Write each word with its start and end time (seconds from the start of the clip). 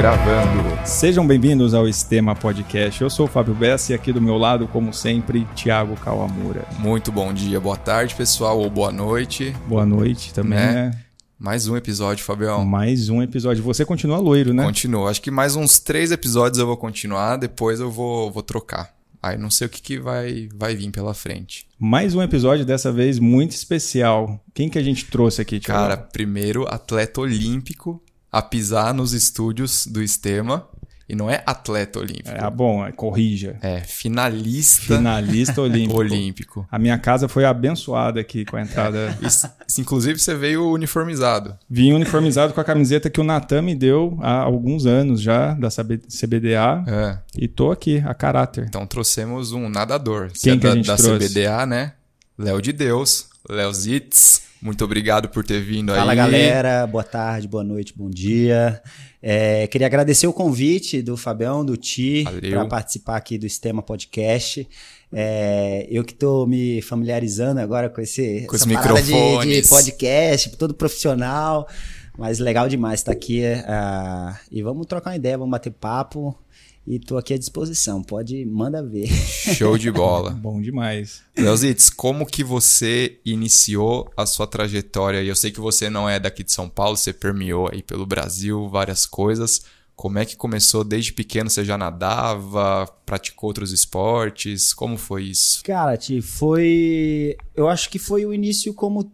gravando. 0.00 0.86
Sejam 0.86 1.26
bem-vindos 1.26 1.74
ao 1.74 1.86
Estema 1.86 2.34
Podcast. 2.34 3.02
Eu 3.02 3.10
sou 3.10 3.26
o 3.26 3.28
Fábio 3.28 3.52
Bessa 3.52 3.92
e 3.92 3.94
aqui 3.94 4.14
do 4.14 4.22
meu 4.22 4.38
lado, 4.38 4.66
como 4.66 4.94
sempre, 4.94 5.46
Thiago 5.54 5.94
Kawamura. 5.94 6.66
Muito 6.78 7.12
bom 7.12 7.34
dia, 7.34 7.60
boa 7.60 7.76
tarde, 7.76 8.14
pessoal, 8.14 8.58
ou 8.58 8.70
boa 8.70 8.90
noite. 8.90 9.54
Boa 9.68 9.84
noite 9.84 10.32
também, 10.32 10.58
né? 10.58 10.72
né? 10.72 10.90
Mais 11.38 11.68
um 11.68 11.76
episódio, 11.76 12.24
Fabião. 12.24 12.64
Mais 12.64 13.10
um 13.10 13.22
episódio. 13.22 13.62
Você 13.62 13.84
continua 13.84 14.16
loiro, 14.16 14.54
né? 14.54 14.64
Continua. 14.64 15.10
Acho 15.10 15.20
que 15.20 15.30
mais 15.30 15.54
uns 15.54 15.78
três 15.78 16.10
episódios 16.10 16.58
eu 16.58 16.66
vou 16.66 16.78
continuar, 16.78 17.36
depois 17.36 17.78
eu 17.78 17.90
vou, 17.90 18.30
vou 18.30 18.42
trocar. 18.42 18.94
Aí 19.22 19.36
não 19.36 19.50
sei 19.50 19.66
o 19.66 19.70
que, 19.70 19.82
que 19.82 19.98
vai, 19.98 20.48
vai 20.56 20.74
vir 20.74 20.90
pela 20.90 21.12
frente. 21.12 21.66
Mais 21.78 22.14
um 22.14 22.22
episódio, 22.22 22.64
dessa 22.64 22.90
vez 22.90 23.18
muito 23.18 23.50
especial. 23.50 24.42
Quem 24.54 24.70
que 24.70 24.78
a 24.78 24.82
gente 24.82 25.04
trouxe 25.10 25.42
aqui, 25.42 25.60
Thiago? 25.60 25.78
Cara, 25.78 25.96
primeiro 25.98 26.66
atleta 26.66 27.20
olímpico 27.20 28.02
a 28.30 28.42
pisar 28.42 28.94
nos 28.94 29.12
estúdios 29.12 29.86
do 29.86 30.02
Estema. 30.02 30.68
E 31.08 31.14
não 31.16 31.28
é 31.28 31.42
atleta 31.44 31.98
olímpico. 31.98 32.30
É 32.30 32.48
bom, 32.48 32.86
é, 32.86 32.92
corrija. 32.92 33.56
É 33.62 33.80
finalista. 33.80 34.96
Finalista 34.96 35.58
olímpico. 35.60 35.98
olímpico. 35.98 36.68
A 36.70 36.78
minha 36.78 36.96
casa 36.98 37.26
foi 37.26 37.44
abençoada 37.44 38.20
aqui 38.20 38.44
com 38.44 38.56
a 38.56 38.62
entrada. 38.62 39.18
Isso, 39.20 39.50
inclusive 39.76 40.20
você 40.20 40.36
veio 40.36 40.70
uniformizado. 40.70 41.58
Vim 41.68 41.92
uniformizado 41.94 42.54
com 42.54 42.60
a 42.60 42.64
camiseta 42.64 43.10
que 43.10 43.20
o 43.20 43.24
Natan 43.24 43.62
me 43.62 43.74
deu 43.74 44.16
há 44.22 44.36
alguns 44.36 44.86
anos 44.86 45.20
já, 45.20 45.52
da 45.54 45.66
CBDA. 45.68 46.84
É. 46.86 47.18
E 47.36 47.48
tô 47.48 47.72
aqui, 47.72 48.00
a 48.06 48.14
caráter. 48.14 48.66
Então 48.68 48.86
trouxemos 48.86 49.50
um 49.50 49.68
nadador. 49.68 50.30
Quem 50.40 50.52
é 50.52 50.56
que 50.56 50.62
da, 50.62 50.70
a 50.70 50.76
gente 50.76 50.86
da 50.86 50.96
trouxe? 50.96 51.26
CBDA, 51.26 51.66
né? 51.66 51.94
Léo 52.38 52.62
de 52.62 52.72
Deus, 52.72 53.26
Léo 53.48 53.74
Zitz. 53.74 54.42
Muito 54.62 54.84
obrigado 54.84 55.28
por 55.28 55.42
ter 55.42 55.60
vindo 55.60 55.94
Fala, 55.94 56.12
aí. 56.12 56.16
Fala 56.18 56.30
galera, 56.30 56.86
boa 56.86 57.02
tarde, 57.02 57.48
boa 57.48 57.64
noite, 57.64 57.94
bom 57.96 58.10
dia. 58.10 58.82
É, 59.22 59.66
queria 59.66 59.86
agradecer 59.86 60.26
o 60.26 60.32
convite 60.34 61.00
do 61.00 61.16
Fabião, 61.16 61.64
do 61.64 61.78
Ti, 61.78 62.24
para 62.50 62.66
participar 62.66 63.16
aqui 63.16 63.38
do 63.38 63.48
Sistema 63.48 63.82
Podcast. 63.82 64.68
É, 65.10 65.86
eu 65.90 66.04
que 66.04 66.12
estou 66.12 66.46
me 66.46 66.82
familiarizando 66.82 67.58
agora 67.58 67.88
com 67.88 68.02
esse 68.02 68.46
com 68.46 68.54
essa 68.54 68.66
de, 68.66 69.62
de, 69.62 69.68
podcast, 69.68 70.50
todo 70.56 70.74
profissional, 70.74 71.66
mas 72.18 72.38
legal 72.38 72.68
demais 72.68 73.00
estar 73.00 73.12
aqui. 73.12 73.42
Uh, 73.42 74.36
e 74.50 74.62
vamos 74.62 74.86
trocar 74.86 75.10
uma 75.10 75.16
ideia, 75.16 75.38
vamos 75.38 75.50
bater 75.50 75.72
papo 75.72 76.36
e 76.86 76.98
tô 76.98 77.16
aqui 77.18 77.34
à 77.34 77.38
disposição. 77.38 78.02
Pode, 78.02 78.44
manda 78.44 78.82
ver. 78.82 79.06
Show 79.54 79.78
de 79.78 79.90
bola. 79.90 80.30
Bom 80.30 80.60
demais. 80.60 81.22
Leozitz, 81.36 81.90
como 81.90 82.26
que 82.26 82.42
você 82.42 83.18
iniciou 83.24 84.10
a 84.16 84.26
sua 84.26 84.46
trajetória? 84.46 85.22
E 85.22 85.28
eu 85.28 85.36
sei 85.36 85.50
que 85.50 85.60
você 85.60 85.88
não 85.90 86.08
é 86.08 86.18
daqui 86.18 86.42
de 86.42 86.52
São 86.52 86.68
Paulo, 86.68 86.96
você 86.96 87.12
permeou 87.12 87.68
aí 87.72 87.82
pelo 87.82 88.06
Brasil 88.06 88.68
várias 88.68 89.06
coisas. 89.06 89.62
Como 89.94 90.18
é 90.18 90.24
que 90.24 90.34
começou 90.34 90.82
desde 90.82 91.12
pequeno? 91.12 91.50
Você 91.50 91.62
já 91.62 91.76
nadava? 91.76 92.86
Praticou 93.04 93.48
outros 93.48 93.70
esportes? 93.70 94.72
Como 94.72 94.96
foi 94.96 95.24
isso? 95.24 95.62
Cara, 95.62 95.94
Ti, 95.94 96.22
foi. 96.22 97.36
Eu 97.54 97.68
acho 97.68 97.90
que 97.90 97.98
foi 97.98 98.24
o 98.24 98.32
início 98.32 98.72
como 98.72 99.12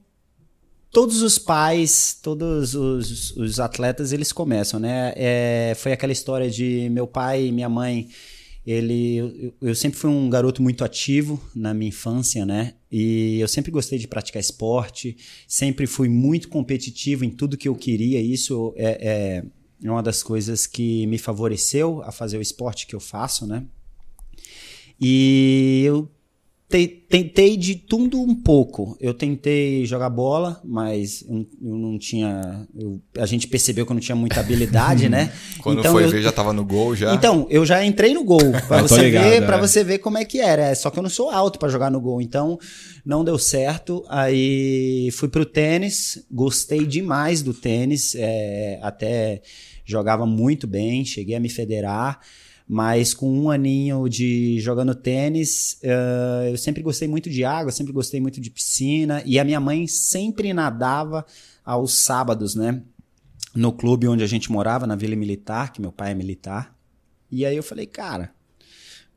todos 0.97 1.21
os 1.21 1.39
pais, 1.39 2.19
todos 2.23 2.75
os, 2.75 3.37
os 3.37 3.61
atletas, 3.61 4.15
eles 4.15 4.33
começam, 4.33 4.81
né? 4.81 5.13
É, 5.15 5.75
foi 5.77 5.93
aquela 5.93 6.11
história 6.11 6.49
de 6.49 6.89
meu 6.89 7.07
pai 7.07 7.49
e 7.49 7.53
minha 7.53 7.69
mãe. 7.69 8.09
Ele, 8.67 9.53
eu, 9.61 9.75
sempre 9.75 9.99
fui 9.99 10.09
um 10.09 10.31
garoto 10.31 10.63
muito 10.63 10.83
ativo 10.83 11.39
na 11.55 11.75
minha 11.75 11.91
infância, 11.91 12.47
né? 12.47 12.77
E 12.91 13.39
eu 13.39 13.47
sempre 13.47 13.71
gostei 13.71 13.99
de 13.99 14.09
praticar 14.09 14.41
esporte, 14.41 15.19
sempre 15.47 15.87
fui 15.87 16.09
muito 16.09 16.49
competitivo 16.49 17.27
em 17.27 17.31
tudo 17.31 17.59
que 17.59 17.69
eu 17.69 17.75
queria. 17.75 18.19
Isso 18.19 18.73
é, 18.75 19.45
é 19.83 19.91
uma 19.91 20.03
das 20.03 20.23
coisas 20.23 20.67
que 20.67 21.07
me 21.09 21.19
favoreceu 21.19 22.03
a 22.05 22.11
fazer 22.11 22.39
o 22.39 22.43
esporte 22.43 22.87
que 22.87 22.95
eu 22.95 23.01
faço, 23.01 23.47
né? 23.47 23.67
E 24.99 25.83
eu 25.85 26.11
tentei 26.69 27.57
de 27.57 27.77
tudo 27.77 28.21
um 28.21 28.35
pouco. 28.35 28.97
Eu 29.01 29.15
tentei 29.15 29.87
jogar 29.87 30.11
bola, 30.11 30.61
mas 30.65 31.25
eu 31.29 31.47
não 31.61 31.97
tinha. 31.97 32.67
Eu, 32.77 33.01
a 33.19 33.27
gente 33.27 33.47
percebeu 33.47 33.87
que 33.87 33.93
eu 33.93 33.95
não 33.95 34.01
tinha 34.01 34.17
muita 34.17 34.41
habilidade, 34.41 35.07
né? 35.11 35.33
Quando 35.61 35.79
então 35.79 35.93
foi 35.93 36.05
eu, 36.05 36.11
ver, 36.11 36.23
já 36.23 36.33
tava 36.33 36.53
no 36.53 36.65
gol 36.65 36.97
já. 36.97 37.15
Então, 37.15 37.47
eu 37.51 37.65
já 37.65 37.85
entrei 37.85 38.13
no 38.13 38.25
gol. 38.25 38.41
Pra 38.67 38.83
você 38.83 39.03
ligado, 39.03 39.25
ver, 39.25 39.43
é. 39.43 39.47
para 39.47 39.59
você 39.59 39.85
ver 39.85 39.99
como 39.99 40.19
é 40.19 40.25
que 40.25 40.41
era. 40.41 40.67
É, 40.67 40.75
só 40.75 40.91
que 40.91 40.99
eu 40.99 41.03
não 41.03 41.11
sou 41.11 41.31
alto 41.31 41.59
para 41.59 41.69
jogar 41.69 41.91
no 41.91 42.01
gol. 42.01 42.21
Então, 42.21 42.59
não 43.05 43.25
deu 43.25 43.39
certo. 43.39 44.05
Aí 44.09 45.09
fui 45.13 45.29
pro 45.29 45.47
tênis, 45.47 46.27
gostei 46.31 46.85
demais 46.85 47.43
do 47.43 47.55
tênis. 47.55 48.15
É, 48.17 48.81
até 48.83 49.41
jogava 49.85 50.27
muito 50.27 50.67
bem, 50.67 51.05
cheguei 51.05 51.37
a 51.37 51.41
me 51.41 51.49
federar. 51.49 52.21
Mas 52.69 53.15
com 53.15 53.31
um 53.31 53.49
aninho 53.49 54.09
de 54.09 54.59
jogando 54.61 54.93
tênis, 54.93 55.79
uh, 55.85 56.49
eu 56.49 56.59
sempre 56.59 56.83
gostei 56.83 57.07
muito 57.07 57.31
de 57.31 57.45
água, 57.45 57.71
sempre 57.71 57.93
gostei 57.93 58.21
muito 58.21 58.41
de 58.41 58.51
piscina. 58.51 59.23
E 59.25 59.39
a 59.39 59.45
minha 59.45 59.61
mãe 59.61 59.87
sempre 59.87 60.53
nadava 60.53 61.25
aos 61.65 61.95
sábados, 61.95 62.57
né? 62.57 62.83
No 63.55 63.73
clube 63.73 64.09
onde 64.09 64.25
a 64.25 64.27
gente 64.27 64.51
morava, 64.51 64.87
na 64.87 64.97
Vila 64.97 65.15
Militar, 65.15 65.73
que 65.73 65.81
meu 65.81 65.93
pai 65.93 66.11
é 66.11 66.15
militar. 66.15 66.77
E 67.31 67.47
aí 67.47 67.57
eu 67.57 67.63
falei, 67.63 67.87
cara, 67.87 68.33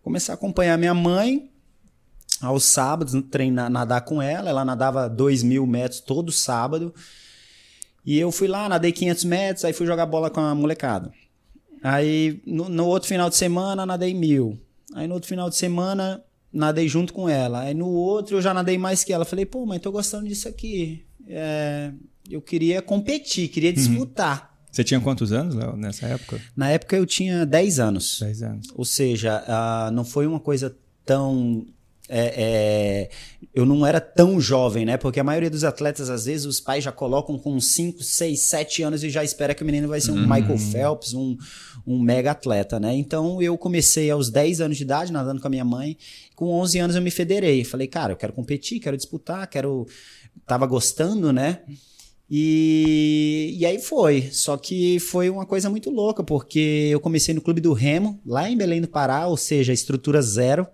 começar 0.03 0.33
a 0.33 0.35
acompanhar 0.35 0.77
minha 0.77 0.93
mãe 0.93 1.49
aos 2.41 2.63
sábados, 2.63 3.13
treinar, 3.31 3.69
nadar 3.69 4.01
com 4.01 4.21
ela. 4.21 4.49
Ela 4.49 4.63
nadava 4.63 5.09
2 5.09 5.41
mil 5.41 5.65
metros 5.65 5.99
todo 5.99 6.31
sábado. 6.31 6.93
E 8.05 8.17
eu 8.17 8.31
fui 8.31 8.47
lá, 8.47 8.69
nadei 8.69 8.91
500 8.91 9.23
metros, 9.25 9.65
aí 9.65 9.73
fui 9.73 9.85
jogar 9.85 10.05
bola 10.05 10.29
com 10.29 10.39
a 10.39 10.55
molecada. 10.55 11.11
Aí 11.83 12.41
no, 12.45 12.69
no, 12.69 12.85
outro 12.85 13.07
final 13.07 13.29
de 13.29 13.35
semana 13.35 13.85
nadei 13.85 14.13
mil. 14.13 14.59
Aí 14.93 15.07
no 15.07 15.13
outro 15.15 15.29
final 15.29 15.49
de 15.49 15.55
semana 15.55 16.23
nadei 16.51 16.87
junto 16.87 17.13
com 17.13 17.29
ela. 17.29 17.61
Aí 17.61 17.73
no 17.73 17.87
outro 17.87 18.37
eu 18.37 18.41
já 18.41 18.53
nadei 18.53 18.77
mais 18.77 19.03
que 19.03 19.13
ela. 19.13 19.25
Falei, 19.25 19.45
pô, 19.45 19.65
mas 19.65 19.79
tô 19.79 19.91
gostando 19.91 20.27
disso 20.27 20.47
aqui. 20.47 21.05
É, 21.27 21.91
eu 22.29 22.41
queria 22.41 22.81
competir, 22.81 23.49
queria 23.49 23.69
uhum. 23.69 23.75
disputar. 23.75 24.41
Uhum. 24.41 24.49
Você 24.71 24.83
tinha 24.83 24.99
quantos 24.99 25.31
anos, 25.31 25.55
Léo, 25.55 25.75
nessa 25.75 26.05
época? 26.05 26.39
Na 26.55 26.69
época 26.69 26.95
eu 26.95 27.05
tinha 27.05 27.45
10 27.45 27.79
anos. 27.79 28.19
10 28.19 28.43
anos. 28.43 28.67
Ou 28.75 28.85
seja, 28.85 29.43
uh, 29.47 29.91
não 29.91 30.05
foi 30.05 30.27
uma 30.27 30.39
coisa 30.39 30.75
tão 31.03 31.65
é, 32.09 32.33
é, 32.35 33.09
eu 33.53 33.65
não 33.65 33.85
era 33.85 34.01
tão 34.01 34.41
jovem, 34.41 34.83
né? 34.83 34.97
Porque 34.97 35.19
a 35.19 35.23
maioria 35.23 35.49
dos 35.49 35.63
atletas, 35.63 36.09
às 36.09 36.25
vezes, 36.25 36.45
os 36.45 36.59
pais 36.59 36.83
já 36.83 36.91
colocam 36.91 37.37
com 37.37 37.59
5, 37.59 38.03
6, 38.03 38.39
7 38.39 38.83
anos 38.83 39.03
e 39.03 39.09
já 39.09 39.23
espera 39.23 39.53
que 39.53 39.61
o 39.61 39.65
menino 39.65 39.87
vai 39.87 40.01
ser 40.01 40.11
um 40.11 40.15
uhum. 40.15 40.21
Michael 40.21 40.57
Phelps, 40.57 41.13
um, 41.13 41.37
um 41.85 41.99
mega 41.99 42.31
atleta, 42.31 42.79
né? 42.79 42.95
Então 42.95 43.41
eu 43.41 43.57
comecei 43.57 44.09
aos 44.09 44.29
10 44.29 44.61
anos 44.61 44.77
de 44.77 44.83
idade, 44.83 45.13
nadando 45.13 45.39
com 45.39 45.47
a 45.47 45.51
minha 45.51 45.65
mãe. 45.65 45.95
Com 46.35 46.47
11 46.47 46.79
anos 46.79 46.95
eu 46.95 47.01
me 47.01 47.11
federei. 47.11 47.63
Falei, 47.63 47.87
cara, 47.87 48.13
eu 48.13 48.17
quero 48.17 48.33
competir, 48.33 48.79
quero 48.79 48.97
disputar, 48.97 49.47
quero. 49.47 49.85
Tava 50.47 50.65
gostando, 50.65 51.31
né? 51.31 51.59
E, 52.29 53.55
e 53.57 53.65
aí 53.65 53.79
foi. 53.79 54.29
Só 54.31 54.57
que 54.57 54.99
foi 54.99 55.29
uma 55.29 55.45
coisa 55.45 55.69
muito 55.69 55.89
louca, 55.89 56.23
porque 56.23 56.89
eu 56.91 56.99
comecei 56.99 57.33
no 57.33 57.41
Clube 57.41 57.61
do 57.61 57.73
Remo, 57.73 58.19
lá 58.25 58.49
em 58.49 58.57
Belém 58.57 58.81
do 58.81 58.87
Pará, 58.87 59.27
ou 59.27 59.37
seja, 59.37 59.73
estrutura 59.73 60.21
zero. 60.21 60.67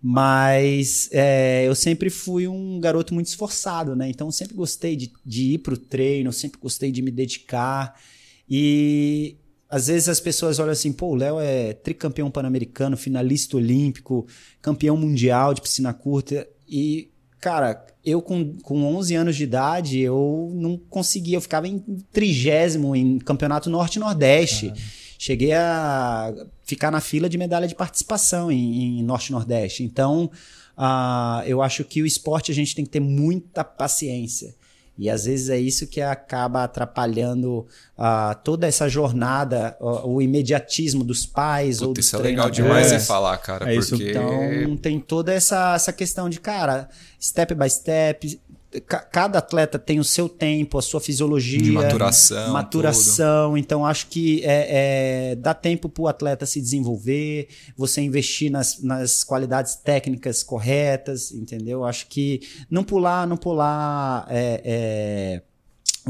Mas 0.00 1.08
é, 1.12 1.66
eu 1.66 1.74
sempre 1.74 2.08
fui 2.08 2.46
um 2.46 2.78
garoto 2.78 3.12
muito 3.12 3.26
esforçado, 3.26 3.96
né? 3.96 4.08
Então 4.08 4.28
eu 4.28 4.32
sempre 4.32 4.54
gostei 4.54 4.94
de, 4.94 5.12
de 5.24 5.54
ir 5.54 5.58
para 5.58 5.74
o 5.74 5.78
treino, 5.78 6.32
sempre 6.32 6.60
gostei 6.60 6.92
de 6.92 7.02
me 7.02 7.10
dedicar. 7.10 8.00
E 8.48 9.36
às 9.68 9.88
vezes 9.88 10.08
as 10.08 10.20
pessoas 10.20 10.58
olham 10.58 10.72
assim, 10.72 10.92
pô, 10.92 11.08
o 11.08 11.14
Léo 11.14 11.40
é 11.40 11.72
tricampeão 11.74 12.30
pan-americano, 12.30 12.96
finalista 12.96 13.56
olímpico, 13.56 14.26
campeão 14.62 14.96
mundial 14.96 15.52
de 15.52 15.60
piscina 15.60 15.92
curta. 15.92 16.48
E, 16.66 17.10
cara, 17.40 17.84
eu 18.04 18.22
com, 18.22 18.56
com 18.62 18.84
11 18.96 19.14
anos 19.16 19.36
de 19.36 19.44
idade, 19.44 19.98
eu 19.98 20.50
não 20.54 20.78
conseguia, 20.78 21.36
eu 21.36 21.40
ficava 21.40 21.68
em 21.68 21.78
trigésimo 22.12 22.96
em 22.96 23.18
campeonato 23.18 23.68
norte-nordeste. 23.68 24.72
Cheguei 25.18 25.52
a 25.52 26.32
ficar 26.64 26.92
na 26.92 27.00
fila 27.00 27.28
de 27.28 27.36
medalha 27.36 27.66
de 27.66 27.74
participação 27.74 28.52
em, 28.52 29.00
em 29.00 29.02
Norte 29.02 29.32
Nordeste. 29.32 29.82
Então, 29.82 30.30
uh, 30.76 31.42
eu 31.44 31.60
acho 31.60 31.82
que 31.84 32.00
o 32.00 32.06
esporte 32.06 32.52
a 32.52 32.54
gente 32.54 32.72
tem 32.72 32.84
que 32.84 32.90
ter 32.92 33.00
muita 33.00 33.64
paciência. 33.64 34.54
E 34.96 35.08
às 35.10 35.26
vezes 35.26 35.48
é 35.48 35.58
isso 35.58 35.86
que 35.86 36.00
acaba 36.00 36.64
atrapalhando 36.64 37.66
uh, 37.96 38.34
toda 38.42 38.66
essa 38.66 38.88
jornada, 38.88 39.76
uh, 39.80 40.08
o 40.08 40.22
imediatismo 40.22 41.04
dos 41.04 41.24
pais 41.24 41.76
Puta, 41.78 41.86
ou 41.86 41.94
dos 41.94 42.06
Isso 42.06 42.16
é 42.16 42.18
legal 42.20 42.50
demais 42.50 42.92
é. 42.92 42.98
falar, 42.98 43.36
cara. 43.38 43.72
É 43.72 43.76
porque... 43.76 43.94
Isso. 43.94 44.02
Então 44.02 44.76
tem 44.76 45.00
toda 45.00 45.32
essa, 45.32 45.74
essa 45.74 45.92
questão 45.92 46.28
de, 46.28 46.40
cara, 46.40 46.88
step 47.20 47.54
by 47.54 47.70
step, 47.70 48.40
cada 48.86 49.38
atleta 49.38 49.78
tem 49.78 49.98
o 49.98 50.04
seu 50.04 50.28
tempo, 50.28 50.76
a 50.76 50.82
sua 50.82 51.00
fisiologia, 51.00 51.60
de 51.60 51.70
maturação, 51.70 52.52
maturação. 52.52 53.48
Tudo. 53.50 53.58
Então 53.58 53.86
acho 53.86 54.08
que 54.08 54.42
é, 54.44 55.30
é 55.30 55.36
dá 55.36 55.54
tempo 55.54 55.88
para 55.88 56.02
o 56.02 56.08
atleta 56.08 56.44
se 56.44 56.60
desenvolver, 56.60 57.48
você 57.76 58.02
investir 58.02 58.50
nas, 58.50 58.82
nas 58.82 59.24
qualidades 59.24 59.74
técnicas 59.74 60.42
corretas, 60.42 61.32
entendeu? 61.32 61.82
Acho 61.82 62.06
que 62.08 62.40
não 62.70 62.84
pular, 62.84 63.26
não 63.26 63.38
pular 63.38 64.26
é, 64.28 64.60
é, 64.64 65.42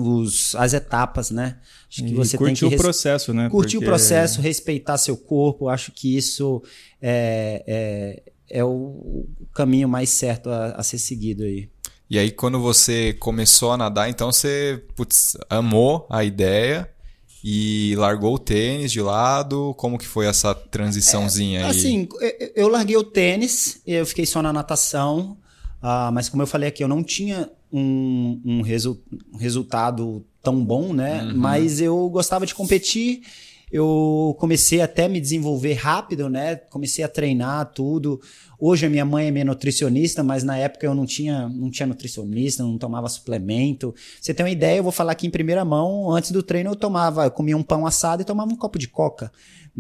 os, 0.00 0.56
as 0.56 0.75
etapas, 0.75 1.31
né? 1.31 1.58
Acho 1.88 2.02
que 2.02 2.10
e 2.10 2.14
você 2.14 2.37
tem 2.37 2.55
que 2.55 2.64
o 2.64 2.76
processo, 2.76 3.32
né? 3.32 3.49
Curtir 3.49 3.76
Porque... 3.76 3.87
o 3.87 3.88
processo, 3.88 4.40
respeitar 4.40 4.99
seu 4.99 5.16
corpo. 5.16 5.69
Acho 5.69 5.93
que 5.93 6.16
isso 6.16 6.60
é, 7.00 7.62
é, 7.69 8.22
é 8.50 8.64
o 8.64 9.26
caminho 9.55 9.88
mais 9.88 10.10
certo 10.10 10.50
a, 10.50 10.72
a 10.72 10.82
ser 10.82 10.99
seguido 10.99 11.44
aí. 11.44 11.69
E 12.10 12.19
aí, 12.19 12.31
quando 12.31 12.58
você 12.58 13.12
começou 13.12 13.72
a 13.72 13.76
nadar, 13.76 14.08
então 14.08 14.32
você 14.32 14.82
putz, 14.96 15.37
amou 15.50 16.06
a 16.08 16.25
ideia 16.25 16.88
e 17.44 17.94
largou 17.96 18.34
o 18.34 18.38
tênis 18.38 18.90
de 18.90 19.00
lado? 19.02 19.75
Como 19.76 19.99
que 19.99 20.06
foi 20.06 20.26
essa 20.26 20.55
transiçãozinha 20.55 21.60
é, 21.60 21.64
aí? 21.64 21.70
Assim, 21.70 22.08
eu 22.56 22.69
larguei 22.69 22.96
o 22.96 23.05
tênis, 23.05 23.82
eu 23.87 24.06
fiquei 24.06 24.25
só 24.25 24.40
na 24.40 24.52
natação, 24.52 25.37
uh, 25.82 26.10
mas 26.12 26.31
como 26.31 26.43
eu 26.43 26.46
falei 26.46 26.70
aqui, 26.70 26.82
eu 26.82 26.88
não 26.88 27.02
tinha 27.02 27.50
um, 27.70 28.40
um, 28.44 28.62
resu 28.62 29.00
um 29.32 29.37
resultado 29.37 30.25
tão 30.43 30.64
bom, 30.64 30.94
né? 30.94 31.25
Uhum. 31.25 31.37
Mas 31.37 31.81
eu 31.81 32.08
gostava 32.08 32.46
de 32.46 32.55
competir 32.55 33.22
eu 33.70 34.37
comecei 34.38 34.81
até 34.81 35.05
a 35.05 35.09
me 35.09 35.20
desenvolver 35.20 35.75
rápido, 35.75 36.29
né? 36.29 36.56
Comecei 36.56 37.05
a 37.05 37.09
treinar 37.09 37.73
tudo. 37.73 38.20
Hoje 38.59 38.87
a 38.87 38.91
minha 38.91 39.05
mãe 39.05 39.29
é 39.29 39.31
minha 39.31 39.44
nutricionista, 39.44 40.23
mas 40.23 40.43
na 40.43 40.56
época 40.56 40.85
eu 40.85 40.94
não 40.94 41.06
tinha, 41.06 41.49
não 41.49 41.70
tinha 41.70 41.87
nutricionista, 41.87 42.62
não 42.62 42.79
tomava 42.79 43.09
suplemento. 43.09 43.94
Você 44.20 44.35
tem 44.35 44.44
uma 44.44 44.50
ideia, 44.50 44.79
eu 44.79 44.82
vou 44.82 44.93
falar 44.93 45.12
aqui 45.12 45.26
em 45.26 45.31
primeira 45.31 45.65
mão, 45.65 46.11
antes 46.11 46.31
do 46.31 46.43
treino 46.43 46.70
eu 46.70 46.76
tomava, 46.76 47.25
eu 47.25 47.31
comia 47.31 47.56
um 47.56 47.62
pão 47.62 47.87
assado 47.87 48.23
e 48.23 48.25
tomava 48.25 48.53
um 48.53 48.56
copo 48.56 48.79
de 48.79 48.88
coca. 48.88 49.31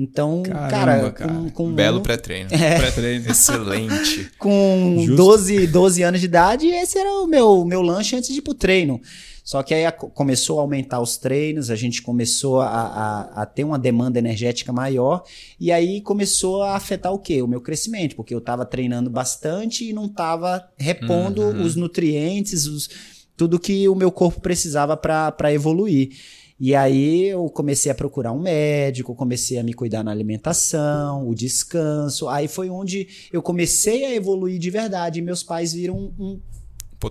Então, 0.00 0.44
Caramba, 0.44 0.70
cara, 0.70 1.10
cara, 1.10 1.32
com, 1.32 1.50
com 1.50 1.72
belo 1.72 2.00
pré-treino. 2.00 2.48
É, 2.52 2.78
pré-treino 2.78 3.28
excelente. 3.28 4.30
com 4.38 5.04
12, 5.16 5.66
12 5.66 6.02
anos 6.04 6.20
de 6.20 6.26
idade, 6.26 6.68
esse 6.68 6.96
era 6.96 7.10
o 7.14 7.26
meu 7.26 7.64
meu 7.64 7.82
lanche 7.82 8.14
antes 8.14 8.32
de 8.32 8.38
ir 8.38 8.42
pro 8.42 8.54
treino. 8.54 9.00
Só 9.42 9.60
que 9.60 9.74
aí 9.74 9.84
a, 9.84 9.90
começou 9.90 10.60
a 10.60 10.62
aumentar 10.62 11.00
os 11.00 11.16
treinos, 11.16 11.68
a 11.68 11.74
gente 11.74 12.00
começou 12.00 12.60
a, 12.60 12.68
a, 12.68 13.42
a, 13.42 13.46
ter 13.46 13.64
uma 13.64 13.78
demanda 13.78 14.20
energética 14.20 14.72
maior, 14.72 15.24
e 15.58 15.72
aí 15.72 16.00
começou 16.00 16.62
a 16.62 16.76
afetar 16.76 17.12
o 17.12 17.18
quê? 17.18 17.42
O 17.42 17.48
meu 17.48 17.60
crescimento, 17.60 18.14
porque 18.14 18.32
eu 18.32 18.38
estava 18.38 18.64
treinando 18.64 19.10
bastante 19.10 19.88
e 19.88 19.92
não 19.92 20.04
estava 20.04 20.68
repondo 20.76 21.42
uhum. 21.42 21.62
os 21.62 21.74
nutrientes, 21.74 22.66
os, 22.66 22.88
tudo 23.36 23.58
que 23.58 23.88
o 23.88 23.96
meu 23.96 24.12
corpo 24.12 24.40
precisava 24.40 24.96
para 24.96 25.52
evoluir. 25.52 26.10
E 26.60 26.74
aí 26.74 27.26
eu 27.26 27.48
comecei 27.48 27.90
a 27.90 27.94
procurar 27.94 28.32
um 28.32 28.40
médico, 28.40 29.14
comecei 29.14 29.58
a 29.58 29.62
me 29.62 29.72
cuidar 29.72 30.02
na 30.02 30.10
alimentação, 30.10 31.28
o 31.28 31.34
descanso. 31.34 32.28
Aí 32.28 32.48
foi 32.48 32.68
onde 32.68 33.28
eu 33.32 33.40
comecei 33.40 34.04
a 34.04 34.14
evoluir 34.14 34.58
de 34.58 34.68
verdade. 34.68 35.20
E 35.20 35.22
meus 35.22 35.42
pais 35.42 35.72
viram 35.72 35.96
um, 35.96 36.12
um 36.18 36.40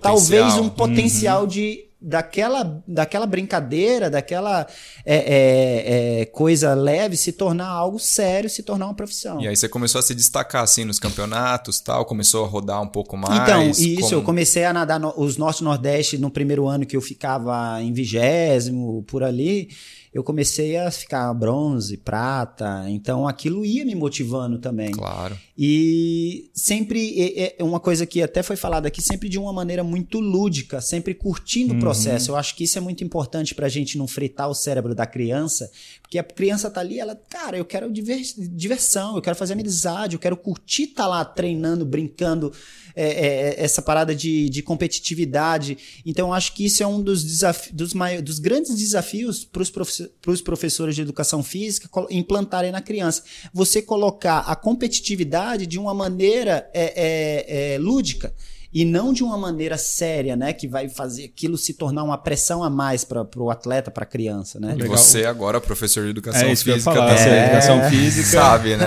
talvez 0.00 0.54
um 0.58 0.68
potencial 0.68 1.42
uhum. 1.42 1.48
de 1.48 1.87
daquela, 2.00 2.82
daquela 2.86 3.26
brincadeira, 3.26 4.08
daquela 4.08 4.66
é, 5.04 5.16
é, 5.16 6.20
é, 6.20 6.24
coisa 6.26 6.72
leve 6.74 7.16
se 7.16 7.32
tornar 7.32 7.66
algo 7.66 7.98
sério, 7.98 8.48
se 8.48 8.62
tornar 8.62 8.86
uma 8.86 8.94
profissão. 8.94 9.40
E 9.40 9.48
aí 9.48 9.56
você 9.56 9.68
começou 9.68 9.98
a 9.98 10.02
se 10.02 10.14
destacar 10.14 10.62
assim 10.62 10.84
nos 10.84 10.98
campeonatos, 11.00 11.80
tal, 11.80 12.04
começou 12.04 12.44
a 12.44 12.48
rodar 12.48 12.80
um 12.80 12.86
pouco 12.86 13.16
mais. 13.16 13.42
Então, 13.42 13.68
isso, 13.70 14.14
eu 14.14 14.22
comecei 14.22 14.64
a 14.64 14.72
nadar 14.72 15.00
no, 15.00 15.12
os 15.16 15.36
norte 15.36 15.64
nordeste 15.64 16.18
no 16.18 16.30
primeiro 16.30 16.68
ano 16.68 16.86
que 16.86 16.96
eu 16.96 17.00
ficava 17.00 17.82
em 17.82 17.92
vigésimo 17.92 19.02
por 19.02 19.24
ali 19.24 19.68
eu 20.12 20.24
comecei 20.24 20.76
a 20.76 20.90
ficar 20.90 21.32
bronze, 21.34 21.96
prata, 21.96 22.84
então 22.88 23.28
aquilo 23.28 23.64
ia 23.64 23.84
me 23.84 23.94
motivando 23.94 24.58
também. 24.58 24.90
Claro. 24.90 25.36
E 25.56 26.50
sempre, 26.54 27.34
é 27.36 27.62
uma 27.64 27.80
coisa 27.80 28.06
que 28.06 28.22
até 28.22 28.42
foi 28.42 28.56
falada 28.56 28.88
aqui, 28.88 29.02
sempre 29.02 29.28
de 29.28 29.38
uma 29.38 29.52
maneira 29.52 29.84
muito 29.84 30.20
lúdica, 30.20 30.80
sempre 30.80 31.14
curtindo 31.14 31.72
uhum. 31.72 31.78
o 31.78 31.80
processo. 31.80 32.30
Eu 32.30 32.36
acho 32.36 32.54
que 32.54 32.64
isso 32.64 32.78
é 32.78 32.80
muito 32.80 33.04
importante 33.04 33.54
para 33.54 33.66
a 33.66 33.68
gente 33.68 33.98
não 33.98 34.06
fritar 34.06 34.48
o 34.48 34.54
cérebro 34.54 34.94
da 34.94 35.06
criança, 35.06 35.70
porque 36.00 36.18
a 36.18 36.24
criança 36.24 36.70
tá 36.70 36.80
ali, 36.80 36.98
ela, 36.98 37.14
cara, 37.28 37.58
eu 37.58 37.64
quero 37.64 37.92
diversão, 37.92 39.16
eu 39.16 39.22
quero 39.22 39.36
fazer 39.36 39.52
amizade, 39.52 40.14
eu 40.14 40.20
quero 40.20 40.36
curtir 40.36 40.84
estar 40.84 41.02
tá 41.02 41.08
lá 41.08 41.24
treinando, 41.24 41.84
brincando, 41.84 42.52
é, 43.00 43.04
é, 43.04 43.26
é, 43.26 43.64
essa 43.64 43.80
parada 43.80 44.12
de, 44.12 44.48
de 44.48 44.60
competitividade. 44.60 45.78
Então, 46.04 46.32
acho 46.32 46.52
que 46.52 46.64
isso 46.64 46.82
é 46.82 46.86
um 46.86 47.00
dos, 47.00 47.22
desafios, 47.22 47.72
dos, 47.72 47.92
dos 48.24 48.38
grandes 48.40 48.74
desafios 48.74 49.44
para 49.44 49.62
os 49.62 49.70
profe 49.70 50.10
professores 50.42 50.96
de 50.96 51.02
educação 51.02 51.40
física 51.40 51.88
implantarem 52.10 52.72
na 52.72 52.80
criança. 52.80 53.22
Você 53.54 53.80
colocar 53.80 54.40
a 54.40 54.56
competitividade 54.56 55.64
de 55.64 55.78
uma 55.78 55.94
maneira 55.94 56.68
é, 56.74 56.92
é, 56.96 57.74
é 57.74 57.78
lúdica 57.78 58.34
e 58.78 58.84
não 58.84 59.12
de 59.12 59.24
uma 59.24 59.36
maneira 59.36 59.76
séria, 59.76 60.36
né, 60.36 60.52
que 60.52 60.68
vai 60.68 60.88
fazer 60.88 61.24
aquilo 61.24 61.58
se 61.58 61.74
tornar 61.74 62.04
uma 62.04 62.16
pressão 62.16 62.62
a 62.62 62.70
mais 62.70 63.04
para 63.04 63.26
o 63.36 63.50
atleta, 63.50 63.90
para 63.90 64.04
a 64.04 64.06
criança, 64.06 64.60
né? 64.60 64.76
E 64.78 64.84
você 64.84 65.24
agora, 65.26 65.60
professor 65.60 66.04
de 66.04 66.10
educação 66.10 66.48
é 66.48 66.54
física, 66.54 66.80
falar, 66.80 67.18
é, 67.18 67.46
educação 67.46 67.90
física, 67.90 68.28
sabe, 68.28 68.76
né? 68.76 68.86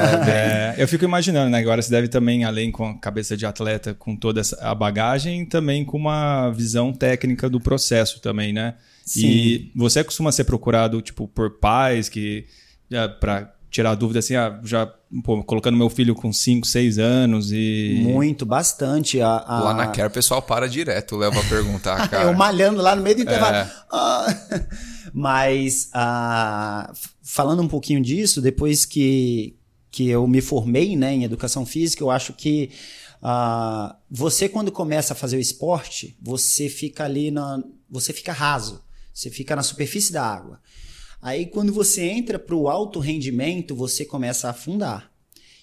É, 0.78 0.82
eu 0.82 0.88
fico 0.88 1.04
imaginando, 1.04 1.50
né, 1.50 1.60
agora 1.60 1.82
você 1.82 1.90
deve 1.90 2.08
também 2.08 2.46
além 2.46 2.72
com 2.72 2.86
a 2.86 2.98
cabeça 3.00 3.36
de 3.36 3.46
atleta, 3.46 3.94
com 3.94 4.16
toda 4.16 4.40
essa, 4.40 4.56
a 4.62 4.74
bagagem, 4.74 5.46
também 5.46 5.84
com 5.84 5.98
uma 5.98 6.52
visão 6.52 6.94
técnica 6.94 7.50
do 7.50 7.60
processo 7.60 8.22
também, 8.22 8.54
né? 8.54 8.76
Sim. 9.06 9.28
E 9.28 9.72
você 9.76 10.06
costuma 10.06 10.32
ser 10.32 10.46
procurado 10.46 11.02
tipo 11.02 11.28
por 11.28 11.60
pais 11.60 12.08
que 12.08 12.46
para 13.20 13.54
tirar 13.70 13.96
dúvida 13.96 14.20
assim, 14.20 14.38
ah, 14.38 14.58
já 14.64 14.90
pô, 15.24 15.44
colocando 15.44 15.78
meu 15.78 15.90
filho 15.90 16.16
com 16.16 16.32
5, 16.32 16.66
6 16.66 16.98
anos 16.98 17.52
e. 17.52 18.02
Muito, 18.04 18.46
bastante. 18.46 19.20
A, 19.22 19.44
a... 19.46 19.60
Lá 19.60 19.74
na 19.74 19.88
Care 19.88 20.08
o 20.08 20.12
pessoal 20.12 20.42
para 20.42 20.68
direto, 20.68 21.18
leva 21.18 21.40
a 21.40 21.44
perguntar, 21.44 22.08
cara. 22.10 22.24
Eu 22.26 22.34
malhando 22.34 22.82
lá 22.82 22.96
no 22.96 23.02
meio 23.02 23.16
do 23.16 23.22
intervalo. 23.24 23.56
É. 23.56 23.72
Ah. 23.92 24.28
Mas 25.14 25.90
ah, 25.94 26.92
falando 27.22 27.62
um 27.62 27.68
pouquinho 27.68 28.02
disso, 28.02 28.42
depois 28.42 28.86
que, 28.86 29.58
que 29.90 30.08
eu 30.08 30.26
me 30.26 30.40
formei 30.40 30.96
né, 30.96 31.14
em 31.14 31.24
educação 31.24 31.66
física, 31.66 32.02
eu 32.02 32.10
acho 32.10 32.32
que 32.34 32.70
ah, 33.22 33.96
você, 34.10 34.50
quando 34.50 34.72
começa 34.72 35.14
a 35.14 35.16
fazer 35.16 35.38
o 35.38 35.42
esporte, 35.42 36.18
você 36.22 36.68
fica 36.70 37.04
ali 37.04 37.30
na. 37.30 37.62
Você 37.90 38.12
fica 38.12 38.34
raso. 38.34 38.82
Você 39.14 39.30
fica 39.30 39.56
na 39.56 39.62
superfície 39.62 40.12
da 40.12 40.24
água. 40.24 40.60
Aí 41.22 41.46
quando 41.46 41.72
você 41.72 42.04
entra 42.04 42.40
para 42.40 42.56
o 42.56 42.68
alto 42.68 43.00
rendimento, 43.00 43.76
você 43.76 44.04
começa 44.04 44.48
a 44.48 44.52
afundar. 44.52 45.12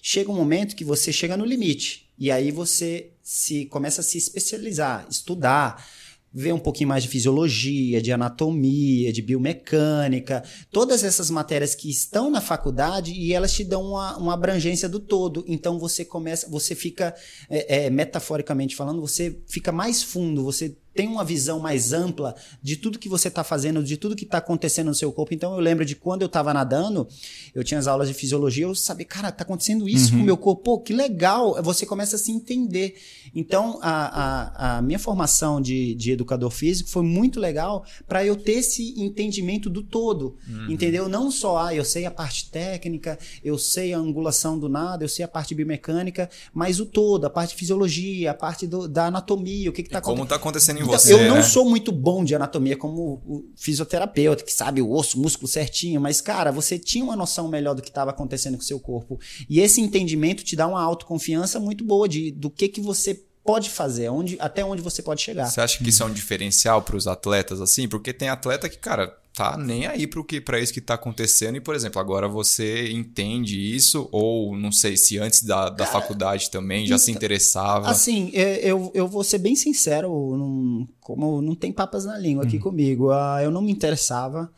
Chega 0.01 0.31
um 0.31 0.35
momento 0.35 0.75
que 0.75 0.85
você 0.85 1.11
chega 1.11 1.35
no 1.35 1.43
limite 1.43 2.09
e 2.17 2.31
aí 2.31 2.51
você 2.51 3.11
se 3.21 3.65
começa 3.65 4.01
a 4.01 4.03
se 4.03 4.17
especializar, 4.17 5.05
estudar, 5.09 5.85
ver 6.31 6.53
um 6.53 6.59
pouquinho 6.59 6.89
mais 6.89 7.03
de 7.03 7.09
fisiologia, 7.09 8.01
de 8.01 8.11
anatomia, 8.11 9.11
de 9.11 9.21
biomecânica, 9.21 10.43
todas 10.71 11.03
essas 11.03 11.29
matérias 11.29 11.73
que 11.73 11.89
estão 11.89 12.29
na 12.29 12.39
faculdade 12.39 13.11
e 13.13 13.33
elas 13.33 13.53
te 13.53 13.63
dão 13.63 13.83
uma, 13.83 14.17
uma 14.17 14.33
abrangência 14.33 14.87
do 14.87 14.99
todo. 14.99 15.43
Então 15.47 15.79
você 15.79 16.05
começa, 16.05 16.47
você 16.49 16.75
fica, 16.75 17.15
é, 17.49 17.85
é, 17.85 17.89
metaforicamente 17.89 18.75
falando, 18.75 19.01
você 19.01 19.39
fica 19.47 19.71
mais 19.71 20.03
fundo, 20.03 20.43
você 20.43 20.77
tem 20.99 21.07
uma 21.07 21.23
visão 21.23 21.61
mais 21.61 21.93
ampla 21.93 22.35
de 22.61 22.75
tudo 22.75 22.99
que 22.99 23.07
você 23.07 23.29
está 23.29 23.41
fazendo, 23.41 23.81
de 23.81 23.95
tudo 23.95 24.17
que 24.17 24.25
está 24.25 24.39
acontecendo 24.39 24.87
no 24.87 24.93
seu 24.93 25.09
corpo. 25.13 25.33
Então 25.33 25.53
eu 25.53 25.59
lembro 25.61 25.85
de 25.85 25.95
quando 25.95 26.23
eu 26.23 26.25
estava 26.25 26.53
nadando, 26.53 27.07
eu 27.55 27.63
tinha 27.63 27.79
as 27.79 27.87
aulas 27.87 28.09
de 28.09 28.13
fisiologia, 28.13 28.65
eu 28.65 28.75
sabia, 28.75 29.05
cara, 29.05 29.31
tá 29.31 29.45
acontecendo 29.45 29.87
isso 29.87 30.11
uhum. 30.11 30.17
com 30.17 30.23
o 30.23 30.25
meu 30.25 30.35
corpo, 30.35 30.61
pô, 30.61 30.79
que 30.81 30.91
legal. 30.91 31.63
Você 31.63 31.85
começa 31.85 32.17
a 32.17 32.19
se 32.19 32.33
entender. 32.33 32.97
Então 33.33 33.79
a, 33.81 34.73
a, 34.73 34.77
a 34.77 34.81
minha 34.81 34.99
formação 34.99 35.61
de, 35.61 35.95
de 35.95 36.11
educador 36.11 36.51
físico 36.51 36.89
foi 36.89 37.03
muito 37.03 37.39
legal 37.39 37.85
para 38.05 38.25
eu 38.25 38.35
ter 38.35 38.55
esse 38.55 38.99
entendimento 38.99 39.69
do 39.69 39.81
todo, 39.81 40.35
uhum. 40.49 40.69
entendeu? 40.69 41.07
Não 41.07 41.31
só, 41.31 41.67
ah, 41.67 41.73
eu 41.73 41.85
sei 41.85 42.05
a 42.05 42.11
parte 42.11 42.51
técnica, 42.51 43.17
eu 43.41 43.57
sei 43.57 43.93
a 43.93 43.97
angulação 43.97 44.59
do 44.59 44.67
nada, 44.67 45.05
eu 45.05 45.09
sei 45.09 45.23
a 45.23 45.29
parte 45.29 45.55
biomecânica, 45.55 46.29
mas 46.53 46.81
o 46.81 46.85
todo, 46.85 47.23
a 47.23 47.29
parte 47.29 47.51
de 47.51 47.55
fisiologia, 47.55 48.31
a 48.31 48.33
parte 48.33 48.67
do, 48.67 48.85
da 48.85 49.05
anatomia, 49.05 49.69
o 49.69 49.71
que 49.73 49.79
está 49.79 49.99
acontecendo. 49.99 50.17
Como 50.17 50.23
está 50.23 50.35
acontecendo 50.35 50.79
em 50.81 50.88
então, 50.89 50.99
você. 50.99 51.13
Eu 51.13 51.27
não 51.27 51.35
né? 51.35 51.41
sou 51.41 51.67
muito 51.67 51.91
bom 51.91 52.23
de 52.23 52.35
anatomia 52.35 52.77
como 52.77 53.21
o 53.25 53.45
fisioterapeuta, 53.55 54.43
que 54.43 54.53
sabe 54.53 54.81
o 54.81 54.91
osso, 54.91 55.17
o 55.17 55.21
músculo 55.21 55.47
certinho, 55.47 55.99
mas, 56.01 56.21
cara, 56.21 56.51
você 56.51 56.77
tinha 56.77 57.03
uma 57.03 57.15
noção 57.15 57.47
melhor 57.47 57.75
do 57.75 57.81
que 57.81 57.89
estava 57.89 58.11
acontecendo 58.11 58.55
com 58.55 58.63
o 58.63 58.65
seu 58.65 58.79
corpo. 58.79 59.19
E 59.49 59.59
esse 59.59 59.81
entendimento 59.81 60.43
te 60.43 60.55
dá 60.55 60.67
uma 60.67 60.81
autoconfiança 60.81 61.59
muito 61.59 61.83
boa 61.83 62.07
de, 62.07 62.31
do 62.31 62.49
que, 62.49 62.67
que 62.67 62.81
você 62.81 63.23
pode 63.49 63.71
fazer, 63.71 64.09
onde, 64.09 64.37
até 64.39 64.63
onde 64.63 64.79
você 64.79 65.01
pode 65.01 65.23
chegar. 65.23 65.47
Você 65.47 65.59
acha 65.59 65.79
que 65.79 65.89
isso 65.89 66.03
é 66.03 66.05
um 66.05 66.13
diferencial 66.13 66.83
para 66.83 66.95
os 66.95 67.07
atletas, 67.07 67.59
assim? 67.59 67.87
Porque 67.87 68.13
tem 68.13 68.29
atleta 68.29 68.69
que, 68.69 68.77
cara, 68.77 69.07
tá 69.33 69.57
nem 69.57 69.87
aí 69.87 70.05
para 70.05 70.23
que 70.23 70.43
isso 70.61 70.71
que 70.71 70.79
tá 70.79 70.93
acontecendo 70.93 71.55
e 71.55 71.61
por 71.61 71.73
exemplo 71.73 71.99
agora 71.99 72.27
você 72.27 72.91
entende 72.91 73.57
isso 73.57 74.07
ou 74.11 74.55
não 74.55 74.71
sei 74.71 74.97
se 74.97 75.17
antes 75.17 75.43
da, 75.43 75.69
da 75.69 75.85
Cara, 75.85 75.91
faculdade 75.91 76.51
também 76.51 76.85
já 76.85 76.97
se 76.97 77.11
então, 77.11 77.19
interessava 77.19 77.89
assim 77.89 78.31
eu, 78.33 78.91
eu 78.93 79.07
vou 79.07 79.23
ser 79.23 79.37
bem 79.37 79.55
sincero 79.55 80.09
não, 80.35 80.87
como 80.99 81.41
não 81.41 81.55
tem 81.55 81.71
papas 81.71 82.05
na 82.05 82.17
língua 82.17 82.43
aqui 82.43 82.57
uhum. 82.57 82.63
comigo 82.63 83.11
uh, 83.11 83.39
eu 83.41 83.51
não 83.51 83.61
me 83.61 83.71
interessava 83.71 84.51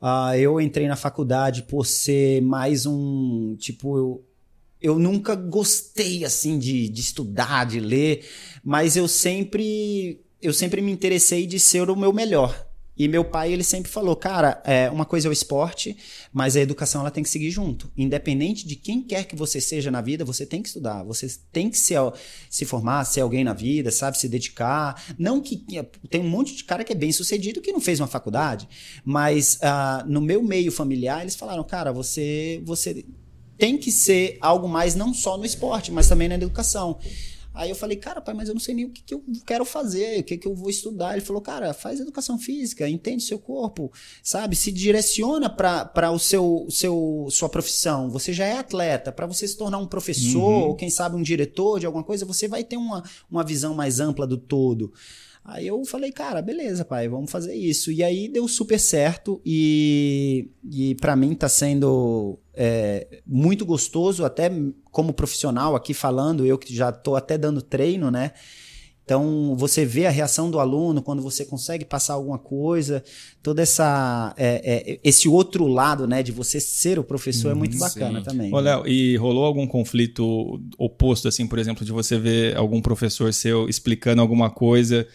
uh, 0.00 0.34
eu 0.36 0.58
entrei 0.60 0.86
na 0.86 0.96
faculdade 0.96 1.64
por 1.64 1.84
ser 1.84 2.40
mais 2.40 2.86
um 2.86 3.54
tipo 3.58 3.98
eu, 3.98 4.24
eu 4.82 4.98
nunca 4.98 5.34
gostei 5.34 6.24
assim 6.24 6.58
de, 6.58 6.88
de 6.88 7.00
estudar 7.00 7.64
de 7.64 7.80
ler 7.80 8.26
mas 8.64 8.96
eu 8.96 9.06
sempre 9.06 10.20
eu 10.40 10.52
sempre 10.52 10.82
me 10.82 10.90
interessei 10.90 11.46
de 11.46 11.60
ser 11.60 11.88
o 11.88 11.96
meu 11.96 12.12
melhor 12.12 12.72
E 12.96 13.08
meu 13.08 13.24
pai, 13.24 13.52
ele 13.52 13.64
sempre 13.64 13.90
falou, 13.90 14.14
cara, 14.14 14.62
é, 14.66 14.90
uma 14.90 15.06
coisa 15.06 15.26
é 15.26 15.30
o 15.30 15.32
esporte, 15.32 15.96
mas 16.30 16.56
a 16.56 16.60
educação 16.60 17.00
ela 17.00 17.10
tem 17.10 17.22
que 17.22 17.30
seguir 17.30 17.50
junto. 17.50 17.90
Independente 17.96 18.66
de 18.66 18.76
quem 18.76 19.02
quer 19.02 19.24
que 19.24 19.34
você 19.34 19.60
seja 19.60 19.90
na 19.90 20.02
vida, 20.02 20.26
você 20.26 20.44
tem 20.44 20.60
que 20.60 20.68
estudar, 20.68 21.02
você 21.02 21.26
tem 21.50 21.70
que 21.70 21.78
ser, 21.78 21.98
se 22.50 22.66
formar, 22.66 23.04
ser 23.04 23.22
alguém 23.22 23.44
na 23.44 23.54
vida, 23.54 23.90
sabe, 23.90 24.18
se 24.18 24.28
dedicar. 24.28 25.02
Não 25.18 25.40
que 25.40 25.64
tem 26.10 26.20
um 26.20 26.28
monte 26.28 26.54
de 26.54 26.64
cara 26.64 26.84
que 26.84 26.92
é 26.92 26.96
bem 26.96 27.12
sucedido 27.12 27.62
que 27.62 27.72
não 27.72 27.80
fez 27.80 27.98
uma 27.98 28.06
faculdade, 28.06 28.68
mas 29.04 29.56
uh, 29.56 30.06
no 30.06 30.20
meu 30.20 30.42
meio 30.42 30.70
familiar 30.70 31.22
eles 31.22 31.34
falaram, 31.34 31.64
cara, 31.64 31.92
você, 31.92 32.60
você 32.64 33.06
tem 33.62 33.78
que 33.78 33.92
ser 33.92 34.38
algo 34.40 34.68
mais 34.68 34.96
não 34.96 35.14
só 35.14 35.38
no 35.38 35.44
esporte, 35.44 35.92
mas 35.92 36.08
também 36.08 36.26
na 36.26 36.34
educação. 36.34 36.98
Aí 37.54 37.70
eu 37.70 37.76
falei, 37.76 37.96
cara, 37.96 38.20
pai, 38.20 38.34
mas 38.34 38.48
eu 38.48 38.54
não 38.54 38.60
sei 38.60 38.74
nem 38.74 38.86
o 38.86 38.90
que, 38.90 39.04
que 39.04 39.14
eu 39.14 39.22
quero 39.46 39.64
fazer, 39.64 40.18
o 40.18 40.24
que, 40.24 40.36
que 40.36 40.48
eu 40.48 40.54
vou 40.54 40.68
estudar. 40.68 41.12
Ele 41.12 41.20
falou, 41.20 41.40
cara, 41.40 41.72
faz 41.72 42.00
educação 42.00 42.36
física, 42.36 42.88
entende 42.88 43.22
seu 43.22 43.38
corpo, 43.38 43.92
sabe? 44.20 44.56
Se 44.56 44.72
direciona 44.72 45.48
para 45.48 46.10
o 46.10 46.18
seu, 46.18 46.66
seu 46.70 47.28
sua 47.30 47.48
profissão. 47.48 48.10
Você 48.10 48.32
já 48.32 48.46
é 48.46 48.58
atleta, 48.58 49.12
para 49.12 49.26
você 49.26 49.46
se 49.46 49.56
tornar 49.56 49.78
um 49.78 49.86
professor, 49.86 50.40
uhum. 50.40 50.68
ou 50.70 50.74
quem 50.74 50.90
sabe 50.90 51.14
um 51.14 51.22
diretor 51.22 51.78
de 51.78 51.86
alguma 51.86 52.02
coisa, 52.02 52.26
você 52.26 52.48
vai 52.48 52.64
ter 52.64 52.76
uma, 52.76 53.04
uma 53.30 53.44
visão 53.44 53.76
mais 53.76 54.00
ampla 54.00 54.26
do 54.26 54.38
todo. 54.38 54.92
Aí 55.44 55.66
eu 55.66 55.84
falei, 55.84 56.12
cara, 56.12 56.40
beleza, 56.40 56.84
pai, 56.84 57.08
vamos 57.08 57.30
fazer 57.30 57.54
isso. 57.54 57.90
E 57.90 58.02
aí 58.02 58.28
deu 58.28 58.46
super 58.46 58.78
certo 58.78 59.40
e, 59.44 60.50
e 60.70 60.94
para 60.96 61.16
mim 61.16 61.34
tá 61.34 61.48
sendo 61.48 62.38
é, 62.54 63.22
muito 63.26 63.66
gostoso, 63.66 64.24
até 64.24 64.50
como 64.90 65.12
profissional 65.12 65.74
aqui 65.74 65.92
falando, 65.92 66.46
eu 66.46 66.56
que 66.56 66.74
já 66.74 66.92
tô 66.92 67.16
até 67.16 67.36
dando 67.36 67.60
treino, 67.60 68.10
né? 68.10 68.32
Então, 69.04 69.56
você 69.56 69.84
vê 69.84 70.06
a 70.06 70.10
reação 70.10 70.48
do 70.48 70.60
aluno 70.60 71.02
quando 71.02 71.20
você 71.20 71.44
consegue 71.44 71.84
passar 71.84 72.14
alguma 72.14 72.38
coisa, 72.38 73.02
toda 73.42 73.60
essa 73.60 74.32
é, 74.36 74.92
é, 74.92 75.00
esse 75.02 75.28
outro 75.28 75.66
lado, 75.66 76.06
né, 76.06 76.22
de 76.22 76.30
você 76.30 76.60
ser 76.60 77.00
o 77.00 77.04
professor 77.04 77.50
é 77.50 77.54
muito 77.54 77.74
uhum, 77.74 77.80
bacana 77.80 78.20
sim. 78.20 78.24
também. 78.24 78.54
Ô, 78.54 78.60
Léo, 78.60 78.86
e 78.86 79.16
rolou 79.16 79.44
algum 79.44 79.66
conflito 79.66 80.62
oposto, 80.78 81.26
assim, 81.26 81.48
por 81.48 81.58
exemplo, 81.58 81.84
de 81.84 81.90
você 81.90 82.16
ver 82.16 82.56
algum 82.56 82.80
professor 82.80 83.34
seu 83.34 83.68
explicando 83.68 84.22
alguma 84.22 84.48
coisa 84.48 85.06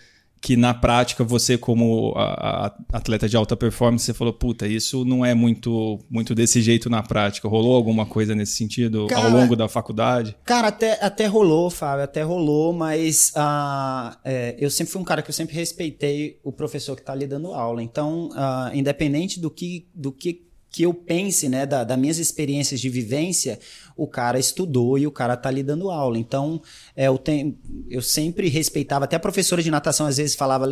que 0.48 0.56
na 0.56 0.74
prática 0.74 1.26
você 1.26 1.58
como 1.58 2.14
a, 2.16 2.68
a 2.68 2.98
atleta 2.98 3.28
de 3.28 3.36
alta 3.36 3.54
performance 3.54 4.06
você 4.06 4.14
falou 4.14 4.32
puta 4.32 4.66
isso 4.66 5.04
não 5.04 5.26
é 5.26 5.34
muito 5.34 6.00
muito 6.10 6.34
desse 6.34 6.62
jeito 6.62 6.90
na 6.90 7.04
prática. 7.04 7.50
Rolou 7.50 7.76
alguma 7.76 8.06
coisa 8.06 8.34
nesse 8.34 8.54
sentido 8.54 9.08
cara, 9.08 9.26
ao 9.26 9.30
longo 9.30 9.58
da 9.58 9.68
faculdade? 9.68 10.38
cara 10.46 10.70
até 10.70 11.04
até 11.04 11.26
rolou 11.26 11.70
Fábio 11.70 12.06
até 12.06 12.22
rolou 12.22 12.72
mas 12.72 13.34
uh, 13.36 14.16
é, 14.24 14.56
eu 14.58 14.72
sempre 14.72 14.94
fui 14.94 15.02
um 15.02 15.04
cara 15.04 15.22
que 15.22 15.30
eu 15.30 15.34
sempre 15.34 15.54
respeitei 15.54 16.40
o 16.42 16.54
professor 16.54 16.96
que 16.96 17.02
está 17.02 17.14
lhe 17.14 17.28
dando 17.28 17.54
aula. 17.54 17.84
Então 17.84 18.30
uh, 18.30 18.74
independente 18.74 19.42
do 19.42 19.52
que 19.52 19.90
do 19.94 20.14
que 20.14 20.47
que 20.70 20.84
eu 20.84 20.94
pense, 20.94 21.48
né, 21.50 21.66
da, 21.66 21.84
das 21.84 21.98
minhas 21.98 22.18
experiências 22.20 22.80
de 22.80 22.90
vivência, 22.90 23.60
o 23.96 24.08
cara 24.08 24.38
estudou 24.38 24.98
e 24.98 25.08
o 25.08 25.12
cara 25.12 25.36
tá 25.36 25.50
ali 25.50 25.64
dando 25.64 25.90
aula. 25.90 26.20
Então, 26.20 26.62
é, 26.96 27.08
eu, 27.08 27.18
tenho, 27.18 27.58
eu 27.90 28.02
sempre 28.02 28.48
respeitava, 28.48 29.06
até 29.06 29.16
a 29.16 29.20
professora 29.20 29.64
de 29.64 29.72
natação 29.72 30.06
às 30.06 30.18
vezes 30.18 30.36
falava, 30.36 30.66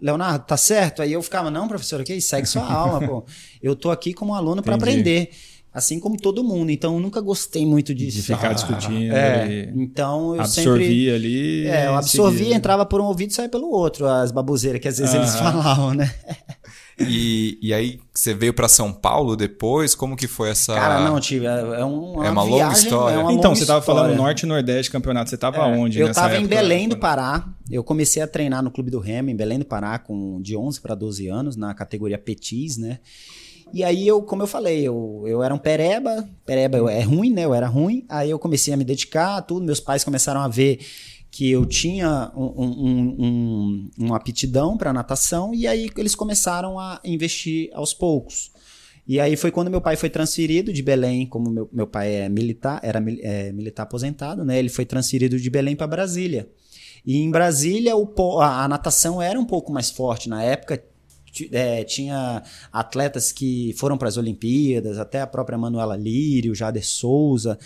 Leonardo, 0.00 0.44
tá 0.44 0.56
certo? 0.56 1.00
Aí 1.00 1.12
eu 1.12 1.22
ficava, 1.22 1.50
não, 1.50 1.68
professora, 1.68 2.04
que 2.04 2.20
segue 2.20 2.46
sua 2.46 2.64
aula, 2.70 3.06
pô. 3.06 3.24
Eu 3.62 3.74
tô 3.74 3.90
aqui 3.90 4.12
como 4.12 4.34
aluno 4.34 4.62
para 4.62 4.74
aprender. 4.74 5.30
Assim 5.72 6.00
como 6.00 6.16
todo 6.16 6.42
mundo. 6.42 6.70
Então, 6.70 6.94
eu 6.94 7.00
nunca 7.00 7.20
gostei 7.20 7.66
muito 7.66 7.94
disso. 7.94 8.16
De 8.16 8.22
ficar 8.22 8.50
ah, 8.50 8.54
discutindo. 8.54 9.14
É, 9.14 9.70
então, 9.76 10.34
eu 10.34 10.40
absorvia 10.40 11.12
sempre... 11.12 11.14
ali. 11.14 11.66
É, 11.66 11.86
eu 11.86 11.94
absorvia, 11.94 12.54
entrava 12.54 12.86
por 12.86 12.98
um 12.98 13.04
ouvido 13.04 13.30
e 13.30 13.34
saía 13.34 13.50
pelo 13.50 13.70
outro, 13.70 14.06
as 14.06 14.32
baboseiras 14.32 14.80
que 14.80 14.88
às 14.88 14.96
vezes 14.96 15.14
ah. 15.14 15.18
eles 15.18 15.36
falavam, 15.36 15.92
né? 15.92 16.14
E, 16.98 17.58
e 17.60 17.74
aí 17.74 18.00
você 18.12 18.32
veio 18.32 18.54
para 18.54 18.68
São 18.68 18.90
Paulo 18.90 19.36
depois? 19.36 19.94
Como 19.94 20.16
que 20.16 20.26
foi 20.26 20.50
essa. 20.50 20.74
Cara, 20.74 21.00
não, 21.00 21.20
tive. 21.20 21.44
É, 21.44 21.50
é 21.50 21.84
uma, 21.84 22.26
é 22.26 22.30
uma 22.30 22.44
viagem, 22.44 22.62
longa 22.62 22.72
história. 22.72 23.14
É 23.14 23.18
uma 23.18 23.32
então, 23.32 23.50
longa 23.50 23.56
você 23.56 23.62
estava 23.62 23.82
falando 23.82 24.14
Norte 24.14 24.42
e 24.44 24.46
Nordeste 24.46 24.90
campeonato. 24.90 25.28
Você 25.28 25.34
estava 25.34 25.58
é, 25.58 25.76
onde? 25.76 26.00
Eu 26.00 26.08
estava 26.08 26.36
em 26.36 26.46
Belém 26.46 26.88
do 26.88 26.96
Pará. 26.96 27.46
Eu 27.70 27.84
comecei 27.84 28.22
a 28.22 28.26
treinar 28.26 28.62
no 28.62 28.70
Clube 28.70 28.90
do 28.90 28.98
Remo, 28.98 29.28
em 29.28 29.36
Belém 29.36 29.58
do 29.58 29.66
Pará, 29.66 29.98
com 29.98 30.40
de 30.40 30.56
11 30.56 30.80
para 30.80 30.94
12 30.94 31.28
anos, 31.28 31.56
na 31.56 31.74
categoria 31.74 32.16
Petis, 32.16 32.78
né? 32.78 32.98
E 33.74 33.82
aí 33.82 34.06
eu, 34.06 34.22
como 34.22 34.42
eu 34.42 34.46
falei, 34.46 34.86
eu, 34.86 35.24
eu 35.26 35.42
era 35.42 35.52
um 35.52 35.58
pereba, 35.58 36.26
pereba 36.46 36.90
é 36.90 37.02
ruim, 37.02 37.30
né? 37.30 37.44
Eu 37.44 37.52
era 37.52 37.66
ruim. 37.66 38.06
Aí 38.08 38.30
eu 38.30 38.38
comecei 38.38 38.72
a 38.72 38.76
me 38.76 38.84
dedicar, 38.84 39.42
tudo. 39.42 39.66
Meus 39.66 39.80
pais 39.80 40.04
começaram 40.04 40.40
a 40.40 40.48
ver 40.48 40.78
que 41.36 41.50
eu 41.50 41.66
tinha 41.66 42.32
um, 42.34 42.64
um, 42.64 43.16
um, 43.18 43.90
uma 43.98 44.16
aptidão 44.16 44.74
para 44.74 44.90
natação 44.90 45.52
e 45.52 45.66
aí 45.66 45.90
eles 45.94 46.14
começaram 46.14 46.78
a 46.78 46.98
investir 47.04 47.68
aos 47.74 47.92
poucos. 47.92 48.50
E 49.06 49.20
aí 49.20 49.36
foi 49.36 49.50
quando 49.50 49.70
meu 49.70 49.82
pai 49.82 49.96
foi 49.96 50.08
transferido 50.08 50.72
de 50.72 50.82
Belém, 50.82 51.26
como 51.26 51.50
meu, 51.50 51.68
meu 51.70 51.86
pai 51.86 52.10
é 52.22 52.28
militar, 52.30 52.80
era 52.82 53.04
é, 53.20 53.52
militar 53.52 53.82
aposentado, 53.82 54.46
né? 54.46 54.58
Ele 54.58 54.70
foi 54.70 54.86
transferido 54.86 55.38
de 55.38 55.50
Belém 55.50 55.76
para 55.76 55.86
Brasília. 55.86 56.48
E 57.04 57.18
em 57.18 57.30
Brasília 57.30 57.94
o, 57.94 58.40
a, 58.40 58.64
a, 58.64 58.68
natação 58.68 59.20
era 59.20 59.38
um 59.38 59.44
pouco 59.44 59.70
mais 59.70 59.90
forte 59.90 60.30
na 60.30 60.42
época. 60.42 60.82
É, 61.52 61.84
tinha 61.84 62.42
atletas 62.72 63.30
que 63.30 63.74
foram 63.76 63.98
para 63.98 64.08
as 64.08 64.16
Olimpíadas, 64.16 64.98
até 64.98 65.20
a 65.20 65.26
própria 65.26 65.58
Manuela 65.58 65.98
Lírio, 65.98 66.54
Jader 66.54 66.86
Souza. 66.86 67.58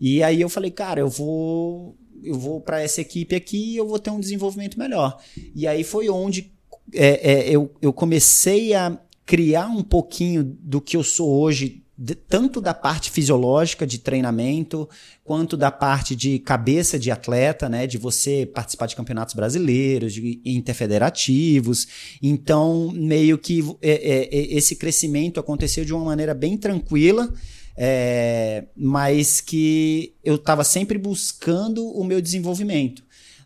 E 0.00 0.24
aí 0.24 0.40
eu 0.40 0.48
falei, 0.48 0.72
cara, 0.72 0.98
eu 0.98 1.08
vou 1.08 1.96
eu 2.22 2.38
vou 2.38 2.60
para 2.60 2.80
essa 2.80 3.00
equipe 3.00 3.34
aqui 3.34 3.72
e 3.72 3.76
eu 3.76 3.86
vou 3.86 3.98
ter 3.98 4.10
um 4.10 4.20
desenvolvimento 4.20 4.78
melhor. 4.78 5.18
E 5.54 5.66
aí 5.66 5.84
foi 5.84 6.08
onde 6.08 6.52
é, 6.94 7.32
é, 7.32 7.50
eu, 7.50 7.70
eu 7.80 7.92
comecei 7.92 8.74
a 8.74 8.98
criar 9.24 9.66
um 9.66 9.82
pouquinho 9.82 10.42
do 10.44 10.80
que 10.80 10.96
eu 10.96 11.02
sou 11.02 11.40
hoje, 11.40 11.82
de, 11.96 12.14
tanto 12.14 12.60
da 12.60 12.74
parte 12.74 13.10
fisiológica 13.10 13.86
de 13.86 13.98
treinamento, 13.98 14.88
quanto 15.24 15.56
da 15.56 15.70
parte 15.70 16.16
de 16.16 16.38
cabeça 16.38 16.98
de 16.98 17.10
atleta, 17.10 17.68
né? 17.68 17.86
De 17.86 17.98
você 17.98 18.44
participar 18.46 18.86
de 18.86 18.96
campeonatos 18.96 19.34
brasileiros, 19.34 20.12
de 20.12 20.40
interfederativos. 20.44 21.86
Então, 22.22 22.90
meio 22.92 23.38
que 23.38 23.60
é, 23.80 23.90
é, 23.90 24.34
é 24.34 24.54
esse 24.54 24.76
crescimento 24.76 25.38
aconteceu 25.38 25.84
de 25.84 25.94
uma 25.94 26.04
maneira 26.04 26.34
bem 26.34 26.56
tranquila 26.56 27.32
é, 27.76 28.66
mas 28.76 29.40
que 29.40 30.14
eu 30.24 30.36
estava 30.36 30.64
sempre 30.64 30.98
buscando 30.98 31.86
o 31.86 32.04
meu 32.04 32.20
desenvolvimento. 32.20 33.02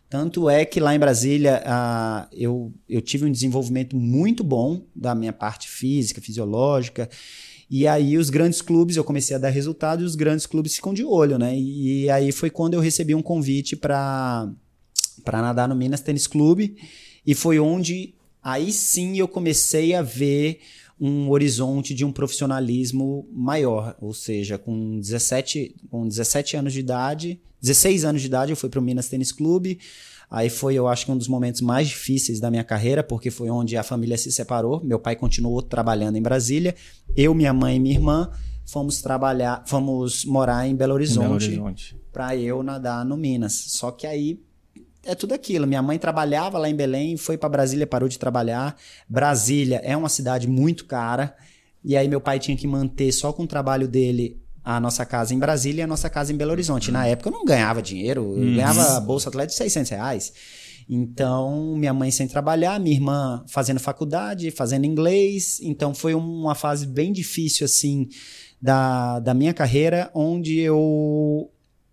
Tanto 0.09 0.49
é 0.49 0.63
que 0.63 0.79
lá 0.79 0.95
em 0.95 0.99
Brasília 0.99 1.61
eu, 2.31 2.73
eu 2.87 3.01
tive 3.01 3.25
um 3.25 3.31
desenvolvimento 3.31 3.95
muito 3.95 4.41
bom 4.43 4.85
da 4.95 5.13
minha 5.13 5.33
parte 5.33 5.67
física, 5.67 6.21
fisiológica. 6.21 7.09
E 7.69 7.85
aí 7.85 8.17
os 8.17 8.29
grandes 8.29 8.61
clubes, 8.61 8.95
eu 8.95 9.03
comecei 9.03 9.35
a 9.35 9.39
dar 9.39 9.49
resultado 9.49 10.01
e 10.01 10.05
os 10.05 10.15
grandes 10.15 10.45
clubes 10.45 10.75
ficam 10.75 10.93
de 10.93 11.03
olho, 11.03 11.37
né? 11.37 11.57
E 11.57 12.09
aí 12.09 12.31
foi 12.31 12.49
quando 12.49 12.75
eu 12.75 12.79
recebi 12.79 13.13
um 13.13 13.21
convite 13.21 13.75
para 13.75 14.49
nadar 15.25 15.67
no 15.67 15.75
Minas 15.75 15.99
Tênis 15.99 16.25
Clube. 16.25 16.77
E 17.25 17.35
foi 17.35 17.59
onde 17.59 18.13
aí 18.41 18.71
sim 18.71 19.17
eu 19.17 19.27
comecei 19.27 19.93
a 19.93 20.01
ver 20.01 20.61
um 20.99 21.29
horizonte 21.29 21.93
de 21.93 22.03
um 22.03 22.11
profissionalismo 22.11 23.27
maior, 23.31 23.95
ou 24.01 24.13
seja, 24.13 24.57
com 24.57 24.99
17, 24.99 25.75
com 25.89 26.07
17 26.07 26.57
anos 26.57 26.73
de 26.73 26.79
idade, 26.79 27.39
16 27.61 28.05
anos 28.05 28.21
de 28.21 28.27
idade 28.27 28.51
eu 28.51 28.57
fui 28.57 28.69
para 28.69 28.79
o 28.79 28.83
Minas 28.83 29.07
Tênis 29.07 29.31
Clube, 29.31 29.79
aí 30.29 30.49
foi 30.49 30.75
eu 30.75 30.87
acho 30.87 31.05
que 31.05 31.11
um 31.11 31.17
dos 31.17 31.27
momentos 31.27 31.61
mais 31.61 31.87
difíceis 31.87 32.39
da 32.39 32.49
minha 32.49 32.63
carreira, 32.63 33.03
porque 33.03 33.29
foi 33.29 33.49
onde 33.49 33.77
a 33.77 33.83
família 33.83 34.17
se 34.17 34.31
separou, 34.31 34.83
meu 34.83 34.99
pai 34.99 35.15
continuou 35.15 35.61
trabalhando 35.61 36.17
em 36.17 36.21
Brasília, 36.21 36.75
eu, 37.15 37.33
minha 37.33 37.53
mãe 37.53 37.75
e 37.75 37.79
minha 37.79 37.95
irmã 37.95 38.31
fomos 38.65 39.01
trabalhar, 39.01 39.63
fomos 39.65 40.25
morar 40.25 40.67
em 40.67 40.75
Belo 40.75 40.93
Horizonte, 40.93 41.45
Horizonte. 41.45 41.97
para 42.11 42.35
eu 42.35 42.61
nadar 42.61 43.05
no 43.05 43.15
Minas. 43.15 43.53
Só 43.53 43.91
que 43.91 44.05
aí 44.05 44.41
é 45.07 45.15
tudo 45.15 45.33
aquilo. 45.33 45.65
Minha 45.65 45.81
mãe 45.81 45.97
trabalhava 45.97 46.57
lá 46.57 46.69
em 46.69 46.75
Belém, 46.75 47.17
foi 47.17 47.37
para 47.37 47.49
Brasília, 47.49 47.87
parou 47.87 48.09
de 48.09 48.19
trabalhar. 48.19 48.75
Brasília 49.07 49.81
é 49.83 49.95
uma 49.95 50.09
cidade 50.09 50.47
muito 50.47 50.85
cara. 50.85 51.35
E 51.83 51.95
aí 51.95 52.07
meu 52.07 52.19
pai 52.19 52.39
tinha 52.39 52.55
que 52.57 52.67
manter 52.67 53.11
só 53.11 53.31
com 53.31 53.43
o 53.43 53.47
trabalho 53.47 53.87
dele 53.87 54.39
a 54.63 54.81
nossa 54.81 55.05
casa 55.05 55.33
em 55.33 55.39
Brasília 55.39 55.81
e 55.81 55.83
a 55.83 55.87
nossa 55.87 56.09
casa 56.09 56.33
em 56.33 56.35
Belo 56.35 56.51
Horizonte. 56.51 56.91
Na 56.91 57.07
época 57.07 57.29
eu 57.29 57.33
não 57.33 57.45
ganhava 57.45 57.81
dinheiro, 57.81 58.21
eu 58.21 58.43
uhum. 58.43 58.55
ganhava 58.55 58.99
bolsa 58.99 59.29
atleta 59.29 59.47
de 59.47 59.55
600 59.55 59.89
reais. 59.91 60.33
Então, 60.89 61.75
minha 61.75 61.93
mãe 61.93 62.11
sem 62.11 62.27
trabalhar, 62.27 62.79
minha 62.79 62.95
irmã 62.95 63.43
fazendo 63.47 63.79
faculdade, 63.79 64.51
fazendo 64.51 64.85
inglês. 64.85 65.59
Então, 65.61 65.93
foi 65.93 66.13
uma 66.13 66.55
fase 66.55 66.85
bem 66.85 67.11
difícil, 67.11 67.65
assim, 67.65 68.07
da, 68.61 69.19
da 69.19 69.33
minha 69.33 69.53
carreira, 69.53 70.09
onde 70.13 70.59
eu 70.59 71.49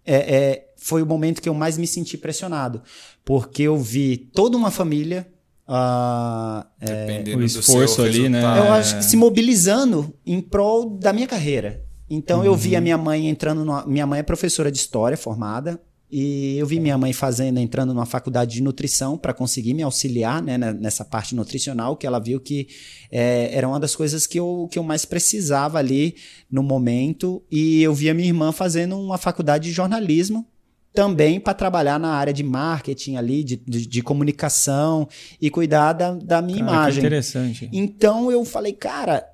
é, 0.07 0.15
é, 0.15 0.73
foi 0.77 1.03
o 1.03 1.07
momento 1.07 1.41
que 1.41 1.49
eu 1.49 1.55
mais 1.55 1.79
me 1.79 1.87
senti 1.87 2.17
pressionado, 2.17 2.83
porque 3.25 3.63
eu 3.63 3.77
vi 3.79 4.17
toda 4.17 4.57
uma 4.57 4.71
família 4.71 5.29
Uh, 5.67 6.61
é, 6.79 7.35
o 7.35 7.43
esforço 7.43 8.03
ali, 8.03 8.29
né? 8.29 8.43
Eu 8.43 8.71
acho 8.75 8.99
que 8.99 9.03
se 9.03 9.17
mobilizando 9.17 10.15
em 10.27 10.39
prol 10.39 10.91
da 10.91 11.11
minha 11.11 11.27
carreira. 11.27 11.83
Então 12.09 12.41
uhum. 12.41 12.45
eu 12.45 12.55
vi 12.55 12.77
a 12.77 12.79
uhum. 12.79 12.83
minha 12.83 12.99
mãe 12.99 13.31
entrando. 13.31 13.65
No, 13.65 13.87
minha 13.87 14.07
mãe 14.07 14.21
é 14.21 14.23
professora 14.23 14.71
de 14.71 14.77
história 14.77 15.17
formada 15.17 15.81
E 16.17 16.57
eu 16.57 16.65
vi 16.65 16.79
minha 16.79 16.97
mãe 16.97 17.13
fazendo, 17.13 17.59
entrando 17.59 17.93
numa 17.93 18.07
faculdade 18.07 18.53
de 18.55 18.63
nutrição 18.63 19.19
para 19.19 19.35
conseguir 19.35 19.75
me 19.75 19.83
auxiliar 19.83 20.41
né, 20.41 20.57
nessa 20.57 21.05
parte 21.05 21.35
nutricional, 21.35 21.97
que 21.97 22.07
ela 22.07 22.21
viu 22.21 22.39
que 22.39 22.69
é, 23.11 23.51
era 23.53 23.67
uma 23.67 23.81
das 23.81 23.97
coisas 23.97 24.25
que 24.25 24.39
eu, 24.39 24.69
que 24.71 24.79
eu 24.79 24.85
mais 24.85 25.05
precisava 25.05 25.77
ali 25.77 26.15
no 26.49 26.63
momento. 26.63 27.43
E 27.51 27.83
eu 27.83 27.93
vi 27.93 28.09
a 28.09 28.15
minha 28.15 28.29
irmã 28.29 28.53
fazendo 28.53 28.97
uma 28.97 29.19
faculdade 29.19 29.65
de 29.65 29.73
jornalismo 29.73 30.47
também 30.93 31.41
para 31.41 31.53
trabalhar 31.53 31.99
na 31.99 32.11
área 32.11 32.33
de 32.33 32.45
marketing 32.45 33.17
ali, 33.17 33.43
de, 33.43 33.57
de, 33.57 33.85
de 33.85 34.01
comunicação 34.01 35.09
e 35.41 35.51
cuidar 35.51 35.95
da, 35.95 36.13
da 36.13 36.41
minha 36.41 36.61
Cara, 36.61 36.71
imagem. 36.71 37.01
Que 37.01 37.07
interessante. 37.09 37.69
Então 37.73 38.31
eu 38.31 38.45
falei, 38.45 38.73
cara, 38.73 39.27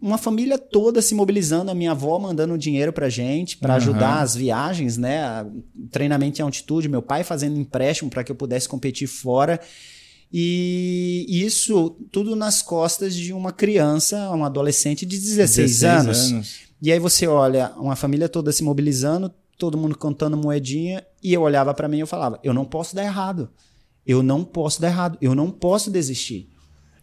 uma 0.00 0.16
família 0.18 0.56
toda 0.58 1.02
se 1.02 1.14
mobilizando, 1.14 1.70
a 1.70 1.74
minha 1.74 1.90
avó 1.90 2.18
mandando 2.18 2.56
dinheiro 2.56 2.92
pra 2.92 3.08
gente, 3.08 3.56
para 3.56 3.72
Uhum. 3.74 3.76
ajudar 3.76 4.20
as 4.22 4.34
viagens, 4.34 4.96
né? 4.96 5.46
Treinamento 5.90 6.40
em 6.40 6.44
altitude, 6.44 6.88
meu 6.88 7.02
pai 7.02 7.22
fazendo 7.24 7.58
empréstimo 7.58 8.08
para 8.10 8.24
que 8.24 8.32
eu 8.32 8.36
pudesse 8.36 8.68
competir 8.68 9.06
fora. 9.06 9.60
E 10.32 11.26
isso 11.28 11.96
tudo 12.10 12.36
nas 12.36 12.62
costas 12.62 13.14
de 13.14 13.32
uma 13.32 13.52
criança, 13.52 14.30
uma 14.30 14.46
adolescente 14.46 15.04
de 15.04 15.18
16, 15.18 15.82
anos. 15.84 16.30
E 16.80 16.90
aí 16.92 16.98
você 16.98 17.26
olha 17.26 17.72
uma 17.76 17.96
família 17.96 18.28
toda 18.28 18.52
se 18.52 18.62
mobilizando, 18.62 19.30
todo 19.58 19.76
mundo 19.76 19.98
contando 19.98 20.36
moedinha, 20.36 21.04
e 21.22 21.34
eu 21.34 21.42
olhava 21.42 21.74
pra 21.74 21.88
mim 21.88 21.98
e 21.98 22.00
eu 22.00 22.06
falava: 22.06 22.38
eu 22.42 22.54
não 22.54 22.64
posso 22.64 22.94
dar 22.94 23.02
errado. 23.04 23.50
Eu 24.06 24.22
não 24.22 24.42
posso 24.44 24.80
dar 24.80 24.88
errado. 24.88 25.18
Eu 25.20 25.34
não 25.34 25.50
posso 25.50 25.90
desistir. 25.90 26.48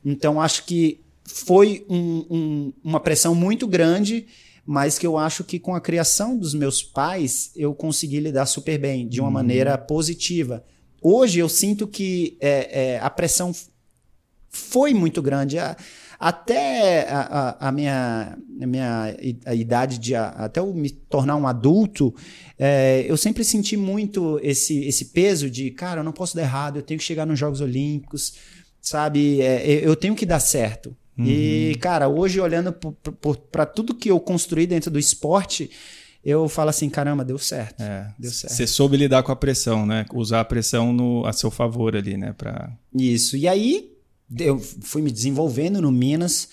Então 0.03 0.41
acho 0.41 0.63
que 0.65 1.01
foi 1.27 1.85
um- 1.89 2.25
um- 2.29 2.73
uma 2.83 2.99
pressão 2.99 3.35
muito 3.35 3.67
grande, 3.67 4.25
mas 4.65 4.97
que 4.97 5.05
eu 5.05 5.17
acho 5.17 5.43
que 5.43 5.59
com 5.59 5.75
a 5.75 5.81
criação 5.81 6.37
dos 6.37 6.53
meus 6.53 6.81
pais 6.81 7.51
eu 7.55 7.73
consegui 7.75 8.19
lidar 8.19 8.45
super 8.45 8.77
bem, 8.79 9.07
de 9.07 9.21
uma 9.21 9.29
maneira 9.31 9.77
positiva. 9.77 10.63
Hoje 11.01 11.39
eu 11.39 11.47
sinto 11.49 11.87
que 11.87 12.37
é, 12.41 12.93
é, 12.95 12.99
a 12.99 13.09
pressão 13.09 13.53
foi 14.49 14.93
muito 14.93 15.21
grande. 15.21 15.59
A- 15.59 15.75
até 16.19 17.07
a, 17.09 17.19
a- 17.21 17.67
a 17.67 17.71
minha, 17.71 18.37
a 18.61 18.65
minha 18.67 19.15
a 19.45 19.53
idade 19.53 19.99
de 19.99 20.15
até 20.15 20.59
eu 20.59 20.73
me 20.73 20.89
tornar 20.89 21.35
um 21.35 21.45
adulto, 21.45 22.13
é, 22.57 23.05
eu 23.07 23.15
sempre 23.15 23.43
senti 23.43 23.77
muito 23.77 24.39
esse, 24.41 24.83
esse 24.85 25.05
peso 25.05 25.47
de, 25.49 25.69
cara, 25.69 25.99
eu 25.99 26.03
não 26.03 26.11
posso 26.11 26.35
dar 26.35 26.41
errado, 26.41 26.77
eu 26.77 26.81
tenho 26.81 26.97
que 26.99 27.03
chegar 27.05 27.25
nos 27.27 27.37
Jogos 27.37 27.61
Olímpicos, 27.61 28.33
sabe? 28.81 29.41
É, 29.41 29.85
eu 29.87 29.95
tenho 29.95 30.15
que 30.15 30.25
dar 30.25 30.39
certo. 30.39 30.95
E, 31.25 31.75
cara, 31.81 32.07
hoje 32.07 32.39
olhando 32.39 32.75
para 33.51 33.65
tudo 33.65 33.95
que 33.95 34.11
eu 34.11 34.19
construí 34.19 34.67
dentro 34.67 34.91
do 34.91 34.99
esporte, 34.99 35.71
eu 36.23 36.47
falo 36.49 36.69
assim, 36.69 36.89
caramba, 36.89 37.23
deu 37.23 37.37
certo. 37.37 37.81
É. 37.81 38.13
Deu 38.19 38.31
certo. 38.31 38.53
Você 38.53 38.67
soube 38.67 38.97
lidar 38.97 39.23
com 39.23 39.31
a 39.31 39.35
pressão, 39.35 39.85
né? 39.85 40.05
Usar 40.13 40.41
a 40.41 40.45
pressão 40.45 40.93
no, 40.93 41.25
a 41.25 41.33
seu 41.33 41.49
favor 41.49 41.95
ali, 41.95 42.17
né? 42.17 42.33
Pra... 42.37 42.71
Isso. 42.93 43.37
E 43.37 43.47
aí 43.47 43.93
eu 44.37 44.59
fui 44.59 45.01
me 45.01 45.09
desenvolvendo 45.09 45.81
no 45.81 45.91
Minas, 45.91 46.49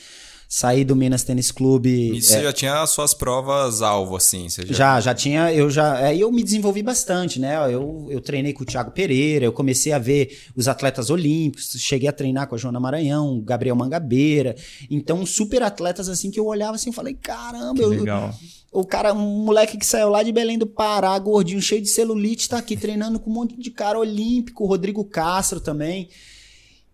saí 0.57 0.85
do 0.85 0.95
Minas 0.95 1.25
Tênis 1.25 1.51
Clube. 1.51 2.17
E 2.17 2.23
você 2.23 2.41
já 2.41 2.53
tinha 2.53 2.81
as 2.81 2.91
suas 2.91 3.13
provas 3.13 3.83
alvo, 3.83 4.15
assim? 4.15 4.49
Você 4.49 4.65
já... 4.65 4.71
É. 4.71 4.77
Já, 4.77 5.01
já 5.01 5.13
tinha, 5.13 5.53
eu 5.53 5.69
já, 5.69 5.95
aí 5.95 6.21
eu 6.21 6.31
me 6.31 6.45
desenvolvi 6.45 6.81
bastante, 6.81 7.41
né? 7.41 7.57
Eu, 7.75 8.07
eu 8.09 8.21
treinei 8.21 8.53
com 8.53 8.63
o 8.63 8.65
Thiago 8.65 8.93
Pereira, 8.93 9.45
eu 9.45 9.53
comecei 9.53 9.91
a 9.91 9.99
ver 9.99 10.45
os 10.55 10.69
atletas 10.69 11.11
olímpicos, 11.11 11.73
cheguei 11.81 12.09
a 12.09 12.13
treinar 12.13 12.47
com 12.47 12.55
a 12.55 12.59
Joana 12.59 12.79
Maranhão, 12.79 13.37
o 13.37 13.43
Gabriel 13.43 13.75
Mangabeira. 13.75 14.55
Então, 14.89 15.27
super 15.27 15.61
atletas 15.61 16.09
assim 16.09 16.31
que 16.31 16.39
eu 16.39 16.47
olhava 16.47 16.77
assim, 16.77 16.91
eu 16.91 16.95
falei, 16.95 17.15
caramba, 17.15 17.75
Que 17.75 17.83
eu, 17.83 17.89
legal. 17.89 18.33
o 18.71 18.85
cara, 18.85 19.13
um 19.13 19.45
moleque 19.45 19.77
que 19.77 19.85
saiu 19.85 20.09
lá 20.09 20.23
de 20.23 20.31
Belém 20.31 20.57
do 20.57 20.69
Pará, 20.69 21.19
gordinho, 21.19 21.61
cheio 21.61 21.83
de 21.83 21.89
celulite, 21.89 22.49
tá 22.49 22.59
aqui 22.59 22.77
treinando 22.77 23.19
com 23.19 23.29
um 23.29 23.35
monte 23.35 23.59
de 23.59 23.73
cara 23.73 23.99
olímpico, 23.99 24.63
o 24.63 24.69
Rodrigo 24.69 25.05
Castro 25.05 25.59
também. 25.59 26.09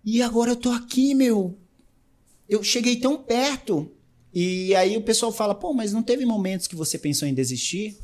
E 0.02 0.22
agora 0.22 0.52
eu 0.52 0.56
tô 0.56 0.70
aqui, 0.70 1.14
meu. 1.14 1.58
Eu 2.50 2.62
cheguei 2.62 2.96
tão 2.96 3.16
perto. 3.16 3.90
E 4.34 4.74
aí 4.74 4.96
o 4.96 5.02
pessoal 5.02 5.32
fala, 5.32 5.54
pô, 5.54 5.72
mas 5.72 5.92
não 5.92 6.02
teve 6.02 6.26
momentos 6.26 6.66
que 6.66 6.76
você 6.76 6.98
pensou 6.98 7.26
em 7.26 7.32
desistir? 7.32 7.96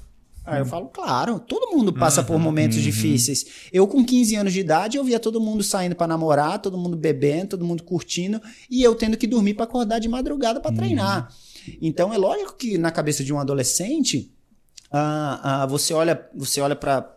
Aí 0.45 0.61
eu 0.61 0.67
falo, 0.67 0.87
claro, 0.87 1.41
todo 1.41 1.77
mundo 1.77 1.93
passa 1.93 2.23
por 2.23 2.39
momentos 2.39 2.81
difíceis. 2.81 3.45
Eu, 3.73 3.89
com 3.89 4.05
15 4.05 4.37
anos 4.37 4.53
de 4.53 4.61
idade, 4.61 4.97
eu 4.97 5.03
via 5.03 5.19
todo 5.19 5.41
mundo 5.41 5.65
saindo 5.65 5.97
pra 5.97 6.07
namorar, 6.07 6.63
todo 6.63 6.79
mundo 6.79 6.97
bebendo, 6.97 7.49
todo 7.49 7.65
mundo 7.65 7.83
curtindo, 7.83 8.41
e 8.71 8.81
eu 8.81 8.95
tendo 8.95 9.17
que 9.17 9.27
dormir 9.27 9.55
pra 9.55 9.65
acordar 9.65 9.99
de 9.99 10.09
madrugada 10.09 10.61
pra 10.61 10.71
treinar. 10.71 11.35
Então 11.83 12.15
é 12.15 12.17
lógico 12.17 12.55
que 12.55 12.79
na 12.79 12.93
cabeça 12.93 13.25
de 13.25 13.33
um 13.33 13.41
adolescente, 13.41 14.33
ah, 14.89 15.63
ah, 15.63 15.67
você 15.67 15.93
olha, 15.93 16.29
você 16.33 16.61
olha 16.61 16.77
para 16.77 17.13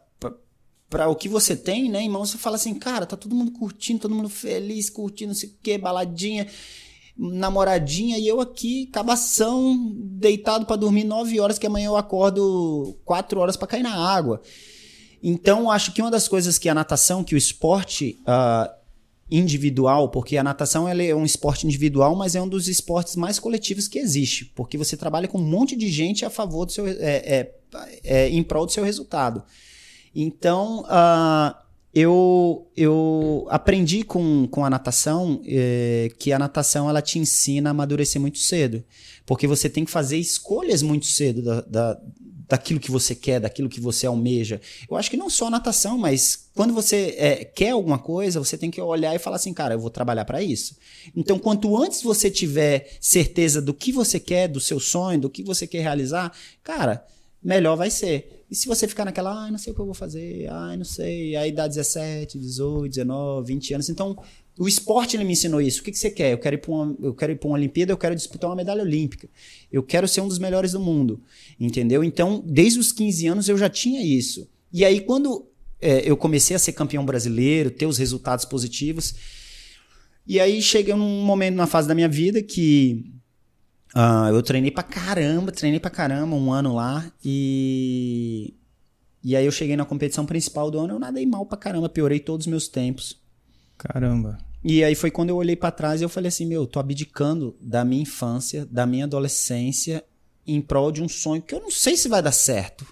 para 0.90 1.08
o 1.08 1.16
que 1.16 1.30
você 1.30 1.56
tem, 1.56 1.88
né, 1.88 2.02
irmão? 2.02 2.26
Você 2.26 2.36
fala 2.36 2.56
assim, 2.56 2.74
cara, 2.74 3.06
tá 3.06 3.16
todo 3.16 3.36
mundo 3.36 3.52
curtindo, 3.52 4.00
todo 4.00 4.16
mundo 4.16 4.28
feliz, 4.28 4.90
curtindo, 4.90 5.28
não 5.28 5.36
sei 5.36 5.50
o 5.50 5.54
quê, 5.62 5.78
baladinha, 5.78 6.48
namoradinha, 7.20 8.18
e 8.18 8.26
eu 8.26 8.40
aqui, 8.40 8.86
cabação, 8.88 9.94
deitado 9.94 10.66
pra 10.66 10.78
dormir 10.78 11.04
nove 11.04 11.38
horas, 11.40 11.60
que 11.60 11.68
amanhã 11.68 11.88
eu 11.88 11.98
acordo 11.98 12.98
quatro 13.04 13.42
horas 13.42 13.58
pra 13.58 13.68
cair 13.68 13.84
na 13.84 13.94
água. 13.94 14.42
Então, 15.22 15.70
acho 15.70 15.92
que 15.94 16.02
uma 16.02 16.10
das 16.10 16.30
coisas 16.30 16.58
que 16.58 16.70
a 16.70 16.74
natação, 16.74 17.24
que 17.24 17.36
o 17.36 17.38
esporte 17.38 18.18
ah, 18.26 18.74
individual, 19.30 20.10
porque 20.10 20.38
a 20.38 20.44
natação 20.44 20.88
é 20.88 21.14
um 21.14 21.26
esporte 21.26 21.68
individual, 21.68 22.16
mas 22.16 22.36
é 22.36 22.42
um 22.42 22.48
dos 22.48 22.70
esportes 22.70 23.18
mais 23.18 23.38
coletivos 23.38 23.90
que 23.90 24.00
existe, 24.00 24.46
porque 24.56 24.78
você 24.78 24.96
trabalha 24.96 25.28
com 25.28 25.40
um 25.40 25.46
monte 25.46 25.76
de 25.76 25.90
gente 25.90 26.24
a 26.24 26.30
favor 26.30 26.66
do 26.66 26.72
seu, 26.72 26.88
é, 26.88 26.94
é, 27.00 27.56
é, 28.04 28.30
em 28.30 28.42
prol 28.42 28.66
do 28.66 28.72
seu 28.72 28.84
resultado. 28.84 29.44
Então, 30.16 30.86
ah, 30.88 31.66
eu, 31.94 32.70
eu 32.78 33.48
aprendi 33.50 34.04
com, 34.04 34.48
com 34.48 34.64
a 34.64 34.70
natação 34.70 35.42
eh, 35.46 36.12
que 36.20 36.32
a 36.32 36.38
natação 36.38 36.88
ela 36.88 37.02
te 37.02 37.18
ensina 37.18 37.70
a 37.70 37.72
amadurecer 37.72 38.22
muito 38.22 38.38
cedo, 38.38 38.84
porque 39.26 39.48
você 39.48 39.68
tem 39.68 39.84
que 39.84 39.92
fazer 39.92 40.18
escolhas 40.18 40.84
muito 40.84 41.08
cedo 41.08 41.42
da, 41.42 41.62
da, 41.62 42.02
daquilo 42.48 42.80
que 42.80 42.92
você 42.92 43.16
quer, 43.16 43.40
daquilo 43.40 43.68
que 43.68 43.82
você 43.82 44.06
almeja. 44.06 44.62
Eu 44.90 44.98
acho 44.98 45.10
que 45.10 45.18
não 45.18 45.32
só 45.32 45.48
a 45.48 45.52
natação, 45.52 45.98
mas 45.98 46.50
quando 46.56 46.74
você 46.76 47.16
eh, 47.18 47.46
quer 47.46 47.72
alguma 47.72 47.98
coisa, 47.98 48.40
você 48.40 48.56
tem 48.56 48.70
que 48.70 48.80
olhar 48.80 49.16
e 49.16 49.20
falar 49.20 49.38
assim, 49.38 49.54
cara, 49.54 49.74
eu 49.74 49.80
vou 49.80 49.90
trabalhar 49.90 50.26
para 50.26 50.44
isso. 50.44 50.78
Então, 51.16 51.40
quanto 51.40 51.76
antes 51.76 52.04
você 52.04 52.30
tiver 52.30 52.98
certeza 53.02 53.60
do 53.62 53.74
que 53.74 53.92
você 53.92 54.20
quer, 54.20 54.48
do 54.48 54.60
seu 54.60 54.80
sonho, 54.80 55.22
do 55.22 55.30
que 55.30 55.44
você 55.44 55.66
quer 55.66 55.82
realizar, 55.82 56.32
cara, 56.64 57.04
melhor 57.44 57.76
vai 57.76 57.90
ser. 57.90 58.46
E 58.50 58.56
se 58.56 58.68
você 58.68 58.88
ficar 58.88 59.06
naquela, 59.06 59.44
ai, 59.44 59.52
não 59.52 59.58
sei 59.58 59.72
o 59.72 59.76
que 59.76 59.82
eu 59.82 59.86
vou 59.86 59.94
fazer, 59.94 60.48
ai, 60.50 60.76
não 60.76 60.86
sei, 60.86 61.36
aí 61.36 61.52
dá 61.52 61.68
17, 61.68 62.38
18, 62.40 62.90
19, 62.90 63.54
20 63.54 63.74
anos. 63.76 63.90
Então, 63.90 64.18
o 64.58 64.68
esporte 64.68 65.18
me 65.18 65.32
ensinou 65.32 65.62
isso. 65.62 65.82
O 65.82 65.84
que, 65.84 65.92
que 65.92 66.00
você 66.00 66.10
quer? 66.10 66.34
Eu 66.34 66.38
quero 66.38 66.56
ir 66.56 66.60
para 66.60 66.72
uma, 66.72 66.98
eu 67.02 67.14
quero 67.14 67.32
ir 67.32 67.36
para 67.36 67.48
uma 67.48 67.56
Olimpíada, 67.56 67.92
eu 67.92 67.98
quero 67.98 68.16
disputar 68.16 68.50
uma 68.50 68.56
medalha 68.56 68.82
olímpica. 68.82 69.30
Eu 69.72 69.84
quero 69.84 70.08
ser 70.08 70.22
um 70.22 70.28
dos 70.28 70.40
melhores 70.40 70.72
do 70.72 70.80
mundo. 70.80 71.22
Entendeu? 71.60 72.04
Então, 72.04 72.44
desde 72.46 72.80
os 72.80 72.92
15 72.92 73.28
anos 73.28 73.48
eu 73.48 73.58
já 73.58 73.70
tinha 73.70 74.04
isso. 74.04 74.50
E 74.74 74.84
aí, 74.84 75.00
quando 75.00 75.48
é, 75.80 76.02
eu 76.10 76.18
comecei 76.18 76.56
a 76.56 76.60
ser 76.60 76.74
campeão 76.74 77.06
brasileiro, 77.06 77.72
ter 77.72 77.86
os 77.86 77.98
resultados 77.98 78.46
positivos, 78.46 79.14
e 80.28 80.40
aí 80.40 80.62
cheguei 80.62 80.94
num 80.94 81.24
momento 81.24 81.56
na 81.56 81.66
fase 81.66 81.88
da 81.88 81.96
minha 81.96 82.10
vida 82.10 82.42
que 82.42 83.14
ah, 83.94 84.30
eu 84.30 84.42
treinei 84.44 84.72
pra 84.72 84.84
caramba, 84.84 85.52
treinei 85.52 85.80
pra 85.80 85.90
caramba 85.90 86.36
um 86.36 86.52
ano 86.52 86.76
lá 86.76 87.12
e. 87.24 88.54
E 89.24 89.36
aí 89.36 89.46
eu 89.46 89.52
cheguei 89.52 89.76
na 89.76 89.86
competição 89.86 90.26
principal 90.26 90.72
do 90.72 90.80
ano, 90.80 90.94
eu 90.94 91.00
nadei 91.00 91.26
mal 91.26 91.46
pra 91.46 91.58
caramba, 91.58 91.90
piorei 91.90 92.20
todos 92.20 92.46
os 92.46 92.50
meus 92.50 92.68
tempos. 92.68 93.22
Caramba. 93.78 94.38
E 94.64 94.84
aí 94.84 94.96
foi 94.96 95.12
quando 95.12 95.30
eu 95.30 95.38
olhei 95.38 95.56
pra 95.56 95.72
trás 95.72 96.00
e 96.00 96.04
eu 96.04 96.10
falei 96.10 96.30
assim, 96.30 96.46
meu, 96.46 96.66
tô 96.68 96.80
abdicando 96.80 97.56
da 97.60 97.84
minha 97.84 98.02
infância, 98.02 98.66
da 98.66 98.86
minha 98.86 99.06
adolescência 99.06 100.04
em 100.46 100.62
prol 100.62 100.92
de 100.92 101.02
um 101.02 101.10
sonho 101.10 101.42
que 101.42 101.54
eu 101.54 101.62
não 101.62 101.72
sei 101.72 101.96
se 101.98 102.08
vai 102.08 102.22
dar 102.22 102.32
certo. 102.32 102.86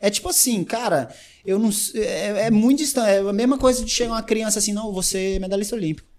É 0.00 0.10
tipo 0.10 0.28
assim, 0.28 0.62
cara, 0.62 1.12
eu 1.44 1.58
não 1.58 1.70
é, 1.94 2.46
é 2.46 2.50
muito 2.50 2.78
distante, 2.78 3.08
é 3.08 3.18
a 3.18 3.32
mesma 3.32 3.58
coisa 3.58 3.84
de 3.84 3.90
chegar 3.90 4.12
uma 4.12 4.22
criança 4.22 4.58
assim, 4.58 4.72
não, 4.72 4.92
você 4.92 5.34
é 5.34 5.38
medalhista 5.38 5.74
olímpico. 5.74 6.09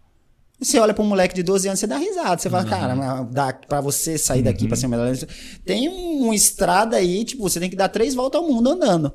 Você 0.61 0.77
olha 0.79 0.93
pra 0.93 1.03
um 1.03 1.07
moleque 1.07 1.33
de 1.33 1.41
12 1.41 1.67
anos, 1.67 1.79
você 1.79 1.87
dá 1.87 1.97
risada. 1.97 2.39
Você 2.39 2.49
fala, 2.49 2.65
cara, 2.65 2.95
mas 2.95 3.31
dá 3.33 3.51
pra 3.51 3.81
você 3.81 4.15
sair 4.17 4.43
daqui 4.43 4.67
pra 4.67 4.77
ser 4.77 4.85
um 4.85 4.89
medalhista. 4.89 5.27
Tem 5.65 5.89
um- 5.89 6.25
uma 6.25 6.35
estrada 6.35 6.97
aí, 6.97 7.25
tipo, 7.25 7.41
você 7.41 7.59
tem 7.59 7.69
que 7.69 7.75
dar 7.75 7.89
três 7.89 8.13
voltas 8.13 8.39
ao 8.39 8.47
mundo 8.47 8.69
andando. 8.69 9.11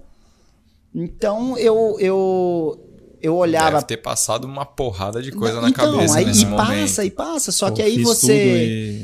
Então 0.94 1.56
eu 1.58 1.96
eu 2.00 2.82
eu 3.22 3.34
olhava 3.36 3.76
Deve 3.76 3.86
ter 3.86 3.96
passado 3.98 4.44
uma 4.44 4.64
porrada 4.64 5.22
de 5.22 5.32
coisa 5.32 5.60
na 5.60 5.68
então, 5.70 5.92
cabeça 5.92 6.18
aí, 6.18 6.24
nesse 6.24 6.42
e 6.42 6.46
momento. 6.46 6.66
passa 6.66 7.04
e 7.04 7.10
passa, 7.10 7.52
só 7.52 7.68
Pô, 7.68 7.74
que 7.76 7.82
aí 7.82 8.02
você 8.02 8.32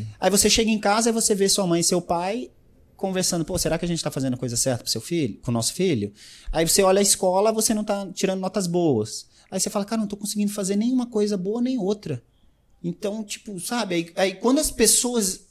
e- 0.01 0.07
aí 0.21 0.31
você 0.31 0.49
chega 0.51 0.71
em 0.71 0.79
casa 0.79 1.09
e 1.11 1.13
você 1.13 1.35
vê 1.35 1.49
sua 1.49 1.67
mãe 1.67 1.81
e 1.81 1.85
seu 1.85 2.01
pai 2.01 2.51
conversando, 2.97 3.45
pô, 3.45 3.59
será 3.59 3.79
que 3.79 3.85
a 3.85 3.89
gente 3.89 4.03
tá 4.03 4.11
fazendo 4.11 4.35
a 4.35 4.37
coisa 4.37 4.57
certa 4.57 4.85
pro 4.85 4.93
seu 4.93 5.01
filho, 5.01 5.39
com 5.43 5.51
o 5.51 5.55
nosso 5.55 5.75
filho? 5.75 6.13
Aí 6.53 6.67
você 6.69 6.83
olha 6.83 7.01
a 7.01 7.03
escola, 7.03 7.51
você 7.53 7.75
não 7.75 7.83
tá 7.85 8.07
tirando 8.15 8.41
notas 8.41 8.67
boas. 8.67 9.27
Aí 9.51 9.59
você 9.59 9.69
fala, 9.69 9.85
cara, 9.85 10.01
não 10.01 10.07
tô 10.09 10.17
conseguindo 10.17 10.53
fazer 10.53 10.77
nenhuma 10.77 11.07
coisa 11.07 11.37
boa 11.37 11.61
nem 11.61 11.79
outra. 11.79 12.23
Então, 12.83 13.23
tipo, 13.23 13.59
sabe, 13.61 13.95
aí, 13.95 14.13
aí 14.17 14.35
quando 14.35 14.59
as 14.59 14.71
pessoas 14.71 15.47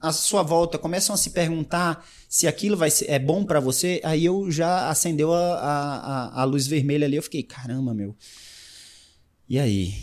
à 0.00 0.12
sua 0.12 0.42
volta 0.42 0.76
começam 0.76 1.14
a 1.14 1.16
se 1.16 1.30
perguntar 1.30 2.04
se 2.28 2.48
aquilo 2.48 2.76
vai 2.76 2.90
ser, 2.90 3.08
é 3.08 3.18
bom 3.18 3.44
para 3.44 3.60
você, 3.60 4.00
aí 4.02 4.24
eu 4.24 4.50
já 4.50 4.90
acendeu 4.90 5.32
a, 5.32 5.54
a, 5.54 6.42
a, 6.42 6.44
luz 6.44 6.66
vermelha 6.66 7.06
ali. 7.06 7.16
Eu 7.16 7.22
fiquei, 7.22 7.42
caramba, 7.42 7.94
meu. 7.94 8.16
E 9.48 9.58
aí? 9.58 9.94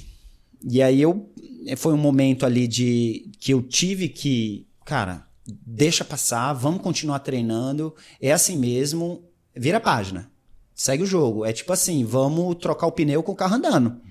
E 0.64 0.82
aí 0.82 1.02
eu 1.02 1.30
foi 1.76 1.94
um 1.94 1.98
momento 1.98 2.46
ali 2.46 2.68
de 2.68 3.30
que 3.40 3.54
eu 3.54 3.62
tive 3.62 4.08
que, 4.08 4.66
cara, 4.86 5.28
deixa 5.46 6.06
passar, 6.06 6.54
vamos 6.54 6.82
continuar 6.82 7.20
treinando, 7.20 7.94
é 8.22 8.32
assim 8.32 8.58
mesmo, 8.58 9.24
vira 9.56 9.78
a 9.78 9.82
página, 9.82 10.32
segue 10.74 11.04
o 11.04 11.08
jogo. 11.08 11.44
É 11.44 11.52
tipo 11.52 11.74
assim, 11.74 12.06
vamos 12.06 12.56
trocar 12.56 12.88
o 12.88 12.92
pneu 12.92 13.22
com 13.22 13.34
o 13.34 13.36
carro 13.36 13.56
andando. 13.56 14.02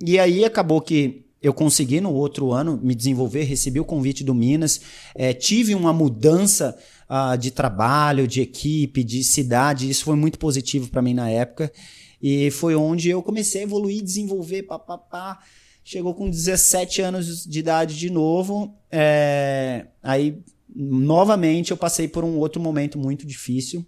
E 0.00 0.16
aí 0.16 0.44
acabou 0.44 0.80
que 0.80 1.27
eu 1.40 1.54
consegui 1.54 2.00
no 2.00 2.12
outro 2.12 2.52
ano 2.52 2.78
me 2.82 2.94
desenvolver, 2.94 3.44
recebi 3.44 3.78
o 3.78 3.84
convite 3.84 4.24
do 4.24 4.34
Minas, 4.34 4.80
é, 5.14 5.32
tive 5.32 5.74
uma 5.74 5.92
mudança 5.92 6.76
uh, 7.08 7.38
de 7.38 7.50
trabalho, 7.50 8.26
de 8.26 8.40
equipe, 8.40 9.04
de 9.04 9.22
cidade, 9.22 9.88
isso 9.88 10.04
foi 10.04 10.16
muito 10.16 10.38
positivo 10.38 10.88
para 10.88 11.02
mim 11.02 11.14
na 11.14 11.30
época. 11.30 11.72
E 12.20 12.50
foi 12.50 12.74
onde 12.74 13.08
eu 13.08 13.22
comecei 13.22 13.60
a 13.60 13.64
evoluir, 13.64 14.02
desenvolver, 14.02 14.64
papapá. 14.64 15.38
Chegou 15.84 16.12
com 16.12 16.28
17 16.28 17.00
anos 17.00 17.44
de 17.44 17.58
idade 17.60 17.96
de 17.96 18.10
novo. 18.10 18.74
É, 18.90 19.86
aí, 20.02 20.42
novamente, 20.74 21.70
eu 21.70 21.76
passei 21.76 22.08
por 22.08 22.24
um 22.24 22.36
outro 22.38 22.60
momento 22.60 22.98
muito 22.98 23.24
difícil 23.24 23.86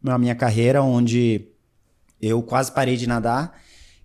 na 0.00 0.16
minha 0.16 0.36
carreira, 0.36 0.82
onde 0.84 1.48
eu 2.20 2.40
quase 2.42 2.70
parei 2.70 2.96
de 2.96 3.08
nadar 3.08 3.60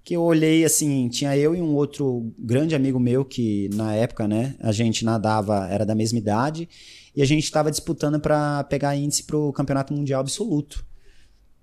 que 0.09 0.15
eu 0.15 0.23
olhei 0.23 0.65
assim, 0.65 1.07
tinha 1.07 1.37
eu 1.37 1.55
e 1.55 1.61
um 1.61 1.75
outro 1.75 2.33
grande 2.35 2.73
amigo 2.73 2.99
meu 2.99 3.23
que 3.23 3.69
na 3.75 3.93
época, 3.93 4.27
né, 4.27 4.55
a 4.59 4.71
gente 4.71 5.05
nadava, 5.05 5.67
era 5.69 5.85
da 5.85 5.93
mesma 5.93 6.17
idade, 6.17 6.67
e 7.15 7.21
a 7.21 7.25
gente 7.25 7.43
estava 7.43 7.69
disputando 7.69 8.19
para 8.19 8.63
pegar 8.63 8.95
índice 8.95 9.21
para 9.21 9.37
o 9.37 9.53
Campeonato 9.53 9.93
Mundial 9.93 10.21
Absoluto. 10.21 10.83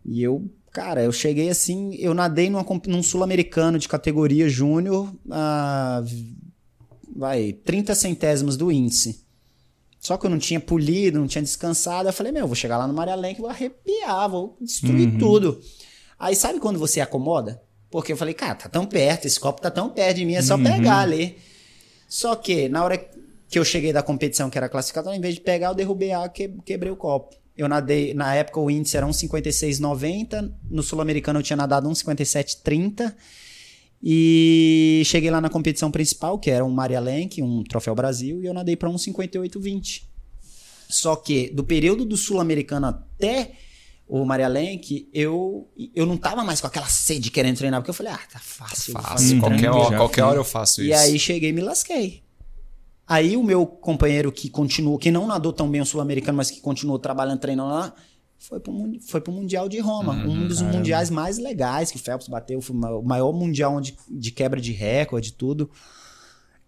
E 0.05 0.23
eu, 0.23 0.49
cara, 0.71 1.03
eu 1.03 1.11
cheguei 1.11 1.51
assim, 1.51 1.97
eu 1.97 2.15
nadei 2.15 2.49
numa, 2.49 2.65
num 2.87 3.03
sul-americano 3.03 3.81
de 3.81 3.89
categoria 3.89 4.49
júnior, 4.49 5.13
a, 5.29 6.05
vai, 7.17 7.53
30 7.53 7.97
centésimos 7.97 8.57
do 8.57 8.71
índice. 8.71 9.27
Só 9.99 10.17
que 10.17 10.25
eu 10.25 10.31
não 10.31 10.39
tinha 10.39 10.61
polido, 10.61 11.19
não 11.19 11.27
tinha 11.27 11.43
descansado. 11.43 12.09
Eu 12.09 12.13
falei, 12.13 12.31
meu, 12.31 12.43
eu 12.43 12.47
vou 12.47 12.55
chegar 12.55 12.79
lá 12.79 12.87
no 12.87 12.95
Maria 12.95 13.17
Lenk, 13.17 13.41
vou 13.41 13.51
arrepiar, 13.51 14.31
vou 14.31 14.57
destruir 14.61 15.09
uhum. 15.09 15.19
tudo. 15.19 15.61
Aí 16.17 16.37
sabe 16.37 16.61
quando 16.61 16.79
você 16.79 17.01
acomoda? 17.01 17.66
Porque 17.91 18.13
eu 18.13 18.17
falei, 18.17 18.35
cara, 18.35 18.55
tá 18.55 18.69
tão 18.69 18.85
perto, 18.85 19.27
esse 19.27 19.39
copo 19.39 19.61
tá 19.61 19.71
tão 19.71 19.89
perto 19.89 20.17
de 20.17 20.25
mim, 20.25 20.35
é 20.35 20.43
só 20.43 20.57
uhum. 20.57 20.65
pegar 20.65 21.01
ali. 21.01 21.39
Só 22.09 22.35
que, 22.35 22.69
na 22.69 22.85
hora 22.85 22.99
que 23.49 23.59
eu 23.59 23.65
cheguei 23.65 23.93
da 23.93 24.03
competição, 24.03 24.51
que 24.51 24.59
era 24.59 24.69
classificatória, 24.69 25.17
em 25.17 25.21
vez 25.21 25.35
de 25.35 25.41
pegar, 25.41 25.69
eu 25.69 25.75
derrubei 25.75 26.13
a 26.13 26.19
água 26.19 26.33
e 26.39 26.49
quebrei 26.65 26.91
o 26.91 26.97
copo. 26.97 27.37
Eu 27.57 27.69
nadei, 27.69 28.13
na 28.13 28.35
época 28.35 28.61
o 28.61 28.71
índice 28.71 28.97
era 28.97 29.07
1,56,90, 29.07 30.53
no 30.71 30.83
Sul-Americano 30.83 31.39
eu 31.39 31.43
tinha 31.43 31.57
nadado 31.57 31.89
1,57,30. 31.89 33.15
E 34.03 35.03
cheguei 35.07 35.31
lá 35.31 35.41
na 35.41 35.49
competição 35.49 35.91
principal, 35.91 36.39
que 36.39 36.51
era 36.51 36.65
um 36.65 36.71
Maria 36.71 37.01
Lenk, 37.01 37.43
um 37.43 37.65
Troféu 37.65 37.95
Brasil, 37.95 38.43
e 38.43 38.47
eu 38.47 38.53
nadei 38.53 38.77
para 38.77 38.91
1,58,20. 38.91 40.03
Só 40.89 41.17
que 41.17 41.51
do 41.51 41.65
período 41.65 42.05
do 42.05 42.17
Sul-Americano 42.17 42.87
até 42.87 43.53
o 44.09 44.25
Maria 44.25 44.47
Lenk, 44.47 45.09
eu, 45.13 45.69
eu 45.95 46.07
não 46.07 46.17
tava 46.17 46.45
mais 46.45 46.61
com 46.61 46.67
aquela 46.67 46.87
sede 46.87 47.31
querendo 47.31 47.57
treinar, 47.57 47.81
porque 47.81 47.91
eu 47.91 47.95
falei, 47.95 48.13
ah, 48.13 48.21
tá 48.33 48.39
fácil. 48.39 48.95
Tá 48.95 49.03
fácil, 49.03 49.41
qualquer, 49.41 49.71
hora, 49.71 49.97
qualquer 49.97 50.23
hora 50.23 50.39
eu 50.39 50.45
faço 50.45 50.81
isso. 50.81 50.91
E 50.91 50.93
aí 50.93 51.19
cheguei 51.19 51.51
e 51.51 51.53
me 51.53 51.61
lasquei. 51.61 52.23
Aí 53.07 53.37
o 53.37 53.43
meu 53.43 53.67
companheiro 53.67 54.31
que 54.31 54.49
continuou, 54.49 54.99
que 54.99 55.11
não 55.11 55.27
nadou 55.27 55.53
tão 55.53 55.69
bem 55.69 55.81
o 55.81 55.87
sul-americano, 55.87 56.37
mas 56.37 56.51
que 56.51 56.61
continuou 56.61 56.99
trabalhando, 56.99 57.41
treinando 57.41 57.71
lá, 57.71 57.95
foi 58.39 58.61
pro, 58.61 58.73
foi 59.01 59.21
pro 59.21 59.33
Mundial 59.33 59.69
de 59.69 59.79
Roma. 59.81 60.15
Uhum, 60.15 60.31
um 60.31 60.49
dos 60.49 60.59
caramba. 60.59 60.79
mundiais 60.79 61.11
mais 61.11 61.39
legais 61.39 61.91
que 61.91 61.97
o 61.97 62.01
Phelps 62.01 62.29
bateu, 62.29 62.61
foi 62.61 62.77
o 62.77 63.03
maior 63.03 63.33
mundial 63.33 63.81
de, 63.81 63.97
de 64.09 64.31
quebra 64.31 64.61
de 64.61 64.73
recorde, 64.73 65.33
tudo. 65.33 65.71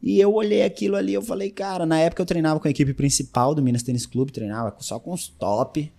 E 0.01 0.21
eu 0.21 0.33
olhei 0.33 0.63
aquilo 0.63 0.97
ali, 0.97 1.13
eu 1.13 1.23
falei, 1.23 1.51
cara, 1.51 1.85
na 1.85 1.99
época 1.99 2.23
eu 2.23 2.27
treinava 2.27 2.59
com 2.61 2.69
a 2.69 2.71
equipe 2.71 2.95
principal 2.95 3.55
do 3.55 3.63
Minas 3.63 3.83
Tênis 3.83 4.07
Clube, 4.07 4.33
treinava 4.33 4.75
só 4.81 4.99
com 4.99 5.13
os 5.13 5.29
top. 5.29 5.93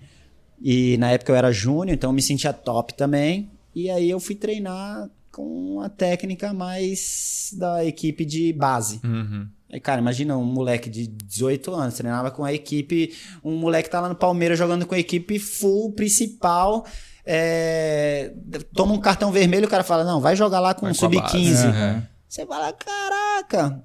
E 0.61 0.97
na 0.97 1.11
época 1.11 1.31
eu 1.31 1.35
era 1.35 1.51
júnior, 1.51 1.95
então 1.95 2.09
eu 2.09 2.13
me 2.13 2.21
sentia 2.21 2.53
top 2.53 2.93
também. 2.93 3.49
E 3.73 3.89
aí 3.89 4.09
eu 4.09 4.19
fui 4.19 4.35
treinar 4.35 5.09
com 5.31 5.79
a 5.81 5.89
técnica 5.89 6.53
mais 6.53 7.53
da 7.57 7.85
equipe 7.85 8.25
de 8.25 8.51
base. 8.51 8.99
Uhum. 9.03 9.47
Aí, 9.71 9.79
cara, 9.79 10.01
imagina 10.01 10.35
um 10.35 10.43
moleque 10.43 10.89
de 10.89 11.07
18 11.07 11.71
anos, 11.73 11.93
treinava 11.93 12.31
com 12.31 12.43
a 12.43 12.51
equipe, 12.51 13.15
um 13.43 13.55
moleque 13.55 13.89
tá 13.89 14.01
lá 14.01 14.09
no 14.09 14.15
Palmeiras 14.15 14.57
jogando 14.57 14.85
com 14.85 14.95
a 14.95 14.99
equipe 14.99 15.37
full 15.37 15.93
principal. 15.93 16.85
É, 17.23 18.33
toma 18.73 18.93
um 18.93 18.99
cartão 18.99 19.31
vermelho, 19.31 19.67
o 19.67 19.69
cara 19.69 19.83
fala: 19.83 20.03
Não, 20.03 20.19
vai 20.19 20.35
jogar 20.35 20.59
lá 20.59 20.73
com 20.73 20.87
um 20.87 20.93
sub-15. 20.93 21.65
Uhum. 21.65 22.01
Você 22.27 22.45
fala: 22.45 22.73
Caraca, 22.73 23.83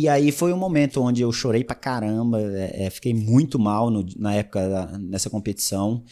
e 0.00 0.08
aí 0.08 0.32
foi 0.32 0.52
um 0.52 0.56
momento 0.56 1.00
onde 1.00 1.22
eu 1.22 1.32
chorei 1.32 1.64
pra 1.64 1.74
caramba, 1.74 2.40
é, 2.40 2.86
é, 2.86 2.90
fiquei 2.90 3.14
muito 3.14 3.58
mal 3.58 3.90
no, 3.90 4.04
na 4.16 4.34
época 4.34 4.68
da, 4.68 4.98
nessa 4.98 5.30
competição. 5.30 6.02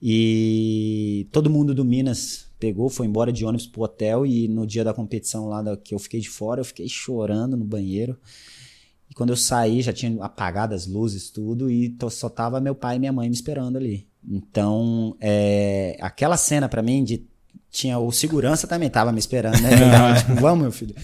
E 0.00 1.26
todo 1.32 1.50
mundo 1.50 1.74
do 1.74 1.84
Minas 1.84 2.46
pegou, 2.58 2.88
foi 2.88 3.06
embora 3.06 3.32
de 3.32 3.44
ônibus 3.44 3.66
pro 3.66 3.82
hotel 3.82 4.24
e 4.24 4.48
no 4.48 4.66
dia 4.66 4.84
da 4.84 4.94
competição 4.94 5.46
lá 5.46 5.62
da, 5.62 5.76
que 5.76 5.94
eu 5.94 5.98
fiquei 5.98 6.20
de 6.20 6.28
fora, 6.28 6.60
eu 6.60 6.64
fiquei 6.64 6.88
chorando 6.88 7.56
no 7.56 7.64
banheiro. 7.64 8.16
E 9.10 9.14
quando 9.14 9.30
eu 9.30 9.36
saí, 9.36 9.80
já 9.80 9.92
tinha 9.92 10.22
apagado 10.22 10.74
as 10.74 10.86
luzes, 10.86 11.30
tudo, 11.30 11.70
e 11.70 11.96
só 12.10 12.28
tava 12.28 12.60
meu 12.60 12.74
pai 12.74 12.96
e 12.96 12.98
minha 12.98 13.12
mãe 13.12 13.28
me 13.28 13.34
esperando 13.34 13.76
ali. 13.76 14.06
Então, 14.28 15.16
é, 15.20 15.96
aquela 16.00 16.36
cena 16.36 16.68
para 16.68 16.82
mim 16.82 17.02
de 17.02 17.26
tinha 17.70 17.98
o 17.98 18.10
segurança 18.10 18.66
também 18.66 18.88
tava 18.88 19.12
me 19.12 19.18
esperando, 19.18 19.60
né? 19.60 19.70
tava, 19.90 20.18
tipo, 20.18 20.34
vamos, 20.34 20.62
meu 20.62 20.72
filho. 20.72 20.94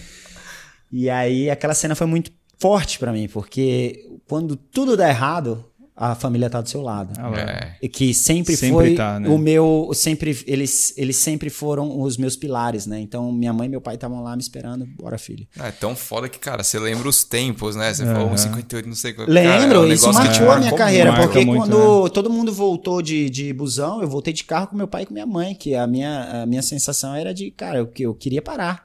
E 0.90 1.10
aí 1.10 1.50
aquela 1.50 1.74
cena 1.74 1.94
foi 1.94 2.06
muito 2.06 2.30
forte 2.58 2.98
para 2.98 3.12
mim, 3.12 3.28
porque 3.28 4.06
quando 4.26 4.56
tudo 4.56 4.96
dá 4.96 5.08
errado, 5.08 5.64
a 5.96 6.14
família 6.16 6.50
tá 6.50 6.60
do 6.60 6.68
seu 6.68 6.82
lado. 6.82 7.12
Ah, 7.16 7.38
é. 7.38 7.76
E 7.80 7.88
que 7.88 8.12
sempre, 8.12 8.56
sempre 8.56 8.74
foi 8.74 8.94
tá, 8.96 9.20
né? 9.20 9.28
o 9.28 9.38
meu, 9.38 9.90
sempre 9.94 10.36
eles 10.46 10.92
eles 10.96 11.16
sempre 11.16 11.48
foram 11.48 12.00
os 12.00 12.16
meus 12.16 12.34
pilares, 12.34 12.84
né? 12.84 12.98
Então 12.98 13.30
minha 13.30 13.52
mãe 13.52 13.66
e 13.66 13.70
meu 13.70 13.80
pai 13.80 13.94
estavam 13.94 14.22
lá 14.22 14.34
me 14.34 14.42
esperando, 14.42 14.86
bora 14.86 15.16
filho. 15.18 15.46
É 15.56 15.70
tão 15.70 15.94
foda 15.94 16.28
que, 16.28 16.38
cara, 16.38 16.64
você 16.64 16.80
lembra 16.80 17.08
os 17.08 17.22
tempos, 17.22 17.76
né? 17.76 17.94
Você 17.94 18.02
uhum. 18.02 18.12
falou 18.12 18.36
58, 18.36 18.88
não 18.88 18.96
sei 18.96 19.12
qual. 19.12 19.28
Lembro, 19.28 19.52
cara, 19.52 19.74
é 19.74 19.78
um 19.78 19.92
isso 19.92 20.12
marcou 20.12 20.50
a 20.50 20.58
minha 20.58 20.74
carreira, 20.74 21.14
porque 21.14 21.44
muito, 21.44 21.60
quando 21.60 22.04
né? 22.04 22.10
todo 22.10 22.28
mundo 22.28 22.52
voltou 22.52 23.00
de, 23.00 23.30
de 23.30 23.52
busão, 23.52 24.02
eu 24.02 24.08
voltei 24.08 24.32
de 24.32 24.42
carro 24.42 24.66
com 24.66 24.76
meu 24.76 24.88
pai 24.88 25.02
e 25.04 25.06
com 25.06 25.14
minha 25.14 25.26
mãe, 25.26 25.54
que 25.54 25.76
a 25.76 25.86
minha 25.86 26.42
a 26.42 26.46
minha 26.46 26.62
sensação 26.62 27.14
era 27.14 27.32
de, 27.32 27.52
cara, 27.52 27.78
eu, 27.78 27.90
eu 28.00 28.14
queria 28.14 28.42
parar. 28.42 28.82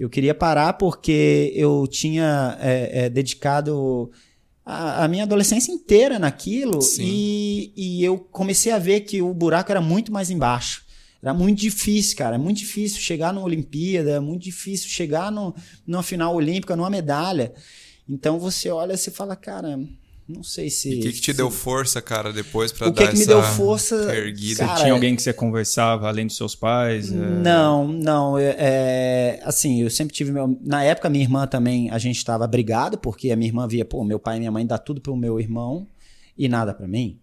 Eu 0.00 0.08
queria 0.08 0.34
parar 0.34 0.72
porque 0.72 1.52
eu 1.54 1.86
tinha 1.86 2.56
é, 2.58 3.04
é, 3.04 3.10
dedicado 3.10 4.10
a, 4.64 5.04
a, 5.04 5.08
minha 5.08 5.24
adolescência 5.24 5.70
inteira 5.70 6.18
naquilo 6.18 6.80
e, 6.98 7.70
e 7.76 8.02
eu 8.02 8.18
comecei 8.18 8.72
a 8.72 8.78
ver 8.78 9.00
que 9.00 9.20
o 9.20 9.34
buraco 9.34 9.70
era 9.70 9.82
muito 9.82 10.10
mais 10.10 10.30
embaixo. 10.30 10.86
Era 11.22 11.34
muito 11.34 11.60
difícil, 11.60 12.16
cara. 12.16 12.36
É 12.36 12.38
muito 12.38 12.56
difícil 12.56 12.98
chegar 12.98 13.30
na 13.30 13.42
Olimpíada, 13.42 14.12
é 14.12 14.20
muito 14.20 14.42
difícil 14.42 14.88
chegar 14.88 15.30
no, 15.30 15.54
numa 15.86 16.02
final 16.02 16.34
olímpica, 16.34 16.74
numa 16.74 16.88
medalha. 16.88 17.52
Então 18.08 18.38
você 18.38 18.70
olha 18.70 18.94
e 18.94 19.10
fala, 19.10 19.36
cara, 19.36 19.78
não 20.30 20.42
sei 20.42 20.70
se. 20.70 20.88
O 20.88 21.02
que, 21.02 21.12
que, 21.12 21.20
te 21.20 21.32
se... 21.32 21.36
deu 21.36 21.50
força, 21.50 22.00
cara, 22.00 22.32
depois 22.32 22.70
para 22.72 22.88
dar 22.88 22.94
que 22.94 23.02
essa. 23.02 23.10
O 23.10 23.14
que 23.14 23.20
me 23.20 23.26
deu 23.26 23.42
força. 23.42 23.96
Erguida? 24.14 24.60
Cara, 24.60 24.76
você 24.76 24.82
tinha 24.82 24.92
alguém 24.92 25.16
que 25.16 25.22
você 25.22 25.32
conversava 25.32 26.08
além 26.08 26.26
dos 26.26 26.36
seus 26.36 26.54
pais? 26.54 27.12
É? 27.12 27.16
Não, 27.16 27.88
não. 27.88 28.38
É, 28.38 28.56
é, 28.58 29.40
assim, 29.44 29.82
eu 29.82 29.90
sempre 29.90 30.14
tive. 30.14 30.30
Meu... 30.30 30.58
Na 30.62 30.82
época, 30.84 31.10
minha 31.10 31.24
irmã 31.24 31.46
também, 31.46 31.90
a 31.90 31.98
gente 31.98 32.16
estava 32.16 32.46
brigado, 32.46 32.96
porque 32.96 33.30
a 33.30 33.36
minha 33.36 33.48
irmã 33.48 33.66
via, 33.66 33.84
pô, 33.84 34.04
meu 34.04 34.18
pai 34.18 34.36
e 34.36 34.38
minha 34.38 34.52
mãe 34.52 34.66
dá 34.66 34.78
tudo 34.78 35.00
pro 35.00 35.16
meu 35.16 35.40
irmão 35.40 35.86
e 36.38 36.48
nada 36.48 36.72
para 36.72 36.86
mim. 36.86 37.18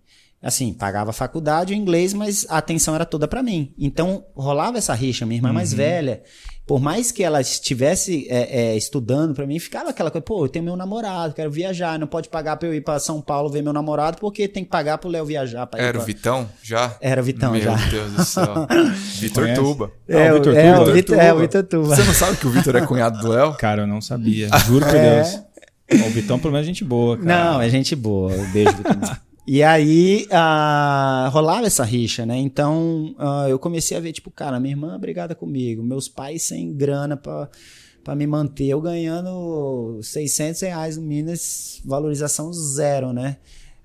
Assim, 0.47 0.71
pagava 0.71 1.10
a 1.10 1.13
faculdade, 1.13 1.73
o 1.73 1.75
inglês, 1.75 2.13
mas 2.13 2.45
a 2.47 2.57
atenção 2.57 2.95
era 2.95 3.05
toda 3.05 3.27
para 3.27 3.43
mim. 3.43 3.73
Então, 3.77 4.23
rolava 4.33 4.77
essa 4.77 4.93
rixa. 4.93 5.25
Minha 5.25 5.39
irmã 5.39 5.49
uhum. 5.49 5.55
mais 5.55 5.73
velha, 5.73 6.23
por 6.65 6.79
mais 6.79 7.12
que 7.12 7.21
ela 7.21 7.41
estivesse 7.41 8.25
é, 8.29 8.62
é, 8.62 8.77
estudando 8.77 9.33
para 9.33 9.45
mim, 9.45 9.60
ficava 9.60 9.89
aquela 9.89 10.10
coisa, 10.10 10.23
pô, 10.23 10.45
eu 10.45 10.47
tenho 10.47 10.63
meu 10.63 10.77
namorado, 10.77 11.33
quero 11.33 11.51
viajar, 11.51 11.99
não 11.99 12.07
pode 12.07 12.29
pagar 12.29 12.55
pra 12.55 12.69
eu 12.69 12.73
ir 12.73 12.79
pra 12.79 12.97
São 12.97 13.19
Paulo 13.19 13.49
ver 13.49 13.62
meu 13.62 13.73
namorado, 13.73 14.19
porque 14.19 14.47
tem 14.47 14.63
que 14.63 14.69
pagar 14.69 14.97
pro 14.99 15.10
Léo 15.10 15.25
viajar. 15.25 15.67
Pra 15.67 15.81
Era 15.81 15.95
pra... 15.95 16.01
o 16.01 16.05
Vitão 16.05 16.49
já? 16.63 16.95
Era 17.01 17.19
o 17.19 17.25
Vitão 17.25 17.51
meu 17.51 17.62
já. 17.62 17.75
Meu 17.75 17.89
Deus 17.89 18.12
do 18.13 18.23
céu. 18.23 18.67
Vitor 19.19 19.53
Tuba. 19.53 19.91
É, 20.07 20.31
o 20.31 20.36
Vitor 20.36 20.55
é, 20.55 20.71
Tuba. 20.71 20.77
É, 20.77 20.79
o 20.79 20.93
Vitor, 20.93 21.19
é, 21.19 21.33
o 21.33 21.39
Vitor 21.39 21.63
Tuba. 21.63 21.93
Você 21.93 22.03
não 22.05 22.13
sabe 22.13 22.38
que 22.38 22.47
o 22.47 22.51
Vitor 22.51 22.73
é 22.73 22.86
cunhado 22.86 23.19
do 23.19 23.27
Léo? 23.27 23.53
Cara, 23.55 23.81
eu 23.81 23.88
não 23.88 23.99
sabia. 23.99 24.47
Juro 24.65 24.86
por 24.86 24.95
é. 24.95 25.23
Deus. 25.23 26.05
O 26.07 26.10
Vitão, 26.10 26.39
pelo 26.39 26.53
menos, 26.53 26.65
é 26.65 26.69
gente 26.69 26.86
boa, 26.86 27.17
cara. 27.17 27.51
Não, 27.51 27.62
é 27.62 27.69
gente 27.69 27.93
boa. 27.97 28.31
Um 28.31 28.51
beijo, 28.53 28.71
Vitor. 28.71 29.17
E 29.49 29.63
aí 29.63 30.27
uh, 30.27 31.29
rolava 31.29 31.65
essa 31.65 31.86
rixa, 31.86 32.25
né? 32.25 32.36
Então 32.36 33.15
uh, 33.17 33.47
eu 33.47 33.57
comecei 33.57 33.95
a 33.95 33.99
ver, 34.01 34.12
tipo, 34.12 34.29
cara, 34.29 34.60
minha 34.60 34.73
irmã 34.73 34.99
brigada 34.99 35.33
comigo, 35.33 35.81
meus 35.81 36.10
pais 36.10 36.43
sem 36.43 36.73
grana 36.73 37.15
pra, 37.15 38.13
me 38.13 38.27
manter 38.27 38.65
eu 38.65 38.81
ganhando 38.81 40.01
600 40.03 40.60
reais 40.60 40.97
no 40.97 41.03
Minas, 41.03 41.81
valorização 41.86 42.51
zero, 42.51 43.13
né? 43.13 43.38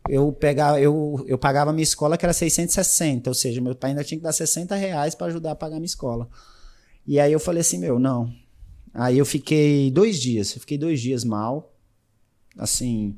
Eu, 0.09 0.33
pegava, 0.33 0.81
eu, 0.81 1.25
eu 1.29 1.39
pagava 1.39 1.73
minha 1.73 1.85
escola 1.85 2.19
que 2.19 2.27
era 2.27 2.33
660, 2.33 3.31
ou 3.31 3.35
seja, 3.35 3.61
meu 3.61 3.77
pai 3.77 3.91
ainda 3.91 4.03
tinha 4.03 4.19
que 4.19 4.25
dar 4.25 4.33
60 4.33 4.75
reais 4.75 5.15
para 5.15 5.29
ajudar 5.29 5.53
a 5.53 5.55
pagar 5.57 5.77
minha 5.77 5.87
escola. 5.87 6.29
E 7.07 7.21
aí 7.21 7.33
eu 7.33 7.39
falei 7.39 7.61
assim, 7.61 7.79
meu, 7.79 8.01
não. 8.01 8.35
Aí 8.93 9.17
eu 9.17 9.25
fiquei 9.25 9.93
dois 9.93 10.19
dias, 10.19 10.55
eu 10.55 10.61
fiquei 10.61 10.77
dois 10.77 11.01
dias 11.01 11.23
mal, 11.23 11.73
assim, 12.59 13.17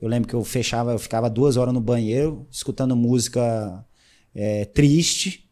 eu 0.00 0.08
lembro 0.08 0.28
que 0.28 0.34
eu 0.34 0.44
fechava, 0.44 0.92
eu 0.92 0.98
ficava 0.98 1.28
duas 1.30 1.56
horas 1.56 1.72
no 1.72 1.80
banheiro, 1.80 2.46
escutando 2.50 2.94
música 2.96 3.84
é, 4.34 4.64
triste, 4.64 5.48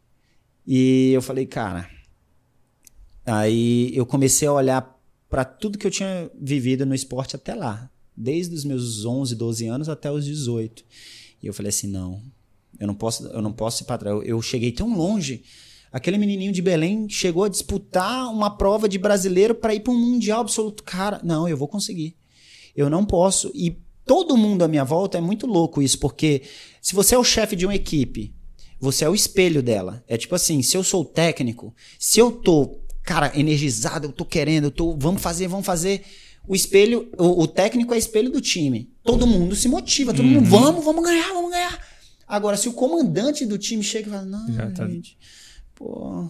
e 0.67 1.11
eu 1.13 1.21
falei, 1.21 1.45
cara, 1.45 1.89
Aí 3.25 3.91
eu 3.95 4.05
comecei 4.05 4.47
a 4.47 4.53
olhar 4.53 4.99
para 5.29 5.43
tudo 5.43 5.79
que 5.79 5.87
eu 5.87 5.91
tinha 5.91 6.29
vivido 6.39 6.85
no 6.85 6.93
esporte 6.93 7.35
até 7.35 7.55
lá, 7.55 7.89
desde 8.15 8.53
os 8.53 8.63
meus 8.63 9.03
11, 9.03 9.35
12 9.35 9.65
anos 9.65 9.89
até 9.89 10.11
os 10.11 10.23
18. 10.23 10.85
E 11.41 11.47
eu 11.47 11.53
falei 11.53 11.69
assim, 11.69 11.87
não, 11.87 12.21
eu 12.79 12.85
não 12.85 12.93
posso, 12.93 13.25
eu 13.27 13.41
não 13.41 13.51
posso 13.51 13.81
ir 13.81 13.85
para 13.85 13.97
trás. 13.97 14.15
Eu, 14.15 14.23
eu 14.23 14.41
cheguei 14.41 14.71
tão 14.71 14.95
longe. 14.95 15.43
Aquele 15.91 16.17
menininho 16.17 16.51
de 16.51 16.61
Belém 16.61 17.09
chegou 17.09 17.45
a 17.45 17.49
disputar 17.49 18.31
uma 18.31 18.55
prova 18.55 18.87
de 18.87 18.99
brasileiro 18.99 19.55
para 19.55 19.73
ir 19.73 19.79
para 19.79 19.93
um 19.93 19.99
mundial 19.99 20.41
absoluto. 20.41 20.83
Cara, 20.83 21.19
não, 21.23 21.47
eu 21.47 21.57
vou 21.57 21.67
conseguir. 21.67 22.15
Eu 22.75 22.89
não 22.89 23.05
posso. 23.05 23.51
E 23.55 23.75
todo 24.05 24.37
mundo 24.37 24.63
à 24.63 24.67
minha 24.67 24.83
volta 24.83 25.17
é 25.17 25.21
muito 25.21 25.47
louco 25.47 25.81
isso, 25.81 25.99
porque 25.99 26.43
se 26.81 26.93
você 26.93 27.15
é 27.15 27.17
o 27.17 27.23
chefe 27.23 27.55
de 27.55 27.65
uma 27.65 27.75
equipe, 27.75 28.33
você 28.79 29.05
é 29.05 29.09
o 29.09 29.15
espelho 29.15 29.63
dela. 29.63 30.03
É 30.07 30.17
tipo 30.17 30.35
assim, 30.35 30.61
se 30.61 30.77
eu 30.77 30.83
sou 30.83 31.01
o 31.01 31.05
técnico, 31.05 31.73
se 31.99 32.19
eu 32.19 32.31
tô 32.31 32.79
cara, 33.05 33.31
energizado, 33.39 34.07
eu 34.07 34.11
tô 34.11 34.25
querendo, 34.25 34.65
eu 34.65 34.71
tô, 34.71 34.95
vamos 34.97 35.21
fazer, 35.21 35.47
vamos 35.47 35.65
fazer. 35.65 36.03
O 36.47 36.55
espelho, 36.55 37.09
o, 37.17 37.43
o 37.43 37.47
técnico 37.47 37.93
é 37.93 37.97
espelho 37.97 38.31
do 38.31 38.41
time. 38.41 38.91
Todo 39.03 39.27
mundo 39.27 39.55
se 39.55 39.67
motiva, 39.67 40.13
todo 40.13 40.25
uhum. 40.25 40.33
mundo, 40.33 40.49
vamos, 40.49 40.83
vamos 40.83 41.03
ganhar, 41.03 41.31
vamos 41.31 41.51
ganhar. 41.51 41.79
Agora, 42.27 42.57
se 42.57 42.67
o 42.67 42.73
comandante 42.73 43.45
do 43.45 43.57
time 43.57 43.83
chega 43.83 44.07
e 44.07 44.11
fala, 44.11 44.25
não, 44.25 44.73
tá... 44.73 44.87
gente, 44.87 45.17
pô, 45.75 46.27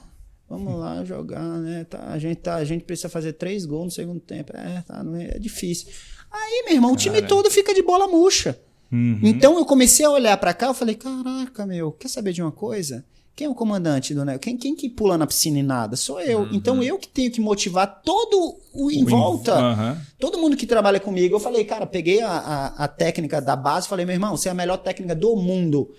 vamos 0.50 0.78
lá 0.78 1.04
jogar, 1.06 1.60
né? 1.60 1.86
Tá, 1.86 2.12
a, 2.12 2.20
gente 2.20 2.38
tá, 2.38 2.56
a 2.56 2.66
gente 2.66 2.84
precisa 2.84 3.08
fazer 3.08 3.34
três 3.34 3.66
gols 3.66 3.86
no 3.86 3.92
segundo 3.92 4.20
tempo. 4.20 4.52
É, 4.56 4.82
tá, 4.82 5.04
é, 5.18 5.38
é 5.38 5.40
difícil. 5.40 5.88
Aí, 6.32 6.64
meu 6.66 6.76
irmão, 6.76 6.94
o 6.94 6.98
time 6.98 7.22
todo 7.22 7.50
fica 7.50 7.74
de 7.74 7.82
bola 7.82 8.08
murcha. 8.08 8.60
Uhum. 8.92 9.20
Então 9.24 9.58
eu 9.58 9.66
comecei 9.66 10.06
a 10.06 10.10
olhar 10.10 10.38
para 10.38 10.54
cá, 10.54 10.68
eu 10.68 10.74
falei, 10.74 10.96
caraca, 10.96 11.66
meu, 11.66 11.92
quer 11.92 12.08
saber 12.08 12.34
de 12.34 12.42
uma 12.42 12.52
coisa? 12.52 13.04
Quem 13.36 13.48
é 13.48 13.50
o 13.50 13.56
comandante 13.56 14.14
do 14.14 14.24
negócio? 14.24 14.40
Quem, 14.40 14.58
quem 14.58 14.76
que 14.76 14.90
pula 14.90 15.18
na 15.18 15.28
piscina 15.28 15.60
e 15.60 15.64
nada? 15.64 15.98
Sou 15.98 16.22
eu. 16.22 16.40
Uhum. 16.40 16.50
Então 16.54 16.82
eu 16.82 16.98
que 16.98 17.08
tenho 17.08 17.30
que 17.30 17.42
motivar 17.42 18.02
todo 18.02 18.58
o 18.74 18.90
em 18.90 19.04
o 19.04 19.08
volta. 19.08 19.60
Uhum. 19.60 19.98
Todo 20.18 20.38
mundo 20.38 20.56
que 20.56 20.66
trabalha 20.66 21.02
comigo. 21.02 21.36
Eu 21.36 21.40
falei, 21.40 21.66
cara, 21.66 21.86
peguei 21.86 22.22
a, 22.22 22.30
a, 22.30 22.86
a 22.86 22.88
técnica 22.88 23.42
da 23.42 23.58
base, 23.58 23.90
falei, 23.90 24.06
meu 24.06 24.16
irmão, 24.16 24.38
você 24.38 24.48
é 24.48 24.52
a 24.52 24.56
melhor 24.56 24.78
técnica 24.78 25.14
do 25.14 25.36
mundo. 25.36 25.92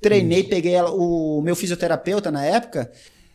Treinei, 0.00 0.42
uhum. 0.42 0.48
peguei 0.48 0.72
ela, 0.72 0.90
o 0.90 1.40
meu 1.40 1.54
fisioterapeuta 1.54 2.32
na 2.32 2.44
época. 2.44 2.90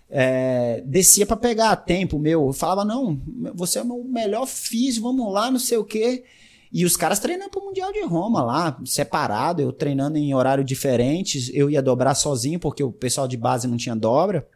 É, 0.10 0.82
descia 0.86 1.26
para 1.26 1.36
pegar 1.36 1.76
tempo 1.76 2.18
meu. 2.18 2.48
Eu 2.48 2.54
falava, 2.54 2.86
não, 2.86 3.22
você 3.54 3.80
é 3.80 3.84
o 3.84 4.04
melhor 4.04 4.46
físico, 4.46 5.08
vamos 5.08 5.32
lá, 5.32 5.52
não 5.52 5.60
sei 5.60 5.78
o 5.78 5.84
quê. 5.84 6.24
E 6.72 6.86
os 6.86 6.98
caras 6.98 7.20
treinando 7.20 7.50
pro 7.50 7.64
Mundial 7.64 7.92
de 7.94 8.04
Roma 8.04 8.44
lá, 8.44 8.80
separado, 8.86 9.62
eu 9.62 9.72
treinando 9.72 10.18
em 10.18 10.34
horário 10.34 10.64
diferentes, 10.64 11.50
eu 11.54 11.70
ia 11.70 11.82
dobrar 11.82 12.14
sozinho, 12.16 12.60
porque 12.60 12.84
o 12.84 12.92
pessoal 12.92 13.28
de 13.28 13.38
base 13.38 13.68
não 13.68 13.78
tinha 13.78 13.96
dobra. 13.96 14.48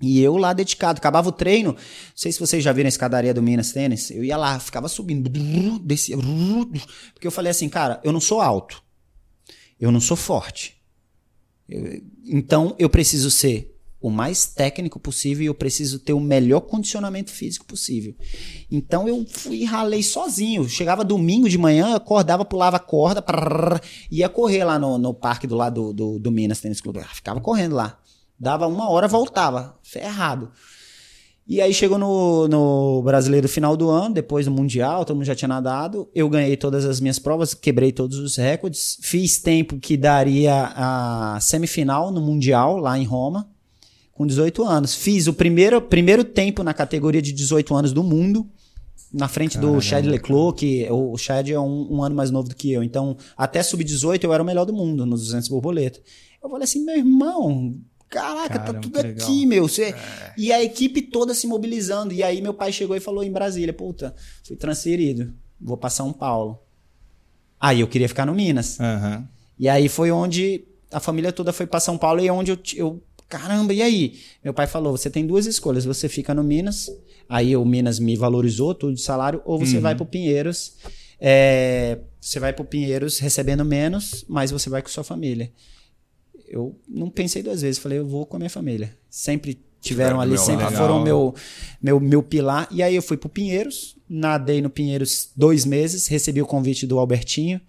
E 0.00 0.20
eu 0.20 0.36
lá 0.36 0.52
dedicado, 0.52 0.98
acabava 0.98 1.28
o 1.28 1.32
treino. 1.32 1.72
Não 1.72 1.78
sei 2.14 2.30
se 2.30 2.38
vocês 2.38 2.62
já 2.62 2.72
viram 2.72 2.86
a 2.86 2.88
escadaria 2.88 3.34
do 3.34 3.42
Minas 3.42 3.72
Tênis. 3.72 4.10
Eu 4.10 4.22
ia 4.22 4.36
lá, 4.36 4.60
ficava 4.60 4.88
subindo, 4.88 5.28
descia, 5.80 6.16
porque 7.12 7.26
eu 7.26 7.32
falei 7.32 7.50
assim, 7.50 7.68
cara, 7.68 8.00
eu 8.04 8.12
não 8.12 8.20
sou 8.20 8.40
alto, 8.40 8.80
eu 9.80 9.90
não 9.90 10.00
sou 10.00 10.16
forte. 10.16 10.80
Eu, 11.68 12.00
então 12.24 12.76
eu 12.78 12.88
preciso 12.88 13.30
ser 13.30 13.76
o 14.00 14.10
mais 14.10 14.46
técnico 14.46 15.00
possível 15.00 15.42
e 15.42 15.46
eu 15.46 15.54
preciso 15.54 15.98
ter 15.98 16.12
o 16.12 16.20
melhor 16.20 16.60
condicionamento 16.60 17.30
físico 17.30 17.66
possível. 17.66 18.14
Então 18.70 19.08
eu 19.08 19.26
fui 19.28 19.58
e 19.58 19.64
ralei 19.64 20.02
sozinho. 20.02 20.68
Chegava 20.68 21.04
domingo 21.04 21.48
de 21.48 21.58
manhã, 21.58 21.96
acordava, 21.96 22.44
pulava 22.44 22.78
corda, 22.78 23.20
prrr, 23.20 23.80
ia 24.10 24.28
correr 24.28 24.64
lá 24.64 24.78
no, 24.78 24.98
no 24.98 25.12
parque 25.12 25.46
do 25.46 25.56
lado 25.56 25.92
do, 25.92 25.92
do, 25.92 26.18
do 26.18 26.30
Minas 26.30 26.60
Tênis 26.60 26.80
Clube. 26.80 27.00
Ah, 27.00 27.08
ficava 27.12 27.40
correndo 27.40 27.74
lá. 27.74 27.98
Dava 28.38 28.68
uma 28.68 28.88
hora, 28.88 29.08
voltava. 29.08 29.76
Ferrado. 29.82 30.52
E 31.44 31.62
aí 31.62 31.72
chegou 31.72 31.98
no, 31.98 32.46
no 32.46 33.02
brasileiro 33.02 33.48
final 33.48 33.74
do 33.74 33.88
ano, 33.88 34.14
depois 34.14 34.44
do 34.44 34.52
Mundial, 34.52 35.04
todo 35.06 35.16
mundo 35.16 35.24
já 35.24 35.34
tinha 35.34 35.48
nadado. 35.48 36.08
Eu 36.14 36.28
ganhei 36.28 36.56
todas 36.58 36.84
as 36.84 37.00
minhas 37.00 37.18
provas, 37.18 37.54
quebrei 37.54 37.90
todos 37.90 38.18
os 38.18 38.36
recordes. 38.36 38.98
Fiz 39.00 39.38
tempo 39.38 39.78
que 39.80 39.96
daria 39.96 40.72
a 40.76 41.38
semifinal 41.40 42.12
no 42.12 42.20
Mundial, 42.20 42.76
lá 42.76 42.96
em 42.96 43.04
Roma 43.04 43.48
com 44.18 44.26
18 44.26 44.64
anos. 44.64 44.96
Fiz 44.96 45.28
o 45.28 45.32
primeiro, 45.32 45.80
primeiro 45.80 46.24
tempo 46.24 46.64
na 46.64 46.74
categoria 46.74 47.22
de 47.22 47.32
18 47.32 47.72
anos 47.72 47.92
do 47.92 48.02
mundo, 48.02 48.50
na 49.14 49.28
frente 49.28 49.56
Caramba. 49.56 49.76
do 49.76 49.80
Chad 49.80 50.04
Leclerc, 50.04 50.58
que 50.58 50.88
o 50.90 51.16
Chad 51.16 51.48
é 51.48 51.58
um, 51.58 51.94
um, 51.94 52.02
ano 52.02 52.16
mais 52.16 52.32
novo 52.32 52.48
do 52.48 52.56
que 52.56 52.72
eu. 52.72 52.82
Então, 52.82 53.16
até 53.36 53.62
sub-18 53.62 54.24
eu 54.24 54.34
era 54.34 54.42
o 54.42 54.46
melhor 54.46 54.64
do 54.64 54.72
mundo 54.72 55.06
nos 55.06 55.22
200 55.22 55.48
borboleta. 55.48 56.00
Eu 56.42 56.50
falei 56.50 56.64
assim, 56.64 56.84
meu 56.84 56.96
irmão, 56.96 57.76
caraca, 58.08 58.58
tá 58.58 58.58
Caramba, 58.58 58.72
tá 58.72 58.80
tudo 58.80 58.98
aqui, 58.98 59.46
meu. 59.46 59.68
Você... 59.68 59.90
É. 59.90 60.34
E 60.36 60.52
a 60.52 60.60
equipe 60.64 61.00
toda 61.00 61.32
se 61.32 61.46
mobilizando. 61.46 62.12
E 62.12 62.20
aí 62.20 62.42
meu 62.42 62.52
pai 62.52 62.72
chegou 62.72 62.96
e 62.96 63.00
falou 63.00 63.22
em 63.22 63.30
Brasília, 63.30 63.72
puta, 63.72 64.16
fui 64.42 64.56
transferido, 64.56 65.32
vou 65.60 65.76
para 65.76 65.90
São 65.90 66.12
Paulo. 66.12 66.58
Aí 67.60 67.80
eu 67.80 67.86
queria 67.86 68.08
ficar 68.08 68.26
no 68.26 68.34
Minas. 68.34 68.78
Uhum. 68.80 69.24
E 69.56 69.68
aí 69.68 69.88
foi 69.88 70.10
onde 70.10 70.64
a 70.90 70.98
família 70.98 71.32
toda 71.32 71.52
foi 71.52 71.68
para 71.68 71.78
São 71.78 71.96
Paulo 71.96 72.20
e 72.20 72.26
é 72.26 72.32
onde 72.32 72.50
eu, 72.50 72.58
eu 72.76 73.02
Caramba, 73.28 73.74
e 73.74 73.82
aí? 73.82 74.18
Meu 74.42 74.54
pai 74.54 74.66
falou: 74.66 74.96
você 74.96 75.10
tem 75.10 75.26
duas 75.26 75.46
escolhas. 75.46 75.84
Você 75.84 76.08
fica 76.08 76.34
no 76.34 76.42
Minas, 76.42 76.90
aí 77.28 77.54
o 77.56 77.64
Minas 77.64 77.98
me 77.98 78.16
valorizou 78.16 78.74
tudo 78.74 78.94
de 78.94 79.02
salário, 79.02 79.42
ou 79.44 79.58
você 79.58 79.76
uhum. 79.76 79.82
vai 79.82 79.94
pro 79.94 80.06
Pinheiros. 80.06 80.76
É, 81.20 81.98
você 82.20 82.40
vai 82.40 82.52
pro 82.52 82.64
Pinheiros 82.64 83.18
recebendo 83.18 83.64
menos, 83.64 84.24
mas 84.28 84.50
você 84.50 84.70
vai 84.70 84.80
com 84.80 84.88
sua 84.88 85.04
família. 85.04 85.52
Eu 86.48 86.78
não 86.88 87.10
pensei 87.10 87.42
duas 87.42 87.60
vezes, 87.60 87.78
falei, 87.78 87.98
eu 87.98 88.06
vou 88.06 88.24
com 88.24 88.36
a 88.36 88.38
minha 88.38 88.50
família. 88.50 88.96
Sempre 89.10 89.62
tiveram 89.80 90.20
ali, 90.20 90.38
sempre 90.38 90.64
legal. 90.64 90.72
foram 90.72 91.02
meu, 91.02 91.34
meu, 91.82 92.00
meu 92.00 92.22
pilar. 92.22 92.66
E 92.70 92.82
aí 92.82 92.96
eu 92.96 93.02
fui 93.02 93.18
pro 93.18 93.28
Pinheiros, 93.28 93.96
nadei 94.08 94.62
no 94.62 94.70
Pinheiros 94.70 95.30
dois 95.36 95.66
meses, 95.66 96.06
recebi 96.06 96.40
o 96.40 96.46
convite 96.46 96.86
do 96.86 96.98
Albertinho 96.98 97.60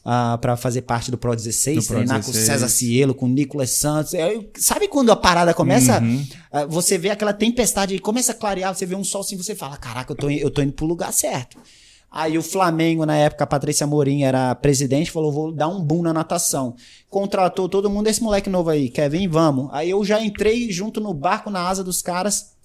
uh, 0.00 0.32
ah, 0.34 0.38
para 0.40 0.56
fazer 0.56 0.82
parte 0.82 1.10
do 1.10 1.18
Pro 1.18 1.34
16, 1.34 1.86
do 1.86 1.88
treinar 1.88 2.18
16. 2.18 2.26
com 2.26 2.46
César 2.46 2.68
Cielo, 2.68 3.14
com 3.14 3.26
o 3.26 3.28
Nicolas 3.28 3.70
Santos. 3.70 4.14
É, 4.14 4.38
sabe 4.56 4.88
quando 4.88 5.10
a 5.10 5.16
parada 5.16 5.54
começa? 5.54 6.00
Uhum. 6.00 6.26
Uh, 6.52 6.68
você 6.68 6.98
vê 6.98 7.10
aquela 7.10 7.32
tempestade 7.32 7.94
e 7.94 7.98
começa 7.98 8.32
a 8.32 8.34
clarear, 8.34 8.74
você 8.74 8.86
vê 8.86 8.94
um 8.94 9.04
sol 9.04 9.20
assim, 9.20 9.36
você 9.36 9.54
fala: 9.54 9.76
Caraca, 9.76 10.12
eu 10.12 10.16
tô, 10.16 10.30
eu 10.30 10.50
tô 10.50 10.62
indo 10.62 10.72
pro 10.72 10.86
lugar 10.86 11.12
certo. 11.12 11.58
Aí 12.10 12.36
o 12.36 12.42
Flamengo, 12.42 13.06
na 13.06 13.16
época, 13.16 13.44
a 13.44 13.46
Patrícia 13.46 13.86
Morim 13.86 14.22
era 14.22 14.52
presidente, 14.56 15.12
falou: 15.12 15.30
vou 15.30 15.52
dar 15.52 15.68
um 15.68 15.80
boom 15.80 16.02
na 16.02 16.12
natação. 16.12 16.74
Contratou 17.08 17.68
todo 17.68 17.88
mundo, 17.88 18.08
esse 18.08 18.22
moleque 18.22 18.50
novo 18.50 18.68
aí, 18.68 18.88
Kevin, 18.88 19.28
vamos. 19.28 19.68
Aí 19.72 19.90
eu 19.90 20.04
já 20.04 20.20
entrei 20.20 20.72
junto 20.72 21.00
no 21.00 21.14
barco, 21.14 21.50
na 21.50 21.68
asa 21.68 21.84
dos 21.84 22.02
caras. 22.02 22.58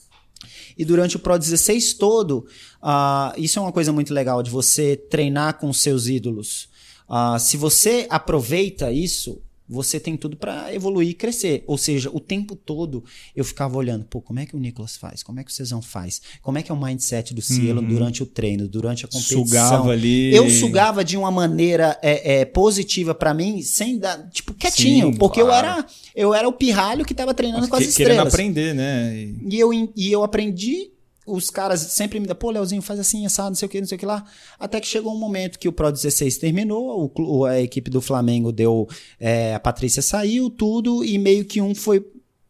E 0.77 0.83
durante 0.83 1.15
o 1.15 1.19
Pro 1.19 1.37
16 1.37 1.93
todo, 1.93 2.45
uh, 2.83 3.33
isso 3.37 3.59
é 3.59 3.61
uma 3.61 3.71
coisa 3.71 3.93
muito 3.93 4.13
legal 4.13 4.41
de 4.41 4.49
você 4.49 4.97
treinar 4.97 5.57
com 5.59 5.71
seus 5.71 6.07
ídolos. 6.07 6.67
Uh, 7.09 7.39
se 7.39 7.57
você 7.57 8.07
aproveita 8.09 8.91
isso, 8.91 9.41
você 9.67 9.99
tem 9.99 10.15
tudo 10.15 10.37
para 10.37 10.73
evoluir 10.73 11.09
e 11.09 11.13
crescer. 11.13 11.63
Ou 11.65 11.77
seja, 11.77 12.09
o 12.13 12.19
tempo 12.19 12.55
todo 12.55 13.03
eu 13.35 13.43
ficava 13.43 13.77
olhando, 13.77 14.05
pô, 14.05 14.21
como 14.21 14.39
é 14.39 14.45
que 14.45 14.55
o 14.55 14.59
Nicolas 14.59 14.95
faz? 14.95 15.23
Como 15.23 15.39
é 15.39 15.43
que 15.43 15.49
o 15.49 15.53
Cezão 15.53 15.81
faz? 15.81 16.21
Como 16.41 16.57
é 16.57 16.63
que 16.63 16.71
é 16.71 16.75
o 16.75 16.79
mindset 16.79 17.33
do 17.33 17.41
Cielo 17.41 17.81
uhum. 17.81 17.87
durante 17.87 18.21
o 18.21 18.25
treino, 18.25 18.67
durante 18.67 19.05
a 19.05 19.07
competição? 19.07 19.45
Sugava 19.45 19.91
ali. 19.91 20.33
Eu 20.33 20.49
sugava 20.49 21.03
de 21.03 21.17
uma 21.17 21.31
maneira 21.31 21.97
é, 22.01 22.41
é, 22.41 22.45
positiva 22.45 23.15
para 23.15 23.33
mim, 23.33 23.61
sem 23.63 23.97
dar, 23.97 24.29
tipo, 24.29 24.53
quietinho, 24.53 25.11
Sim, 25.11 25.17
porque 25.17 25.41
claro. 25.41 25.67
eu 25.67 25.73
era 25.73 25.85
eu 26.15 26.33
era 26.33 26.47
o 26.47 26.53
pirralho 26.53 27.03
que 27.03 27.13
tava 27.13 27.33
treinando 27.33 27.61
Mas 27.61 27.69
com 27.69 27.75
as 27.75 27.83
que, 27.83 27.89
estrelas. 27.89 28.33
Aprender, 28.33 28.73
né? 28.73 29.15
E... 29.15 29.55
e 29.55 29.59
eu, 29.59 29.73
e 29.73 30.11
eu 30.11 30.23
aprendi 30.23 30.91
os 31.25 31.49
caras 31.49 31.79
sempre 31.79 32.19
me 32.19 32.27
dão, 32.27 32.35
pô, 32.35 32.51
Leozinho, 32.51 32.81
faz 32.81 32.99
assim, 32.99 33.25
assado, 33.25 33.49
não 33.49 33.55
sei 33.55 33.65
o 33.65 33.69
que, 33.69 33.81
não 33.81 33.87
sei 33.87 33.95
o 33.95 33.99
que 33.99 34.05
lá. 34.05 34.23
Até 34.59 34.79
que 34.79 34.87
chegou 34.87 35.13
um 35.13 35.19
momento 35.19 35.57
que 35.57 35.67
o 35.67 35.71
Pro 35.73 35.91
16 35.91 36.37
terminou, 36.37 37.11
o, 37.17 37.45
a 37.45 37.59
equipe 37.59 37.89
do 37.89 38.01
Flamengo 38.01 38.51
deu. 38.51 38.87
É, 39.19 39.55
a 39.55 39.59
Patrícia 39.59 40.01
saiu, 40.01 40.49
tudo, 40.49 41.03
e 41.03 41.17
meio 41.17 41.43
que 41.45 41.59
um 41.59 41.73
foi. 41.73 42.05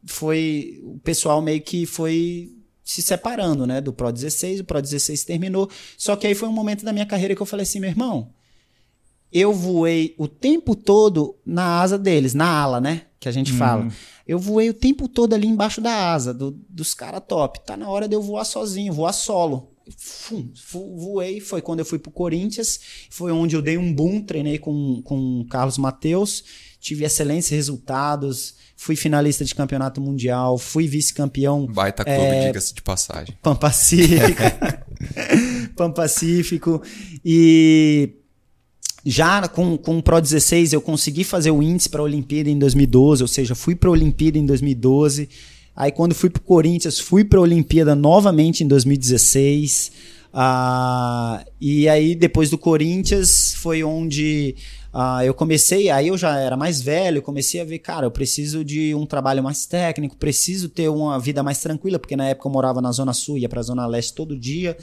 foi 0.05 0.81
o 0.83 0.99
pessoal 0.99 1.41
meio 1.41 1.61
que 1.61 1.85
foi 1.85 2.51
se 2.83 3.01
separando, 3.01 3.65
né? 3.65 3.79
Do 3.79 3.93
Pro 3.93 4.11
16, 4.11 4.59
o 4.59 4.63
Pro 4.63 4.81
16 4.81 5.23
terminou. 5.23 5.69
Só 5.97 6.15
que 6.15 6.27
aí 6.27 6.35
foi 6.35 6.49
um 6.49 6.53
momento 6.53 6.83
da 6.83 6.91
minha 6.91 7.05
carreira 7.05 7.35
que 7.35 7.41
eu 7.41 7.45
falei 7.45 7.63
assim, 7.63 7.79
meu 7.79 7.89
irmão, 7.89 8.29
eu 9.31 9.51
voei 9.53 10.13
o 10.17 10.27
tempo 10.27 10.75
todo 10.75 11.35
na 11.45 11.81
asa 11.81 11.97
deles, 11.97 12.33
na 12.33 12.47
ala, 12.47 12.79
né? 12.79 13.03
Que 13.19 13.27
a 13.27 13.31
gente 13.31 13.53
hum. 13.53 13.57
fala. 13.57 13.87
Eu 14.27 14.39
voei 14.39 14.69
o 14.69 14.73
tempo 14.73 15.07
todo 15.07 15.33
ali 15.33 15.47
embaixo 15.47 15.79
da 15.81 16.11
asa 16.13 16.33
do, 16.33 16.51
dos 16.69 16.93
caras 16.93 17.21
top. 17.27 17.59
Tá 17.65 17.77
na 17.77 17.89
hora 17.89 18.07
de 18.07 18.15
eu 18.15 18.21
voar 18.21 18.43
sozinho, 18.45 18.91
voar 18.93 19.13
solo. 19.13 19.71
fum, 19.97 20.49
fu- 20.55 20.95
voei. 20.97 21.39
Foi 21.39 21.61
quando 21.61 21.79
eu 21.79 21.85
fui 21.85 21.99
pro 21.99 22.11
Corinthians. 22.11 22.79
Foi 23.11 23.31
onde 23.31 23.55
eu 23.55 23.61
dei 23.61 23.77
um 23.77 23.93
boom, 23.93 24.21
treinei 24.21 24.57
com, 24.57 25.01
com 25.03 25.41
o 25.41 25.47
Carlos 25.47 25.77
Mateus. 25.77 26.43
Tive 26.79 27.05
excelentes 27.05 27.49
resultados. 27.49 28.55
Fui 28.75 28.95
finalista 28.95 29.45
de 29.45 29.53
campeonato 29.53 30.01
mundial. 30.01 30.57
Fui 30.57 30.87
vice-campeão 30.87 31.65
Baita 31.67 32.03
clube, 32.03 32.19
É. 32.19 32.47
diga-se 32.47 32.73
de 32.73 32.81
passagem. 32.81 33.35
Pan 33.43 33.55
Pacífico. 33.55 34.41
Pan 35.75 35.91
Pacífico. 35.93 36.81
E 37.23 38.11
já 39.05 39.47
com, 39.47 39.77
com 39.77 39.99
o 39.99 40.03
Pro 40.03 40.19
16 40.19 40.73
eu 40.73 40.81
consegui 40.81 41.23
fazer 41.23 41.51
o 41.51 41.61
índice 41.61 41.87
para 41.87 42.01
a 42.01 42.03
Olimpíada 42.03 42.49
em 42.49 42.57
2012, 42.57 43.21
ou 43.21 43.27
seja, 43.27 43.53
fui 43.53 43.75
para 43.75 43.89
a 43.89 43.91
Olimpíada 43.91 44.37
em 44.37 44.45
2012. 44.45 45.29
Aí 45.75 45.91
quando 45.91 46.15
fui 46.15 46.29
para 46.29 46.39
o 46.39 46.43
Corinthians, 46.43 46.99
fui 46.99 47.23
para 47.23 47.37
a 47.37 47.41
Olimpíada 47.43 47.93
novamente 47.93 48.63
em 48.63 48.67
2016. 48.67 49.91
Ah, 50.33 51.45
e 51.61 51.87
aí 51.87 52.15
depois 52.15 52.49
do 52.49 52.57
Corinthians 52.57 53.53
foi 53.53 53.83
onde 53.83 54.55
ah, 54.91 55.23
eu 55.23 55.33
comecei, 55.33 55.89
aí 55.89 56.07
eu 56.07 56.17
já 56.17 56.39
era 56.39 56.57
mais 56.57 56.81
velho, 56.81 57.21
comecei 57.21 57.61
a 57.61 57.65
ver, 57.65 57.79
cara, 57.79 58.05
eu 58.05 58.11
preciso 58.11 58.63
de 58.63 58.95
um 58.95 59.05
trabalho 59.05 59.43
mais 59.43 59.65
técnico, 59.65 60.15
preciso 60.17 60.67
ter 60.67 60.89
uma 60.89 61.19
vida 61.19 61.43
mais 61.43 61.59
tranquila, 61.59 61.99
porque 61.99 62.15
na 62.15 62.29
época 62.29 62.47
eu 62.47 62.51
morava 62.51 62.81
na 62.81 62.91
Zona 62.91 63.13
Sul, 63.13 63.37
ia 63.37 63.47
pra 63.47 63.61
Zona 63.61 63.85
Leste 63.85 64.13
todo 64.13 64.37
dia, 64.37 64.75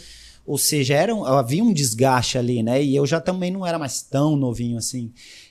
ou 0.47 0.59
seja, 0.59 0.95
era 0.95 1.15
um- 1.15 1.25
havia 1.25 1.63
um 1.63 1.73
desgaste 1.73 2.37
ali, 2.39 2.63
né? 2.63 2.83
E 2.83 2.95
eu 2.97 3.07
já 3.07 3.21
também 3.21 3.51
não 3.51 3.67
era 3.67 3.79
mais 3.79 4.03
tão 4.03 4.37
novinho 4.37 4.79
assim. 4.79 5.11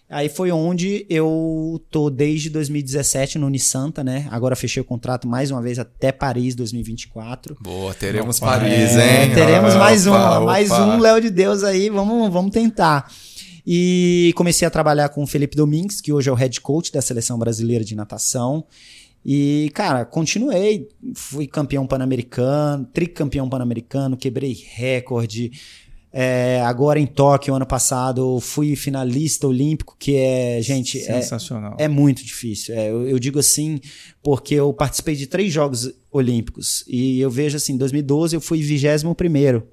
Aí 0.10 0.28
foi 0.28 0.52
onde 0.52 1.06
eu 1.10 1.82
tô 1.90 2.10
desde 2.10 2.50
2017 2.50 3.38
no 3.40 3.48
Unisanta, 3.48 4.04
né? 4.04 4.28
Agora 4.30 4.58
fechei 4.58 4.82
o 4.82 4.86
contrato 4.86 5.26
mais 5.26 5.52
uma 5.52 5.62
vez 5.62 5.80
até 5.80 6.12
Paris 6.12 6.54
2024. 6.54 7.56
Boa, 7.62 7.94
teremos 7.94 8.38
Opa, 8.38 8.48
Paris, 8.48 8.92
É, 8.98 9.24
hein? 9.26 9.34
teremos 9.34 9.70
Opa, 9.74 9.80
mais 9.80 10.06
uma, 10.06 10.38
opa. 10.38 10.46
mais 10.46 10.70
um 10.70 11.00
Léo 11.00 11.22
de 11.22 11.30
Deus 11.30 11.64
aí, 11.64 11.90
vamos, 11.90 12.30
vamos 12.32 12.52
tentar. 12.52 13.10
E 13.66 14.34
comecei 14.36 14.68
a 14.68 14.72
trabalhar 14.72 15.08
com 15.10 15.24
o 15.24 15.28
Felipe 15.28 15.56
Domingues, 15.56 16.02
que 16.02 16.12
hoje 16.12 16.28
é 16.30 16.32
o 16.32 16.36
head 16.36 16.60
coach 16.60 16.92
da 16.92 17.02
seleção 17.02 17.38
brasileira 17.40 17.86
de 17.86 17.96
natação. 17.96 18.66
E, 19.24 19.72
cara, 19.74 20.04
continuei, 20.04 20.88
fui 21.14 21.46
campeão 21.46 21.86
pan-americano, 21.86 22.86
tricampeão 22.92 23.48
pan-americano, 23.48 24.18
quebrei 24.18 24.58
recorde. 24.74 25.52
É, 26.14 26.62
agora 26.66 27.00
em 27.00 27.06
Tóquio, 27.06 27.54
ano 27.54 27.66
passado, 27.66 28.40
fui 28.42 28.76
finalista 28.76 29.48
olímpico, 29.48 29.96
que 29.98 30.16
é, 30.16 30.62
gente, 30.62 31.00
é, 31.00 31.22
Sensacional. 31.22 31.76
é 31.78 31.88
muito 31.88 32.24
difícil. 32.26 32.76
É, 32.76 32.90
eu, 32.90 33.08
eu 33.08 33.18
digo 33.18 33.40
assim 33.40 33.80
porque 34.22 34.56
eu 34.56 34.74
participei 34.74 35.16
de 35.16 35.28
três 35.28 35.54
Jogos 35.54 35.94
Olímpicos 36.12 36.84
e 36.88 37.20
eu 37.22 37.30
vejo 37.30 37.56
assim, 37.56 37.74
em 37.74 37.78
2012 37.78 38.36
eu 38.36 38.42
fui 38.42 38.62
21 38.62 39.14
primeiro. 39.14 39.68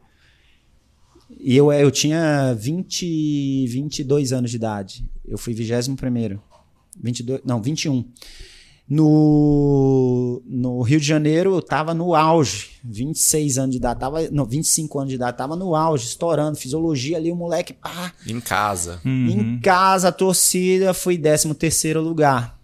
E 1.40 1.56
eu, 1.56 1.72
eu 1.72 1.90
tinha 1.90 2.54
20, 2.54 3.66
22 3.66 4.32
anos 4.32 4.50
de 4.50 4.56
idade. 4.56 5.04
Eu 5.26 5.38
fui 5.38 5.54
21 5.54 5.96
primeiro. 5.96 6.40
22, 7.00 7.40
não, 7.44 7.60
21. 7.60 8.04
No, 8.88 10.42
no 10.46 10.80
Rio 10.82 10.98
de 10.98 11.06
Janeiro 11.06 11.54
eu 11.54 11.62
tava 11.62 11.92
no 11.92 12.14
auge, 12.14 12.70
26 12.84 13.58
anos 13.58 13.70
de 13.72 13.76
idade, 13.76 14.00
tava, 14.00 14.28
não, 14.30 14.46
25 14.46 14.98
anos 14.98 15.10
de 15.10 15.16
idade, 15.16 15.36
tava 15.36 15.54
no 15.54 15.74
auge, 15.74 16.06
estourando, 16.06 16.56
fisiologia 16.56 17.16
ali, 17.16 17.30
o 17.30 17.36
moleque, 17.36 17.72
pá, 17.74 18.12
Em 18.26 18.40
casa. 18.40 19.00
Uhum. 19.04 19.28
em 19.28 19.60
casa, 19.60 20.08
a 20.08 20.12
torcida, 20.12 20.94
fui 20.94 21.18
13 21.18 21.54
terceiro 21.54 22.00
lugar. 22.00 22.58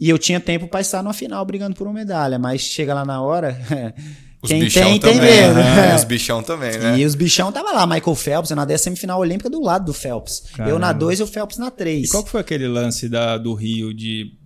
E 0.00 0.08
eu 0.08 0.18
tinha 0.18 0.38
tempo 0.38 0.68
para 0.68 0.80
estar 0.80 1.02
na 1.02 1.12
final 1.12 1.44
brigando 1.44 1.74
por 1.74 1.86
uma 1.86 1.94
medalha, 1.94 2.38
mas 2.38 2.60
chega 2.60 2.94
lá 2.94 3.04
na 3.04 3.20
hora, 3.20 3.58
Os 4.40 4.50
quem 4.50 4.60
bichão 4.60 4.82
tem, 4.82 5.00
tem 5.00 5.14
também. 5.14 5.30
medo. 5.32 5.54
né? 5.54 5.94
Os 5.96 6.04
bichão 6.04 6.42
também, 6.44 6.78
né? 6.78 6.96
E 6.96 7.04
os 7.04 7.16
bichão 7.16 7.50
tava 7.50 7.72
lá, 7.72 7.84
Michael 7.84 8.14
Phelps, 8.14 8.50
eu 8.50 8.56
nadei 8.56 8.76
a 8.76 8.78
semifinal 8.78 9.18
olímpica 9.18 9.50
do 9.50 9.60
lado 9.60 9.86
do 9.86 9.92
Phelps. 9.92 10.44
Eu 10.60 10.78
na 10.78 10.86
Caramba. 10.88 10.94
2 10.94 11.18
e 11.18 11.22
o 11.24 11.26
Phelps 11.26 11.58
na 11.58 11.72
3. 11.72 12.06
E 12.06 12.10
qual 12.12 12.22
que 12.22 12.30
foi 12.30 12.40
aquele 12.40 12.68
lance 12.68 13.08
da, 13.08 13.36
do 13.36 13.52
Rio 13.54 13.92
de, 13.92 14.37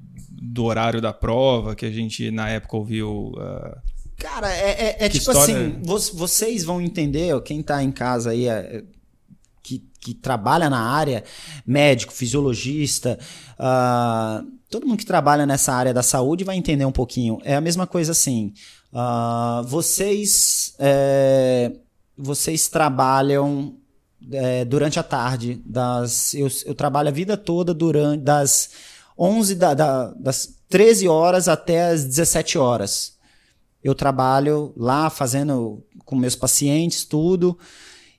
do 0.44 0.64
horário 0.64 1.00
da 1.00 1.12
prova 1.12 1.76
que 1.76 1.86
a 1.86 1.90
gente 1.90 2.30
na 2.32 2.48
época 2.48 2.76
ouviu? 2.76 3.32
ah, 3.38 3.78
Cara, 4.18 4.52
é, 4.52 4.70
é- 4.70 4.96
é 5.06 5.08
tipo 5.08 5.30
história- 5.30 5.40
assim, 5.56 5.80
vo- 5.82 6.16
vocês 6.18 6.64
vão 6.64 6.80
entender, 6.80 7.40
quem 7.42 7.62
tá 7.62 7.82
em 7.82 7.90
casa 7.92 8.30
aí, 8.30 8.46
é, 8.48 8.82
que, 9.62 9.84
que 10.00 10.14
trabalha 10.14 10.68
na 10.70 10.80
área, 10.80 11.22
médico, 11.66 12.12
fisiologista, 12.12 13.18
ah, 13.58 14.42
todo 14.70 14.86
mundo 14.86 14.98
que 14.98 15.06
trabalha 15.06 15.44
nessa 15.46 15.72
área 15.72 15.92
da 15.94 16.02
saúde 16.02 16.44
vai 16.44 16.56
entender 16.56 16.84
um 16.84 16.92
pouquinho. 16.92 17.38
É 17.44 17.54
a 17.56 17.60
mesma 17.60 17.86
coisa 17.86 18.12
assim, 18.12 18.52
ah, 18.92 19.62
vocês, 19.66 20.74
é, 20.78 21.72
vocês 22.16 22.68
trabalham 22.68 23.76
é, 24.30 24.64
durante 24.64 25.00
a 25.00 25.02
tarde, 25.02 25.60
das, 25.66 26.32
eu, 26.34 26.46
eu 26.64 26.74
trabalho 26.76 27.08
a 27.08 27.12
vida 27.12 27.36
toda 27.36 27.74
durante 27.74 28.22
das 28.22 28.70
11 29.22 29.54
da, 29.54 29.74
da- 29.74 30.10
das 30.14 30.56
13 30.68 31.06
horas 31.06 31.46
até 31.48 31.90
as 31.90 32.04
17 32.04 32.58
horas. 32.58 33.16
Eu 33.84 33.94
trabalho 33.94 34.72
lá 34.76 35.08
fazendo 35.10 35.84
com 36.04 36.16
meus 36.16 36.34
pacientes, 36.34 37.04
tudo. 37.04 37.58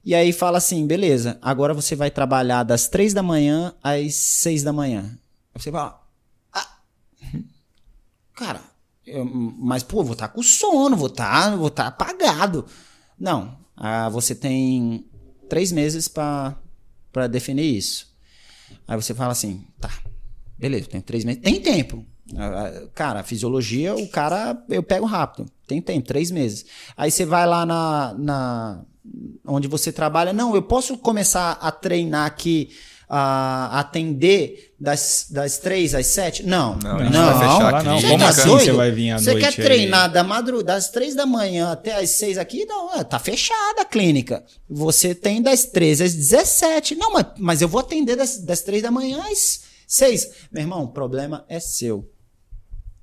E 0.05 0.13
aí 0.13 0.31
fala 0.33 0.57
assim, 0.57 0.85
beleza, 0.85 1.37
agora 1.41 1.73
você 1.73 1.95
vai 1.95 2.11
trabalhar 2.11 2.63
das 2.63 2.87
3 2.87 3.13
da 3.13 3.23
manhã 3.23 3.73
às 3.81 4.15
6 4.15 4.63
da 4.63 4.73
manhã. 4.73 5.17
Você 5.55 5.71
fala, 5.71 6.01
ah, 6.51 6.77
cara, 8.33 8.61
eu- 9.05 9.25
mas 9.25 9.83
pô, 9.83 10.03
vou 10.03 10.13
estar 10.13 10.27
com 10.29 10.43
sono, 10.43 10.95
vou 10.97 11.07
estar 11.07 11.55
vou 11.55 11.69
tá 11.69 11.87
apagado. 11.87 12.65
Não, 13.19 13.57
ah, 13.75 14.09
você 14.09 14.35
tem 14.35 15.05
três 15.49 15.71
meses 15.71 16.07
para 16.07 16.57
definir 17.29 17.75
isso. 17.77 18.13
Aí 18.87 18.95
você 19.01 19.13
fala 19.13 19.31
assim, 19.31 19.65
tá, 19.79 19.89
beleza, 20.63 20.87
tem 20.87 21.01
três 21.01 21.25
meses. 21.25 21.41
Tem 21.41 21.59
tempo. 21.59 22.05
Ah, 22.37 22.67
ah, 22.67 22.81
Cara, 22.95 23.19
a 23.19 23.23
fisiologia, 23.23 23.93
o 23.95 24.07
cara, 24.07 24.57
eu 24.69 24.81
pego 24.81 25.05
rápido. 25.05 25.45
Tem 25.67 25.81
tempo, 25.81 26.07
três 26.07 26.31
meses. 26.31 26.65
Aí 26.95 27.11
você 27.11 27.25
vai 27.25 27.45
lá 27.45 27.65
na, 27.65 28.15
na 28.17 28.81
onde 29.45 29.67
você 29.67 29.91
trabalha. 29.91 30.31
Não, 30.31 30.55
eu 30.55 30.61
posso 30.63 30.97
começar 30.97 31.51
a 31.61 31.69
treinar 31.69 32.25
aqui, 32.25 32.69
a 33.09 33.77
atender 33.81 34.73
das, 34.79 35.27
das 35.29 35.57
três 35.57 35.93
às 35.93 36.07
sete? 36.07 36.43
Não, 36.43 36.79
Não, 36.81 36.97
não. 36.97 37.05
gente 37.05 37.11
vai 37.13 37.39
fechar 37.39 37.75
aqui. 37.75 37.85
não. 37.87 37.99
Você 37.99 38.07
Como 38.07 38.19
tá 38.23 38.29
assim 38.29 38.47
doido? 38.47 38.63
você 38.63 38.71
vai 38.71 38.91
vir 38.91 39.11
à 39.11 39.19
Você 39.19 39.31
noite 39.31 39.41
quer 39.41 39.47
aí? 39.61 39.67
treinar 39.67 40.11
da 40.11 40.23
madru 40.23 40.63
das 40.63 40.89
três 40.89 41.13
da 41.15 41.25
manhã 41.25 41.71
até 41.73 41.93
as 42.01 42.09
seis 42.11 42.37
aqui? 42.37 42.65
Não, 42.65 42.95
é, 42.95 43.03
tá 43.03 43.19
fechada 43.19 43.81
a 43.81 43.85
clínica. 43.85 44.43
Você 44.69 45.13
tem 45.13 45.41
das 45.41 45.65
13 45.65 46.03
às 46.05 46.13
17. 46.15 46.95
Não, 46.95 47.11
mas, 47.11 47.25
mas 47.37 47.61
eu 47.61 47.67
vou 47.67 47.81
atender 47.81 48.15
das, 48.15 48.37
das 48.39 48.61
três 48.61 48.81
da 48.81 48.89
manhã 48.89 49.21
às 49.29 49.72
seis. 49.93 50.47
Meu 50.51 50.61
irmão, 50.63 50.83
o 50.83 50.87
problema 50.87 51.45
é 51.47 51.59
seu. 51.59 52.09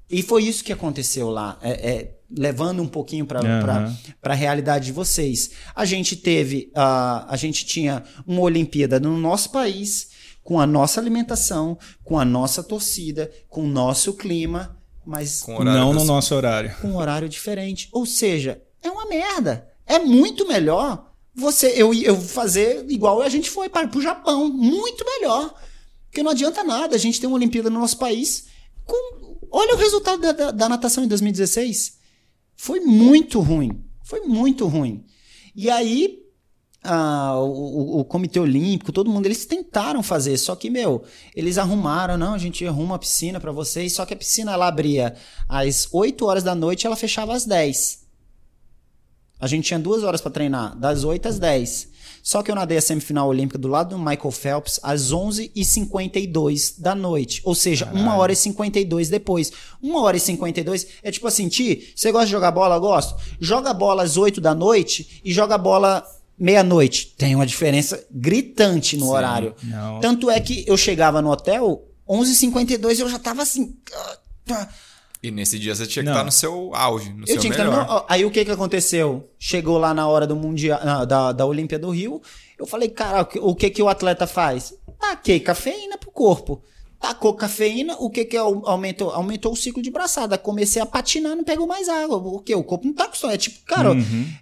E 0.09 0.23
foi 0.23 0.45
isso 0.45 0.65
que 0.65 0.73
aconteceu 0.73 1.31
lá. 1.31 1.57
É, 1.63 1.71
é, 1.71 2.15
levando 2.37 2.83
um 2.83 2.89
pouquinho 2.89 3.25
para 3.27 3.41
Aham. 3.41 3.97
a 4.23 4.35
realidade 4.35 4.87
de 4.87 4.93
vocês. 4.93 5.51
A 5.75 5.85
gente 5.85 6.17
teve, 6.17 6.71
ah, 6.75 7.27
a 7.29 7.37
gente 7.37 7.65
tinha 7.65 8.03
uma 8.27 8.41
Olimpíada 8.41 8.99
no 8.99 9.17
nosso 9.19 9.51
país, 9.51 10.11
com 10.43 10.59
a 10.59 10.67
nossa 10.67 11.01
alimentação, 11.01 11.79
com 12.03 12.19
a 12.19 12.25
nossa 12.25 12.63
torcida, 12.63 13.31
com 13.49 13.63
o 13.65 13.69
nosso 13.69 14.15
clima, 14.15 14.77
mas 15.07 15.47
não 15.47 15.93
no 15.93 16.05
nosso 16.05 16.35
horário. 16.35 16.75
com 16.81 16.89
um 16.89 16.97
horário 16.97 17.29
diferente. 17.29 17.89
Ou 17.93 18.05
seja, 18.05 18.61
é 18.83 18.91
uma 18.91 19.07
merda. 19.07 19.69
É 19.87 19.99
muito 19.99 20.47
melhor 20.47 21.11
você 21.35 21.69
eu, 21.77 21.95
eu 21.95 22.21
fazer 22.21 22.85
igual 22.89 23.23
a 23.23 23.29
gente 23.29 23.49
foi 23.49 23.69
para 23.69 23.89
o 23.97 24.03
Japão. 24.03 24.49
Muito 24.49 25.05
melhor. 25.05 25.55
Porque 26.11 26.23
não 26.25 26.33
adianta 26.33 26.65
nada 26.65 26.97
a 26.97 26.99
gente 26.99 27.21
ter 27.21 27.27
uma 27.29 27.37
Olimpíada 27.37 27.71
no 27.71 27.79
nosso 27.81 27.97
país. 27.99 28.47
com- 28.85 29.39
olha 29.53 29.75
o 29.75 29.79
resultado 29.79 30.21
da, 30.21 30.33
da- 30.33 30.51
da 30.51 30.69
natação 30.69 31.05
em 31.05 31.09
2016. 31.09 31.99
Foi 32.57 32.81
muito 32.81 33.39
ruim. 33.41 33.85
Foi 34.03 34.21
muito 34.23 34.67
ruim. 34.67 35.05
E 35.55 35.71
aí, 35.71 36.19
o, 36.85 38.01
o- 38.01 38.05
Comitê 38.05 38.41
Olímpico, 38.41 38.91
todo 38.93 39.11
mundo, 39.11 39.27
eles 39.27 39.45
tentaram 39.47 40.03
fazer, 40.03 40.37
só 40.39 40.57
que, 40.57 40.69
meu, 40.71 41.05
eles 41.37 41.59
arrumaram, 41.59 42.17
não, 42.19 42.35
a 42.35 42.39
gente 42.39 42.67
arruma 42.67 42.97
a 42.97 42.99
piscina 42.99 43.39
pra 43.39 43.53
vocês, 43.53 43.93
só 43.93 44.05
que 44.05 44.15
a 44.15 44.17
piscina 44.17 44.53
ela 44.53 44.67
abria 44.67 45.15
às 45.49 45.89
8 45.93 46.27
horas 46.27 46.43
da 46.43 46.55
noite 46.55 46.87
ela 46.87 46.97
fechava 46.97 47.33
às 47.35 47.45
10. 47.45 48.01
A 49.39 49.47
gente 49.47 49.67
tinha 49.67 49.79
duas 49.79 50.03
horas 50.03 50.21
pra 50.21 50.31
treinar, 50.31 50.77
das 50.79 51.05
8 51.05 51.27
às 51.29 51.39
10. 51.39 51.89
Só 52.23 52.43
que 52.43 52.51
eu 52.51 52.55
nadei 52.55 52.79
a 52.79 52.83
semifinal 52.83 53.29
olímpica 53.29 53.59
do 53.59 53.69
lado 53.69 53.91
do 53.91 53.99
Michael 53.99 54.31
Phelps 54.31 54.79
às 54.83 55.13
11h52 55.13 56.75
da 56.79 56.95
noite. 56.95 57.41
Ou 57.45 57.55
seja, 57.55 57.91
1 57.93 58.09
hora 58.17 58.33
e 58.33 58.37
52 58.37 59.09
depois. 59.09 59.53
1 59.83 59.95
hora 59.97 60.17
e 60.17 60.21
52 60.21 60.87
é 61.03 61.11
tipo 61.11 61.27
assim, 61.27 61.49
Ti, 61.49 61.93
você 61.95 62.13
gosta 62.13 62.27
de 62.27 62.33
jogar 62.33 62.51
bola? 62.51 62.77
Eu 62.77 62.81
gosto. 62.81 63.15
Joga 63.41 63.73
bola 63.73 64.03
às 64.03 64.17
8 64.17 64.41
da 64.41 64.55
noite 64.55 65.21
e 65.25 65.33
joga 65.33 65.57
bola 65.59 66.05
meia-noite. 66.39 67.15
Tem 67.19 67.35
uma 67.35 67.47
diferença 67.47 68.03
gritante 68.11 68.97
no 68.97 69.11
horário. 69.11 69.55
não. 69.63 70.01
Tanto 70.01 70.31
é 70.31 70.41
que 70.41 70.65
eu 70.67 70.77
chegava 70.77 71.21
no 71.21 71.31
hotel, 71.31 71.85
11h52 72.09 73.01
eu 73.01 73.09
já 73.09 73.19
tava 73.19 73.43
assim. 73.43 73.77
E 75.23 75.31
nesse 75.31 75.59
dia 75.59 75.75
você 75.75 75.87
tinha 75.87 76.03
que 76.03 76.07
Não. 76.09 76.15
estar 76.15 76.25
no 76.25 76.33
seu 76.33 76.75
auge, 76.75 77.13
no 77.13 77.23
Eu 77.25 77.27
seu 77.27 77.39
tinha 77.39 77.53
que 77.53 77.61
estar 77.61 77.71
melhor. 77.71 77.87
no 77.87 77.93
meu- 77.95 78.05
Aí 78.09 78.25
o 78.25 78.31
que 78.31 78.45
que 78.45 78.51
aconteceu? 78.51 79.29
Chegou 79.39 79.77
lá 79.77 79.93
na 79.93 80.09
hora 80.09 80.27
do 80.27 80.35
mundial, 80.35 80.81
na- 80.85 81.05
da, 81.05 81.33
da 81.33 81.45
Olímpia 81.45 81.79
do 81.79 81.91
Rio, 81.91 82.23
eu 82.59 82.67
falei, 82.67 82.89
cara, 82.89 83.21
o 83.23 83.27
que- 83.27 83.39
o 83.39 83.55
que 83.55 83.69
que 83.71 83.83
o 83.83 83.89
atleta 83.89 84.27
faz? 84.27 84.73
Taquei 84.99 85.39
cafeína 85.41 85.99
pro 85.99 86.11
corpo. 86.11 86.63
Tacou 86.99 87.33
cafeína, 87.33 87.97
o 87.99 88.11
que 88.11 88.27
que 88.27 88.37
au- 88.37 88.63
aumentou? 88.67 89.11
Aumentou 89.11 89.53
o 89.53 89.57
ciclo 89.57 89.83
de 89.83 89.91
braçada. 89.91 90.37
Comecei 90.37 90.83
a 90.83 90.87
patinar, 90.87 91.35
não 91.35 91.43
pegou 91.45 91.67
mais 91.67 91.89
água. 91.89 92.21
Porque 92.23 92.55
o 92.55 92.63
corpo 92.63 92.87
não 92.87 92.93
tá 92.93 93.05
acostumado. 93.05 93.35
É 93.35 93.39
tipo, 93.39 93.65
cara, 93.65 93.91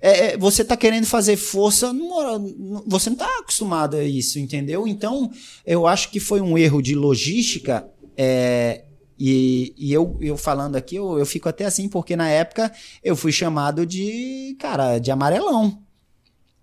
é- 0.01 0.33
é, 0.33 0.37
você 0.37 0.65
tá 0.65 0.77
querendo 0.77 1.07
fazer 1.07 1.37
força, 1.37 1.93
não- 1.93 2.39
não- 2.41 2.85
você 2.85 3.11
não 3.11 3.17
tá 3.17 3.29
acostumado 3.39 3.97
a 3.97 4.03
isso, 4.03 4.41
entendeu? 4.41 4.89
Então, 4.89 5.31
eu 5.65 5.87
acho 5.87 6.11
que 6.11 6.19
foi 6.19 6.41
um 6.41 6.59
erro 6.59 6.81
de 6.83 6.95
logística. 6.95 7.89
é, 8.21 8.83
e, 9.19 9.75
e 9.77 9.93
eu, 9.93 10.17
eu 10.21 10.37
falando 10.37 10.77
aqui, 10.77 10.97
eu, 10.97 11.19
eu 11.19 11.27
fico 11.27 11.49
até 11.49 11.65
assim, 11.65 11.89
porque 11.89 12.15
na 12.15 12.29
época 12.29 12.71
eu 13.03 13.17
fui 13.17 13.33
chamado 13.33 13.85
de, 13.85 14.57
cara, 14.61 14.99
de 14.99 15.11
amarelão. 15.11 15.83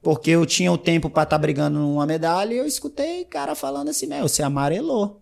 Porque 0.01 0.32
eu 0.32 0.45
tinha 0.45 0.72
o 0.72 0.78
tempo 0.78 1.10
pra 1.10 1.24
estar 1.24 1.38
brigando 1.38 1.80
numa 1.80 2.06
medalha 2.06 2.53
e 2.53 2.58
eu 2.58 2.66
escutei 2.66 3.26
cara 3.26 3.56
falando 3.56 3.89
assim, 3.89 4.06
meu, 4.06 4.28
você 4.28 4.43
amarelou. 4.43 5.22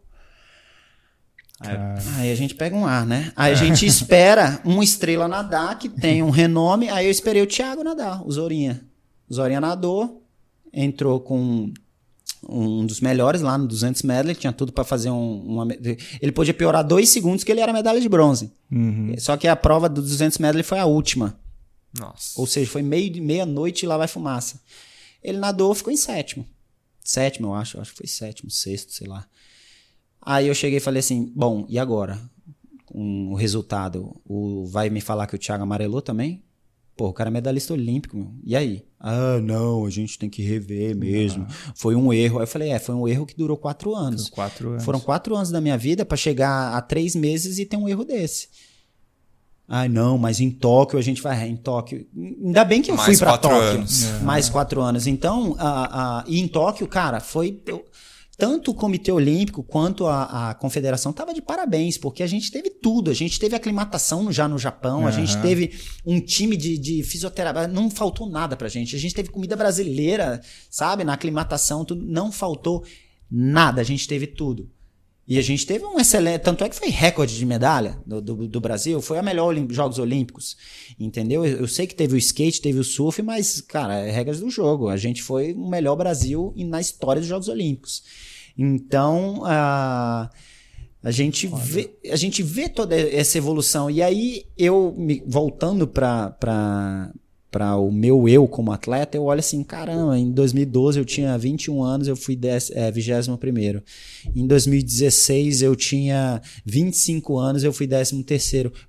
Aí, 1.59 1.77
aí 2.17 2.31
a 2.31 2.35
gente 2.35 2.53
pega 2.53 2.75
um 2.75 2.85
ar, 2.85 3.05
né? 3.05 3.31
Aí 3.35 3.53
a 3.53 3.55
gente 3.55 3.85
espera 3.85 4.59
uma 4.65 4.83
estrela 4.83 5.27
nadar 5.27 5.79
que 5.79 5.87
tem 5.87 6.21
um 6.21 6.29
renome. 6.29 6.89
Aí 6.89 7.05
eu 7.05 7.11
esperei 7.11 7.41
o 7.41 7.47
Thiago 7.47 7.83
nadar, 7.83 8.21
o 8.27 8.31
Zorinha. 8.31 8.85
O 9.29 9.33
Zorinha 9.33 9.61
nadou, 9.61 10.21
entrou 10.73 11.21
com 11.21 11.71
um 12.47 12.85
dos 12.85 12.99
melhores 12.99 13.41
lá 13.41 13.57
no 13.57 13.67
200 13.67 14.01
medley, 14.03 14.35
tinha 14.35 14.53
tudo 14.53 14.71
pra 14.71 14.83
fazer 14.83 15.09
um, 15.09 15.41
uma. 15.41 15.67
Ele 16.21 16.31
podia 16.31 16.53
piorar 16.53 16.83
dois 16.83 17.09
segundos 17.09 17.43
que 17.43 17.51
ele 17.51 17.61
era 17.61 17.73
medalha 17.73 17.99
de 17.99 18.09
bronze. 18.09 18.51
Uhum. 18.71 19.13
Só 19.17 19.37
que 19.37 19.47
a 19.47 19.55
prova 19.55 19.87
do 19.89 20.01
200 20.01 20.37
medley 20.37 20.63
foi 20.63 20.79
a 20.79 20.85
última. 20.85 21.39
Nossa. 21.97 22.39
Ou 22.39 22.47
seja, 22.47 22.69
foi 22.69 22.81
meio 22.81 23.21
meia-noite 23.21 23.85
e 23.85 23.87
lá 23.87 23.97
vai 23.97 24.07
fumaça. 24.07 24.59
Ele 25.23 25.37
nadou, 25.37 25.73
ficou 25.73 25.93
em 25.93 25.97
sétimo. 25.97 26.45
Sétimo, 27.03 27.47
eu 27.47 27.53
acho. 27.53 27.77
eu 27.77 27.81
Acho 27.81 27.91
que 27.91 27.97
foi 27.97 28.07
sétimo, 28.07 28.49
sexto, 28.49 28.91
sei 28.91 29.07
lá. 29.07 29.25
Aí 30.21 30.47
eu 30.47 30.55
cheguei 30.55 30.77
e 30.77 30.81
falei 30.81 30.99
assim: 30.99 31.31
bom, 31.35 31.65
e 31.69 31.77
agora? 31.77 32.19
Com 32.85 33.31
o 33.31 33.35
resultado, 33.35 34.15
o, 34.25 34.65
vai 34.65 34.89
me 34.89 35.01
falar 35.01 35.25
que 35.27 35.35
o 35.35 35.39
Thiago 35.39 35.63
amarelou 35.63 36.01
também? 36.01 36.43
Pô, 36.95 37.07
o 37.07 37.13
cara 37.13 37.29
é 37.29 37.33
medalhista 37.33 37.73
olímpico, 37.73 38.15
meu. 38.15 38.31
E 38.43 38.55
aí? 38.55 38.83
Ah, 38.99 39.39
não, 39.41 39.83
a 39.85 39.89
gente 39.89 40.17
tem 40.19 40.29
que 40.29 40.43
rever 40.43 40.95
mesmo. 40.95 41.45
Foi 41.75 41.95
um 41.95 42.13
erro. 42.13 42.37
Aí 42.37 42.43
eu 42.43 42.47
falei: 42.47 42.69
é, 42.69 42.77
foi 42.79 42.93
um 42.93 43.07
erro 43.07 43.25
que 43.25 43.35
durou 43.35 43.57
quatro 43.57 43.95
anos. 43.95 44.29
Quatro 44.29 44.69
anos. 44.71 44.83
Foram 44.83 44.99
quatro 44.99 45.35
anos 45.35 45.49
da 45.49 45.59
minha 45.59 45.77
vida 45.77 46.05
pra 46.05 46.15
chegar 46.15 46.73
a 46.75 46.81
três 46.81 47.15
meses 47.15 47.57
e 47.57 47.65
ter 47.65 47.77
um 47.77 47.89
erro 47.89 48.03
desse. 48.05 48.47
Ai, 49.67 49.87
não, 49.89 50.17
mas 50.17 50.39
em 50.39 50.51
Tóquio 50.51 50.99
a 50.99 51.01
gente 51.01 51.21
vai. 51.21 51.41
é, 51.41 51.47
Em 51.47 51.55
Tóquio. 51.55 52.05
Ainda 52.15 52.63
bem 52.63 52.81
que 52.81 52.91
eu 52.91 52.95
Mais 52.95 53.07
fui 53.07 53.17
pra 53.17 53.27
quatro 53.37 53.49
Tóquio. 53.49 53.69
anos. 53.69 54.03
Mais 54.21 54.49
quatro 54.49 54.81
anos. 54.81 55.07
Então, 55.07 55.55
a, 55.57 56.19
a- 56.19 56.23
e 56.27 56.39
em 56.39 56.47
Tóquio, 56.47 56.87
cara, 56.87 57.19
foi. 57.19 57.59
eu- 57.65 57.83
tanto 58.37 58.71
o 58.71 58.73
Comitê 58.73 59.11
Olímpico 59.11 59.63
quanto 59.63 60.07
a, 60.07 60.49
a 60.49 60.53
Confederação 60.55 61.13
tava 61.13 61.33
de 61.33 61.41
parabéns, 61.41 61.97
porque 61.97 62.23
a 62.23 62.27
gente 62.27 62.51
teve 62.51 62.69
tudo. 62.69 63.11
A 63.11 63.13
gente 63.13 63.39
teve 63.39 63.55
aclimatação 63.55 64.31
já 64.31 64.47
no 64.47 64.57
Japão, 64.57 65.05
a 65.05 65.11
gente 65.11 65.37
teve 65.41 65.71
um 66.05 66.19
time 66.19 66.57
de, 66.57 66.77
de 66.77 67.03
fisioterapia. 67.03 67.67
Não 67.67 67.91
faltou 67.91 68.27
nada 68.27 68.55
pra 68.55 68.67
gente. 68.67 68.95
A 68.95 68.99
gente 68.99 69.13
teve 69.13 69.29
comida 69.29 69.55
brasileira, 69.55 70.41
sabe? 70.69 71.03
Na 71.03 71.13
aclimatação, 71.13 71.85
tudo. 71.85 72.03
Não 72.03 72.31
faltou 72.31 72.83
nada. 73.29 73.81
A 73.81 73.83
gente 73.83 74.07
teve 74.07 74.25
tudo. 74.25 74.69
E 75.25 75.39
a 75.39 75.41
gente 75.41 75.65
teve 75.65 75.85
um 75.85 75.97
excelente. 75.99 76.41
Tanto 76.41 76.63
é 76.65 76.69
que 76.69 76.75
foi 76.75 76.89
recorde 76.89 77.37
de 77.37 77.45
medalha 77.45 77.97
do, 78.05 78.21
do, 78.21 78.47
do 78.47 78.59
Brasil. 78.59 79.01
Foi 79.01 79.17
a 79.17 79.23
melhor 79.23 79.47
Olim- 79.47 79.67
Jogos 79.69 79.97
Olímpicos. 79.97 80.57
Entendeu? 80.99 81.45
Eu, 81.45 81.59
eu 81.59 81.67
sei 81.67 81.87
que 81.87 81.95
teve 81.95 82.13
o 82.15 82.17
skate, 82.17 82.61
teve 82.61 82.77
o 82.79 82.83
surf, 82.83 83.21
mas, 83.21 83.61
cara, 83.61 83.95
é 83.99 84.11
regras 84.11 84.41
do 84.41 84.49
jogo. 84.49 84.89
A 84.89 84.97
gente 84.97 85.23
foi 85.23 85.53
o 85.53 85.69
melhor 85.69 85.95
Brasil 85.95 86.53
na 86.57 86.81
história 86.81 87.21
dos 87.21 87.29
Jogos 87.29 87.47
Olímpicos. 87.47 88.03
Então, 88.57 89.41
a. 89.45 90.29
A 91.05 91.11
gente, 91.11 91.47
vê, 91.47 91.93
a 92.09 92.15
gente 92.15 92.41
vê 92.41 92.69
toda 92.69 92.95
essa 92.97 93.37
evolução. 93.37 93.91
E 93.91 94.01
aí, 94.01 94.45
eu, 94.57 94.93
me- 94.97 95.21
voltando 95.27 95.85
para 95.85 97.11
o 97.77 97.91
meu 97.91 98.27
eu 98.27 98.47
como 98.47 98.71
atleta, 98.71 99.17
eu 99.17 99.25
olho 99.25 99.39
assim: 99.39 99.63
caramba, 99.63 100.17
em 100.17 100.31
2012 100.31 100.99
eu 100.99 101.05
tinha 101.05 101.37
21 101.37 101.83
anos, 101.83 102.07
eu 102.07 102.15
fui 102.15 102.39
é, 102.73 102.91
21. 102.91 103.37
Em 104.35 104.47
2016 104.47 105.61
eu 105.61 105.75
tinha 105.75 106.41
25 106.65 107.37
anos, 107.37 107.63
eu 107.63 107.71
fui 107.71 107.87
13. 107.87 108.23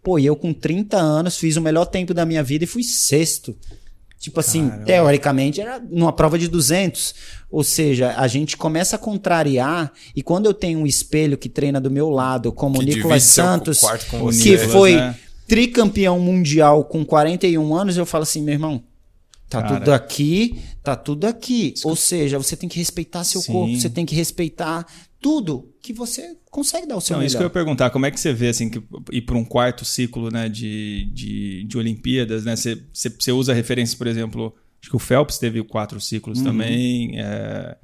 Pô, 0.03 0.19
e 0.19 0.27
eu 0.27 0.35
com 0.37 0.53
30 0.53 0.97
anos 0.97 1.37
fiz 1.37 1.57
o 1.57 1.61
melhor 1.61 1.85
tempo 1.85 2.15
da 2.15 2.25
minha 2.25 2.43
vida 2.43 2.65
e 2.65 2.67
fui 2.67 2.83
sexto. 2.83 3.55
Tipo 4.25 4.41
assim, 4.41 4.71
Caramba. 4.71 4.87
teoricamente 4.87 5.61
era 5.61 5.79
numa 5.79 6.11
prova 6.11 6.39
de 6.39 6.49
200. 6.49 7.15
Ou 7.51 7.63
seja, 7.63 8.15
a 8.17 8.27
gente 8.27 8.57
começa 8.57 8.97
a 8.97 8.99
contrariar 8.99 9.93
e 10.17 10.23
quando 10.23 10.47
eu 10.47 10.55
tenho 10.55 10.79
um 10.79 10.87
espelho 10.87 11.37
que 11.37 11.47
treina 11.47 11.79
do 11.79 11.91
meu 11.91 12.09
lado, 12.09 12.51
como 12.51 12.77
o 12.77 12.81
Que 12.81 12.87
Nicolas 12.87 13.23
divide 13.23 13.35
seu 13.35 13.45
Santos, 13.45 13.81
com 14.11 14.25
O 14.25 14.31
que 14.31 14.53
Nicolas, 14.53 14.73
foi 14.73 14.97
né? 14.97 15.15
Tricampeão 15.47 16.19
mundial 16.19 16.85
com 16.85 17.05
41 17.05 17.75
anos, 17.75 17.97
eu 17.97 18.07
falo 18.07 18.23
assim, 18.23 18.43
meu 18.43 18.55
irmão, 18.55 18.83
tá 19.49 19.63
Cara. 19.63 19.79
tudo 19.81 19.93
aqui, 19.93 20.59
tá 20.83 20.97
tudo 20.97 21.27
aqui. 21.27 21.75
Ou 21.85 21.95
seja, 21.97 22.39
você 22.39 22.57
tem 22.57 22.69
que 22.69 22.79
respeitar 22.79 23.25
seu 23.25 23.41
Sim. 23.41 23.53
corpo, 23.53 23.77
você 23.77 23.91
tem 23.91 24.07
que 24.07 24.15
respeitar 24.15 24.87
tudo 25.21 25.71
que 25.81 25.93
você 25.93 26.37
consegue 26.51 26.87
dar 26.87 26.97
o 26.97 27.01
seu 27.01 27.17
Então, 27.17 27.27
isso 27.27 27.37
que 27.37 27.43
eu 27.43 27.47
ia 27.47 27.49
melhor. 27.49 27.53
perguntar, 27.53 27.91
como 27.91 28.07
é 28.07 28.11
que 28.11 28.21
você 28.21 28.33
vê 28.33 28.49
assim, 28.49 28.69
que, 28.69 28.83
ir 29.13 29.23
para 29.23 29.37
um 29.37 29.45
quarto 29.45 29.85
ciclo 29.85 30.31
né, 30.31 30.49
de, 30.49 31.11
de, 31.13 31.65
de 31.65 31.79
Olimpíadas, 31.79 32.45
né? 32.45 32.55
Você, 32.57 32.83
você, 32.93 33.09
você 33.11 33.33
usa 33.33 33.53
referências, 33.55 33.95
por 33.97 34.07
exemplo, 34.07 34.55
acho 34.81 34.91
que 34.91 34.97
o 34.97 34.99
Phelps 34.99 35.39
teve 35.39 35.63
quatro 35.65 36.01
ciclos 36.01 36.39
Uhum. 36.39 36.45
também. 36.45 37.19
é, 37.19 37.77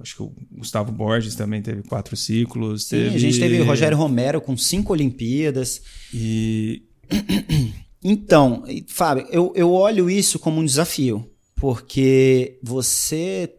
acho 0.00 0.16
que 0.16 0.22
o 0.22 0.32
Gustavo 0.52 0.92
Borges 0.92 1.34
também 1.34 1.62
teve 1.62 1.82
quatro 1.82 2.16
ciclos. 2.16 2.84
Sim, 2.84 2.96
teve... 2.96 3.16
a 3.16 3.18
gente 3.18 3.38
teve 3.38 3.60
o 3.60 3.64
Rogério 3.64 3.96
Romero 3.96 4.40
com 4.40 4.56
cinco 4.56 4.92
Olimpíadas. 4.92 5.82
E 6.12 6.82
Então, 8.08 8.62
Fábio, 8.86 9.26
eu, 9.32 9.52
eu 9.56 9.72
olho 9.72 10.08
isso 10.08 10.38
como 10.38 10.60
um 10.60 10.64
desafio, 10.64 11.28
porque 11.56 12.56
você 12.62 13.52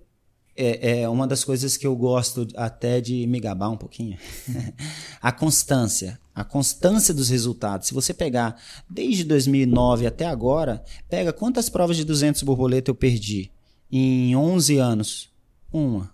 é, 0.55 1.01
é 1.01 1.09
uma 1.09 1.27
das 1.27 1.43
coisas 1.43 1.75
que 1.75 1.85
eu 1.85 1.93
gosto 1.97 2.47
até 2.55 3.01
de 3.01 3.27
me 3.27 3.41
gabar 3.41 3.69
um 3.69 3.75
pouquinho. 3.75 4.17
a 5.21 5.33
constância. 5.33 6.17
A 6.33 6.45
constância 6.45 7.13
dos 7.13 7.27
resultados. 7.27 7.89
Se 7.89 7.93
você 7.93 8.13
pegar 8.13 8.55
desde 8.89 9.25
2009 9.25 10.07
até 10.07 10.25
agora, 10.25 10.81
pega 11.09 11.33
quantas 11.33 11.67
provas 11.67 11.97
de 11.97 12.05
200 12.05 12.41
borboleta 12.43 12.89
eu 12.89 12.95
perdi 12.95 13.51
em 13.91 14.33
11 14.33 14.77
anos? 14.77 15.29
Uma. 15.73 16.09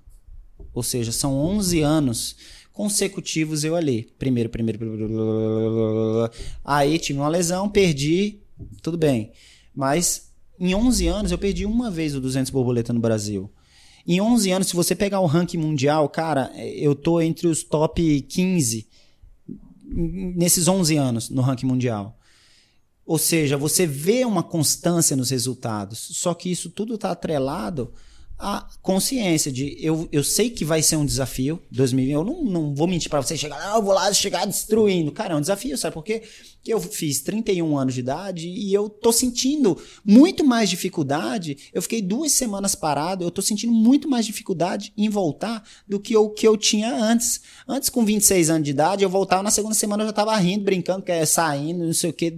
Ou 0.74 0.84
seja, 0.84 1.12
são 1.12 1.36
11 1.36 1.82
anos 1.82 2.36
consecutivos 2.72 3.64
eu 3.64 3.76
ali. 3.76 4.12
Primeiro, 4.18 4.50
primeiro, 4.50 4.80
primeiro. 4.80 6.30
Aí 6.64 6.98
tive 6.98 7.20
uma 7.20 7.28
lesão, 7.28 7.70
perdi, 7.70 8.40
tudo 8.82 8.98
bem. 8.98 9.32
Mas 9.76 10.32
em 10.60 10.74
11 10.74 11.08
anos 11.08 11.32
eu 11.32 11.38
perdi 11.38 11.66
uma 11.66 11.92
vez 11.92 12.16
o 12.16 12.22
200 12.22 12.52
borboleta 12.52 12.92
no 12.92 13.00
Brasil. 13.00 13.52
Em 14.06 14.20
11 14.20 14.52
anos, 14.52 14.68
se 14.68 14.76
você 14.76 14.94
pegar 14.96 15.22
o 15.22 15.26
ranking 15.26 15.58
mundial, 15.58 16.10
cara, 16.10 16.52
eu 16.58 16.94
tô 16.94 17.22
entre 17.22 17.48
os 17.48 17.64
top 17.64 18.22
15 18.22 18.88
nesses 19.86 20.68
11 20.68 20.98
anos 20.98 21.30
no 21.30 21.42
ranking 21.42 21.66
mundial. 21.66 22.20
Ou 23.06 23.18
seja, 23.18 23.58
você 23.58 23.86
vê 23.86 24.26
uma 24.26 24.44
constância 24.44 25.16
nos 25.16 25.30
resultados, 25.30 26.00
só 26.00 26.34
que 26.34 26.50
isso 26.50 26.70
tudo 26.70 26.96
está 26.96 27.12
atrelado 27.12 27.94
à 28.44 28.68
consciência 28.82 29.52
de 29.52 29.78
eu, 29.80 30.08
eu 30.12 30.24
sei 30.24 30.50
que 30.50 30.66
vai 30.66 30.82
ser 30.82 30.98
um 30.98 31.06
desafio 31.06 31.62
2020. 31.72 32.14
Eu 32.14 32.24
não, 32.24 32.44
não 32.44 32.76
vou 32.76 32.88
mentir 32.88 33.10
para 33.10 33.22
você 33.22 33.38
chegar 33.38 33.58
"Ah, 33.62 33.78
eu 33.78 33.82
vou 33.82 33.94
lá 33.94 34.12
chegar 34.14 34.46
destruindo. 34.46 35.12
Cara, 35.12 35.34
é 35.34 35.38
um 35.38 35.42
desafio, 35.42 35.78
sabe 35.78 35.94
por 35.94 36.04
quê? 36.04 36.22
Porque 36.64 36.74
eu 36.74 36.80
fiz 36.80 37.20
31 37.20 37.78
anos 37.78 37.94
de 37.94 38.00
idade 38.00 38.48
e 38.48 38.74
eu 38.74 38.88
tô 38.88 39.12
sentindo 39.12 39.78
muito 40.06 40.46
mais 40.46 40.70
dificuldade. 40.70 41.58
Eu 41.74 41.82
fiquei 41.82 42.02
duas 42.02 42.32
semanas 42.32 42.74
parado, 42.74 43.26
eu 43.26 43.30
tô 43.30 43.42
sentindo 43.42 43.74
muito 43.74 44.08
mais 44.08 44.26
dificuldade 44.26 44.94
em 44.96 45.10
voltar 45.10 45.62
do 45.86 46.00
que 46.00 46.16
o 46.16 46.30
que 46.30 46.48
eu 46.48 46.56
tinha 46.56 46.96
antes. 46.96 47.42
Antes, 47.68 47.90
com 47.90 48.06
26 48.06 48.50
anos 48.50 48.64
de 48.64 48.72
idade, 48.72 49.04
eu 49.04 49.10
voltava 49.10 49.44
na 49.44 49.52
segunda 49.52 49.76
semana, 49.76 50.04
eu 50.04 50.08
já 50.08 50.14
tava 50.14 50.34
rindo, 50.38 50.64
brincando, 50.64 51.04
que 51.04 51.12
é 51.12 51.26
saindo, 51.26 51.84
não 51.84 51.94
sei 51.94 52.12
o 52.12 52.14
quê. 52.14 52.34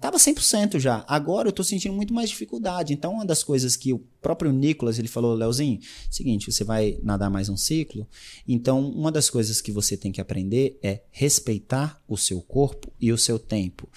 Tava 0.00 0.16
100% 0.16 0.80
já. 0.80 1.04
Agora 1.06 1.46
eu 1.48 1.52
tô 1.52 1.62
sentindo 1.62 1.94
muito 1.94 2.12
mais 2.12 2.30
dificuldade. 2.30 2.92
Então, 2.92 3.12
uma 3.12 3.24
das 3.24 3.44
coisas 3.44 3.76
que 3.76 3.92
o 3.92 4.02
próprio 4.20 4.50
Nicolas, 4.50 4.98
ele 4.98 5.06
falou, 5.06 5.34
Leozinho, 5.34 5.78
seguinte, 6.10 6.50
você 6.50 6.64
vai 6.64 6.98
nadar 7.02 7.30
mais 7.30 7.50
um 7.50 7.58
ciclo, 7.58 8.08
então 8.48 8.80
uma 8.88 9.12
das 9.12 9.28
coisas 9.28 9.60
que 9.60 9.70
você 9.70 9.98
tem 9.98 10.10
que 10.10 10.20
aprender 10.20 10.78
é 10.82 11.02
respeitar 11.10 12.02
o 12.08 12.16
seu 12.16 12.40
corpo 12.40 12.90
e 13.06 13.12
o 13.12 13.18
seu 13.18 13.38
tempo. 13.38 13.88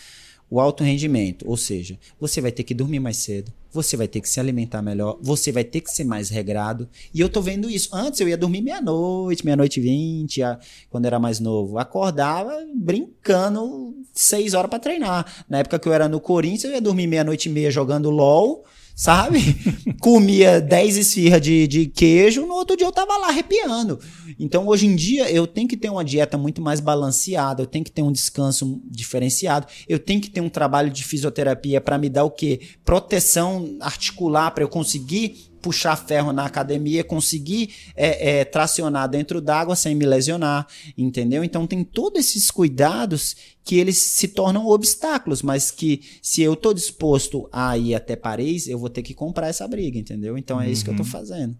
o 0.49 0.59
alto 0.59 0.83
rendimento. 0.83 1.47
Ou 1.47 1.57
seja, 1.57 1.97
você 2.19 2.41
vai 2.41 2.51
ter 2.51 2.63
que 2.63 2.73
dormir 2.73 2.99
mais 2.99 3.17
cedo, 3.17 3.51
você 3.71 3.97
vai 3.97 4.07
ter 4.07 4.21
que 4.21 4.29
se 4.29 4.39
alimentar 4.39 4.81
melhor, 4.81 5.17
você 5.21 5.51
vai 5.51 5.63
ter 5.63 5.81
que 5.81 5.91
ser 5.91 6.03
mais 6.03 6.29
regrado. 6.29 6.87
E 7.13 7.19
eu 7.19 7.29
tô 7.29 7.41
vendo 7.41 7.69
isso. 7.69 7.89
Antes 7.93 8.19
eu 8.19 8.27
ia 8.27 8.37
dormir 8.37 8.61
meia-noite, 8.61 9.45
meia-noite 9.45 9.79
vinte, 9.79 10.41
quando 10.89 11.05
era 11.05 11.19
mais 11.19 11.39
novo. 11.39 11.77
Acordava 11.77 12.65
brincando 12.73 13.95
seis 14.13 14.53
horas 14.53 14.69
para 14.69 14.79
treinar. 14.79 15.45
Na 15.49 15.59
época 15.59 15.77
que 15.77 15.87
eu 15.87 15.93
era 15.93 16.07
no 16.07 16.19
Corinthians, 16.19 16.65
eu 16.65 16.71
ia 16.71 16.81
dormir 16.81 17.07
meia-noite 17.07 17.49
e 17.49 17.51
meia 17.51 17.69
jogando 17.69 18.09
LOL 18.09 18.65
sabe? 18.97 19.39
Comia 20.01 20.59
10 20.59 20.97
esfirras 20.97 21.39
de, 21.39 21.67
de 21.67 21.85
queijo, 21.85 22.47
no 22.47 22.55
outro 22.55 22.75
dia 22.75 22.87
eu 22.87 22.91
tava 22.91 23.15
lá 23.17 23.27
arrepiando. 23.27 23.99
Então, 24.39 24.67
hoje 24.67 24.87
em 24.87 24.95
dia, 24.95 25.31
eu 25.31 25.45
tenho 25.45 25.67
que 25.67 25.77
ter 25.77 25.89
uma 25.89 26.03
dieta 26.03 26.35
muito 26.35 26.61
mais 26.61 26.79
balanceada, 26.79 27.61
eu 27.61 27.67
tenho 27.67 27.85
que 27.85 27.91
ter 27.91 28.01
um 28.01 28.11
descanso 28.11 28.81
diferenciado, 28.85 29.67
eu 29.87 29.99
tenho 29.99 30.19
que 30.19 30.31
ter 30.31 30.41
um 30.41 30.49
trabalho 30.49 30.89
de 30.89 31.03
fisioterapia 31.03 31.79
para 31.79 31.97
me 31.99 32.09
dar 32.09 32.23
o 32.23 32.31
quê? 32.31 32.59
Proteção 32.83 33.77
articular, 33.79 34.49
para 34.49 34.63
eu 34.63 34.69
conseguir 34.69 35.46
puxar 35.61 35.95
ferro 35.95 36.31
na 36.31 36.45
academia, 36.45 37.03
conseguir 37.03 37.73
é, 37.95 38.39
é, 38.39 38.45
tracionar 38.45 39.07
dentro 39.09 39.41
d'água 39.41 39.75
sem 39.75 39.95
me 39.95 40.05
lesionar, 40.05 40.67
entendeu? 40.97 41.43
Então 41.43 41.67
tem 41.67 41.83
todos 41.83 42.19
esses 42.19 42.49
cuidados 42.51 43.35
que 43.63 43.77
eles 43.77 43.97
se 43.97 44.29
tornam 44.29 44.65
obstáculos, 44.65 45.41
mas 45.41 45.71
que 45.71 46.01
se 46.21 46.41
eu 46.41 46.55
tô 46.55 46.73
disposto 46.73 47.49
a 47.51 47.77
ir 47.77 47.95
até 47.95 48.15
Paris, 48.15 48.67
eu 48.67 48.79
vou 48.79 48.89
ter 48.89 49.01
que 49.01 49.13
comprar 49.13 49.47
essa 49.47 49.67
briga, 49.67 49.99
entendeu? 49.99 50.37
Então 50.37 50.61
é 50.61 50.65
uhum. 50.65 50.71
isso 50.71 50.83
que 50.83 50.89
eu 50.89 50.95
tô 50.95 51.03
uhum. 51.03 51.09
fazendo. 51.09 51.57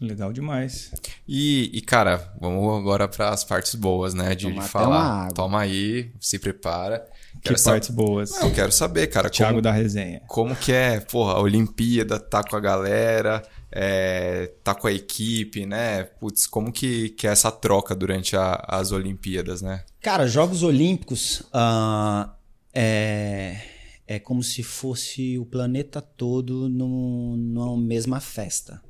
Legal 0.00 0.32
demais. 0.32 0.90
E, 1.28 1.70
e 1.74 1.80
cara, 1.82 2.32
vamos 2.40 2.78
agora 2.78 3.06
para 3.06 3.28
as 3.30 3.44
partes 3.44 3.74
boas, 3.74 4.14
né? 4.14 4.34
De, 4.34 4.50
de 4.50 4.62
falar. 4.62 5.30
Toma 5.32 5.60
aí, 5.60 6.10
se 6.18 6.38
prepara. 6.38 7.06
Quero 7.42 7.56
que 7.56 7.62
partes 7.62 7.90
boas. 7.90 8.30
Não, 8.32 8.48
eu 8.48 8.54
quero 8.54 8.72
saber, 8.72 9.06
cara. 9.06 9.30
Thiago 9.30 9.52
como, 9.52 9.62
da 9.62 9.72
resenha. 9.72 10.20
Como 10.26 10.54
que 10.56 10.72
é, 10.72 11.00
porra, 11.00 11.32
a 11.32 11.40
Olimpíada, 11.40 12.18
tá 12.18 12.42
com 12.42 12.56
a 12.56 12.60
galera, 12.60 13.42
é, 13.72 14.52
tá 14.62 14.74
com 14.74 14.86
a 14.86 14.92
equipe, 14.92 15.64
né? 15.64 16.04
Putz, 16.04 16.46
como 16.46 16.72
que, 16.72 17.10
que 17.10 17.26
é 17.26 17.30
essa 17.30 17.50
troca 17.50 17.94
durante 17.94 18.36
a, 18.36 18.64
as 18.68 18.92
Olimpíadas, 18.92 19.62
né? 19.62 19.84
Cara, 20.00 20.26
Jogos 20.26 20.62
Olímpicos 20.62 21.40
uh, 21.54 22.30
é, 22.74 23.60
é 24.06 24.18
como 24.18 24.42
se 24.42 24.62
fosse 24.62 25.38
o 25.38 25.46
planeta 25.46 26.00
todo 26.02 26.68
no, 26.68 27.36
numa 27.36 27.76
mesma 27.76 28.20
festa. 28.20 28.82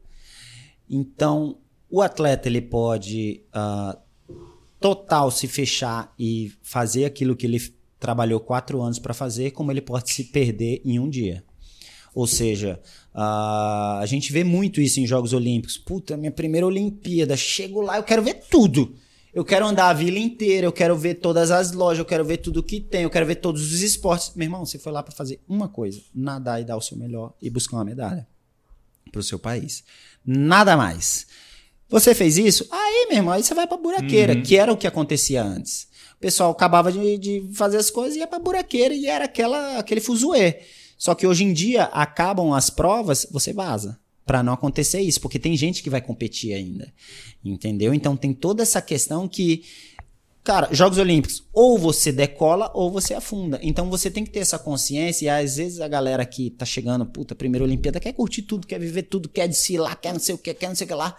Então, 0.89 1.59
o 1.89 2.03
atleta 2.03 2.49
ele 2.49 2.63
pode 2.63 3.45
uh, 3.55 3.97
total 4.81 5.31
se 5.31 5.47
fechar 5.47 6.13
e 6.19 6.53
fazer 6.63 7.05
aquilo 7.05 7.37
que 7.37 7.47
ele 7.47 7.61
trabalhou 8.01 8.41
quatro 8.41 8.81
anos 8.81 8.99
para 8.99 9.15
fazer, 9.15 9.51
como 9.51 9.71
ele 9.71 9.83
pode 9.83 10.11
se 10.11 10.25
perder 10.25 10.81
em 10.85 10.99
um 10.99 11.09
dia. 11.09 11.45
Ou 12.15 12.27
seja, 12.27 12.81
uh, 13.15 14.01
a 14.01 14.05
gente 14.07 14.33
vê 14.33 14.43
muito 14.43 14.81
isso 14.81 14.99
em 14.99 15.07
Jogos 15.07 15.33
Olímpicos. 15.33 15.79
Puta, 15.79 16.17
minha 16.17 16.33
primeira 16.33 16.67
Olimpíada, 16.67 17.37
chego 17.37 17.81
lá, 17.81 17.99
eu 17.99 18.03
quero 18.03 18.23
ver 18.23 18.43
tudo. 18.51 18.97
Eu 19.33 19.45
quero 19.45 19.65
andar 19.65 19.91
a 19.91 19.93
vila 19.93 20.19
inteira, 20.19 20.67
eu 20.67 20.73
quero 20.73 20.97
ver 20.97 21.15
todas 21.17 21.53
as 21.53 21.71
lojas, 21.71 22.01
eu 22.01 22.05
quero 22.05 22.25
ver 22.25 22.39
tudo 22.39 22.65
que 22.65 22.81
tem, 22.81 23.03
eu 23.03 23.11
quero 23.11 23.27
ver 23.27 23.37
todos 23.37 23.73
os 23.73 23.81
esportes. 23.81 24.33
Meu 24.35 24.47
irmão, 24.47 24.67
você 24.67 24.77
foi 24.77 24.91
lá 24.91 25.05
para 25.05 25.15
fazer 25.15 25.41
uma 25.49 25.69
coisa: 25.69 26.01
nadar 26.13 26.61
e 26.61 26.65
dar 26.65 26.77
o 26.77 26.81
seu 26.81 26.97
melhor 26.97 27.33
e 27.41 27.49
buscar 27.49 27.77
uma 27.77 27.85
medalha 27.85 28.27
para 29.13 29.21
o 29.21 29.23
seu 29.23 29.39
país. 29.39 29.85
Nada 30.25 30.77
mais. 30.77 31.29
Você 31.89 32.15
fez 32.15 32.39
isso? 32.39 32.67
Aí, 32.71 33.07
meu 33.09 33.19
irmão, 33.19 33.35
aí 33.35 33.43
você 33.43 33.55
vai 33.55 33.67
pra 33.67 33.77
buraqueira, 33.77 34.35
uhum. 34.35 34.43
que 34.43 34.57
era 34.57 34.73
o 34.73 34.77
que 34.77 34.87
acontecia 34.87 35.43
antes. 35.43 35.89
O 36.21 36.23
pessoal 36.23 36.51
acabava 36.51 36.93
de, 36.93 37.17
de 37.17 37.49
fazer 37.55 37.79
as 37.79 37.91
coisas 37.91 38.15
e 38.15 38.19
ia 38.19 38.27
pra 38.27 38.39
buraqueira 38.39 38.93
e 38.95 39.07
era 39.07 39.25
aquela, 39.25 39.79
aquele 39.79 40.03
fuzuê. 40.03 40.61
Só 40.99 41.15
que 41.15 41.27
hoje 41.27 41.45
em 41.45 41.53
dia, 41.55 41.85
acabam 41.85 42.53
as 42.53 42.69
provas, 42.69 43.27
você 43.31 43.55
vaza. 43.55 43.99
para 44.27 44.43
não 44.43 44.53
acontecer 44.53 45.01
isso, 45.01 45.19
porque 45.19 45.39
tem 45.39 45.57
gente 45.57 45.83
que 45.83 45.89
vai 45.89 46.03
competir 46.03 46.53
ainda. 46.53 46.93
Entendeu? 47.43 47.95
Então 47.95 48.19
tem 48.19 48.35
toda 48.35 48.63
essa 48.63 48.83
questão 48.83 49.27
que 49.27 49.65
Cara, 50.43 50.69
Jogos 50.73 50.99
Olímpicos, 50.99 51.43
ou 51.53 51.79
você 51.79 52.11
decola 52.11 52.71
ou 52.75 52.91
você 52.91 53.15
afunda. 53.15 53.59
Então 53.63 53.91
você 53.91 54.11
tem 54.11 54.25
que 54.25 54.31
ter 54.31 54.41
essa 54.41 54.59
consciência. 54.59 55.25
E 55.25 55.29
às 55.29 55.57
vezes 55.57 55.81
a 55.81 55.89
galera 55.89 56.25
que 56.27 56.51
tá 56.51 56.67
chegando, 56.67 57.05
puta, 57.07 57.35
primeira 57.35 57.65
Olimpíada, 57.65 58.01
quer 58.01 58.13
curtir 58.13 58.43
tudo, 58.43 58.67
quer 58.67 58.79
viver 58.79 59.05
tudo, 59.05 59.29
quer 59.29 59.49
desfilar, 59.49 59.99
quer 60.01 60.13
não 60.13 60.21
sei 60.21 60.35
o 60.35 60.39
que, 60.39 60.53
quer 60.53 60.69
não 60.69 60.75
sei 60.75 60.85
o 60.87 60.89
que 60.89 60.95
lá. 60.95 61.17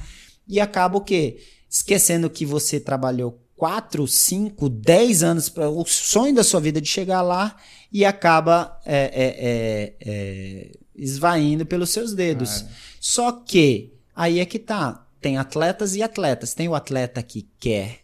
E 0.48 0.60
acaba 0.60 0.98
o 0.98 1.02
quê? 1.02 1.40
Esquecendo 1.70 2.30
que 2.30 2.46
você 2.46 2.80
trabalhou 2.80 3.40
4, 3.62 4.08
5, 4.08 4.70
10 4.70 5.22
anos 5.22 5.48
para 5.48 5.70
o 5.70 5.86
sonho 5.86 6.34
da 6.34 6.44
sua 6.44 6.60
vida 6.60 6.82
de 6.82 6.90
chegar 6.90 7.22
lá 7.22 7.56
e 7.92 8.04
acaba 8.04 8.82
é, 8.84 8.96
é, 8.96 9.36
é, 9.38 9.96
é 10.04 10.72
esvaindo 10.96 11.64
pelos 11.64 11.92
seus 11.92 12.16
dedos. 12.16 12.66
Só 13.00 13.32
que 13.32 13.94
aí 14.16 14.40
é 14.40 14.46
que 14.48 14.58
tá. 14.58 15.08
Tem 15.22 15.38
atletas 15.38 15.94
e 15.96 16.02
atletas. 16.02 16.56
Tem 16.56 16.68
o 16.68 16.74
atleta 16.74 17.22
que 17.22 17.48
quer 17.60 18.00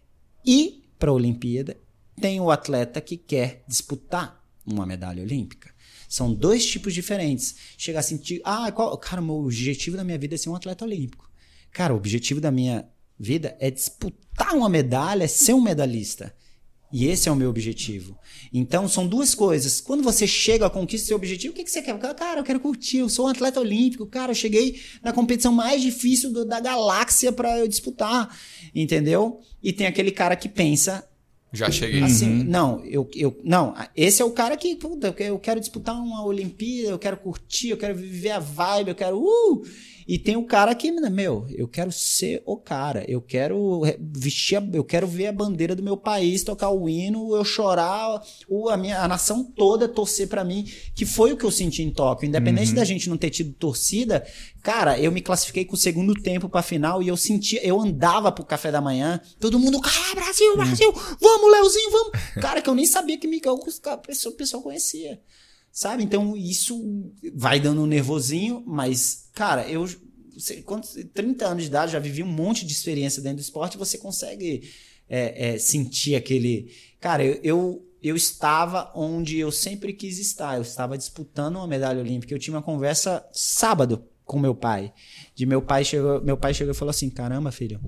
ir 0.45 0.83
para 0.99 1.09
a 1.09 1.13
Olimpíada, 1.15 1.75
tem 2.21 2.39
o 2.39 2.51
atleta 2.51 3.01
que 3.01 3.17
quer 3.17 3.63
disputar 3.67 4.39
uma 4.63 4.85
medalha 4.85 5.23
olímpica. 5.23 5.71
São 6.07 6.31
dois 6.31 6.67
tipos 6.67 6.93
diferentes. 6.93 7.55
Chegar 7.75 8.01
a 8.01 8.03
sentir, 8.03 8.41
ah, 8.43 8.71
qual, 8.71 8.95
cara, 8.99 9.23
meu 9.23 9.37
objetivo 9.37 9.97
da 9.97 10.03
minha 10.03 10.19
vida 10.19 10.35
é 10.35 10.37
ser 10.37 10.49
um 10.49 10.55
atleta 10.55 10.85
olímpico. 10.85 11.27
Cara, 11.71 11.95
o 11.95 11.97
objetivo 11.97 12.39
da 12.39 12.51
minha 12.51 12.87
vida 13.19 13.55
é 13.59 13.71
disputar 13.71 14.53
uma 14.53 14.69
medalha, 14.69 15.23
é 15.23 15.27
ser 15.27 15.53
um 15.53 15.61
medalhista. 15.61 16.33
E 16.91 17.07
esse 17.07 17.27
é 17.27 17.31
o 17.31 17.35
meu 17.35 17.49
objetivo. 17.49 18.17
Então, 18.53 18.87
são 18.87 19.05
duas 19.05 19.35
coisas. 19.35 19.81
Quando 19.81 20.01
você 20.03 20.25
chega 20.25 20.65
a 20.65 20.69
conquista 20.69 21.07
seu 21.07 21.17
objetivo, 21.17 21.53
o 21.53 21.55
que, 21.55 21.63
que 21.63 21.69
você 21.69 21.81
quer? 21.81 21.97
Cara, 21.99 22.39
eu 22.39 22.43
quero 22.45 22.61
curtir, 22.61 22.99
eu 22.99 23.09
sou 23.09 23.25
um 23.25 23.29
atleta 23.29 23.59
olímpico. 23.59 24.05
Cara, 24.05 24.31
eu 24.31 24.35
cheguei 24.35 24.79
na 25.03 25.11
competição 25.11 25.51
mais 25.51 25.81
difícil 25.81 26.31
do, 26.31 26.45
da 26.45 26.61
galáxia 26.61 27.31
para 27.31 27.59
eu 27.59 27.67
disputar. 27.67 28.33
Entendeu? 28.73 29.41
E 29.61 29.73
tem 29.73 29.85
aquele 29.85 30.11
cara 30.11 30.35
que 30.35 30.47
pensa. 30.47 31.05
Já 31.51 31.69
cheguei. 31.69 32.03
Assim, 32.03 32.39
uhum. 32.39 32.43
Não, 32.45 32.85
eu, 32.85 33.09
eu, 33.15 33.37
não, 33.43 33.73
esse 33.95 34.21
é 34.21 34.25
o 34.25 34.31
cara 34.31 34.55
que, 34.55 34.75
puta, 34.75 35.13
eu 35.19 35.39
quero 35.39 35.59
disputar 35.59 35.95
uma 35.95 36.23
Olimpíada, 36.25 36.89
eu 36.89 36.99
quero 36.99 37.17
curtir, 37.17 37.69
eu 37.69 37.77
quero 37.77 37.95
viver 37.95 38.31
a 38.31 38.39
vibe, 38.39 38.89
eu 38.89 38.95
quero. 38.95 39.17
Uh! 39.17 39.63
E 40.07 40.17
tem 40.17 40.37
o 40.37 40.45
cara 40.45 40.73
que, 40.73 40.89
meu, 40.89 41.45
eu 41.49 41.67
quero 41.67 41.91
ser 41.91 42.41
o 42.45 42.55
cara. 42.55 43.03
Eu 43.09 43.21
quero 43.21 43.81
vestir, 43.99 44.55
a, 44.55 44.63
eu 44.73 44.83
quero 44.83 45.05
ver 45.05 45.27
a 45.27 45.33
bandeira 45.33 45.75
do 45.75 45.83
meu 45.83 45.97
país, 45.97 46.43
tocar 46.43 46.69
o 46.69 46.87
hino, 46.87 47.35
eu 47.35 47.43
chorar, 47.43 48.23
o, 48.47 48.69
a, 48.69 48.77
minha, 48.77 49.01
a 49.01 49.07
nação 49.07 49.43
toda 49.43 49.87
torcer 49.87 50.29
para 50.29 50.45
mim, 50.45 50.65
que 50.95 51.05
foi 51.05 51.33
o 51.33 51.37
que 51.37 51.43
eu 51.43 51.51
senti 51.51 51.83
em 51.83 51.91
Tóquio. 51.91 52.25
Independente 52.25 52.69
uhum. 52.69 52.75
da 52.75 52.85
gente 52.85 53.09
não 53.09 53.17
ter 53.17 53.29
tido 53.31 53.51
torcida, 53.53 54.25
cara, 54.63 54.97
eu 54.97 55.11
me 55.11 55.19
classifiquei 55.19 55.65
com 55.65 55.73
o 55.73 55.77
segundo 55.77 56.13
tempo 56.13 56.47
pra 56.47 56.61
final 56.61 57.03
e 57.03 57.09
eu 57.09 57.17
sentia, 57.17 57.61
eu 57.65 57.81
andava 57.81 58.31
pro 58.31 58.45
café 58.45 58.71
da 58.71 58.79
manhã, 58.79 59.19
todo 59.41 59.59
mundo, 59.59 59.81
cara, 59.81 60.15
Brasil, 60.15 60.51
uhum. 60.51 60.57
Brasil, 60.57 60.93
vamos, 61.19 61.51
Leozinho, 61.51 61.91
vamos. 61.91 62.11
Cara, 62.41 62.61
que 62.61 62.69
eu 62.69 62.75
nem 62.75 62.85
sabia 62.85 63.17
que 63.17 63.27
Miguel, 63.27 63.55
o 63.55 64.31
pessoal 64.31 64.63
conhecia. 64.63 65.19
Sabe? 65.77 66.03
Então 66.03 66.35
isso 66.35 67.13
vai 67.35 67.59
dando 67.59 67.83
um 67.83 67.85
nervosinho, 67.85 68.63
mas, 68.65 69.29
cara, 69.31 69.69
eu. 69.69 69.87
Quando, 70.65 70.87
30 71.13 71.45
anos 71.45 71.63
de 71.65 71.69
idade, 71.69 71.91
já 71.91 71.99
vivi 71.99 72.23
um 72.23 72.31
monte 72.31 72.65
de 72.65 72.73
experiência 72.73 73.21
dentro 73.21 73.37
do 73.37 73.41
esporte, 73.41 73.77
você 73.77 73.95
consegue 73.99 74.67
é, 75.07 75.53
é, 75.53 75.59
sentir 75.59 76.15
aquele. 76.15 76.73
Cara, 76.99 77.23
eu, 77.23 77.39
eu, 77.43 77.85
eu 78.01 78.15
estava 78.15 78.91
onde 78.95 79.37
eu 79.37 79.51
sempre 79.51 79.93
quis 79.93 80.17
estar. 80.17 80.55
Eu 80.55 80.63
estava 80.63 80.97
disputando 80.97 81.57
uma 81.57 81.67
medalha 81.67 82.01
olímpica. 82.01 82.33
Eu 82.33 82.39
tinha 82.39 82.55
uma 82.55 82.63
conversa 82.63 83.23
sábado 83.31 84.03
com 84.25 84.39
meu 84.39 84.55
pai. 84.55 84.91
De 85.35 85.45
meu 85.45 85.61
pai 85.61 85.85
chegou, 85.85 86.19
meu 86.23 86.37
pai 86.37 86.55
chegou 86.55 86.71
e 86.71 86.75
falou 86.75 86.89
assim: 86.89 87.07
"Caramba, 87.07 87.51
filho, 87.51 87.79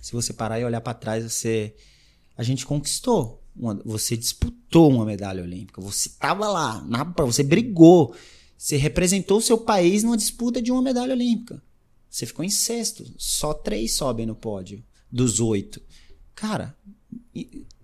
se 0.00 0.12
você 0.12 0.32
parar 0.32 0.58
e 0.60 0.64
olhar 0.64 0.80
para 0.80 0.94
trás, 0.94 1.30
você 1.30 1.74
a 2.38 2.42
gente 2.42 2.64
conquistou 2.64 3.37
uma, 3.58 3.80
você 3.84 4.16
disputou 4.16 4.90
uma 4.90 5.04
medalha 5.04 5.42
olímpica, 5.42 5.80
você 5.80 6.08
estava 6.08 6.48
lá, 6.48 6.82
na, 6.86 7.04
você 7.04 7.42
brigou, 7.42 8.14
você 8.56 8.76
representou 8.76 9.38
o 9.38 9.42
seu 9.42 9.58
país 9.58 10.02
numa 10.02 10.16
disputa 10.16 10.62
de 10.62 10.70
uma 10.70 10.82
medalha 10.82 11.12
olímpica. 11.12 11.62
Você 12.08 12.24
ficou 12.24 12.44
em 12.44 12.50
sexto, 12.50 13.04
só 13.16 13.52
três 13.52 13.94
sobem 13.94 14.24
no 14.26 14.34
pódio 14.34 14.82
dos 15.10 15.40
oito. 15.40 15.80
Cara, 16.34 16.74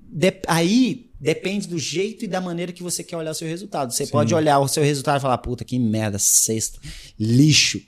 de, 0.01 0.41
aí 0.47 1.11
depende 1.21 1.67
do 1.69 1.79
jeito 1.79 2.25
e 2.25 2.29
da 2.29 2.41
maneira 2.41 2.73
que 2.73 2.83
você 2.83 3.03
quer 3.03 3.17
olhar 3.17 3.33
o 3.33 3.35
seu 3.35 3.49
resultado. 3.49 3.93
Você 3.93 4.07
Sim. 4.07 4.13
pode 4.13 4.35
olhar 4.35 4.59
o 4.61 4.69
seu 4.69 4.83
resultado 4.83 5.19
e 5.19 5.23
falar, 5.23 5.39
puta, 5.39 5.65
que 5.65 5.79
merda, 5.79 6.19
sexto, 6.19 6.81
lixo. 7.19 7.81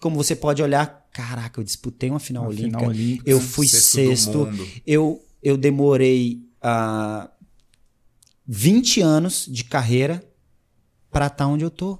Como 0.00 0.16
você 0.16 0.36
pode 0.36 0.62
olhar, 0.62 1.08
caraca, 1.12 1.60
eu 1.60 1.64
disputei 1.64 2.10
uma 2.10 2.20
final, 2.20 2.44
uma 2.44 2.50
olímpica, 2.50 2.78
final 2.78 2.90
olímpica, 2.90 3.30
eu 3.30 3.40
fui 3.40 3.66
sexto, 3.68 4.48
eu, 4.86 5.24
eu 5.42 5.56
demorei 5.56 6.43
uh, 6.64 7.28
20 8.46 9.00
anos 9.00 9.46
de 9.48 9.64
carreira 9.64 10.24
para 11.10 11.26
estar 11.26 11.44
tá 11.44 11.46
onde 11.46 11.64
eu 11.64 11.70
tô. 11.70 11.98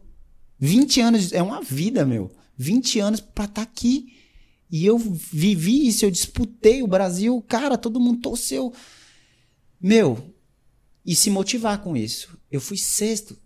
20 0.58 1.00
anos 1.00 1.32
é 1.32 1.42
uma 1.42 1.60
vida, 1.60 2.04
meu. 2.06 2.30
20 2.56 3.00
anos 3.00 3.20
para 3.20 3.44
estar 3.44 3.62
tá 3.66 3.70
aqui. 3.70 4.14
E 4.70 4.84
eu 4.84 4.98
vivi 4.98 5.86
isso, 5.86 6.04
eu 6.04 6.10
disputei 6.10 6.82
o 6.82 6.86
Brasil, 6.88 7.40
cara, 7.46 7.78
todo 7.78 8.00
mundo 8.00 8.20
torceu. 8.20 8.72
Meu, 9.80 10.34
e 11.04 11.14
se 11.14 11.30
motivar 11.30 11.82
com 11.82 11.96
isso. 11.96 12.36
Eu 12.50 12.60
fui 12.60 12.76
sexto. 12.76 13.38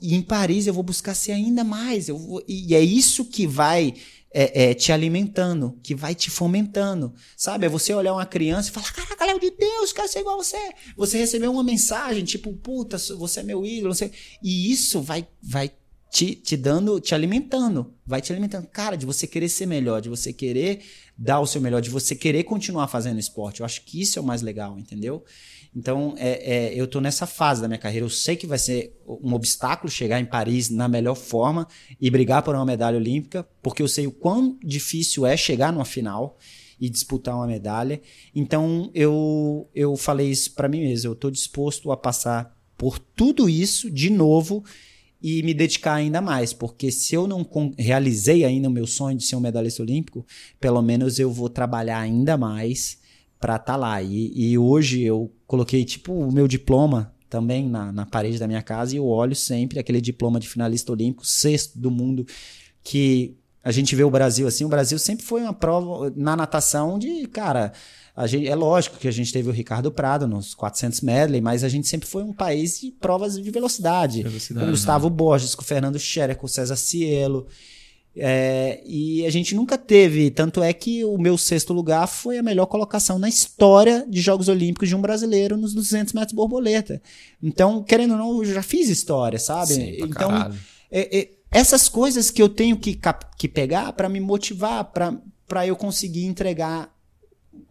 E 0.00 0.14
em 0.14 0.20
Paris 0.20 0.66
eu 0.66 0.74
vou 0.74 0.82
buscar 0.82 1.14
ser 1.14 1.32
ainda 1.32 1.64
mais. 1.64 2.08
Eu 2.08 2.18
vou, 2.18 2.44
e 2.46 2.74
é 2.74 2.80
isso 2.80 3.24
que 3.24 3.46
vai 3.46 3.94
é, 4.38 4.64
é, 4.64 4.74
te 4.74 4.92
alimentando, 4.92 5.78
que 5.82 5.94
vai 5.94 6.14
te 6.14 6.28
fomentando. 6.28 7.14
Sabe? 7.34 7.64
É 7.64 7.70
você 7.70 7.94
olhar 7.94 8.12
uma 8.12 8.26
criança 8.26 8.68
e 8.68 8.72
falar: 8.72 8.92
Caraca, 8.92 9.24
Léo 9.24 9.40
de 9.40 9.50
Deus, 9.50 9.94
quero 9.94 10.06
ser 10.06 10.18
igual 10.18 10.38
a 10.38 10.44
você. 10.44 10.58
Você 10.94 11.16
recebeu 11.16 11.50
uma 11.50 11.64
mensagem 11.64 12.22
tipo: 12.22 12.52
Puta, 12.52 12.98
você 12.98 13.40
é 13.40 13.42
meu 13.42 13.64
ídolo. 13.64 13.94
Você... 13.94 14.12
E 14.42 14.70
isso 14.70 15.00
vai, 15.00 15.26
vai 15.42 15.72
te, 16.10 16.34
te 16.34 16.54
dando, 16.54 17.00
te 17.00 17.14
alimentando. 17.14 17.94
Vai 18.06 18.20
te 18.20 18.30
alimentando. 18.30 18.66
Cara, 18.66 18.94
de 18.94 19.06
você 19.06 19.26
querer 19.26 19.48
ser 19.48 19.64
melhor, 19.64 20.02
de 20.02 20.10
você 20.10 20.34
querer 20.34 20.82
dar 21.16 21.40
o 21.40 21.46
seu 21.46 21.60
melhor, 21.62 21.80
de 21.80 21.88
você 21.88 22.14
querer 22.14 22.44
continuar 22.44 22.88
fazendo 22.88 23.18
esporte. 23.18 23.60
Eu 23.60 23.66
acho 23.66 23.82
que 23.86 24.02
isso 24.02 24.18
é 24.18 24.22
o 24.22 24.24
mais 24.24 24.42
legal, 24.42 24.78
entendeu? 24.78 25.24
Então, 25.76 26.14
é, 26.16 26.70
é, 26.70 26.74
eu 26.74 26.86
estou 26.86 27.02
nessa 27.02 27.26
fase 27.26 27.60
da 27.60 27.68
minha 27.68 27.76
carreira. 27.78 28.06
Eu 28.06 28.10
sei 28.10 28.34
que 28.34 28.46
vai 28.46 28.56
ser 28.56 28.98
um 29.06 29.34
obstáculo 29.34 29.90
chegar 29.90 30.18
em 30.18 30.24
Paris 30.24 30.70
na 30.70 30.88
melhor 30.88 31.14
forma 31.14 31.68
e 32.00 32.10
brigar 32.10 32.42
por 32.42 32.54
uma 32.54 32.64
medalha 32.64 32.96
olímpica, 32.96 33.46
porque 33.62 33.82
eu 33.82 33.88
sei 33.88 34.06
o 34.06 34.10
quão 34.10 34.58
difícil 34.64 35.26
é 35.26 35.36
chegar 35.36 35.70
numa 35.74 35.84
final 35.84 36.38
e 36.80 36.88
disputar 36.88 37.34
uma 37.34 37.46
medalha. 37.46 38.00
Então, 38.34 38.90
eu, 38.94 39.68
eu 39.74 39.94
falei 39.98 40.30
isso 40.30 40.54
para 40.54 40.66
mim 40.66 40.80
mesmo. 40.80 41.10
Eu 41.10 41.12
estou 41.12 41.30
disposto 41.30 41.92
a 41.92 41.96
passar 41.96 42.56
por 42.78 42.98
tudo 42.98 43.46
isso 43.46 43.90
de 43.90 44.08
novo 44.08 44.64
e 45.20 45.42
me 45.42 45.52
dedicar 45.52 45.94
ainda 45.94 46.22
mais, 46.22 46.54
porque 46.54 46.90
se 46.90 47.14
eu 47.14 47.26
não 47.26 47.46
realizei 47.76 48.46
ainda 48.46 48.68
o 48.68 48.72
meu 48.72 48.86
sonho 48.86 49.18
de 49.18 49.24
ser 49.24 49.36
um 49.36 49.40
medalhista 49.40 49.82
olímpico, 49.82 50.24
pelo 50.58 50.80
menos 50.80 51.18
eu 51.18 51.30
vou 51.30 51.50
trabalhar 51.50 51.98
ainda 51.98 52.38
mais 52.38 52.98
para 53.40 53.56
estar 53.56 53.72
tá 53.72 53.76
lá. 53.76 54.02
E, 54.02 54.32
e, 54.34 54.58
hoje 54.58 55.02
eu 55.02 55.32
coloquei 55.46 55.84
tipo 55.84 56.12
o 56.12 56.32
meu 56.32 56.48
diploma 56.48 57.12
também 57.28 57.68
na, 57.68 57.92
na 57.92 58.06
parede 58.06 58.38
da 58.38 58.46
minha 58.46 58.62
casa 58.62 58.94
e 58.94 58.98
eu 58.98 59.06
olho 59.06 59.34
sempre 59.34 59.78
aquele 59.78 60.00
diploma 60.00 60.40
de 60.40 60.48
finalista 60.48 60.92
olímpico, 60.92 61.26
sexto 61.26 61.78
do 61.78 61.90
mundo, 61.90 62.26
que 62.82 63.36
a 63.62 63.72
gente 63.72 63.96
vê 63.96 64.04
o 64.04 64.10
Brasil 64.10 64.46
assim. 64.46 64.64
O 64.64 64.68
Brasil 64.68 64.98
sempre 64.98 65.24
foi 65.24 65.42
uma 65.42 65.52
prova 65.52 66.12
na 66.16 66.36
natação 66.36 66.98
de, 66.98 67.26
cara, 67.26 67.72
a 68.14 68.26
gente, 68.26 68.48
é 68.48 68.54
lógico 68.54 68.96
que 68.96 69.08
a 69.08 69.12
gente 69.12 69.32
teve 69.32 69.48
o 69.50 69.52
Ricardo 69.52 69.90
Prado 69.90 70.26
nos 70.26 70.54
400 70.54 71.02
medley, 71.02 71.40
mas 71.40 71.62
a 71.62 71.68
gente 71.68 71.86
sempre 71.86 72.08
foi 72.08 72.22
um 72.22 72.32
país 72.32 72.80
de 72.80 72.90
provas 72.92 73.34
de 73.34 73.50
velocidade. 73.50 74.22
velocidade 74.22 74.64
com 74.64 74.68
o 74.68 74.70
Gustavo 74.70 75.10
né? 75.10 75.16
Borges, 75.16 75.54
com 75.54 75.62
o 75.62 75.64
Fernando 75.64 75.98
Scherer, 75.98 76.36
com 76.36 76.46
o 76.46 76.48
César 76.48 76.76
Cielo. 76.76 77.46
É, 78.18 78.80
e 78.86 79.26
a 79.26 79.30
gente 79.30 79.54
nunca 79.54 79.76
teve, 79.76 80.30
tanto 80.30 80.62
é 80.62 80.72
que 80.72 81.04
o 81.04 81.18
meu 81.18 81.36
sexto 81.36 81.74
lugar 81.74 82.06
foi 82.06 82.38
a 82.38 82.42
melhor 82.42 82.64
colocação 82.64 83.18
na 83.18 83.28
história 83.28 84.06
de 84.08 84.22
Jogos 84.22 84.48
Olímpicos 84.48 84.88
de 84.88 84.96
um 84.96 85.02
brasileiro 85.02 85.56
nos 85.56 85.74
200 85.74 86.14
metros 86.14 86.34
borboleta. 86.34 87.02
Então, 87.42 87.82
querendo 87.82 88.12
ou 88.12 88.18
não, 88.18 88.42
eu 88.42 88.54
já 88.54 88.62
fiz 88.62 88.88
história, 88.88 89.38
sabe? 89.38 89.74
Sim, 89.74 89.96
então, 90.00 90.30
é, 90.90 91.18
é, 91.18 91.28
essas 91.50 91.90
coisas 91.90 92.30
que 92.30 92.40
eu 92.40 92.48
tenho 92.48 92.78
que, 92.78 92.98
que 93.36 93.48
pegar 93.48 93.92
para 93.92 94.08
me 94.08 94.18
motivar, 94.18 94.84
para 95.46 95.66
eu 95.66 95.76
conseguir 95.76 96.24
entregar 96.24 96.90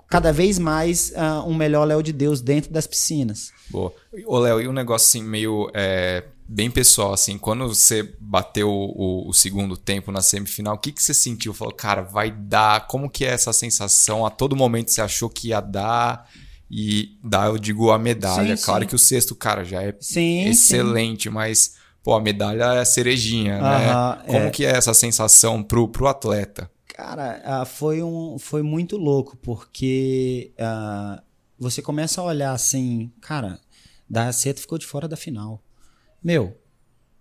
cada 0.08 0.32
vez 0.32 0.60
mais 0.60 1.12
uh, 1.12 1.48
um 1.48 1.56
melhor 1.56 1.86
Léo 1.86 2.04
de 2.04 2.14
Deus 2.14 2.40
dentro 2.40 2.72
das 2.72 2.86
piscinas. 2.86 3.52
Boa. 3.70 3.92
Ô, 4.26 4.38
Léo, 4.38 4.62
e 4.62 4.68
um 4.68 4.74
negócio 4.74 5.08
assim 5.08 5.28
meio 5.28 5.72
é, 5.74 6.24
bem 6.48 6.70
pessoal, 6.70 7.14
assim, 7.14 7.38
quando 7.38 7.68
você 7.68 8.16
bateu 8.20 8.70
o, 8.70 9.28
o, 9.28 9.34
segundo 9.34 9.76
tempo 9.76 10.12
na 10.12 10.22
semifinal, 10.22 10.76
o 10.76 10.78
que, 10.78 10.92
que 10.92 11.02
você 11.02 11.14
sentiu? 11.14 11.54
Falou, 11.54 11.74
cara, 11.74 12.02
vai 12.02 12.32
dar. 12.32 12.88
Como 12.88 13.10
que 13.10 13.26
é 13.26 13.30
essa 13.30 13.52
sensação? 13.52 14.26
A 14.26 14.30
todo 14.30 14.56
momento 14.56 14.92
você 14.92 15.02
achou 15.02 15.30
que 15.30 15.50
ia 15.50 15.60
dar 15.60 16.30
e 16.70 17.18
dar, 17.24 17.48
eu 17.48 17.58
digo, 17.58 17.92
a 17.92 17.98
medalha. 17.98 18.56
Sim, 18.56 18.64
claro 18.64 18.84
sim. 18.84 18.90
que 18.90 18.96
o 18.96 19.00
sexto, 19.00 19.36
cara, 19.36 19.64
já 19.64 19.82
é 19.82 19.96
sim, 20.00 20.46
excelente, 20.46 21.30
mas 21.30 21.76
pô, 22.04 22.14
a 22.14 22.22
medalha 22.22 22.64
é 22.76 22.82
a 22.82 22.86
cerejinha, 22.86 23.60
né? 23.60 24.24
Como 24.26 24.46
é. 24.46 24.50
que 24.52 24.66
é 24.66 24.70
essa 24.70 24.94
sensação 24.94 25.64
pro, 25.64 25.88
pro 25.88 26.08
atleta? 26.08 26.70
Cara, 26.88 27.64
uh, 27.64 27.66
foi, 27.66 28.02
um, 28.02 28.38
foi 28.40 28.62
muito 28.62 28.96
louco, 28.96 29.36
porque 29.38 30.54
uh, 30.60 31.22
você 31.60 31.82
começa 31.82 32.22
a 32.22 32.24
olhar 32.24 32.54
assim, 32.54 33.12
cara, 33.20 33.60
da 34.10 34.26
Raceta 34.26 34.62
ficou 34.62 34.78
de 34.78 34.86
fora 34.86 35.08
da 35.08 35.18
final. 35.18 35.62
Meu, 36.26 36.58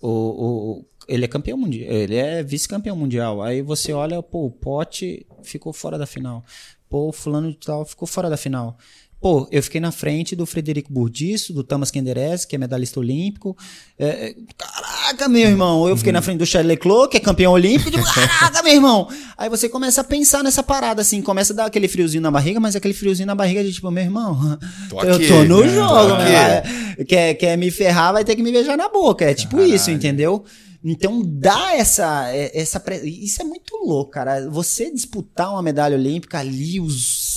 o, 0.00 0.08
o, 0.08 0.84
ele 1.06 1.26
é 1.26 1.28
campeão 1.28 1.58
mundial, 1.58 1.92
ele 1.92 2.16
é 2.16 2.42
vice-campeão 2.42 2.96
mundial. 2.96 3.42
Aí 3.42 3.60
você 3.60 3.92
olha, 3.92 4.22
pô, 4.22 4.46
o 4.46 4.50
Pote 4.50 5.26
ficou 5.42 5.74
fora 5.74 5.98
da 5.98 6.06
final. 6.06 6.42
Pô, 6.88 7.08
o 7.08 7.12
fulano 7.12 7.50
de 7.50 7.58
tal 7.58 7.84
ficou 7.84 8.08
fora 8.08 8.30
da 8.30 8.38
final. 8.38 8.78
Pô, 9.24 9.48
eu 9.50 9.62
fiquei 9.62 9.80
na 9.80 9.90
frente 9.90 10.36
do 10.36 10.44
Frederico 10.44 10.92
Burdiço, 10.92 11.54
do 11.54 11.64
Thomas 11.64 11.90
Kenderes, 11.90 12.44
que 12.44 12.56
é 12.56 12.58
medalhista 12.58 13.00
olímpico. 13.00 13.56
É, 13.98 14.06
é, 14.06 14.34
caraca, 14.54 15.30
meu 15.30 15.48
irmão. 15.48 15.88
Eu 15.88 15.96
fiquei 15.96 16.10
uhum. 16.10 16.16
na 16.16 16.20
frente 16.20 16.40
do 16.40 16.44
Charles 16.44 16.68
Leclerc, 16.68 17.08
que 17.08 17.16
é 17.16 17.20
campeão 17.20 17.52
olímpico. 17.52 17.90
Digo, 17.90 18.04
caraca, 18.04 18.62
meu 18.62 18.74
irmão. 18.74 19.08
Aí 19.38 19.48
você 19.48 19.66
começa 19.66 20.02
a 20.02 20.04
pensar 20.04 20.44
nessa 20.44 20.62
parada, 20.62 21.00
assim. 21.00 21.22
Começa 21.22 21.54
a 21.54 21.56
dar 21.56 21.64
aquele 21.64 21.88
friozinho 21.88 22.22
na 22.22 22.30
barriga, 22.30 22.60
mas 22.60 22.76
aquele 22.76 22.92
friozinho 22.92 23.26
na 23.26 23.34
barriga 23.34 23.64
de 23.64 23.72
tipo, 23.72 23.90
meu 23.90 24.04
irmão, 24.04 24.58
tô 24.90 25.00
eu 25.02 25.14
aqui, 25.14 25.26
tô 25.26 25.42
no 25.44 25.62
né? 25.62 25.74
jogo. 25.74 26.06
Tô 26.06 26.16
né? 26.18 26.62
quer, 27.08 27.32
quer 27.32 27.56
me 27.56 27.70
ferrar, 27.70 28.12
vai 28.12 28.26
ter 28.26 28.36
que 28.36 28.42
me 28.42 28.52
beijar 28.52 28.76
na 28.76 28.90
boca. 28.90 29.24
É 29.24 29.32
tipo 29.32 29.56
Caralho. 29.56 29.74
isso, 29.74 29.90
entendeu? 29.90 30.44
Então 30.84 31.22
dá 31.24 31.74
essa, 31.74 32.28
é, 32.28 32.60
essa. 32.60 32.84
Isso 33.02 33.40
é 33.40 33.44
muito 33.46 33.74
louco, 33.86 34.10
cara. 34.10 34.50
Você 34.50 34.92
disputar 34.92 35.50
uma 35.50 35.62
medalha 35.62 35.96
olímpica 35.96 36.40
ali, 36.40 36.78
os 36.78 37.32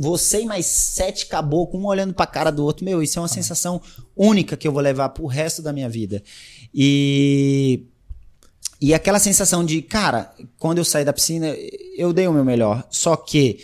você 0.00 0.40
e 0.40 0.46
mais 0.46 0.64
sete 0.64 1.26
caboclos, 1.26 1.82
um 1.82 1.86
olhando 1.86 2.14
pra 2.14 2.26
cara 2.26 2.50
do 2.50 2.64
outro. 2.64 2.86
Meu, 2.86 3.02
isso 3.02 3.18
é 3.18 3.22
uma 3.22 3.28
sensação 3.28 3.82
única 4.16 4.56
que 4.56 4.66
eu 4.66 4.72
vou 4.72 4.80
levar 4.80 5.10
pro 5.10 5.26
resto 5.26 5.60
da 5.60 5.74
minha 5.74 5.90
vida. 5.90 6.22
E. 6.74 7.84
E 8.82 8.94
aquela 8.94 9.18
sensação 9.18 9.62
de, 9.62 9.82
cara, 9.82 10.32
quando 10.58 10.78
eu 10.78 10.86
saí 10.86 11.04
da 11.04 11.12
piscina, 11.12 11.54
eu 11.98 12.14
dei 12.14 12.26
o 12.26 12.32
meu 12.32 12.42
melhor. 12.42 12.82
Só 12.88 13.14
que 13.14 13.58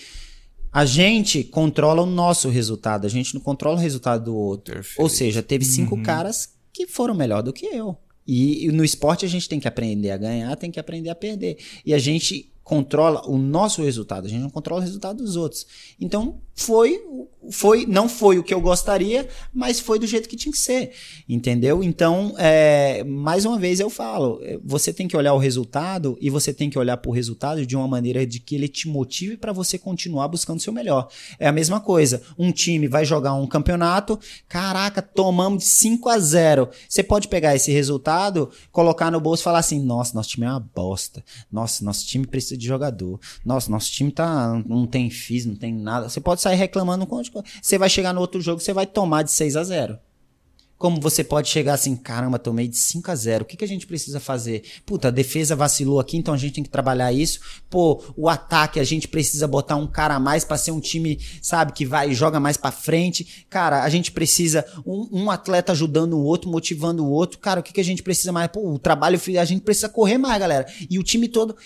a 0.70 0.84
gente 0.84 1.42
controla 1.42 2.02
o 2.02 2.06
nosso 2.06 2.50
resultado, 2.50 3.06
a 3.06 3.08
gente 3.08 3.32
não 3.32 3.40
controla 3.40 3.78
o 3.78 3.80
resultado 3.80 4.26
do 4.26 4.36
outro. 4.36 4.74
Perfeito. 4.74 5.00
Ou 5.00 5.08
seja, 5.08 5.42
teve 5.42 5.64
cinco 5.64 5.94
uhum. 5.94 6.02
caras 6.02 6.50
que 6.70 6.86
foram 6.86 7.14
melhor 7.14 7.42
do 7.42 7.50
que 7.50 7.64
eu. 7.64 7.96
E, 8.26 8.66
e 8.66 8.72
no 8.72 8.84
esporte 8.84 9.24
a 9.24 9.28
gente 9.28 9.48
tem 9.48 9.58
que 9.58 9.66
aprender 9.66 10.10
a 10.10 10.18
ganhar, 10.18 10.54
tem 10.56 10.70
que 10.70 10.78
aprender 10.78 11.08
a 11.08 11.14
perder. 11.14 11.56
E 11.82 11.94
a 11.94 11.98
gente 11.98 12.52
controla 12.66 13.24
o 13.28 13.38
nosso 13.38 13.80
resultado, 13.80 14.26
a 14.26 14.28
gente 14.28 14.42
não 14.42 14.50
controla 14.50 14.80
o 14.80 14.84
resultado 14.84 15.22
dos 15.22 15.36
outros. 15.36 15.94
Então, 16.00 16.40
foi, 16.56 16.98
foi 17.50 17.84
não 17.84 18.08
foi 18.08 18.38
o 18.38 18.42
que 18.42 18.54
eu 18.54 18.60
gostaria, 18.62 19.28
mas 19.52 19.78
foi 19.78 19.98
do 19.98 20.06
jeito 20.06 20.26
que 20.26 20.36
tinha 20.36 20.50
que 20.50 20.58
ser, 20.58 20.90
entendeu? 21.28 21.84
Então, 21.84 22.34
é, 22.38 23.04
mais 23.04 23.44
uma 23.44 23.58
vez 23.58 23.78
eu 23.78 23.90
falo, 23.90 24.40
é, 24.42 24.58
você 24.64 24.90
tem 24.90 25.06
que 25.06 25.16
olhar 25.16 25.34
o 25.34 25.38
resultado 25.38 26.16
e 26.18 26.30
você 26.30 26.54
tem 26.54 26.70
que 26.70 26.78
olhar 26.78 26.96
para 26.96 27.10
o 27.10 27.12
resultado 27.12 27.66
de 27.66 27.76
uma 27.76 27.86
maneira 27.86 28.26
de 28.26 28.40
que 28.40 28.54
ele 28.54 28.68
te 28.68 28.88
motive 28.88 29.36
para 29.36 29.52
você 29.52 29.78
continuar 29.78 30.28
buscando 30.28 30.58
o 30.58 30.62
seu 30.62 30.72
melhor. 30.72 31.08
É 31.38 31.46
a 31.46 31.52
mesma 31.52 31.78
coisa, 31.78 32.22
um 32.38 32.50
time 32.50 32.88
vai 32.88 33.04
jogar 33.04 33.34
um 33.34 33.46
campeonato, 33.46 34.18
caraca, 34.48 35.02
tomamos 35.02 35.62
de 35.62 35.68
5 35.68 36.08
a 36.08 36.18
0. 36.18 36.70
Você 36.88 37.02
pode 37.02 37.28
pegar 37.28 37.54
esse 37.54 37.70
resultado, 37.70 38.50
colocar 38.72 39.10
no 39.10 39.20
bolso 39.20 39.42
e 39.42 39.44
falar 39.44 39.58
assim: 39.58 39.78
"Nossa, 39.78 40.14
nosso 40.14 40.30
time 40.30 40.46
é 40.46 40.50
uma 40.50 40.60
bosta. 40.74 41.22
Nossa, 41.52 41.84
nosso 41.84 42.06
time 42.06 42.26
precisa 42.26 42.56
de 42.56 42.66
jogador. 42.66 43.20
Nossa, 43.44 43.70
nosso 43.70 43.90
time 43.92 44.10
tá 44.10 44.62
não 44.66 44.86
tem 44.86 45.10
FIS, 45.10 45.44
não 45.44 45.54
tem 45.54 45.74
nada. 45.74 46.08
Você 46.08 46.18
pode 46.18 46.40
sair 46.46 46.56
reclamando 46.56 47.06
você 47.60 47.76
vai 47.78 47.88
chegar 47.88 48.12
no 48.12 48.20
outro 48.20 48.40
jogo, 48.40 48.60
você 48.60 48.72
vai 48.72 48.86
tomar 48.86 49.22
de 49.22 49.32
6 49.32 49.56
a 49.56 49.64
0. 49.64 49.98
Como 50.78 51.00
você 51.00 51.24
pode 51.24 51.48
chegar 51.48 51.72
assim, 51.72 51.96
caramba, 51.96 52.38
tomei 52.38 52.68
de 52.68 52.76
5 52.76 53.10
a 53.10 53.14
0. 53.14 53.42
O 53.42 53.46
que, 53.46 53.56
que 53.56 53.64
a 53.64 53.68
gente 53.68 53.86
precisa 53.86 54.20
fazer? 54.20 54.62
Puta, 54.84 55.08
a 55.08 55.10
defesa 55.10 55.56
vacilou 55.56 55.98
aqui, 55.98 56.18
então 56.18 56.34
a 56.34 56.36
gente 56.36 56.52
tem 56.52 56.62
que 56.62 56.68
trabalhar 56.68 57.10
isso. 57.10 57.40
Pô, 57.70 58.02
o 58.14 58.28
ataque, 58.28 58.78
a 58.78 58.84
gente 58.84 59.08
precisa 59.08 59.48
botar 59.48 59.76
um 59.76 59.86
cara 59.86 60.16
a 60.16 60.20
mais 60.20 60.44
para 60.44 60.58
ser 60.58 60.72
um 60.72 60.80
time, 60.80 61.18
sabe, 61.40 61.72
que 61.72 61.86
vai 61.86 62.10
e 62.10 62.14
joga 62.14 62.38
mais 62.38 62.58
para 62.58 62.70
frente. 62.70 63.46
Cara, 63.48 63.84
a 63.84 63.88
gente 63.88 64.12
precisa 64.12 64.66
um, 64.84 65.08
um, 65.22 65.30
atleta 65.30 65.72
ajudando 65.72 66.12
o 66.12 66.22
outro, 66.22 66.50
motivando 66.50 67.02
o 67.04 67.10
outro. 67.10 67.38
Cara, 67.38 67.60
o 67.60 67.62
que, 67.62 67.72
que 67.72 67.80
a 67.80 67.84
gente 67.84 68.02
precisa 68.02 68.30
mais? 68.30 68.48
Pô, 68.48 68.74
o 68.74 68.78
trabalho, 68.78 69.18
a 69.40 69.44
gente 69.46 69.62
precisa 69.62 69.88
correr 69.88 70.18
mais, 70.18 70.38
galera. 70.38 70.66
E 70.90 70.98
o 70.98 71.02
time 71.02 71.26
todo. 71.26 71.56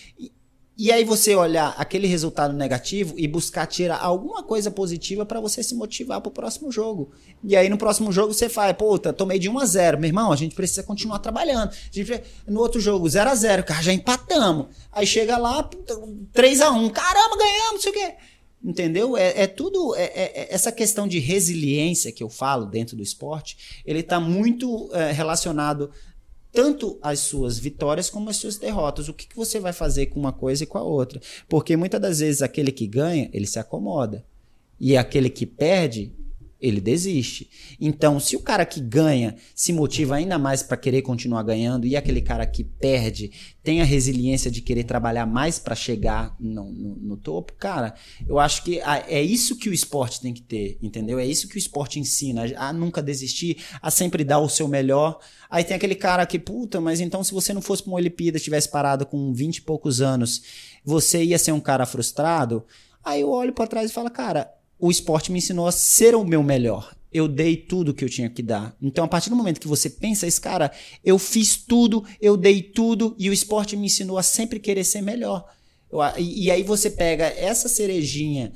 Aí 0.91 1.05
você 1.05 1.35
olhar 1.35 1.75
aquele 1.77 2.07
resultado 2.07 2.55
negativo 2.55 3.15
e 3.19 3.27
buscar 3.27 3.67
tirar 3.67 3.99
alguma 3.99 4.43
coisa 4.43 4.71
positiva 4.71 5.27
para 5.27 5.41
você 5.41 5.63
se 5.65 5.75
motivar 5.75 6.21
pro 6.21 6.31
próximo 6.31 6.71
jogo. 6.71 7.11
E 7.43 7.57
aí 7.57 7.69
no 7.69 7.77
próximo 7.77 8.13
jogo 8.13 8.33
você 8.33 8.49
faz, 8.49 8.75
puta, 8.77 9.13
tomei 9.13 9.39
de 9.39 9.49
1 9.49 9.59
a 9.59 9.67
0, 9.67 9.99
meu 9.99 10.09
irmão, 10.09 10.33
a 10.33 10.37
gente 10.37 10.55
precisa 10.55 10.85
continuar 10.85 11.19
trabalhando. 11.19 11.73
Gente, 11.91 12.23
no 12.47 12.61
outro 12.61 12.81
jogo 12.81 13.09
0 13.09 13.31
a 13.31 13.35
0, 13.35 13.65
cara, 13.65 13.83
já 13.83 13.93
empatamos. 13.93 14.69
Aí 14.93 15.07
chega 15.07 15.37
lá, 15.37 15.63
puta, 15.63 16.01
3 16.33 16.61
a 16.61 16.71
1, 16.71 16.89
caramba, 16.91 17.37
ganhamos, 17.37 17.73
não 17.73 17.81
sei 17.81 17.91
o 17.91 17.95
quê. 17.95 18.15
Entendeu? 18.63 19.17
É, 19.17 19.43
é 19.43 19.47
tudo. 19.47 19.97
É, 19.97 20.05
é, 20.05 20.43
é, 20.43 20.55
essa 20.55 20.71
questão 20.71 21.09
de 21.09 21.19
resiliência 21.19 22.13
que 22.13 22.23
eu 22.23 22.29
falo 22.29 22.67
dentro 22.67 22.95
do 22.95 23.03
esporte, 23.03 23.81
ele 23.87 24.01
está 24.01 24.21
muito 24.21 24.91
é, 24.93 25.13
relacionado 25.13 25.91
tanto 26.53 26.99
as 27.03 27.21
suas 27.21 27.59
vitórias 27.59 28.11
como 28.11 28.31
as 28.31 28.37
suas 28.37 28.57
derrotas. 28.57 29.09
O 29.09 29.15
que, 29.15 29.27
que 29.27 29.37
você 29.37 29.61
vai 29.61 29.73
fazer 29.73 30.07
com 30.07 30.19
uma 30.19 30.33
coisa 30.33 30.65
e 30.65 30.67
com 30.67 30.79
a 30.79 30.83
outra? 30.83 31.21
Porque 31.49 31.77
muitas 31.77 32.01
das 32.01 32.19
vezes 32.21 32.43
aquele 32.43 32.73
que 32.73 32.87
ganha, 32.87 33.31
ele 33.33 33.47
se 33.47 33.59
acomoda. 33.59 34.25
E 34.79 34.97
aquele 34.97 35.29
que 35.29 35.47
perde, 35.47 36.13
ele 36.61 36.81
desiste. 36.81 37.49
Então, 37.81 38.21
se 38.21 38.37
o 38.37 38.41
cara 38.41 38.67
que 38.67 38.81
ganha 38.81 39.37
se 39.55 39.73
motiva 39.73 40.17
ainda 40.17 40.39
mais 40.39 40.63
para 40.63 40.77
querer 40.77 41.03
continuar 41.03 41.43
ganhando 41.43 41.87
e 41.87 41.97
aquele 41.97 42.21
cara 42.21 42.47
que 42.47 42.63
perde 42.63 43.31
tem 43.63 43.81
a 43.81 43.85
resiliência 43.85 44.51
de 44.51 44.61
querer 44.61 44.85
trabalhar 44.85 45.27
mais 45.27 45.59
para 45.59 45.75
chegar 45.75 46.35
no, 46.39 46.71
no, 46.73 46.97
no, 46.97 47.17
topo, 47.17 47.53
cara, 47.55 47.95
eu 48.27 48.39
acho 48.39 48.63
que 48.65 48.81
é 48.81 49.23
isso 49.23 49.57
que 49.57 49.69
o 49.69 49.73
esporte 49.73 50.21
tem 50.21 50.33
que 50.33 50.43
ter, 50.43 50.79
entendeu? 50.83 51.19
É 51.19 51.27
isso 51.27 51.49
que 51.49 51.57
o 51.57 51.59
esporte 51.59 51.99
ensina, 51.99 52.45
a 52.57 52.73
nunca 52.73 53.03
desistir, 53.03 53.59
a 53.83 53.91
sempre 53.91 54.25
dar 54.25 54.39
o 54.39 54.49
seu 54.49 54.67
melhor. 54.67 55.21
Aí 55.51 55.63
tem 55.63 55.77
aquele 55.77 55.95
cara 55.95 56.25
que, 56.25 56.39
puta, 56.39 56.81
mas 56.81 57.01
então 57.01 57.23
se 57.23 57.33
você 57.33 57.53
não 57.53 57.63
fosse 57.63 57.83
para 57.83 57.93
uma 57.93 57.99
Olimpíada, 57.99 58.39
tivesse 58.39 58.69
parado 58.69 59.05
com 59.05 59.33
20 59.33 59.57
e 59.57 59.63
poucos 59.63 60.01
anos, 60.01 60.43
você 60.85 61.23
ia 61.23 61.39
ser 61.39 61.53
um 61.53 61.61
cara 61.61 61.85
frustrado? 61.85 62.65
Aí 63.05 63.23
eu 63.23 63.31
olho 63.31 63.53
para 63.53 63.67
trás 63.67 63.91
e 63.91 63.95
falo, 63.95 64.11
cara, 64.11 64.53
o 64.81 64.91
esporte 64.91 65.31
me 65.31 65.39
ensinou 65.39 65.67
a 65.67 65.73
ser 65.73 66.15
o 66.15 66.25
meu 66.25 66.43
melhor. 66.43 66.95
Eu 67.13 67.27
dei 67.27 67.57
tudo 67.57 67.93
que 67.93 68.05
eu 68.05 68.09
tinha 68.09 68.31
que 68.31 68.43
dar. 68.43 68.75
Então, 68.81 69.05
a 69.05 69.09
partir 69.09 69.31
do 69.31 69.37
momento 69.37 69.61
que 69.61 69.69
você 69.69 69.91
pensa 69.91 70.27
isso, 70.27 70.41
cara, 70.41 70.71
eu 71.05 71.19
fiz 71.19 71.57
tudo, 71.57 72.05
eu 72.21 72.37
dei 72.37 72.63
tudo 72.63 73.15
e 73.19 73.29
o 73.29 73.33
esporte 73.33 73.77
me 73.77 73.87
ensinou 73.87 74.17
a 74.17 74.23
sempre 74.23 74.61
querer 74.61 74.85
ser 74.85 75.03
melhor. 75.03 75.45
Eu, 75.91 75.99
e, 76.17 76.45
e, 76.45 76.51
aí 76.51 76.63
você 76.63 76.89
pega 76.89 77.27
essa 77.27 77.69
cerejinha, 77.69 78.53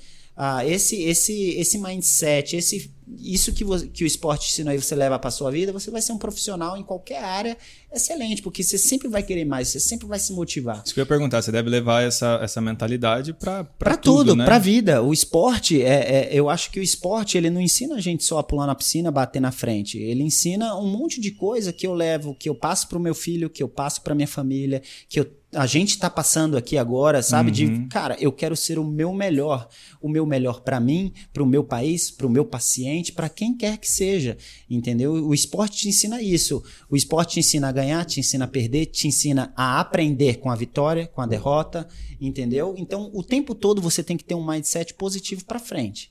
esse, 0.66 1.02
esse, 1.02 1.50
esse 1.50 1.78
mindset, 1.78 2.56
esse 2.56 2.92
isso 3.18 3.52
que, 3.52 3.64
você, 3.64 3.86
que 3.86 4.02
o 4.02 4.06
esporte 4.06 4.50
ensina 4.50 4.70
aí 4.70 4.78
você 4.80 4.94
leva 4.94 5.18
para 5.18 5.30
sua 5.30 5.50
vida, 5.50 5.72
você 5.72 5.90
vai 5.90 6.00
ser 6.00 6.12
um 6.12 6.18
profissional 6.18 6.76
em 6.76 6.82
qualquer 6.82 7.22
área 7.22 7.56
excelente, 7.94 8.42
porque 8.42 8.62
você 8.62 8.76
sempre 8.76 9.08
vai 9.08 9.22
querer 9.22 9.44
mais, 9.44 9.68
você 9.68 9.80
sempre 9.80 10.06
vai 10.06 10.18
se 10.18 10.32
motivar. 10.32 10.82
Isso 10.84 10.94
que 10.94 11.00
eu 11.00 11.02
ia 11.02 11.06
perguntar, 11.06 11.42
você 11.42 11.52
deve 11.52 11.68
levar 11.70 12.02
essa, 12.02 12.40
essa 12.42 12.60
mentalidade 12.60 13.32
para 13.32 13.64
tudo, 13.96 14.24
tudo 14.24 14.36
né? 14.36 14.44
para 14.44 14.58
vida. 14.58 15.02
O 15.02 15.12
esporte, 15.12 15.82
é, 15.82 16.28
é, 16.28 16.28
eu 16.32 16.48
acho 16.50 16.70
que 16.70 16.80
o 16.80 16.82
esporte 16.82 17.38
ele 17.38 17.50
não 17.50 17.60
ensina 17.60 17.96
a 17.96 18.00
gente 18.00 18.24
só 18.24 18.38
a 18.38 18.42
pular 18.42 18.66
na 18.66 18.74
piscina, 18.74 19.10
bater 19.10 19.40
na 19.40 19.52
frente. 19.52 19.98
Ele 19.98 20.22
ensina 20.22 20.76
um 20.76 20.86
monte 20.86 21.20
de 21.20 21.30
coisa 21.30 21.72
que 21.72 21.86
eu 21.86 21.94
levo, 21.94 22.34
que 22.34 22.48
eu 22.48 22.54
passo 22.54 22.88
para 22.88 22.98
o 22.98 23.00
meu 23.00 23.14
filho, 23.14 23.50
que 23.50 23.62
eu 23.62 23.68
passo 23.68 24.02
para 24.02 24.14
minha 24.14 24.28
família, 24.28 24.82
que 25.08 25.20
eu 25.20 25.30
a 25.54 25.66
gente 25.66 25.90
está 25.90 26.10
passando 26.10 26.56
aqui 26.56 26.76
agora, 26.76 27.22
sabe? 27.22 27.48
Uhum. 27.48 27.82
De, 27.82 27.86
cara, 27.86 28.16
eu 28.20 28.32
quero 28.32 28.56
ser 28.56 28.78
o 28.78 28.84
meu 28.84 29.12
melhor. 29.12 29.68
O 30.00 30.08
meu 30.08 30.26
melhor 30.26 30.60
para 30.60 30.80
mim, 30.80 31.12
para 31.32 31.42
o 31.42 31.46
meu 31.46 31.64
país, 31.64 32.10
para 32.10 32.26
o 32.26 32.30
meu 32.30 32.44
paciente, 32.44 33.12
para 33.12 33.28
quem 33.28 33.56
quer 33.56 33.78
que 33.78 33.88
seja. 33.88 34.36
Entendeu? 34.68 35.12
O 35.12 35.32
esporte 35.32 35.78
te 35.78 35.88
ensina 35.88 36.20
isso. 36.20 36.62
O 36.90 36.96
esporte 36.96 37.34
te 37.34 37.40
ensina 37.40 37.68
a 37.68 37.72
ganhar, 37.72 37.83
te 38.04 38.20
ensina 38.20 38.44
a 38.44 38.48
perder, 38.48 38.86
te 38.86 39.08
ensina 39.08 39.52
a 39.56 39.80
aprender 39.80 40.38
com 40.38 40.50
a 40.50 40.54
vitória, 40.54 41.06
com 41.06 41.20
a 41.20 41.26
derrota. 41.26 41.88
Entendeu? 42.20 42.74
Então, 42.78 43.10
o 43.12 43.22
tempo 43.22 43.54
todo 43.54 43.82
você 43.82 44.02
tem 44.02 44.16
que 44.16 44.24
ter 44.24 44.34
um 44.34 44.46
mindset 44.46 44.94
positivo 44.94 45.44
para 45.44 45.58
frente. 45.58 46.10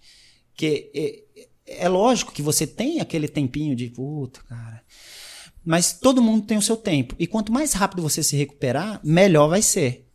Que 0.55 0.91
é, 0.93 1.84
é 1.86 1.89
lógico 1.89 2.34
que 2.34 2.41
você 2.41 2.67
tem 2.67 2.99
aquele 2.99 3.28
tempinho 3.28 3.76
de, 3.76 3.89
puta, 3.89 4.41
cara 4.43 4.84
mas 5.65 5.93
todo 5.93 6.21
mundo 6.21 6.45
tem 6.45 6.57
o 6.57 6.61
seu 6.61 6.76
tempo. 6.76 7.15
E 7.17 7.26
quanto 7.26 7.51
mais 7.51 7.74
rápido 7.74 8.01
você 8.01 8.21
se 8.21 8.36
recuperar, 8.36 8.99
melhor 9.03 9.47
vai 9.47 9.61
ser. 9.61 10.05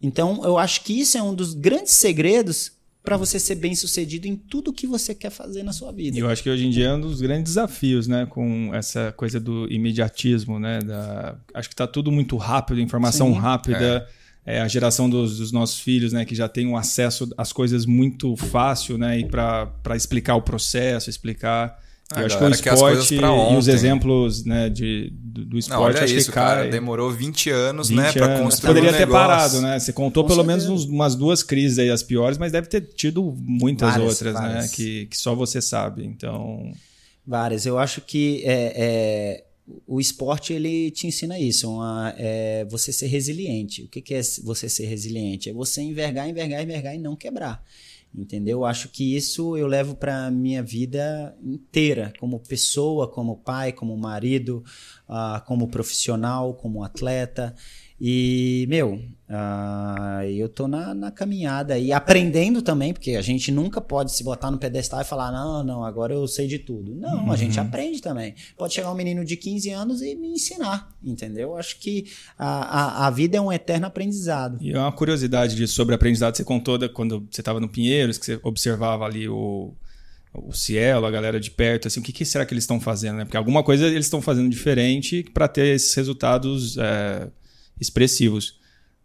Então, 0.00 0.44
eu 0.44 0.58
acho 0.58 0.82
que 0.82 1.00
isso 1.00 1.16
é 1.16 1.22
um 1.22 1.34
dos 1.34 1.54
grandes 1.54 1.92
segredos 1.92 2.72
para 3.08 3.16
você 3.16 3.40
ser 3.40 3.54
bem 3.54 3.74
sucedido 3.74 4.28
em 4.28 4.36
tudo 4.36 4.70
que 4.70 4.86
você 4.86 5.14
quer 5.14 5.30
fazer 5.30 5.62
na 5.62 5.72
sua 5.72 5.90
vida. 5.90 6.14
E 6.14 6.20
eu 6.20 6.28
acho 6.28 6.42
que 6.42 6.50
hoje 6.50 6.66
em 6.66 6.70
dia 6.70 6.88
é 6.88 6.92
um 6.92 7.00
dos 7.00 7.22
grandes 7.22 7.54
desafios, 7.54 8.06
né, 8.06 8.26
com 8.26 8.70
essa 8.74 9.14
coisa 9.16 9.40
do 9.40 9.66
imediatismo, 9.72 10.60
né, 10.60 10.80
da... 10.80 11.34
acho 11.54 11.70
que 11.70 11.72
está 11.72 11.86
tudo 11.86 12.12
muito 12.12 12.36
rápido, 12.36 12.78
informação 12.82 13.32
Sim. 13.32 13.40
rápida. 13.40 14.06
É. 14.44 14.56
é. 14.56 14.60
a 14.60 14.68
geração 14.68 15.08
dos, 15.08 15.38
dos, 15.38 15.50
nossos 15.52 15.80
filhos, 15.80 16.12
né, 16.12 16.26
que 16.26 16.34
já 16.34 16.50
tem 16.50 16.66
um 16.66 16.76
acesso 16.76 17.30
às 17.38 17.50
coisas 17.50 17.86
muito 17.86 18.36
fácil, 18.36 18.98
né, 18.98 19.20
e 19.20 19.24
para 19.24 19.96
explicar 19.96 20.34
o 20.34 20.42
processo, 20.42 21.08
explicar 21.08 21.82
eu 22.16 22.24
acho 22.24 22.38
que 22.38 22.44
o 22.44 22.48
esporte 22.48 23.14
e 23.16 23.56
os 23.56 23.68
exemplos 23.68 24.42
né, 24.44 24.70
de, 24.70 25.12
do, 25.12 25.44
do 25.44 25.58
esporte 25.58 25.96
Não, 25.98 26.04
acho 26.04 26.14
isso, 26.14 26.28
que 26.30 26.34
cai... 26.34 26.56
cara, 26.56 26.70
demorou 26.70 27.10
20 27.10 27.50
anos 27.50 27.90
20 27.90 27.98
né, 27.98 28.12
para 28.12 28.38
construir 28.40 28.68
Poderia 28.68 28.90
um 28.90 28.96
ter 28.96 29.06
parado, 29.06 29.60
né? 29.60 29.78
Você 29.78 29.92
contou 29.92 30.24
Com 30.24 30.28
pelo 30.30 30.42
certeza. 30.42 30.68
menos 30.68 30.84
umas 30.86 31.14
duas 31.14 31.42
crises 31.42 31.78
aí, 31.78 31.90
as 31.90 32.02
piores, 32.02 32.38
mas 32.38 32.50
deve 32.50 32.66
ter 32.66 32.80
tido 32.80 33.36
muitas 33.38 33.90
várias, 33.90 34.08
outras, 34.08 34.34
né, 34.34 34.40
várias. 34.40 34.64
né? 34.64 34.70
Que, 34.74 35.06
que 35.06 35.18
só 35.18 35.34
você 35.34 35.60
sabe. 35.60 36.06
Então. 36.06 36.72
Várias. 37.26 37.66
Eu 37.66 37.78
acho 37.78 38.00
que 38.00 38.42
é, 38.42 38.72
é, 38.74 39.44
o 39.86 40.00
esporte 40.00 40.54
ele 40.54 40.90
te 40.90 41.06
ensina 41.06 41.38
isso, 41.38 41.70
uma, 41.70 42.14
é, 42.16 42.66
você 42.70 42.90
ser 42.90 43.08
resiliente. 43.08 43.82
O 43.82 43.88
que, 43.88 44.00
que 44.00 44.14
é 44.14 44.22
você 44.42 44.66
ser 44.66 44.86
resiliente? 44.86 45.50
É 45.50 45.52
você 45.52 45.82
envergar, 45.82 46.26
envergar, 46.26 46.62
envergar 46.62 46.94
e 46.94 46.98
não 46.98 47.14
quebrar 47.14 47.62
entendeu? 48.14 48.64
Acho 48.64 48.88
que 48.88 49.16
isso 49.16 49.56
eu 49.56 49.66
levo 49.66 49.94
para 49.94 50.30
minha 50.30 50.62
vida 50.62 51.36
inteira, 51.42 52.12
como 52.18 52.40
pessoa, 52.40 53.10
como 53.10 53.36
pai, 53.36 53.72
como 53.72 53.96
marido, 53.96 54.64
uh, 55.08 55.44
como 55.46 55.68
profissional, 55.68 56.54
como 56.54 56.82
atleta. 56.82 57.54
E, 58.00 58.64
meu, 58.68 58.94
uh, 58.94 60.22
eu 60.30 60.48
tô 60.48 60.68
na, 60.68 60.94
na 60.94 61.10
caminhada 61.10 61.76
e 61.76 61.92
aprendendo 61.92 62.62
também, 62.62 62.92
porque 62.92 63.16
a 63.16 63.22
gente 63.22 63.50
nunca 63.50 63.80
pode 63.80 64.12
se 64.12 64.22
botar 64.22 64.50
no 64.52 64.58
pedestal 64.58 65.00
e 65.00 65.04
falar, 65.04 65.32
não, 65.32 65.64
não, 65.64 65.84
agora 65.84 66.14
eu 66.14 66.26
sei 66.28 66.46
de 66.46 66.60
tudo. 66.60 66.94
Não, 66.94 67.24
uhum. 67.24 67.32
a 67.32 67.36
gente 67.36 67.58
aprende 67.58 68.00
também. 68.00 68.34
Pode 68.56 68.74
chegar 68.74 68.92
um 68.92 68.94
menino 68.94 69.24
de 69.24 69.36
15 69.36 69.70
anos 69.70 70.00
e 70.00 70.14
me 70.14 70.28
ensinar, 70.28 70.88
entendeu? 71.02 71.56
Acho 71.56 71.78
que 71.80 72.06
a, 72.38 73.04
a, 73.04 73.06
a 73.08 73.10
vida 73.10 73.36
é 73.36 73.40
um 73.40 73.52
eterno 73.52 73.86
aprendizado. 73.86 74.58
E 74.62 74.72
é 74.72 74.78
uma 74.78 74.92
curiosidade 74.92 75.56
disso 75.56 75.74
sobre 75.74 75.94
aprendizado, 75.94 76.36
você 76.36 76.44
contou 76.44 76.78
da, 76.78 76.88
quando 76.88 77.26
você 77.28 77.40
estava 77.40 77.58
no 77.58 77.68
Pinheiros, 77.68 78.16
que 78.16 78.26
você 78.26 78.40
observava 78.42 79.04
ali 79.04 79.28
o 79.28 79.72
o 80.34 80.52
Cielo, 80.52 81.06
a 81.06 81.10
galera 81.10 81.40
de 81.40 81.50
perto, 81.50 81.88
assim, 81.88 81.98
o 82.00 82.02
que, 82.02 82.12
que 82.12 82.24
será 82.24 82.44
que 82.44 82.52
eles 82.52 82.62
estão 82.62 82.78
fazendo? 82.78 83.16
Né? 83.16 83.24
Porque 83.24 83.36
alguma 83.36 83.62
coisa 83.64 83.86
eles 83.86 84.06
estão 84.06 84.20
fazendo 84.20 84.48
diferente 84.48 85.24
para 85.34 85.48
ter 85.48 85.74
esses 85.74 85.92
resultados 85.94 86.76
é, 86.76 87.28
expressivos. 87.80 88.58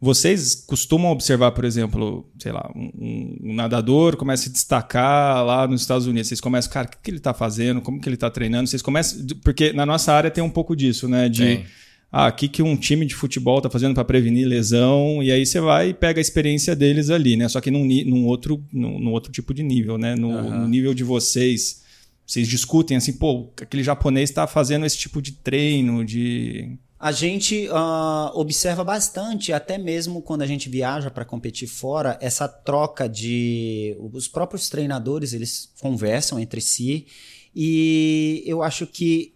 Vocês 0.03 0.53
costumam 0.53 1.11
observar, 1.11 1.51
por 1.51 1.63
exemplo, 1.63 2.29
sei 2.37 2.51
lá, 2.51 2.69
um, 2.75 3.37
um, 3.41 3.53
nadador 3.53 4.17
começa 4.17 4.43
a 4.43 4.45
se 4.47 4.51
destacar 4.51 5.45
lá 5.45 5.65
nos 5.65 5.79
Estados 5.79 6.05
Unidos. 6.07 6.27
Vocês 6.27 6.41
começam, 6.41 6.69
cara, 6.73 6.87
o 6.87 6.91
que, 6.91 6.97
que 7.01 7.09
ele 7.09 7.19
está 7.19 7.33
fazendo? 7.33 7.79
Como 7.79 8.01
que 8.01 8.09
ele 8.09 8.15
está 8.15 8.29
treinando? 8.29 8.67
Vocês 8.67 8.81
começam. 8.81 9.25
Porque 9.41 9.71
na 9.71 9.85
nossa 9.85 10.11
área 10.11 10.29
tem 10.29 10.43
um 10.43 10.49
pouco 10.49 10.75
disso, 10.75 11.07
né? 11.07 11.29
De. 11.29 11.57
Sim. 11.57 11.63
Ah, 12.11 12.27
o 12.27 12.33
que, 12.33 12.49
que 12.49 12.61
um 12.61 12.75
time 12.75 13.05
de 13.05 13.15
futebol 13.15 13.57
está 13.57 13.69
fazendo 13.69 13.95
para 13.95 14.03
prevenir 14.03 14.45
lesão? 14.45 15.23
E 15.23 15.31
aí 15.31 15.45
você 15.45 15.59
vai 15.59 15.89
e 15.89 15.93
pega 15.93 16.19
a 16.19 16.21
experiência 16.21 16.75
deles 16.75 17.09
ali, 17.09 17.37
né? 17.37 17.47
Só 17.47 17.61
que 17.61 17.71
num, 17.71 17.83
num, 18.05 18.25
outro, 18.25 18.63
num, 18.71 18.99
num 18.99 19.11
outro 19.11 19.31
tipo 19.31 19.53
de 19.53 19.63
nível, 19.63 19.97
né? 19.97 20.15
No, 20.15 20.27
uhum. 20.27 20.59
no 20.59 20.67
nível 20.67 20.93
de 20.93 21.03
vocês. 21.03 21.81
Vocês 22.25 22.47
discutem 22.47 22.97
assim, 22.97 23.13
pô, 23.13 23.51
aquele 23.59 23.83
japonês 23.83 24.29
está 24.29 24.45
fazendo 24.45 24.85
esse 24.85 24.97
tipo 24.97 25.21
de 25.21 25.31
treino, 25.31 26.05
de 26.05 26.77
a 27.03 27.11
gente 27.11 27.67
uh, 27.67 28.31
observa 28.33 28.81
bastante, 28.81 29.51
até 29.51 29.77
mesmo 29.77 30.21
quando 30.21 30.41
a 30.41 30.47
gente 30.47 30.69
viaja 30.69 31.11
para 31.11 31.25
competir 31.25 31.67
fora, 31.67 32.17
essa 32.21 32.47
troca 32.47 33.09
de. 33.09 33.93
Os 34.13 34.29
próprios 34.29 34.69
treinadores 34.69 35.33
eles 35.33 35.69
conversam 35.81 36.39
entre 36.39 36.61
si 36.61 37.05
e 37.53 38.41
eu 38.45 38.63
acho 38.63 38.87
que 38.87 39.35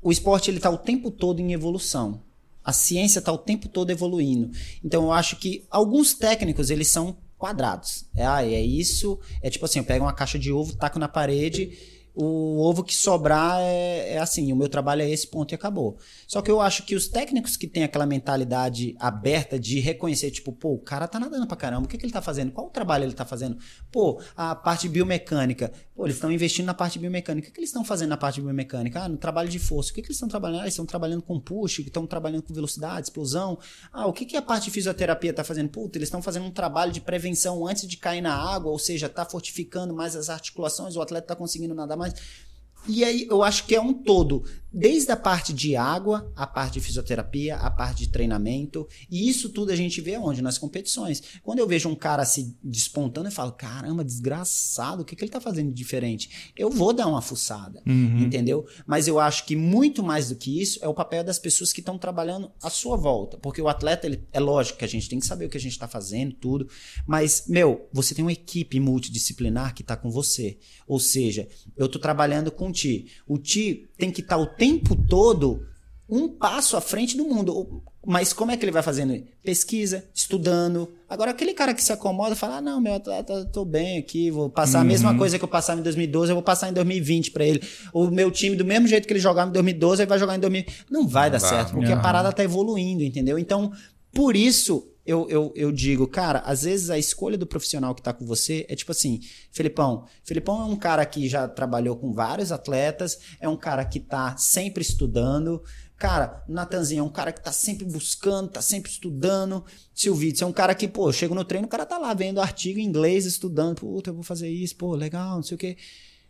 o 0.00 0.12
esporte 0.12 0.52
ele 0.52 0.58
está 0.58 0.70
o 0.70 0.78
tempo 0.78 1.10
todo 1.10 1.40
em 1.40 1.52
evolução. 1.52 2.22
A 2.62 2.72
ciência 2.72 3.18
está 3.18 3.32
o 3.32 3.38
tempo 3.38 3.68
todo 3.68 3.90
evoluindo. 3.90 4.52
Então 4.84 5.02
eu 5.02 5.12
acho 5.12 5.34
que 5.34 5.66
alguns 5.68 6.14
técnicos 6.14 6.70
eles 6.70 6.86
são 6.86 7.16
quadrados. 7.36 8.04
É, 8.14 8.24
ah, 8.24 8.44
é 8.46 8.62
isso. 8.62 9.18
É 9.42 9.50
tipo 9.50 9.64
assim, 9.64 9.80
eu 9.80 9.84
pego 9.84 10.04
uma 10.04 10.12
caixa 10.12 10.38
de 10.38 10.52
ovo, 10.52 10.76
taco 10.76 11.00
na 11.00 11.08
parede 11.08 11.97
o 12.20 12.58
ovo 12.58 12.82
que 12.82 12.92
sobrar 12.92 13.60
é, 13.60 14.14
é, 14.14 14.18
assim, 14.18 14.52
o 14.52 14.56
meu 14.56 14.68
trabalho 14.68 15.02
é 15.02 15.08
esse 15.08 15.24
ponto 15.28 15.52
e 15.52 15.54
acabou. 15.54 15.98
Só 16.26 16.42
que 16.42 16.50
eu 16.50 16.60
acho 16.60 16.82
que 16.84 16.96
os 16.96 17.06
técnicos 17.06 17.56
que 17.56 17.68
têm 17.68 17.84
aquela 17.84 18.04
mentalidade 18.04 18.96
aberta 18.98 19.56
de 19.56 19.78
reconhecer, 19.78 20.32
tipo, 20.32 20.50
pô, 20.50 20.72
o 20.72 20.80
cara 20.80 21.06
tá 21.06 21.20
nadando 21.20 21.46
pra 21.46 21.56
caramba, 21.56 21.86
o 21.86 21.88
que, 21.88 21.96
que 21.96 22.04
ele 22.04 22.12
tá 22.12 22.20
fazendo? 22.20 22.50
Qual 22.50 22.66
o 22.66 22.70
trabalho 22.70 23.04
ele 23.04 23.12
tá 23.12 23.24
fazendo? 23.24 23.56
Pô, 23.92 24.20
a 24.36 24.52
parte 24.56 24.88
biomecânica, 24.88 25.72
pô, 25.94 26.06
eles 26.06 26.16
estão 26.16 26.32
investindo 26.32 26.66
na 26.66 26.74
parte 26.74 26.98
biomecânica, 26.98 27.50
o 27.50 27.52
que, 27.52 27.60
eles 27.60 27.68
estão 27.68 27.84
fazendo 27.84 28.08
na 28.08 28.16
parte 28.16 28.40
biomecânica? 28.40 29.04
Ah, 29.04 29.08
no 29.08 29.16
trabalho 29.16 29.48
de 29.48 29.60
força, 29.60 29.92
o 29.92 29.94
que, 29.94 30.02
que 30.02 30.08
eles 30.08 30.16
estão 30.16 30.28
trabalhando? 30.28 30.62
Ah, 30.62 30.64
eles 30.64 30.74
estão 30.74 30.86
trabalhando 30.86 31.22
com 31.22 31.38
push, 31.38 31.78
estão 31.78 32.04
trabalhando 32.04 32.42
com 32.42 32.52
velocidade, 32.52 33.06
explosão. 33.06 33.60
Ah, 33.92 34.06
o 34.06 34.12
que, 34.12 34.26
que 34.26 34.36
a 34.36 34.42
parte 34.42 34.64
de 34.64 34.70
fisioterapia 34.72 35.32
tá 35.32 35.44
fazendo? 35.44 35.68
Puta, 35.68 35.96
eles 35.96 36.08
estão 36.08 36.20
fazendo 36.20 36.46
um 36.46 36.50
trabalho 36.50 36.90
de 36.90 37.00
prevenção 37.00 37.64
antes 37.64 37.86
de 37.86 37.96
cair 37.96 38.20
na 38.20 38.34
água, 38.34 38.72
ou 38.72 38.78
seja, 38.78 39.08
tá 39.08 39.24
fortificando 39.24 39.94
mais 39.94 40.16
as 40.16 40.28
articulações, 40.28 40.96
o 40.96 41.00
atleta 41.00 41.28
tá 41.28 41.36
conseguindo 41.36 41.76
nadar 41.76 41.96
mais 41.96 42.07
mais. 42.08 42.47
E 42.86 43.04
aí 43.04 43.26
eu 43.28 43.42
acho 43.42 43.66
que 43.66 43.74
é 43.74 43.80
um 43.80 43.92
todo, 43.92 44.44
desde 44.72 45.10
a 45.12 45.16
parte 45.16 45.52
de 45.52 45.76
água, 45.76 46.30
a 46.36 46.46
parte 46.46 46.74
de 46.74 46.80
fisioterapia, 46.80 47.56
a 47.56 47.70
parte 47.70 47.98
de 47.98 48.08
treinamento, 48.08 48.86
e 49.10 49.28
isso 49.28 49.50
tudo 49.50 49.72
a 49.72 49.76
gente 49.76 50.00
vê 50.00 50.16
onde? 50.16 50.40
Nas 50.40 50.56
competições. 50.56 51.22
Quando 51.42 51.58
eu 51.58 51.66
vejo 51.66 51.88
um 51.88 51.94
cara 51.94 52.24
se 52.24 52.56
despontando, 52.62 53.28
eu 53.28 53.32
falo, 53.32 53.52
caramba, 53.52 54.04
desgraçado, 54.04 55.02
o 55.02 55.04
que, 55.04 55.14
que 55.16 55.22
ele 55.24 55.30
tá 55.30 55.40
fazendo 55.40 55.68
de 55.68 55.74
diferente? 55.74 56.52
Eu 56.56 56.70
vou 56.70 56.92
dar 56.92 57.06
uma 57.06 57.20
fuçada, 57.20 57.82
Uhum. 57.86 58.20
entendeu? 58.20 58.66
Mas 58.86 59.06
eu 59.08 59.18
acho 59.18 59.44
que 59.44 59.54
muito 59.56 60.02
mais 60.02 60.28
do 60.28 60.36
que 60.36 60.60
isso 60.60 60.78
é 60.82 60.88
o 60.88 60.94
papel 60.94 61.22
das 61.24 61.38
pessoas 61.38 61.72
que 61.72 61.80
estão 61.80 61.98
trabalhando 61.98 62.50
à 62.62 62.70
sua 62.70 62.96
volta, 62.96 63.36
porque 63.38 63.60
o 63.60 63.68
atleta, 63.68 64.06
ele, 64.06 64.22
é 64.32 64.40
lógico 64.40 64.78
que 64.78 64.84
a 64.84 64.88
gente 64.88 65.08
tem 65.08 65.18
que 65.20 65.26
saber 65.26 65.46
o 65.46 65.48
que 65.50 65.56
a 65.58 65.60
gente 65.60 65.78
tá 65.78 65.88
fazendo, 65.88 66.34
tudo, 66.34 66.68
mas, 67.06 67.44
meu, 67.48 67.86
você 67.92 68.14
tem 68.14 68.24
uma 68.24 68.32
equipe 68.32 68.78
multidisciplinar 68.80 69.74
que 69.74 69.82
tá 69.82 69.96
com 69.96 70.10
você. 70.10 70.58
Ou 70.86 70.98
seja, 71.00 71.46
eu 71.76 71.88
tô 71.88 71.98
trabalhando 71.98 72.50
com 72.50 72.67
o 72.68 72.72
Ti. 72.72 73.06
O 73.26 73.38
Ti 73.38 73.88
tem 73.96 74.10
que 74.10 74.20
estar 74.20 74.36
o 74.36 74.46
tempo 74.46 74.94
todo 75.08 75.66
um 76.08 76.28
passo 76.28 76.76
à 76.76 76.80
frente 76.80 77.16
do 77.16 77.24
mundo. 77.24 77.82
Mas 78.06 78.32
como 78.32 78.50
é 78.50 78.56
que 78.56 78.64
ele 78.64 78.72
vai 78.72 78.82
fazendo? 78.82 79.22
Pesquisa, 79.42 80.08
estudando. 80.14 80.90
Agora, 81.06 81.32
aquele 81.32 81.52
cara 81.52 81.74
que 81.74 81.82
se 81.82 81.92
acomoda 81.92 82.34
fala: 82.34 82.56
ah, 82.56 82.60
não, 82.60 82.80
meu 82.80 82.94
atleta, 82.94 83.44
tô 83.52 83.64
bem 83.64 83.98
aqui, 83.98 84.30
vou 84.30 84.48
passar 84.48 84.80
a 84.80 84.84
mesma 84.84 85.16
coisa 85.18 85.38
que 85.38 85.44
eu 85.44 85.48
passava 85.48 85.80
em 85.80 85.82
2012, 85.82 86.30
eu 86.30 86.36
vou 86.36 86.42
passar 86.42 86.70
em 86.70 86.72
2020 86.72 87.30
pra 87.32 87.44
ele. 87.44 87.62
O 87.92 88.10
meu 88.10 88.30
time, 88.30 88.56
do 88.56 88.64
mesmo 88.64 88.88
jeito 88.88 89.06
que 89.06 89.12
ele 89.12 89.20
jogava 89.20 89.50
em 89.50 89.52
2012, 89.52 90.02
ele 90.02 90.08
vai 90.08 90.18
jogar 90.18 90.36
em 90.36 90.40
2020. 90.40 90.86
Não 90.90 91.06
vai 91.06 91.30
dar 91.30 91.38
vai. 91.38 91.50
certo, 91.50 91.72
porque 91.72 91.92
a 91.92 92.00
parada 92.00 92.32
tá 92.32 92.42
evoluindo, 92.42 93.02
entendeu? 93.02 93.38
Então, 93.38 93.70
por 94.12 94.34
isso, 94.34 94.90
eu, 95.08 95.26
eu, 95.30 95.50
eu 95.56 95.72
digo, 95.72 96.06
cara, 96.06 96.40
às 96.40 96.64
vezes 96.64 96.90
a 96.90 96.98
escolha 96.98 97.38
do 97.38 97.46
profissional 97.46 97.94
que 97.94 98.02
tá 98.02 98.12
com 98.12 98.26
você 98.26 98.66
é 98.68 98.76
tipo 98.76 98.92
assim, 98.92 99.20
Felipão. 99.50 100.04
Felipão 100.22 100.60
é 100.60 100.64
um 100.66 100.76
cara 100.76 101.06
que 101.06 101.26
já 101.26 101.48
trabalhou 101.48 101.96
com 101.96 102.12
vários 102.12 102.52
atletas, 102.52 103.18
é 103.40 103.48
um 103.48 103.56
cara 103.56 103.86
que 103.86 104.00
tá 104.00 104.36
sempre 104.36 104.82
estudando. 104.82 105.62
Cara, 105.96 106.44
Natanzinho 106.46 107.00
é 107.00 107.02
um 107.02 107.08
cara 107.08 107.32
que 107.32 107.42
tá 107.42 107.50
sempre 107.50 107.86
buscando, 107.86 108.50
tá 108.50 108.60
sempre 108.60 108.90
estudando. 108.90 109.64
Silvitz 109.94 110.42
é 110.42 110.46
um 110.46 110.52
cara 110.52 110.74
que, 110.74 110.86
pô, 110.86 111.10
chega 111.10 111.34
no 111.34 111.42
treino, 111.42 111.66
o 111.66 111.70
cara 111.70 111.86
tá 111.86 111.96
lá 111.96 112.12
vendo 112.12 112.38
artigo 112.38 112.78
em 112.78 112.84
inglês, 112.84 113.24
estudando. 113.24 113.76
Puta, 113.76 114.10
eu 114.10 114.14
vou 114.14 114.22
fazer 114.22 114.50
isso, 114.50 114.76
pô, 114.76 114.94
legal, 114.94 115.36
não 115.36 115.42
sei 115.42 115.54
o 115.54 115.58
quê. 115.58 115.78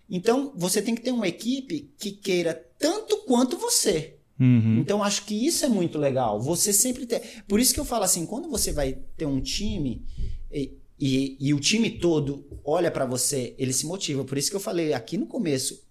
Então, 0.08 0.52
você 0.54 0.80
tem 0.80 0.94
que 0.94 1.02
ter 1.02 1.10
uma 1.10 1.26
equipe 1.26 1.92
que 1.98 2.12
queira 2.12 2.54
tanto 2.78 3.24
quanto 3.24 3.58
você. 3.58 4.17
Uhum. 4.38 4.78
Então 4.78 5.02
acho 5.02 5.24
que 5.24 5.34
isso 5.34 5.64
é 5.64 5.68
muito 5.68 5.98
legal. 5.98 6.40
Você 6.40 6.72
sempre 6.72 7.06
ter. 7.06 7.42
Por 7.46 7.58
isso 7.58 7.74
que 7.74 7.80
eu 7.80 7.84
falo 7.84 8.04
assim, 8.04 8.24
quando 8.24 8.48
você 8.48 8.72
vai 8.72 8.98
ter 9.16 9.26
um 9.26 9.40
time 9.40 10.04
e, 10.50 10.78
e, 10.98 11.36
e 11.40 11.54
o 11.54 11.60
time 11.60 11.90
todo 11.90 12.46
olha 12.64 12.90
pra 12.90 13.04
você, 13.04 13.54
ele 13.58 13.72
se 13.72 13.86
motiva. 13.86 14.24
Por 14.24 14.38
isso 14.38 14.50
que 14.50 14.56
eu 14.56 14.60
falei 14.60 14.92
aqui 14.92 15.16
no 15.16 15.26
começo, 15.26 15.86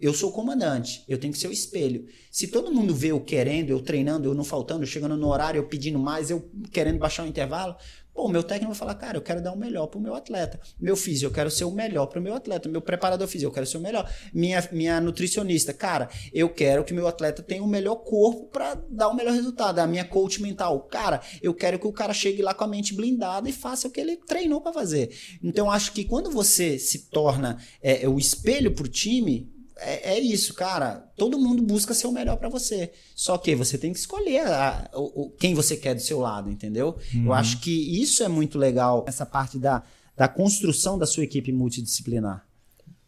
eu 0.00 0.12
sou 0.12 0.30
o 0.30 0.32
comandante, 0.32 1.04
eu 1.08 1.18
tenho 1.18 1.32
que 1.32 1.38
ser 1.38 1.48
o 1.48 1.52
espelho. 1.52 2.06
Se 2.30 2.48
todo 2.48 2.72
mundo 2.72 2.94
vê 2.94 3.12
eu 3.12 3.20
querendo, 3.20 3.70
eu 3.70 3.80
treinando, 3.80 4.28
eu 4.28 4.34
não 4.34 4.44
faltando, 4.44 4.82
eu 4.82 4.86
chegando 4.86 5.16
no 5.16 5.28
horário, 5.28 5.58
eu 5.58 5.68
pedindo 5.68 5.98
mais, 5.98 6.30
eu 6.30 6.50
querendo 6.72 6.98
baixar 6.98 7.24
o 7.24 7.28
intervalo, 7.28 7.76
pô, 8.14 8.28
meu 8.28 8.42
técnico 8.42 8.72
vai 8.72 8.78
falar, 8.78 8.94
cara, 8.94 9.16
eu 9.18 9.22
quero 9.22 9.42
dar 9.42 9.52
o 9.52 9.58
melhor 9.58 9.88
pro 9.88 10.00
meu 10.00 10.14
atleta. 10.14 10.60
Meu 10.80 10.96
físico, 10.96 11.26
eu 11.26 11.34
quero 11.34 11.50
ser 11.50 11.64
o 11.64 11.70
melhor 11.70 12.06
pro 12.06 12.22
meu 12.22 12.34
atleta. 12.34 12.68
Meu 12.68 12.80
preparador 12.80 13.26
físico, 13.26 13.50
eu 13.50 13.54
quero 13.54 13.66
ser 13.66 13.76
o 13.76 13.80
melhor. 13.80 14.08
Minha, 14.32 14.66
minha 14.70 15.00
nutricionista, 15.00 15.72
cara, 15.74 16.08
eu 16.32 16.48
quero 16.48 16.84
que 16.84 16.94
meu 16.94 17.08
atleta 17.08 17.42
tenha 17.42 17.62
o 17.62 17.66
melhor 17.66 17.96
corpo 17.96 18.46
pra 18.46 18.74
dar 18.88 19.08
o 19.08 19.14
melhor 19.14 19.34
resultado. 19.34 19.80
A 19.80 19.86
minha 19.86 20.04
coach 20.04 20.40
mental, 20.40 20.80
cara, 20.82 21.20
eu 21.42 21.52
quero 21.52 21.78
que 21.78 21.86
o 21.86 21.92
cara 21.92 22.14
chegue 22.14 22.40
lá 22.40 22.54
com 22.54 22.64
a 22.64 22.68
mente 22.68 22.94
blindada 22.94 23.48
e 23.48 23.52
faça 23.52 23.88
o 23.88 23.90
que 23.90 24.00
ele 24.00 24.16
treinou 24.16 24.60
pra 24.60 24.72
fazer. 24.72 25.10
Então, 25.42 25.70
acho 25.70 25.92
que 25.92 26.04
quando 26.04 26.30
você 26.30 26.78
se 26.78 27.10
torna 27.10 27.58
é, 27.82 28.08
o 28.08 28.18
espelho 28.18 28.72
pro 28.72 28.88
time, 28.88 29.52
é, 29.76 30.14
é 30.14 30.20
isso, 30.20 30.54
cara. 30.54 31.04
Todo 31.16 31.38
mundo 31.38 31.62
busca 31.62 31.92
ser 31.94 32.06
o 32.06 32.12
melhor 32.12 32.36
pra 32.36 32.48
você. 32.48 32.92
Só 33.14 33.36
que 33.38 33.54
você 33.54 33.76
tem 33.78 33.92
que 33.92 33.98
escolher 33.98 34.46
a- 34.46 34.90
o- 34.94 35.22
o- 35.26 35.30
quem 35.30 35.54
você 35.54 35.76
quer 35.76 35.94
do 35.94 36.00
seu 36.00 36.20
lado, 36.20 36.50
entendeu? 36.50 36.96
Eu 37.14 37.32
acho 37.32 37.60
que 37.60 37.70
isso 38.00 38.22
é 38.22 38.28
muito 38.28 38.58
legal, 38.58 39.04
essa 39.08 39.24
parte 39.26 39.58
da, 39.58 39.82
da 40.16 40.28
construção 40.28 40.98
da 40.98 41.06
sua 41.06 41.24
equipe 41.24 41.52
multidisciplinar. 41.52 42.46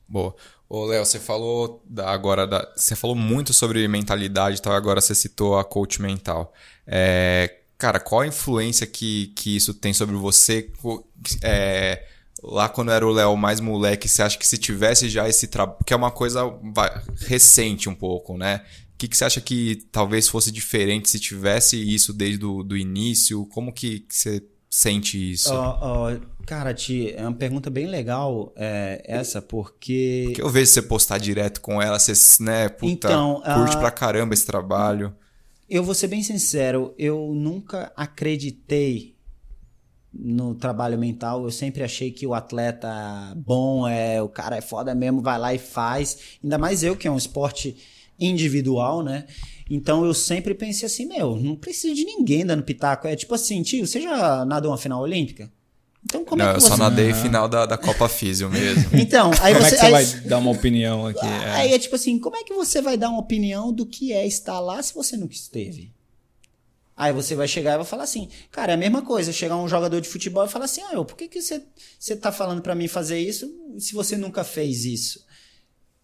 Boa. 0.09 0.35
Ô, 0.69 0.85
Léo, 0.87 1.05
você 1.05 1.21
falou 1.21 1.81
da- 1.89 2.11
agora 2.11 2.47
da, 2.47 2.73
você 2.77 2.97
falou 2.97 3.15
muito 3.15 3.53
sobre 3.55 3.87
mentalidade 3.87 4.57
e 4.57 4.61
tal, 4.61 4.73
agora 4.73 5.01
você 5.01 5.15
citou 5.15 5.59
a 5.59 5.65
coach 5.65 6.03
mental. 6.03 6.53
É, 6.87 7.59
cara, 7.79 8.01
qual 8.01 8.23
a 8.23 8.27
influência 8.27 8.87
que, 8.87 9.29
que 9.37 9.55
isso 9.57 9.73
tem 9.73 9.95
sobre 9.95 10.17
você? 10.17 10.69
É, 11.43 12.05
lá 12.43 12.69
quando 12.69 12.93
era 12.93 13.07
o 13.07 13.13
Léo 13.13 13.37
mais 13.37 13.61
moleque, 13.61 14.09
você 14.09 14.23
acha 14.23 14.39
que 14.39 14.47
se 14.47 14.59
tivesse 14.59 15.09
já 15.09 15.29
esse 15.29 15.47
trabalho, 15.47 15.79
que 15.85 15.93
é 15.93 15.97
uma 15.97 16.11
coisa 16.11 16.43
recente 17.27 17.89
um 17.89 17.95
pouco, 17.95 18.37
né? 18.37 18.63
O 18.95 18.99
que, 18.99 19.09
que 19.09 19.17
você 19.17 19.25
acha 19.25 19.41
que 19.41 19.87
talvez 19.93 20.27
fosse 20.27 20.51
diferente 20.51 21.11
se 21.11 21.21
tivesse 21.21 21.77
isso 21.77 22.15
desde 22.15 22.45
o 22.45 22.63
do 22.63 22.77
início? 22.77 23.45
Como 23.47 23.73
que, 23.73 24.01
que 24.01 24.17
você 24.17 24.43
sente 24.71 25.33
isso? 25.33 25.53
Ó, 25.53 25.79
ó, 25.81 26.17
cara, 26.47 26.73
Ti, 26.73 27.13
é 27.15 27.23
uma 27.23 27.35
pergunta 27.35 27.69
bem 27.69 27.87
legal 27.87 28.55
é, 28.57 29.03
essa, 29.05 29.43
porque. 29.43 30.25
Porque 30.27 30.43
eu 30.43 30.49
vejo 30.49 30.71
você 30.71 30.81
postar 30.81 31.19
direto 31.19 31.61
com 31.61 31.81
ela, 31.81 31.99
você, 31.99 32.13
né, 32.43 32.71
puta, 32.71 32.91
Então, 32.91 33.43
curte 33.43 33.77
ah, 33.77 33.81
pra 33.81 33.91
caramba 33.91 34.33
esse 34.33 34.47
trabalho. 34.47 35.15
Eu 35.69 35.83
vou 35.83 35.95
ser 35.95 36.07
bem 36.07 36.23
sincero, 36.23 36.95
eu 36.97 37.33
nunca 37.35 37.93
acreditei 37.97 39.16
no 40.13 40.55
trabalho 40.55 40.99
mental. 40.99 41.45
Eu 41.45 41.51
sempre 41.51 41.83
achei 41.83 42.11
que 42.11 42.27
o 42.27 42.35
atleta 42.35 42.89
bom 43.37 43.87
é 43.87 44.21
o 44.23 44.29
cara 44.29 44.57
é 44.57 44.61
foda 44.61 44.95
mesmo, 44.95 45.21
vai 45.23 45.39
lá 45.39 45.55
e 45.55 45.59
faz. 45.59 46.19
Ainda 46.43 46.59
mais 46.59 46.83
eu 46.83 46.97
que 46.97 47.07
é 47.07 47.11
um 47.11 47.17
esporte 47.17 47.77
individual, 48.19 49.03
né? 49.03 49.27
Então 49.71 50.05
eu 50.05 50.15
sempre 50.15 50.55
pensei 50.55 50.87
assim, 50.87 51.07
meu, 51.07 51.37
não 51.37 51.55
preciso 51.57 51.95
de 51.95 52.05
ninguém 52.05 52.47
dando 52.47 52.63
pitaco. 52.63 53.07
É 53.07 53.15
tipo 53.17 53.35
assim, 53.35 53.63
tio, 53.63 53.87
você 53.87 54.01
já 54.01 54.45
nadou 54.45 54.71
uma 54.71 54.79
final 54.79 55.03
olímpica? 55.03 55.51
Então 56.05 56.25
como 56.25 56.41
Não, 56.41 56.51
é 56.51 56.53
que 56.53 56.57
eu 56.59 56.61
você 56.61 56.69
só 56.69 56.77
nadei 56.77 57.13
final 57.13 57.49
da, 57.49 57.67
da 57.67 57.77
Copa 57.77 58.09
Físio 58.09 58.49
mesmo. 58.49 58.85
Então, 58.97 59.31
aí 59.41 59.53
Como 59.53 59.67
você, 59.67 59.75
é 59.75 59.79
que 59.79 59.81
você 59.81 59.87
aí- 59.87 59.93
vai 59.93 60.05
dar 60.29 60.39
uma 60.39 60.51
opinião 60.53 61.07
aqui? 61.07 61.27
É. 61.27 61.51
Aí 61.57 61.73
é 61.75 61.79
tipo 61.81 61.97
assim, 61.97 62.19
como 62.21 62.37
é 62.37 62.45
que 62.45 62.55
você 62.55 62.81
vai 62.81 62.97
dar 62.97 63.09
uma 63.11 63.19
opinião 63.19 63.73
do 63.73 63.85
que 63.85 64.13
é 64.13 64.25
estar 64.27 64.61
lá 64.61 64.81
se 64.83 64.95
você 64.95 65.17
nunca 65.17 65.35
esteve? 65.35 65.93
Aí 66.97 67.13
você 67.13 67.35
vai 67.35 67.47
chegar 67.47 67.75
e 67.75 67.77
vai 67.77 67.85
falar 67.85 68.05
assim, 68.05 68.31
cara, 68.51 68.73
é 68.73 68.75
a 68.75 68.79
mesma 68.79 69.03
coisa, 69.03 69.31
chegar 69.31 69.57
um 69.59 69.69
jogador 69.69 70.01
de 70.01 70.09
futebol 70.09 70.47
e 70.47 70.49
falar 70.49 70.65
assim, 70.65 70.81
ah, 70.81 70.95
eu, 70.95 71.05
por 71.05 71.15
que, 71.15 71.29
que 71.29 71.43
você, 71.43 71.63
você 71.99 72.17
tá 72.17 72.33
falando 72.33 72.63
pra 72.63 72.75
mim 72.75 72.89
fazer 72.89 73.19
isso 73.19 73.53
se 73.79 73.93
você 73.93 74.17
nunca 74.17 74.43
fez 74.43 74.87
isso? 74.87 75.27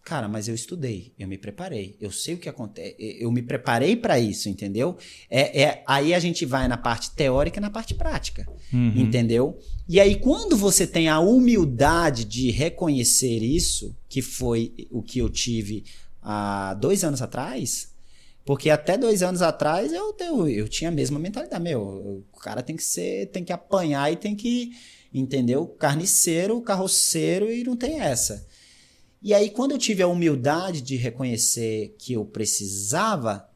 Cara, 0.05 0.27
mas 0.27 0.49
eu 0.49 0.53
estudei, 0.53 1.13
eu 1.17 1.27
me 1.29 1.37
preparei, 1.37 1.95
eu 1.99 2.11
sei 2.11 2.35
o 2.35 2.37
que 2.37 2.49
acontece, 2.49 2.95
eu 2.99 3.31
me 3.31 3.41
preparei 3.41 3.95
pra 3.95 4.19
isso, 4.19 4.49
entendeu? 4.49 4.97
É, 5.29 5.61
é 5.61 5.83
aí 5.87 6.13
a 6.13 6.19
gente 6.19 6.45
vai 6.45 6.67
na 6.67 6.75
parte 6.75 7.11
teórica 7.11 7.57
e 7.57 7.61
na 7.61 7.69
parte 7.69 7.93
prática, 7.93 8.45
entendeu? 8.99 9.57
E 9.87 10.01
aí 10.01 10.17
quando 10.17 10.57
você 10.57 10.85
tem 10.85 11.07
a 11.07 11.21
humildade 11.21 12.25
de 12.25 12.51
reconhecer 12.51 13.41
isso, 13.41 13.95
que 14.09 14.21
foi 14.21 14.73
o 14.91 15.01
que 15.01 15.19
eu 15.19 15.29
tive 15.29 15.85
há 16.21 16.73
dois 16.73 17.05
anos 17.05 17.21
atrás, 17.21 17.92
porque 18.45 18.69
até 18.69 18.97
dois 18.97 19.23
anos 19.23 19.41
atrás 19.41 19.93
eu, 19.93 20.15
eu, 20.19 20.47
eu 20.47 20.67
tinha 20.67 20.89
a 20.89 20.93
mesma 20.93 21.17
mentalidade, 21.17 21.63
meu, 21.63 22.25
o 22.31 22.39
cara 22.39 22.61
tem 22.61 22.75
que 22.75 22.83
ser, 22.83 23.27
tem 23.27 23.43
que 23.43 23.53
apanhar 23.53 24.11
e 24.11 24.17
tem 24.17 24.35
que, 24.35 24.71
entendeu? 25.13 25.65
Carniceiro, 25.65 26.61
carroceiro 26.61 27.51
e 27.51 27.63
não 27.63 27.77
tem 27.77 28.01
essa. 28.01 28.45
E 29.21 29.33
aí, 29.33 29.49
quando 29.49 29.71
eu 29.71 29.77
tive 29.77 30.03
a 30.03 30.07
humildade 30.07 30.81
de 30.81 30.97
reconhecer 30.97 31.95
que 31.97 32.11
eu 32.11 32.25
precisava 32.25 33.49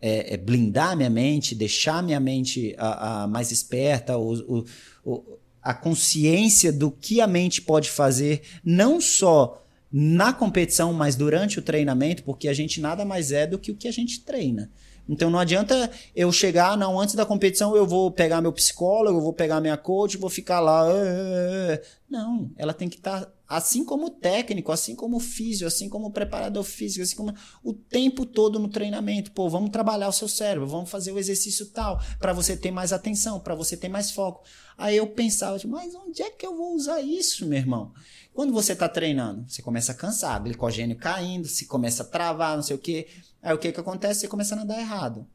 é, 0.00 0.34
é, 0.34 0.36
blindar 0.36 0.96
minha 0.96 1.08
mente, 1.08 1.54
deixar 1.54 2.02
minha 2.02 2.18
mente 2.18 2.74
a, 2.76 3.22
a 3.22 3.26
mais 3.28 3.52
esperta, 3.52 4.18
o, 4.18 4.64
o, 5.04 5.38
a 5.62 5.72
consciência 5.72 6.72
do 6.72 6.90
que 6.90 7.20
a 7.20 7.28
mente 7.28 7.62
pode 7.62 7.90
fazer, 7.90 8.42
não 8.64 9.00
só 9.00 9.64
na 9.90 10.32
competição, 10.32 10.92
mas 10.92 11.16
durante 11.16 11.58
o 11.58 11.62
treinamento, 11.62 12.22
porque 12.22 12.48
a 12.48 12.52
gente 12.52 12.80
nada 12.80 13.04
mais 13.04 13.32
é 13.32 13.46
do 13.46 13.58
que 13.58 13.70
o 13.70 13.76
que 13.76 13.88
a 13.88 13.92
gente 13.92 14.20
treina. 14.20 14.70
Então 15.08 15.30
não 15.30 15.38
adianta 15.38 15.90
eu 16.14 16.30
chegar, 16.30 16.76
não, 16.76 17.00
antes 17.00 17.14
da 17.14 17.24
competição 17.24 17.74
eu 17.74 17.86
vou 17.86 18.10
pegar 18.10 18.42
meu 18.42 18.52
psicólogo, 18.52 19.18
eu 19.18 19.22
vou 19.22 19.32
pegar 19.32 19.60
minha 19.60 19.76
coach, 19.76 20.18
vou 20.18 20.28
ficar 20.28 20.60
lá. 20.60 20.82
"Ah, 20.82 20.92
ah, 20.92 21.74
ah". 21.74 21.80
Não, 22.10 22.50
ela 22.56 22.74
tem 22.74 22.88
que 22.88 22.96
estar, 22.96 23.26
assim 23.48 23.84
como 23.84 24.06
o 24.06 24.10
técnico, 24.10 24.70
assim 24.70 24.94
como 24.94 25.16
o 25.16 25.20
físio, 25.20 25.66
assim 25.66 25.88
como 25.88 26.08
o 26.08 26.12
preparador 26.12 26.62
físico, 26.62 27.02
assim 27.02 27.16
como 27.16 27.34
o 27.64 27.72
tempo 27.72 28.26
todo 28.26 28.58
no 28.58 28.68
treinamento. 28.68 29.32
Pô, 29.32 29.48
vamos 29.48 29.70
trabalhar 29.70 30.08
o 30.08 30.12
seu 30.12 30.28
cérebro, 30.28 30.66
vamos 30.68 30.90
fazer 30.90 31.12
o 31.12 31.18
exercício 31.18 31.66
tal, 31.66 31.98
para 32.18 32.34
você 32.34 32.56
ter 32.56 32.70
mais 32.70 32.92
atenção, 32.92 33.40
para 33.40 33.54
você 33.54 33.76
ter 33.76 33.88
mais 33.88 34.10
foco. 34.10 34.44
Aí 34.76 34.96
eu 34.96 35.06
pensava, 35.06 35.58
tipo, 35.58 35.72
mas 35.72 35.94
onde 35.94 36.22
é 36.22 36.30
que 36.30 36.46
eu 36.46 36.56
vou 36.56 36.74
usar 36.74 37.00
isso, 37.00 37.46
meu 37.46 37.58
irmão? 37.58 37.92
Quando 38.34 38.52
você 38.52 38.74
está 38.74 38.88
treinando, 38.88 39.48
você 39.48 39.62
começa 39.62 39.92
a 39.92 39.94
cansar, 39.94 40.42
glicogênio 40.42 40.96
caindo, 40.96 41.48
se 41.48 41.66
começa 41.66 42.02
a 42.02 42.06
travar, 42.06 42.54
não 42.54 42.62
sei 42.62 42.76
o 42.76 42.78
quê. 42.78 43.08
Aí 43.42 43.54
o 43.54 43.58
que 43.58 43.72
que 43.72 43.80
acontece? 43.80 44.20
Você 44.20 44.28
começa 44.28 44.54
a 44.54 44.62
andar 44.62 44.78
errado. 44.78 45.26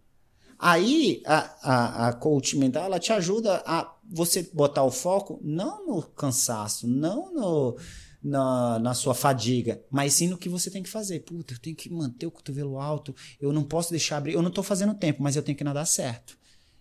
Aí 0.58 1.22
a, 1.26 1.56
a, 1.62 2.08
a 2.08 2.14
coach 2.14 2.58
mental 2.58 2.86
ela 2.86 3.00
te 3.00 3.12
ajuda 3.12 3.62
a 3.66 3.94
você 4.10 4.50
botar 4.54 4.84
o 4.84 4.92
foco 4.92 5.40
não 5.44 5.86
no 5.86 6.02
cansaço, 6.02 6.88
não 6.88 7.34
no, 7.34 7.78
na, 8.24 8.80
na 8.80 8.94
sua 8.94 9.14
fadiga, 9.14 9.82
mas 9.92 10.14
sim 10.14 10.30
no 10.30 10.38
que 10.38 10.48
você 10.48 10.72
tem 10.72 10.82
que 10.82 10.90
fazer. 10.90 11.20
Puta, 11.20 11.54
eu 11.54 11.60
tenho 11.60 11.76
que 11.76 11.92
manter 11.92 12.26
o 12.26 12.32
cotovelo 12.32 12.80
alto, 12.80 13.14
eu 13.42 13.52
não 13.52 13.64
posso 13.64 13.92
deixar 13.92 14.18
abrir, 14.18 14.34
eu 14.34 14.42
não 14.42 14.52
tô 14.52 14.64
fazendo 14.64 14.94
tempo, 14.94 15.22
mas 15.22 15.36
eu 15.36 15.44
tenho 15.44 15.58
que 15.58 15.64
nadar 15.64 15.86
certo. 15.86 16.38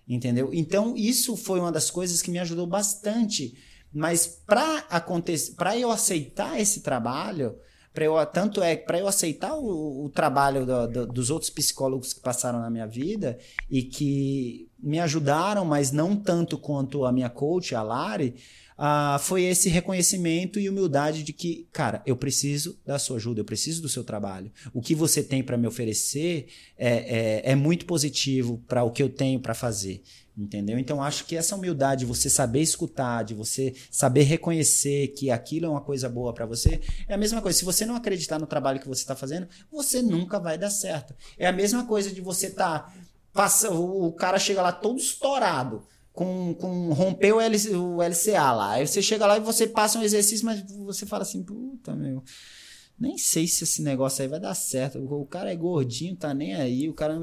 Entendeu? 0.07 0.51
Então, 0.53 0.97
isso 0.97 1.37
foi 1.37 1.59
uma 1.61 1.73
das 1.73 1.91
coisas 1.91 2.23
que 2.23 2.31
me 2.31 2.39
ajudou 2.39 2.67
bastante. 2.67 3.57
Mas 3.93 4.27
para 4.27 4.79
acontecer, 4.91 5.55
para 5.55 5.77
eu 5.77 5.91
aceitar 5.91 6.61
esse 6.61 6.81
trabalho, 6.81 7.57
para 7.93 8.05
eu 8.05 8.27
tanto 8.27 8.63
é 8.63 8.75
para 8.75 8.99
eu 8.99 9.07
aceitar 9.07 9.55
o, 9.55 10.07
o 10.07 10.09
trabalho 10.09 10.65
do, 10.65 10.87
do, 10.89 11.07
dos 11.07 11.31
outros 11.31 11.51
psicólogos 11.51 12.13
que 12.13 12.21
passaram 12.21 12.59
na 12.59 12.71
minha 12.71 12.87
vida 12.87 13.39
e 13.71 13.83
que 13.83 14.71
me 14.83 14.99
ajudaram, 14.99 15.65
mas 15.65 15.93
não 15.93 16.17
tanto 16.17 16.57
quanto 16.57 17.05
a 17.05 17.13
minha 17.13 17.29
coach, 17.29 17.75
a 17.75 17.83
Lari, 17.83 18.35
uh, 18.83 19.19
foi 19.21 19.45
esse 19.45 19.69
reconhecimento 19.69 20.59
e 20.59 20.69
humildade 20.69 21.23
de 21.23 21.33
que, 21.33 21.69
cara, 21.73 22.03
eu 22.05 22.17
preciso 22.17 22.77
da 22.85 22.99
sua 22.99 23.17
ajuda, 23.17 23.41
eu 23.41 23.45
preciso 23.45 23.81
do 23.81 23.89
seu 23.89 24.03
trabalho. 24.03 24.51
O 24.75 24.83
que 24.83 24.95
você 24.95 25.23
tem 25.23 25.43
para 25.43 25.57
me 25.57 25.69
oferecer 25.69 26.49
é, 26.77 27.43
é, 27.47 27.53
é 27.53 27.55
muito 27.55 27.87
positivo 27.87 28.63
para 28.67 28.83
o 28.83 28.91
que 28.91 29.03
eu 29.03 29.09
tenho 29.09 29.39
para 29.39 29.55
fazer. 29.55 30.03
Entendeu? 30.37 30.79
Então 30.79 31.03
acho 31.03 31.27
que 31.27 31.37
essa 31.37 31.55
humildade, 31.55 32.07
você 32.07 32.31
saber 32.31 32.63
escutar, 32.63 33.23
de 33.23 33.35
você 33.35 33.75
saber 33.91 34.23
reconhecer 34.23 35.09
que 35.09 35.31
aquilo 35.31 35.67
é 35.67 35.69
uma 35.69 35.83
coisa 35.83 36.09
boa 36.09 36.33
para 36.33 36.47
você, 36.47 36.81
é 37.07 37.13
a 37.13 37.19
mesma 37.19 37.43
coisa. 37.43 37.59
Se 37.59 37.67
você 37.67 37.85
não 37.85 37.95
acreditar 37.95 38.39
no 38.39 38.47
trabalho 38.47 38.81
que 38.81 38.89
você 38.89 39.03
está 39.03 39.15
fazendo, 39.15 39.47
você 39.71 40.01
nunca 40.01 40.41
vai 40.41 40.57
dar 40.57 40.71
certo. 40.71 41.15
É 41.37 41.47
a 41.47 41.53
mesma 41.53 41.85
coisa 41.85 42.11
de 42.11 42.23
você 42.23 42.47
estar. 42.47 42.81
Tá, 42.81 42.95
passa, 43.31 43.71
o 43.71 44.11
cara 44.13 44.39
chega 44.39 44.63
lá 44.63 44.73
todo 44.73 44.99
estourado 44.99 45.87
com, 46.13 46.55
com 46.55 46.93
romper 46.93 47.33
o, 47.33 47.41
LC, 47.41 47.75
o 47.75 48.03
LCA 48.03 48.53
lá. 48.53 48.73
Aí 48.73 48.87
você 48.87 49.01
chega 49.01 49.27
lá 49.27 49.37
e 49.37 49.41
você 49.41 49.67
passa 49.67 49.99
um 49.99 50.03
exercício, 50.03 50.45
mas 50.45 50.63
você 50.85 51.07
fala 51.07 51.23
assim, 51.23 51.43
puta, 51.43 51.95
meu. 51.95 52.23
Nem 52.99 53.17
sei 53.19 53.47
se 53.49 53.65
esse 53.65 53.83
negócio 53.83 54.23
aí 54.23 54.29
vai 54.29 54.39
dar 54.39 54.55
certo. 54.55 54.99
O, 54.99 55.23
o 55.23 55.27
cara 55.27 55.51
é 55.51 55.57
gordinho, 55.57 56.15
tá 56.15 56.33
nem 56.35 56.55
aí. 56.55 56.89
O 56.89 56.95
cara. 56.95 57.19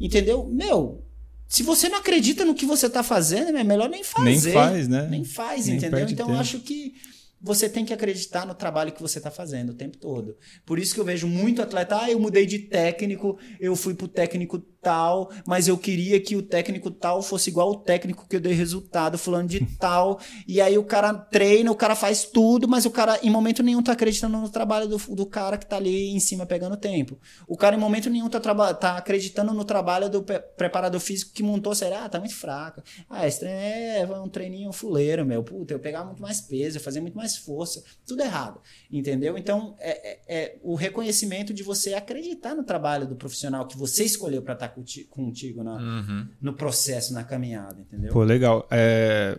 Entendeu? 0.00 0.48
Meu, 0.48 1.06
se 1.48 1.62
você 1.62 1.88
não 1.88 1.98
acredita 1.98 2.44
no 2.44 2.54
que 2.54 2.66
você 2.66 2.90
tá 2.90 3.02
fazendo, 3.02 3.56
é 3.56 3.64
melhor 3.64 3.88
nem 3.88 4.02
fazer. 4.02 4.24
Nem 4.24 4.40
faz, 4.40 4.88
né? 4.88 5.08
Nem 5.08 5.24
faz, 5.24 5.66
nem 5.66 5.76
entendeu? 5.76 6.06
Então 6.08 6.30
eu 6.30 6.36
acho 6.36 6.58
que 6.60 6.94
você 7.40 7.68
tem 7.68 7.84
que 7.84 7.92
acreditar 7.92 8.46
no 8.46 8.54
trabalho 8.54 8.92
que 8.92 9.00
você 9.00 9.18
está 9.18 9.30
fazendo 9.30 9.70
o 9.70 9.74
tempo 9.74 9.96
todo. 9.98 10.36
Por 10.64 10.78
isso 10.78 10.94
que 10.94 11.00
eu 11.00 11.04
vejo 11.04 11.28
muito 11.28 11.62
atleta, 11.62 12.02
ah, 12.02 12.10
eu 12.10 12.18
mudei 12.18 12.46
de 12.46 12.60
técnico, 12.60 13.38
eu 13.60 13.76
fui 13.76 13.94
pro 13.94 14.08
técnico 14.08 14.58
tal, 14.86 15.32
mas 15.44 15.66
eu 15.66 15.76
queria 15.76 16.20
que 16.20 16.36
o 16.36 16.42
técnico 16.42 16.92
tal 16.92 17.20
fosse 17.20 17.50
igual 17.50 17.72
o 17.72 17.74
técnico 17.74 18.24
que 18.28 18.36
eu 18.36 18.40
dei 18.40 18.52
resultado, 18.52 19.18
fulano 19.18 19.48
de 19.48 19.66
tal. 19.80 20.20
E 20.46 20.60
aí 20.60 20.78
o 20.78 20.84
cara 20.84 21.12
treina, 21.12 21.72
o 21.72 21.74
cara 21.74 21.96
faz 21.96 22.22
tudo, 22.22 22.68
mas 22.68 22.86
o 22.86 22.90
cara 22.92 23.18
em 23.20 23.28
momento 23.28 23.64
nenhum 23.64 23.82
tá 23.82 23.90
acreditando 23.90 24.38
no 24.38 24.48
trabalho 24.48 24.86
do, 24.86 24.96
do 24.96 25.26
cara 25.26 25.58
que 25.58 25.66
tá 25.66 25.74
ali 25.74 26.10
em 26.10 26.20
cima 26.20 26.46
pegando 26.46 26.76
tempo. 26.76 27.18
O 27.48 27.56
cara 27.56 27.74
em 27.74 27.80
momento 27.80 28.08
nenhum 28.08 28.28
tá, 28.28 28.38
tá 28.74 28.96
acreditando 28.96 29.52
no 29.52 29.64
trabalho 29.64 30.08
do 30.08 30.22
preparador 30.22 31.00
físico 31.00 31.32
que 31.32 31.42
montou, 31.42 31.74
será? 31.74 32.04
Ah, 32.04 32.08
tá 32.08 32.20
muito 32.20 32.36
fraco. 32.36 32.80
Ah, 33.10 33.26
esse 33.26 33.40
treino 33.40 34.14
é 34.14 34.20
um 34.20 34.28
treininho 34.28 34.70
fuleiro, 34.70 35.26
meu. 35.26 35.42
Puta, 35.42 35.74
eu 35.74 35.80
pegava 35.80 36.06
muito 36.06 36.22
mais 36.22 36.40
peso, 36.40 36.76
eu 36.76 36.80
fazia 36.80 37.02
muito 37.02 37.16
mais 37.16 37.36
força. 37.36 37.82
Tudo 38.06 38.22
errado, 38.22 38.60
entendeu? 38.88 39.36
Então, 39.36 39.74
é, 39.80 40.12
é, 40.12 40.20
é 40.28 40.58
o 40.62 40.76
reconhecimento 40.76 41.52
de 41.52 41.64
você 41.64 41.94
acreditar 41.94 42.54
no 42.54 42.62
trabalho 42.62 43.08
do 43.08 43.16
profissional 43.16 43.66
que 43.66 43.76
você 43.76 44.04
escolheu 44.04 44.42
para 44.42 44.54
estar 44.54 44.68
tá 44.68 44.75
contigo 45.10 45.62
na, 45.62 45.74
uhum. 45.74 46.26
no 46.40 46.52
processo, 46.52 47.14
na 47.14 47.24
caminhada, 47.24 47.80
entendeu? 47.80 48.12
Pô, 48.12 48.22
legal. 48.22 48.66
É, 48.70 49.38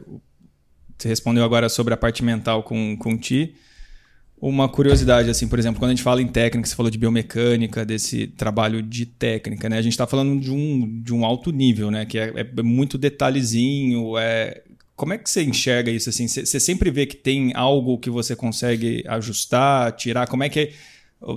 você 0.97 1.07
respondeu 1.07 1.43
agora 1.43 1.69
sobre 1.69 1.93
a 1.93 1.97
parte 1.97 2.23
mental 2.23 2.63
com, 2.63 2.97
com 2.97 3.17
ti. 3.17 3.55
Uma 4.39 4.69
curiosidade, 4.69 5.29
assim, 5.29 5.47
por 5.47 5.57
exemplo, 5.57 5.79
quando 5.79 5.89
a 5.89 5.95
gente 5.95 6.03
fala 6.03 6.21
em 6.21 6.27
técnica, 6.27 6.67
você 6.67 6.75
falou 6.75 6.91
de 6.91 6.97
biomecânica, 6.97 7.83
desse 7.83 8.27
trabalho 8.27 8.83
de 8.83 9.05
técnica, 9.05 9.67
né? 9.67 9.79
A 9.79 9.81
gente 9.81 9.93
está 9.93 10.05
falando 10.05 10.39
de 10.39 10.51
um, 10.51 11.01
de 11.01 11.11
um 11.11 11.25
alto 11.25 11.51
nível, 11.51 11.89
né? 11.89 12.05
Que 12.05 12.19
é, 12.19 12.33
é 12.35 12.61
muito 12.61 12.97
detalhezinho, 12.97 14.17
é... 14.17 14.61
Como 14.95 15.13
é 15.13 15.17
que 15.17 15.29
você 15.29 15.43
enxerga 15.43 15.91
isso, 15.91 16.09
assim? 16.09 16.27
Você, 16.27 16.45
você 16.45 16.59
sempre 16.59 16.89
vê 16.89 17.05
que 17.05 17.15
tem 17.15 17.51
algo 17.55 17.99
que 17.99 18.09
você 18.09 18.35
consegue 18.35 19.03
ajustar, 19.07 19.91
tirar? 19.93 20.27
Como 20.27 20.43
é 20.43 20.49
que 20.49 20.59
é 20.59 20.73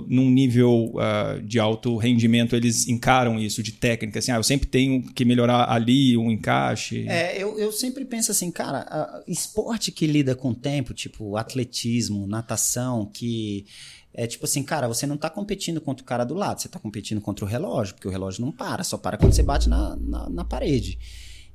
num 0.07 0.29
nível 0.29 0.93
uh, 0.95 1.41
de 1.41 1.59
alto 1.59 1.97
rendimento, 1.97 2.55
eles 2.55 2.87
encaram 2.87 3.39
isso 3.39 3.63
de 3.63 3.71
técnica? 3.71 4.19
Assim, 4.19 4.31
ah, 4.31 4.35
eu 4.35 4.43
sempre 4.43 4.67
tenho 4.67 5.01
que 5.13 5.25
melhorar 5.25 5.69
ali 5.71 6.15
um 6.15 6.29
encaixe. 6.29 7.07
É, 7.07 7.41
eu, 7.41 7.57
eu 7.57 7.71
sempre 7.71 8.05
penso 8.05 8.31
assim, 8.31 8.51
cara, 8.51 9.23
esporte 9.27 9.91
que 9.91 10.05
lida 10.05 10.35
com 10.35 10.53
tempo, 10.53 10.93
tipo 10.93 11.35
atletismo, 11.35 12.27
natação, 12.27 13.05
que 13.05 13.65
é 14.13 14.27
tipo 14.27 14.45
assim, 14.45 14.61
cara, 14.61 14.87
você 14.87 15.07
não 15.07 15.17
tá 15.17 15.29
competindo 15.29 15.81
contra 15.81 16.03
o 16.03 16.05
cara 16.05 16.23
do 16.23 16.35
lado, 16.35 16.61
você 16.61 16.69
tá 16.69 16.79
competindo 16.79 17.19
contra 17.19 17.43
o 17.43 17.47
relógio, 17.47 17.95
porque 17.95 18.07
o 18.07 18.11
relógio 18.11 18.45
não 18.45 18.51
para, 18.51 18.83
só 18.83 18.97
para 18.97 19.17
quando 19.17 19.33
você 19.33 19.41
bate 19.41 19.67
na, 19.67 19.95
na, 19.95 20.29
na 20.29 20.45
parede. 20.45 20.99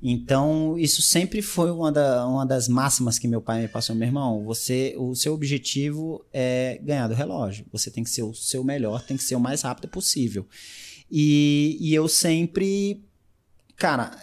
Então, 0.03 0.78
isso 0.78 1.01
sempre 1.01 1.40
foi 1.40 1.70
uma, 1.70 1.90
da, 1.90 2.26
uma 2.26 2.44
das 2.44 2.68
máximas 2.68 3.18
que 3.18 3.26
meu 3.26 3.40
pai 3.40 3.62
me 3.62 3.68
passou. 3.68 3.97
Meu 3.97 4.07
irmão, 4.07 4.44
você, 4.44 4.94
o 4.99 5.14
seu 5.14 5.32
objetivo 5.32 6.24
é 6.32 6.78
ganhar 6.82 7.09
do 7.09 7.14
relógio. 7.14 7.64
Você 7.72 7.90
tem 7.90 8.05
que 8.05 8.11
ser 8.11 8.22
o 8.22 8.34
seu 8.34 8.62
melhor, 8.62 9.03
tem 9.03 9.16
que 9.16 9.22
ser 9.22 9.36
o 9.36 9.40
mais 9.40 9.62
rápido 9.62 9.88
possível. 9.88 10.47
E, 11.11 11.76
e 11.80 11.94
eu 11.94 12.09
sempre. 12.09 13.03
Cara, 13.76 14.18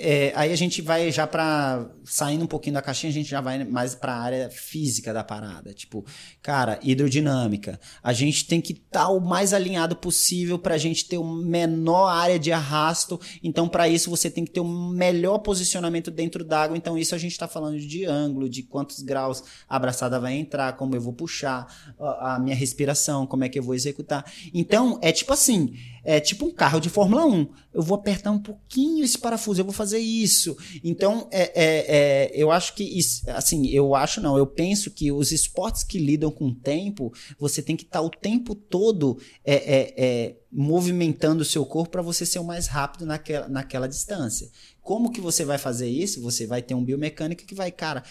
é, 0.00 0.32
aí 0.36 0.52
a 0.52 0.56
gente 0.56 0.80
vai 0.80 1.10
já 1.10 1.26
para 1.26 1.90
saindo 2.04 2.44
um 2.44 2.46
pouquinho 2.46 2.74
da 2.74 2.82
caixinha, 2.82 3.10
a 3.10 3.14
gente 3.14 3.28
já 3.28 3.40
vai 3.40 3.64
mais 3.64 3.96
para 3.96 4.14
a 4.14 4.20
área 4.20 4.50
física 4.50 5.12
da 5.12 5.24
parada. 5.24 5.74
Tipo, 5.74 6.06
cara, 6.40 6.78
hidrodinâmica. 6.82 7.80
A 8.02 8.12
gente 8.12 8.46
tem 8.46 8.60
que 8.60 8.72
estar 8.72 9.06
tá 9.06 9.08
o 9.08 9.20
mais 9.20 9.52
alinhado 9.52 9.96
possível 9.96 10.58
para 10.58 10.76
a 10.76 10.78
gente 10.78 11.06
ter 11.06 11.18
o 11.18 11.24
menor 11.24 12.08
área 12.08 12.38
de 12.38 12.52
arrasto. 12.52 13.20
Então, 13.42 13.68
para 13.68 13.88
isso, 13.88 14.08
você 14.08 14.30
tem 14.30 14.44
que 14.44 14.52
ter 14.52 14.60
o 14.60 14.68
melhor 14.68 15.38
posicionamento 15.38 16.10
dentro 16.10 16.44
d'água. 16.44 16.76
Então, 16.76 16.96
isso 16.96 17.14
a 17.14 17.18
gente 17.18 17.32
está 17.32 17.48
falando 17.48 17.78
de 17.78 18.04
ângulo, 18.04 18.48
de 18.48 18.62
quantos 18.62 19.02
graus 19.02 19.42
a 19.68 19.76
abraçada 19.76 20.20
vai 20.20 20.34
entrar, 20.34 20.76
como 20.76 20.94
eu 20.94 21.00
vou 21.00 21.12
puxar, 21.12 21.66
a 21.98 22.38
minha 22.38 22.54
respiração, 22.54 23.26
como 23.26 23.42
é 23.42 23.48
que 23.48 23.58
eu 23.58 23.62
vou 23.62 23.74
executar. 23.74 24.24
Então, 24.54 24.98
é 25.02 25.10
tipo 25.10 25.32
assim 25.32 25.74
é 26.04 26.20
tipo 26.20 26.46
um 26.46 26.52
carro 26.52 26.80
de 26.80 26.88
Fórmula 26.88 27.26
1. 27.26 27.48
Eu 27.72 27.82
vou 27.82 27.96
apertar 27.96 28.30
um 28.30 28.38
pouquinho 28.38 29.04
esse 29.04 29.18
parafuso, 29.18 29.60
eu 29.60 29.64
vou 29.64 29.74
fazer 29.74 29.98
isso. 29.98 30.56
Então, 30.82 31.28
é, 31.30 31.42
é, 31.54 31.86
é, 31.88 32.30
eu 32.34 32.50
acho 32.50 32.74
que, 32.74 32.98
assim, 33.28 33.68
eu 33.68 33.94
acho 33.94 34.20
não, 34.20 34.36
eu 34.36 34.46
penso 34.46 34.90
que 34.90 35.12
os 35.12 35.32
esportes 35.32 35.84
que 35.84 35.98
lidam 35.98 36.30
com 36.30 36.52
tempo, 36.52 37.12
você 37.38 37.62
tem 37.62 37.76
que 37.76 37.84
estar 37.84 38.00
tá 38.00 38.04
o 38.04 38.10
tempo 38.10 38.54
todo 38.54 39.18
é, 39.44 39.54
é, 39.54 39.94
é 39.96 40.36
movimentando 40.50 41.42
o 41.42 41.44
seu 41.44 41.64
corpo 41.66 41.90
para 41.90 42.02
você 42.02 42.24
ser 42.24 42.38
o 42.38 42.44
mais 42.44 42.66
rápido 42.66 43.04
naquela, 43.04 43.48
naquela 43.48 43.88
distância. 43.88 44.48
Como 44.88 45.12
que 45.12 45.20
você 45.20 45.44
vai 45.44 45.58
fazer 45.58 45.86
isso? 45.86 46.22
Você 46.22 46.46
vai 46.46 46.62
ter 46.62 46.72
um 46.72 46.82
biomecânico 46.82 47.44
que 47.44 47.54
vai, 47.54 47.70
cara, 47.70 48.02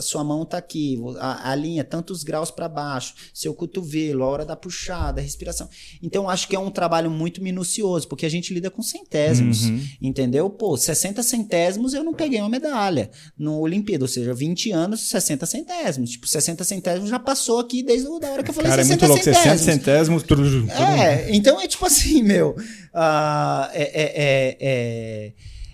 sua 0.00 0.22
mão 0.22 0.44
tá 0.44 0.56
aqui, 0.56 0.96
a, 1.18 1.50
a 1.50 1.54
linha 1.56 1.82
tantos 1.82 2.22
graus 2.22 2.48
para 2.48 2.68
baixo, 2.68 3.14
seu 3.34 3.52
cotovelo, 3.52 4.22
a 4.22 4.28
hora 4.28 4.44
da 4.44 4.54
puxada, 4.54 5.20
a 5.20 5.24
respiração. 5.24 5.68
Então 6.00 6.30
acho 6.30 6.46
que 6.46 6.54
é 6.54 6.58
um 6.60 6.70
trabalho 6.70 7.10
muito 7.10 7.42
minucioso, 7.42 8.06
porque 8.06 8.24
a 8.24 8.28
gente 8.28 8.54
lida 8.54 8.70
com 8.70 8.82
centésimos, 8.82 9.64
uhum. 9.64 9.84
entendeu? 10.00 10.48
Pô, 10.48 10.76
60 10.76 11.20
centésimos 11.24 11.92
eu 11.92 12.04
não 12.04 12.14
peguei 12.14 12.38
uma 12.38 12.48
medalha 12.48 13.10
no 13.36 13.58
Olimpíada, 13.58 14.04
ou 14.04 14.08
seja, 14.08 14.32
20 14.32 14.70
anos, 14.70 15.00
60 15.08 15.44
centésimos. 15.44 16.10
Tipo, 16.10 16.28
60 16.28 16.62
centésimos 16.62 17.10
já 17.10 17.18
passou 17.18 17.58
aqui 17.58 17.82
desde 17.82 18.06
a 18.06 18.10
hora 18.12 18.44
que 18.44 18.50
eu 18.50 18.54
falei 18.54 18.70
cara, 18.70 18.84
60 18.84 19.04
é 19.04 19.08
muito 19.08 19.08
louco, 19.08 19.24
centésimos. 19.24 19.60
60 19.60 19.72
centésimos, 19.72 20.22
tudo, 20.22 20.44
tudo... 20.44 20.70
É, 20.70 21.34
então 21.34 21.60
é 21.60 21.66
tipo 21.72 21.86
assim, 21.86 22.22
meu, 22.24 22.50
uh, 22.50 23.68
é, 23.72 24.56
é, 24.60 25.32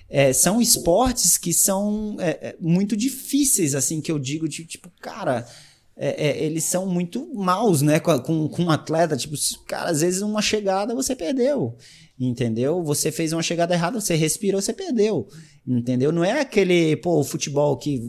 é 0.08 0.32
são 0.32 0.60
esportes 0.60 1.36
que 1.36 1.52
são 1.52 2.16
é, 2.18 2.56
muito 2.60 2.96
difíceis, 2.96 3.74
assim, 3.74 4.00
que 4.00 4.10
eu 4.10 4.18
digo, 4.18 4.48
de, 4.48 4.64
tipo, 4.64 4.90
cara, 5.00 5.46
eles 5.96 6.64
são 6.64 6.86
muito 6.86 7.28
maus, 7.34 7.82
né, 7.82 7.98
com, 7.98 8.48
com 8.48 8.62
um 8.62 8.70
atleta, 8.70 9.16
tipo, 9.16 9.34
cara, 9.66 9.90
às 9.90 10.00
vezes 10.00 10.22
uma 10.22 10.40
chegada 10.40 10.94
você 10.94 11.14
perdeu, 11.14 11.76
entendeu? 12.18 12.82
Você 12.82 13.12
fez 13.12 13.32
uma 13.32 13.42
chegada 13.42 13.74
errada, 13.74 14.00
você 14.00 14.16
respirou, 14.16 14.60
você 14.60 14.72
perdeu, 14.72 15.28
entendeu? 15.66 16.10
Não 16.10 16.24
é 16.24 16.40
aquele, 16.40 16.96
pô, 16.96 17.20
o 17.20 17.24
futebol 17.24 17.76
que, 17.76 18.02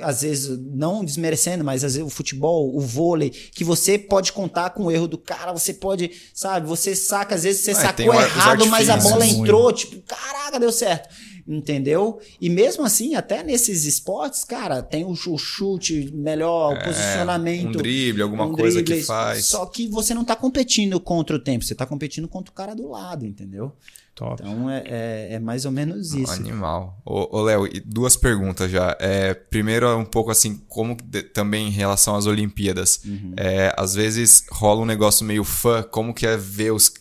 às 0.00 0.22
vezes, 0.22 0.58
não 0.74 1.04
desmerecendo, 1.04 1.62
mas 1.62 1.84
às 1.84 1.94
vezes 1.94 2.06
o 2.06 2.10
futebol, 2.10 2.74
o 2.74 2.80
vôlei, 2.80 3.30
que 3.30 3.62
você 3.62 3.98
pode 3.98 4.32
contar 4.32 4.70
com 4.70 4.84
o 4.84 4.90
erro 4.90 5.06
do 5.06 5.18
cara, 5.18 5.52
você 5.52 5.74
pode, 5.74 6.10
sabe, 6.32 6.66
você 6.66 6.96
saca, 6.96 7.34
às 7.34 7.42
vezes 7.42 7.62
você 7.62 7.72
é, 7.72 7.74
sacou 7.74 8.14
errado, 8.14 8.66
mas 8.66 8.88
a 8.88 8.96
bola 8.96 9.26
entrou, 9.26 9.70
tipo, 9.72 10.00
caraca, 10.02 10.58
deu 10.58 10.72
certo 10.72 11.08
entendeu? 11.46 12.20
E 12.40 12.48
mesmo 12.48 12.84
assim, 12.84 13.14
até 13.14 13.42
nesses 13.42 13.84
esportes, 13.84 14.44
cara, 14.44 14.82
tem 14.82 15.04
o 15.04 15.14
chute 15.14 16.10
melhor, 16.12 16.74
o 16.74 16.76
é, 16.76 16.84
posicionamento. 16.84 17.78
Um 17.78 17.82
drible, 17.82 18.22
alguma 18.22 18.46
um 18.46 18.52
coisa 18.52 18.82
drible, 18.82 19.00
que 19.00 19.06
faz. 19.06 19.46
Só 19.46 19.66
que 19.66 19.86
você 19.88 20.14
não 20.14 20.24
tá 20.24 20.36
competindo 20.36 20.98
contra 21.00 21.36
o 21.36 21.38
tempo, 21.38 21.64
você 21.64 21.74
tá 21.74 21.86
competindo 21.86 22.28
contra 22.28 22.50
o 22.50 22.54
cara 22.54 22.74
do 22.74 22.88
lado, 22.88 23.26
entendeu? 23.26 23.72
Top. 24.14 24.42
Então 24.42 24.68
é, 24.68 24.82
é, 24.84 25.28
é 25.34 25.38
mais 25.38 25.64
ou 25.64 25.72
menos 25.72 26.12
isso. 26.12 26.30
Animal. 26.32 27.00
Ô, 27.04 27.38
ô 27.38 27.42
Léo, 27.42 27.66
duas 27.86 28.14
perguntas 28.14 28.70
já. 28.70 28.94
É, 29.00 29.32
primeiro, 29.32 29.96
um 29.96 30.04
pouco 30.04 30.30
assim, 30.30 30.60
como 30.68 30.94
de- 31.02 31.22
também 31.22 31.68
em 31.68 31.70
relação 31.70 32.14
às 32.14 32.26
Olimpíadas. 32.26 33.00
Uhum. 33.06 33.32
É, 33.38 33.74
às 33.74 33.94
vezes 33.94 34.44
rola 34.50 34.82
um 34.82 34.84
negócio 34.84 35.24
meio 35.24 35.44
fã, 35.44 35.82
como 35.82 36.12
que 36.12 36.26
é 36.26 36.36
ver 36.36 36.72
os. 36.72 36.92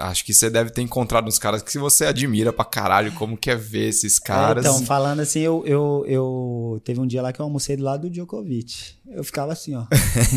Acho 0.00 0.24
que 0.26 0.34
você 0.34 0.50
deve 0.50 0.70
ter 0.70 0.82
encontrado 0.82 1.26
uns 1.26 1.38
caras 1.38 1.62
que 1.62 1.78
você 1.78 2.04
admira 2.04 2.52
pra 2.52 2.66
caralho, 2.66 3.12
como 3.12 3.34
que 3.36 3.50
é 3.50 3.56
ver 3.56 3.88
esses 3.88 4.18
caras. 4.18 4.64
É, 4.64 4.68
então, 4.68 4.84
falando 4.84 5.20
assim, 5.20 5.40
eu, 5.40 5.64
eu, 5.66 6.04
eu. 6.06 6.82
Teve 6.84 7.00
um 7.00 7.06
dia 7.06 7.22
lá 7.22 7.32
que 7.32 7.40
eu 7.40 7.44
almocei 7.46 7.76
do 7.78 7.82
lado 7.82 8.02
do 8.02 8.10
Djokovic. 8.10 8.96
Eu 9.06 9.24
ficava 9.24 9.52
assim, 9.52 9.74
ó. 9.74 9.84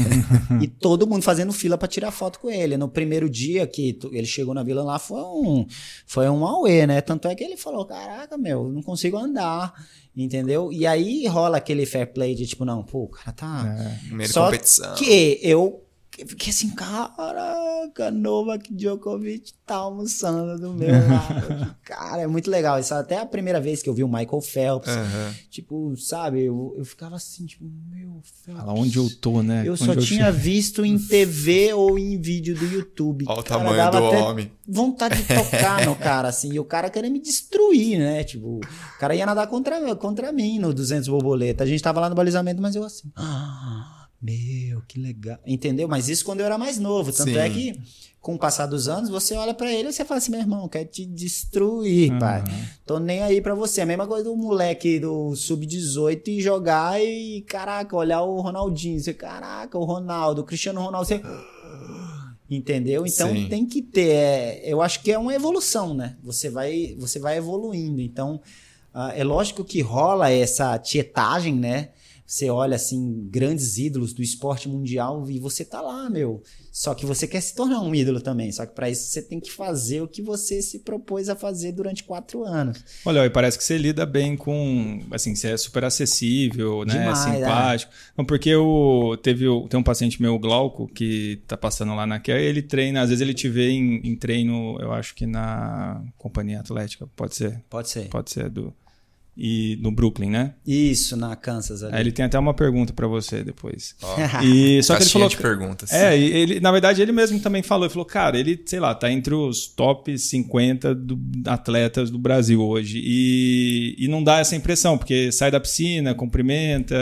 e 0.61 0.67
todo 0.67 1.05
mundo 1.05 1.21
fazendo 1.21 1.53
fila 1.53 1.77
pra 1.77 1.87
tirar 1.87 2.11
foto 2.11 2.39
com 2.39 2.49
ele. 2.49 2.77
No 2.77 2.89
primeiro 2.89 3.29
dia 3.29 3.67
que 3.67 3.97
ele 4.11 4.25
chegou 4.25 4.53
na 4.53 4.63
vila 4.63 4.83
lá, 4.83 4.97
foi 4.97 5.21
um. 5.21 5.67
Foi 6.07 6.27
um 6.29 6.45
auê, 6.45 6.87
né? 6.87 6.99
Tanto 7.01 7.27
é 7.27 7.35
que 7.35 7.43
ele 7.43 7.57
falou: 7.57 7.85
caraca, 7.85 8.37
meu, 8.37 8.71
não 8.71 8.81
consigo 8.81 9.17
andar. 9.17 9.73
Entendeu? 10.17 10.71
E 10.71 10.87
aí 10.87 11.27
rola 11.27 11.57
aquele 11.57 11.85
fair 11.85 12.11
play 12.11 12.33
de 12.33 12.47
tipo, 12.47 12.63
não, 12.63 12.83
pô, 12.83 13.03
o 13.03 13.09
cara 13.09 13.31
tá. 13.33 13.75
Primeira 14.07 14.31
Só 14.31 14.45
competição. 14.45 14.95
que 14.95 15.39
eu 15.43 15.84
fiquei 16.25 16.49
assim, 16.51 16.69
caraca, 16.69 18.09
Novak 18.11 18.73
Djokovic 18.73 19.53
tá 19.65 19.75
almoçando 19.75 20.59
do 20.59 20.73
meu 20.73 20.91
lado. 21.09 21.75
cara, 21.83 22.21
é 22.21 22.27
muito 22.27 22.49
legal. 22.49 22.79
Isso 22.79 22.93
até 22.93 23.17
a 23.19 23.25
primeira 23.25 23.59
vez 23.59 23.81
que 23.81 23.89
eu 23.89 23.93
vi 23.93 24.03
o 24.03 24.07
Michael 24.07 24.41
Phelps. 24.41 24.89
Aham. 24.89 25.33
Tipo, 25.49 25.95
sabe, 25.97 26.43
eu, 26.43 26.73
eu 26.77 26.85
ficava 26.85 27.15
assim, 27.15 27.45
tipo, 27.45 27.65
meu 27.89 28.21
Phelps. 28.43 28.61
Fala 28.63 28.73
onde 28.79 28.97
eu 28.97 29.09
tô, 29.19 29.41
né? 29.41 29.63
Eu 29.65 29.73
Onde 29.73 29.83
só 29.85 29.93
eu 29.93 30.01
tinha 30.01 30.31
visto 30.31 30.85
em 30.85 30.97
TV 30.97 31.73
ou 31.73 31.99
em 31.99 32.19
vídeo 32.19 32.55
do 32.55 32.65
YouTube. 32.65 33.25
Olha 33.27 33.39
o 33.39 33.43
Cara, 33.43 33.59
tamanho 33.59 33.77
dava 33.77 33.99
do 33.99 34.07
até 34.07 34.17
homem. 34.21 34.51
Vontade 34.67 35.21
de 35.21 35.23
tocar 35.27 35.85
no 35.85 35.95
cara, 35.95 36.27
assim. 36.29 36.53
E 36.53 36.59
o 36.59 36.65
cara 36.65 36.89
querendo 36.89 37.11
me 37.13 37.19
destruir, 37.21 37.99
né? 37.99 38.23
Tipo, 38.23 38.57
o 38.57 38.99
cara 38.99 39.15
ia 39.15 39.25
nadar 39.25 39.47
contra, 39.47 39.95
contra 39.95 40.31
mim 40.31 40.59
no 40.59 40.73
200 40.73 41.07
borboleta. 41.09 41.63
A 41.63 41.67
gente 41.67 41.81
tava 41.83 41.99
lá 41.99 42.09
no 42.09 42.15
balizamento, 42.15 42.61
mas 42.61 42.75
eu 42.75 42.83
assim. 42.83 43.11
Ah, 43.15 43.94
meu, 44.25 44.81
que 44.87 44.99
legal. 44.99 45.37
Entendeu? 45.45 45.87
Mas 45.87 46.09
isso 46.09 46.25
quando 46.25 46.39
eu 46.39 46.45
era 46.45 46.57
mais 46.57 46.79
novo. 46.79 47.11
Tanto 47.11 47.29
Sim. 47.29 47.37
é 47.37 47.49
que, 47.49 47.79
com 48.19 48.35
o 48.35 48.39
passar 48.39 48.65
dos 48.65 48.87
anos, 48.87 49.09
você 49.09 49.35
olha 49.35 49.53
pra 49.53 49.71
ele 49.71 49.89
e 49.89 49.93
você 49.93 50.03
fala 50.03 50.17
assim: 50.17 50.31
meu 50.31 50.39
irmão, 50.39 50.63
eu 50.63 50.69
quero 50.69 50.89
te 50.89 51.05
destruir, 51.05 52.17
pai. 52.17 52.43
Tô 52.85 52.99
nem 52.99 53.21
aí 53.21 53.39
pra 53.41 53.53
você. 53.53 53.81
A 53.81 53.85
mesma 53.85 54.07
coisa 54.07 54.23
do 54.23 54.35
moleque 54.35 54.99
do 54.99 55.35
sub-18 55.35 56.27
e 56.27 56.41
jogar 56.41 56.99
e, 56.99 57.41
caraca, 57.41 57.95
olhar 57.95 58.23
o 58.23 58.41
Ronaldinho. 58.41 58.99
Você, 58.99 59.13
caraca, 59.13 59.77
o 59.77 59.85
Ronaldo, 59.85 60.41
o 60.41 60.45
Cristiano 60.45 60.81
Ronaldo, 60.81 61.07
você. 61.07 61.21
Entendeu? 62.49 63.07
Então 63.07 63.29
Sim. 63.33 63.47
tem 63.47 63.65
que 63.65 63.81
ter. 63.81 64.09
é, 64.09 64.61
eu 64.65 64.81
acho 64.81 65.01
que 65.01 65.11
é 65.11 65.17
uma 65.17 65.33
evolução, 65.33 65.93
né? 65.95 66.15
Você 66.23 66.49
vai, 66.49 66.95
você 66.99 67.17
vai 67.17 67.37
evoluindo. 67.37 67.99
Então, 67.99 68.39
ah, 68.93 69.11
é 69.15 69.23
lógico 69.23 69.63
que 69.63 69.81
rola 69.81 70.29
essa 70.29 70.77
tietagem, 70.77 71.55
né? 71.55 71.89
Você 72.25 72.49
olha 72.49 72.75
assim, 72.75 73.27
grandes 73.29 73.77
ídolos 73.77 74.11
do 74.13 74.23
esporte 74.23 74.67
mundial 74.67 75.29
e 75.29 75.39
você 75.39 75.63
tá 75.63 75.79
lá, 75.79 76.09
meu. 76.09 76.41
Só 76.71 76.93
que 76.95 77.05
você 77.05 77.27
quer 77.27 77.39
se 77.39 77.53
tornar 77.53 77.81
um 77.81 77.93
ídolo 77.93 78.19
também. 78.19 78.51
Só 78.51 78.65
que 78.65 78.73
para 78.73 78.89
isso 78.89 79.09
você 79.09 79.21
tem 79.21 79.39
que 79.39 79.51
fazer 79.51 80.01
o 80.01 80.07
que 80.07 80.21
você 80.21 80.61
se 80.61 80.79
propôs 80.79 81.29
a 81.29 81.35
fazer 81.35 81.71
durante 81.71 82.03
quatro 82.03 82.43
anos. 82.43 82.83
Olha, 83.05 83.25
e 83.25 83.29
parece 83.29 83.57
que 83.57 83.63
você 83.63 83.77
lida 83.77 84.05
bem 84.05 84.35
com. 84.35 84.99
Assim, 85.11 85.35
você 85.35 85.51
é 85.51 85.57
super 85.57 85.83
acessível, 85.83 86.83
né? 86.83 86.93
Demais, 86.93 87.19
Simpático. 87.19 87.93
Não, 88.17 88.25
porque 88.25 88.49
eu 88.49 89.17
teve 89.21 89.45
tem 89.69 89.79
um 89.79 89.83
paciente 89.83 90.21
meu, 90.21 90.37
Glauco, 90.39 90.87
que 90.87 91.41
tá 91.47 91.55
passando 91.55 91.95
lá 91.95 92.07
na 92.07 92.19
Care, 92.19 92.43
ele 92.43 92.61
treina, 92.61 93.01
às 93.01 93.09
vezes 93.09 93.21
ele 93.21 93.33
te 93.33 93.47
vê 93.47 93.69
em, 93.69 94.01
em 94.03 94.15
treino, 94.15 94.77
eu 94.79 94.91
acho 94.91 95.13
que 95.13 95.25
na 95.25 96.03
companhia 96.17 96.59
atlética, 96.59 97.07
pode 97.15 97.35
ser. 97.35 97.63
Pode 97.69 97.89
ser. 97.89 98.09
Pode 98.09 98.31
ser 98.31 98.49
do. 98.49 98.73
E 99.37 99.77
no 99.81 99.91
Brooklyn, 99.91 100.29
né? 100.29 100.53
Isso, 100.65 101.17
na 101.17 101.35
Kansas 101.35 101.83
ali. 101.83 101.93
Aí 101.93 102.01
ele 102.01 102.11
tem 102.13 102.23
até 102.23 102.39
uma 102.39 102.53
pergunta 102.53 102.93
pra 102.93 103.05
você 103.05 103.43
depois. 103.43 103.93
Ó, 104.01 104.15
E 104.41 104.81
só 104.81 104.95
que 104.95 105.03
ele 105.03 105.09
falou. 105.09 105.27
de 105.27 105.35
perguntas. 105.37 105.91
É, 105.91 106.17
e 106.17 106.23
ele, 106.31 106.59
na 106.61 106.71
verdade, 106.71 107.01
ele 107.01 107.11
mesmo 107.11 107.39
também 107.41 107.61
falou, 107.61 107.85
ele 107.85 107.91
falou, 107.93 108.05
cara, 108.05 108.39
ele, 108.39 108.61
sei 108.65 108.79
lá, 108.79 108.95
tá 108.95 109.11
entre 109.11 109.33
os 109.35 109.67
top 109.67 110.17
50 110.17 110.95
do- 110.95 111.19
atletas 111.47 112.09
do 112.09 112.17
Brasil 112.17 112.61
hoje. 112.61 113.01
E, 113.03 113.95
e 113.99 114.07
não 114.07 114.23
dá 114.23 114.39
essa 114.39 114.55
impressão, 114.55 114.97
porque 114.97 115.31
sai 115.33 115.51
da 115.51 115.59
piscina, 115.59 116.15
cumprimenta, 116.15 116.95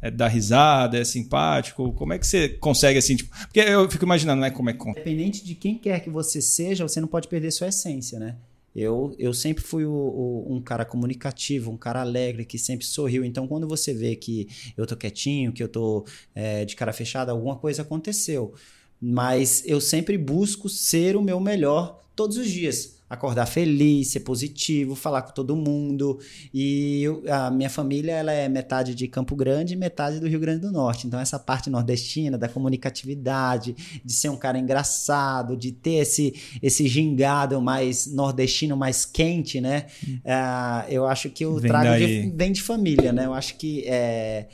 é, 0.00 0.08
dá 0.10 0.28
risada, 0.28 0.98
é 0.98 1.04
simpático. 1.04 1.92
Como 1.94 2.12
é 2.12 2.18
que 2.18 2.26
você 2.26 2.48
consegue 2.48 2.98
assim, 2.98 3.16
tipo. 3.16 3.36
Porque 3.46 3.58
eu 3.60 3.90
fico 3.90 4.04
imaginando, 4.04 4.40
né, 4.40 4.50
como 4.50 4.70
é 4.70 4.72
que. 4.72 4.88
Independente 4.88 5.44
de 5.44 5.54
quem 5.56 5.76
quer 5.78 5.98
que 6.00 6.10
você 6.10 6.40
seja, 6.40 6.86
você 6.86 7.00
não 7.00 7.08
pode 7.08 7.26
perder 7.26 7.50
sua 7.50 7.68
essência, 7.68 8.18
né? 8.20 8.36
Eu, 8.76 9.14
eu 9.18 9.32
sempre 9.32 9.64
fui 9.64 9.86
o- 9.86 9.90
o- 9.92 10.54
um 10.54 10.60
cara 10.62 10.84
comunicativo, 10.84 11.70
um 11.70 11.76
cara 11.78 12.00
alegre, 12.02 12.44
que 12.44 12.58
sempre 12.58 12.84
sorriu. 12.86 13.24
Então, 13.24 13.48
quando 13.48 13.66
você 13.66 13.94
vê 13.94 14.14
que 14.16 14.48
eu 14.76 14.86
tô 14.86 14.96
quietinho, 14.96 15.52
que 15.52 15.62
eu 15.62 15.68
tô 15.68 16.04
é, 16.34 16.64
de 16.64 16.76
cara 16.76 16.92
fechada, 16.92 17.32
alguma 17.32 17.56
coisa 17.56 17.82
aconteceu. 17.82 18.54
Mas 19.00 19.62
eu 19.66 19.80
sempre 19.80 20.18
busco 20.18 20.68
ser 20.68 21.16
o 21.16 21.22
meu 21.22 21.40
melhor 21.40 22.02
todos 22.14 22.36
os 22.36 22.50
dias. 22.50 22.95
Acordar 23.08 23.46
feliz, 23.46 24.08
ser 24.08 24.20
positivo, 24.20 24.96
falar 24.96 25.22
com 25.22 25.32
todo 25.32 25.54
mundo. 25.54 26.18
E 26.52 27.02
eu- 27.02 27.22
a 27.32 27.50
minha 27.52 27.70
família 27.70 28.10
ela 28.12 28.32
é 28.32 28.48
metade 28.48 28.94
de 28.96 29.06
Campo 29.06 29.36
Grande 29.36 29.74
e 29.74 29.76
metade 29.76 30.18
do 30.18 30.26
Rio 30.26 30.40
Grande 30.40 30.60
do 30.62 30.72
Norte. 30.72 31.06
Então, 31.06 31.20
essa 31.20 31.38
parte 31.38 31.70
nordestina, 31.70 32.36
da 32.36 32.48
comunicatividade, 32.48 33.76
de 34.04 34.12
ser 34.12 34.28
um 34.28 34.36
cara 34.36 34.58
engraçado, 34.58 35.56
de 35.56 35.72
ter 35.72 35.94
esse, 36.02 36.34
esse 36.62 36.88
gingado 36.88 37.60
mais 37.60 38.06
nordestino, 38.12 38.76
mais 38.76 39.04
quente, 39.04 39.60
né? 39.60 39.86
Ah, 40.24 40.84
eu 40.88 41.06
acho 41.06 41.30
que 41.30 41.44
eu 41.44 41.54
Vem 41.56 41.68
trago 41.70 41.84
de, 41.98 42.32
vem 42.34 42.52
de 42.52 42.62
família, 42.62 43.12
né? 43.12 43.26
Eu 43.26 43.34
acho 43.34 43.56
que 43.56 43.84
é, 43.86 44.48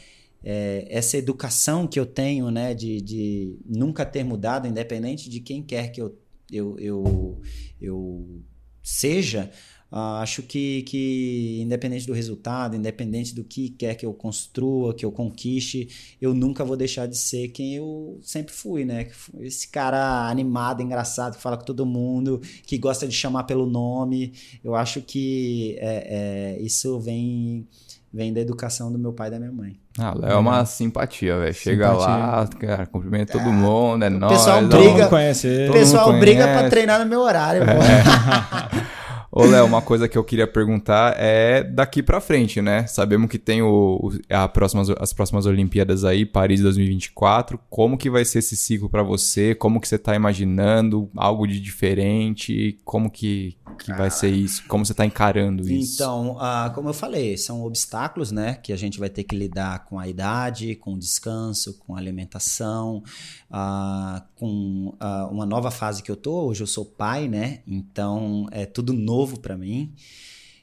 é, 0.45 0.87
essa 0.91 1.17
educação 1.17 1.87
que 1.87 1.99
eu 1.99 2.05
tenho, 2.05 2.51
né, 2.51 2.75
de, 2.75 3.01
de 3.01 3.57
nunca 3.67 4.05
ter 4.05 4.25
mudado, 4.25 4.67
independente 4.67 5.31
de 5.31 5.41
quem 5.41 5.63
quer 5.63 5.89
que 5.93 6.01
eu, 6.03 6.15
eu, 6.53 6.79
eu, 6.79 7.41
eu 7.81 8.43
seja, 8.83 9.51
ah, 9.95 10.23
acho 10.23 10.43
que, 10.43 10.83
que, 10.85 11.61
independente 11.61 12.07
do 12.07 12.15
resultado, 12.15 12.75
independente 12.75 13.35
do 13.35 13.45
que 13.45 13.69
quer 13.69 13.95
que 13.95 14.07
eu 14.07 14.15
construa, 14.15 14.95
que 14.95 15.05
eu 15.05 15.13
conquiste, 15.13 16.17
eu 16.19 16.33
nunca 16.33 16.65
vou 16.65 16.79
deixar 16.79 17.07
de 17.07 17.19
ser 17.19 17.49
quem 17.49 17.77
eu 17.77 18.19
sempre 18.23 18.55
fui, 18.55 18.87
né? 18.87 19.11
Esse 19.41 19.69
cara 19.69 20.31
animado, 20.31 20.83
engraçado, 20.83 21.37
que 21.37 21.43
fala 21.43 21.59
com 21.59 21.65
todo 21.67 21.85
mundo, 21.85 22.41
que 22.67 22.79
gosta 22.79 23.07
de 23.07 23.15
chamar 23.15 23.45
pelo 23.45 23.67
nome. 23.67 24.33
Eu 24.65 24.75
acho 24.75 25.03
que 25.03 25.77
é, 25.79 26.57
é, 26.57 26.63
isso 26.63 26.99
vem, 26.99 27.69
vem 28.13 28.33
da 28.33 28.41
educação 28.41 28.93
do 28.93 28.99
meu 28.99 29.13
pai 29.13 29.29
e 29.29 29.31
da 29.31 29.39
minha 29.39 29.53
mãe. 29.53 29.77
Ah, 29.99 30.15
Léo 30.15 30.31
é 30.33 30.37
uma 30.37 30.65
simpatia, 30.65 31.39
velho. 31.39 31.55
Chega 31.55 31.93
lá, 31.93 32.49
cara, 32.59 32.87
cumprimenta 32.87 33.33
todo 33.35 33.51
mundo, 33.53 34.05
é 34.05 34.11
nóis. 34.11 34.33
pessoal 34.33 34.59
ó. 34.59 34.61
Todo 34.63 34.71
briga- 34.79 34.91
mundo 34.93 35.09
conhece. 35.09 35.67
O 35.69 35.73
pessoal 35.73 36.13
briga 36.19 36.45
pra 36.49 36.69
treinar 36.71 36.99
no 37.01 37.07
meu 37.07 37.21
horário. 37.21 37.63
pô. 37.65 37.73
Ô, 39.35 39.47
Léo, 39.47 39.65
uma 39.65 39.81
coisa 39.81 40.07
que 40.07 40.19
eu 40.19 40.23
queria 40.23 40.47
perguntar 40.47 41.15
é 41.17 41.65
daqui 41.65 42.03
pra 42.03 42.21
frente, 42.21 42.61
né? 42.61 42.87
Sabemos 42.87 43.31
que 43.31 43.39
tem 43.39 43.63
o, 43.63 44.13
a 44.29 44.47
próximas, 44.47 44.91
as 44.91 45.15
próximas 45.15 45.47
Olimpíadas 45.47 46.05
aí, 46.05 46.27
Paris 46.27 46.61
2024. 46.61 47.59
Como 47.71 47.97
que 47.97 48.11
vai 48.11 48.27
ser 48.27 48.41
esse 48.41 48.55
ciclo 48.55 48.91
pra 48.91 49.03
você? 49.03 49.55
Como 49.55 49.81
que 49.81 49.89
você 49.89 49.97
tá 49.97 50.15
imaginando? 50.15 51.09
Algo 51.17 51.47
de 51.47 51.59
diferente? 51.59 52.79
Como 52.85 53.11
que, 53.11 53.57
que 53.79 53.91
vai 53.95 54.11
ser 54.11 54.29
isso? 54.29 54.65
Como 54.69 54.85
você 54.85 54.93
tá 54.93 55.07
encarando 55.07 55.63
isso? 55.63 55.95
Então, 55.95 56.37
ah, 56.39 56.71
como 56.75 56.91
eu 56.91 56.95
falei, 56.95 57.39
são 57.39 57.65
obstáculos, 57.65 58.31
né? 58.33 58.59
Que 58.63 58.71
a 58.71 58.77
gente 58.77 58.99
vai 58.99 59.09
ter 59.09 59.25
que 59.25 59.35
lidar 59.35 59.87
com 59.87 59.99
a 59.99 60.07
idade, 60.07 60.75
com 60.75 60.93
o 60.93 60.99
descanso, 60.99 61.79
com 61.79 61.97
a 61.97 61.99
alimentação, 61.99 63.03
ah, 63.51 64.23
com 64.43 64.93
ah, 64.99 65.29
uma 65.31 65.47
nova 65.47 65.71
fase 65.71 66.03
que 66.03 66.11
eu 66.11 66.17
tô. 66.17 66.49
Hoje 66.49 66.65
eu 66.65 66.67
sou 66.67 66.85
pai, 66.85 67.29
né? 67.29 67.61
Então 67.65 68.49
é 68.51 68.67
tudo 68.67 68.93
novo 68.93 69.39
pra 69.39 69.57
mim. 69.57 69.95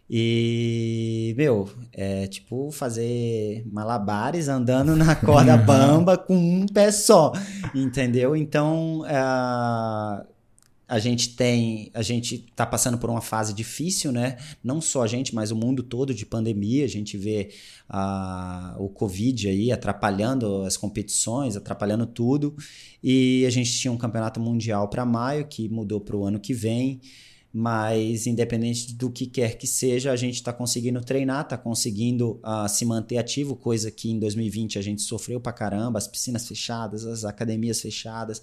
E, 0.09 1.33
meu, 1.37 1.69
é 1.93 2.27
tipo 2.27 2.71
fazer 2.71 3.65
malabares 3.71 4.49
andando 4.49 4.97
na 4.97 5.15
corda 5.15 5.55
bamba 5.63 6.17
com 6.17 6.35
um 6.35 6.65
pé 6.65 6.91
só, 6.91 7.31
entendeu? 7.73 8.35
Então, 8.35 9.03
ah, 9.07 10.25
a 10.89 10.97
gente 10.97 11.35
tem, 11.35 11.91
a 11.93 12.01
gente 12.01 12.39
tá 12.55 12.65
passando 12.65 12.97
por 12.97 13.11
uma 13.11 13.21
fase 13.21 13.53
difícil, 13.53 14.11
né? 14.11 14.37
Não 14.63 14.81
só 14.81 15.03
a 15.03 15.07
gente, 15.07 15.35
mas 15.35 15.51
o 15.51 15.55
mundo 15.55 15.83
todo 15.83 16.15
de 16.15 16.25
pandemia. 16.25 16.83
A 16.83 16.87
gente 16.87 17.15
vê 17.15 17.51
ah, 17.87 18.75
o 18.79 18.89
Covid 18.89 19.47
aí 19.47 19.71
atrapalhando 19.71 20.63
as 20.63 20.75
competições, 20.75 21.55
atrapalhando 21.55 22.07
tudo. 22.07 22.55
E 23.03 23.45
a 23.45 23.51
gente 23.51 23.71
tinha 23.71 23.91
um 23.91 23.97
campeonato 23.97 24.39
mundial 24.39 24.89
para 24.89 25.05
maio 25.05 25.45
que 25.45 25.69
mudou 25.69 26.01
para 26.01 26.17
o 26.17 26.25
ano 26.25 26.39
que 26.39 26.55
vem. 26.55 26.99
Mas 27.51 28.27
independente 28.27 28.93
do 28.93 29.09
que 29.09 29.25
quer 29.25 29.57
que 29.57 29.65
seja, 29.65 30.11
a 30.11 30.15
gente 30.15 30.35
está 30.35 30.53
conseguindo 30.53 31.01
treinar, 31.01 31.41
está 31.41 31.57
conseguindo 31.57 32.39
uh, 32.43 32.69
se 32.69 32.85
manter 32.85 33.17
ativo, 33.17 33.55
coisa 33.55 33.89
que 33.89 34.11
em 34.11 34.19
2020 34.19 34.77
a 34.77 34.81
gente 34.81 35.01
sofreu 35.01 35.39
pra 35.39 35.51
caramba, 35.51 35.97
as 35.97 36.07
piscinas 36.07 36.47
fechadas, 36.47 37.05
as 37.05 37.25
academias 37.25 37.81
fechadas, 37.81 38.39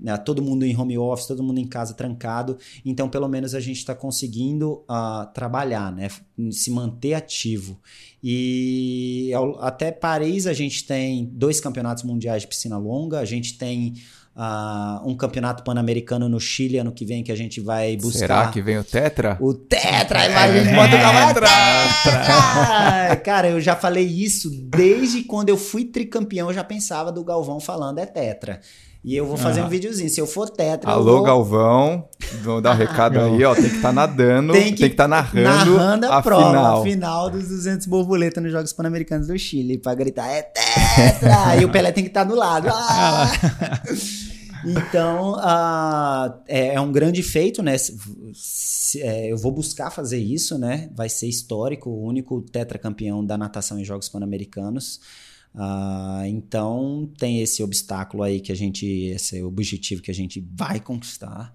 uh, 0.00 0.24
todo 0.24 0.42
mundo 0.42 0.64
em 0.64 0.76
home 0.76 0.98
office, 0.98 1.26
todo 1.26 1.42
mundo 1.42 1.58
em 1.58 1.66
casa 1.66 1.94
trancado, 1.94 2.58
então 2.84 3.08
pelo 3.08 3.28
menos 3.28 3.54
a 3.54 3.60
gente 3.60 3.78
está 3.78 3.94
conseguindo 3.94 4.84
uh, 4.90 5.32
trabalhar, 5.32 5.92
né? 5.92 6.08
se 6.50 6.70
manter 6.70 7.14
ativo. 7.14 7.80
E 8.22 9.30
até 9.60 9.92
Paris 9.92 10.46
a 10.46 10.52
gente 10.52 10.84
tem 10.84 11.24
dois 11.26 11.60
campeonatos 11.60 12.02
mundiais 12.02 12.42
de 12.42 12.48
piscina 12.48 12.76
longa, 12.76 13.20
a 13.20 13.24
gente 13.24 13.56
tem 13.56 13.94
Uh, 14.38 15.02
um 15.04 15.16
campeonato 15.16 15.64
pan-americano 15.64 16.28
no 16.28 16.38
Chile 16.38 16.78
ano 16.78 16.92
que 16.92 17.04
vem 17.04 17.24
que 17.24 17.32
a 17.32 17.34
gente 17.34 17.60
vai 17.60 17.96
buscar. 17.96 18.18
Será 18.20 18.46
que 18.46 18.62
vem 18.62 18.78
o 18.78 18.84
Tetra? 18.84 19.36
O 19.40 19.52
Tetra! 19.52 20.22
É, 20.22 20.32
a 20.32 20.52
gente 20.52 20.74
bota 20.76 20.94
o 20.94 21.34
Tetra! 21.34 23.16
Cara, 23.24 23.48
eu 23.48 23.60
já 23.60 23.74
falei 23.74 24.06
isso 24.06 24.48
desde 24.48 25.24
quando 25.24 25.48
eu 25.48 25.56
fui 25.56 25.86
tricampeão, 25.86 26.50
eu 26.50 26.54
já 26.54 26.62
pensava 26.62 27.10
do 27.10 27.24
Galvão 27.24 27.58
falando 27.58 27.98
é 27.98 28.06
Tetra. 28.06 28.60
E 29.04 29.16
eu 29.16 29.24
vou 29.24 29.36
fazer 29.36 29.62
um 29.62 29.68
videozinho. 29.68 30.10
Se 30.10 30.20
eu 30.20 30.26
for 30.26 30.50
tetra. 30.50 30.90
Alô, 30.90 31.16
vou... 31.16 31.22
Galvão. 31.22 32.08
Vou 32.42 32.60
dar 32.60 32.74
um 32.74 32.76
recado 32.76 33.18
aí, 33.20 33.44
ó. 33.44 33.54
Tem 33.54 33.64
que 33.64 33.76
estar 33.76 33.88
tá 33.88 33.92
nadando. 33.92 34.52
Tem 34.52 34.74
que, 34.74 34.84
estar 34.84 35.04
tá 35.04 35.08
narrando, 35.08 35.76
narrando 35.76 36.06
a, 36.06 36.18
a 36.18 36.22
prova, 36.22 36.46
final. 36.46 36.80
a 36.80 36.84
final 36.84 37.30
dos 37.30 37.48
200 37.48 37.86
borboletas 37.86 38.42
nos 38.42 38.52
Jogos 38.52 38.72
Pan-Americanos 38.72 39.28
do 39.28 39.38
Chile. 39.38 39.78
Pra 39.78 39.94
gritar, 39.94 40.28
é 40.28 40.42
tetra! 40.42 41.56
e 41.56 41.64
o 41.64 41.70
Pelé 41.70 41.90
tem 41.92 42.04
que 42.04 42.10
estar 42.10 42.24
tá 42.24 42.30
do 42.30 42.36
lado. 42.36 42.68
Ah! 42.70 43.30
Então, 44.64 45.32
uh, 45.34 46.42
é, 46.46 46.80
um 46.80 46.90
grande 46.90 47.22
feito, 47.22 47.62
né? 47.62 47.76
É, 48.96 49.32
eu 49.32 49.36
vou 49.36 49.52
buscar 49.52 49.90
fazer 49.90 50.18
isso, 50.18 50.58
né? 50.58 50.90
Vai 50.94 51.08
ser 51.08 51.28
histórico, 51.28 51.90
o 51.90 52.04
único 52.04 52.40
tetracampeão 52.42 53.24
da 53.24 53.36
natação 53.36 53.78
em 53.78 53.84
Jogos 53.84 54.08
Pan-Americanos. 54.08 55.00
Uh, 55.54 56.24
então, 56.26 57.10
tem 57.18 57.40
esse 57.40 57.62
obstáculo 57.62 58.22
aí 58.22 58.40
que 58.40 58.52
a 58.52 58.56
gente, 58.56 58.86
esse 58.86 59.42
objetivo 59.42 60.02
que 60.02 60.10
a 60.10 60.14
gente 60.14 60.44
vai 60.54 60.80
conquistar. 60.80 61.52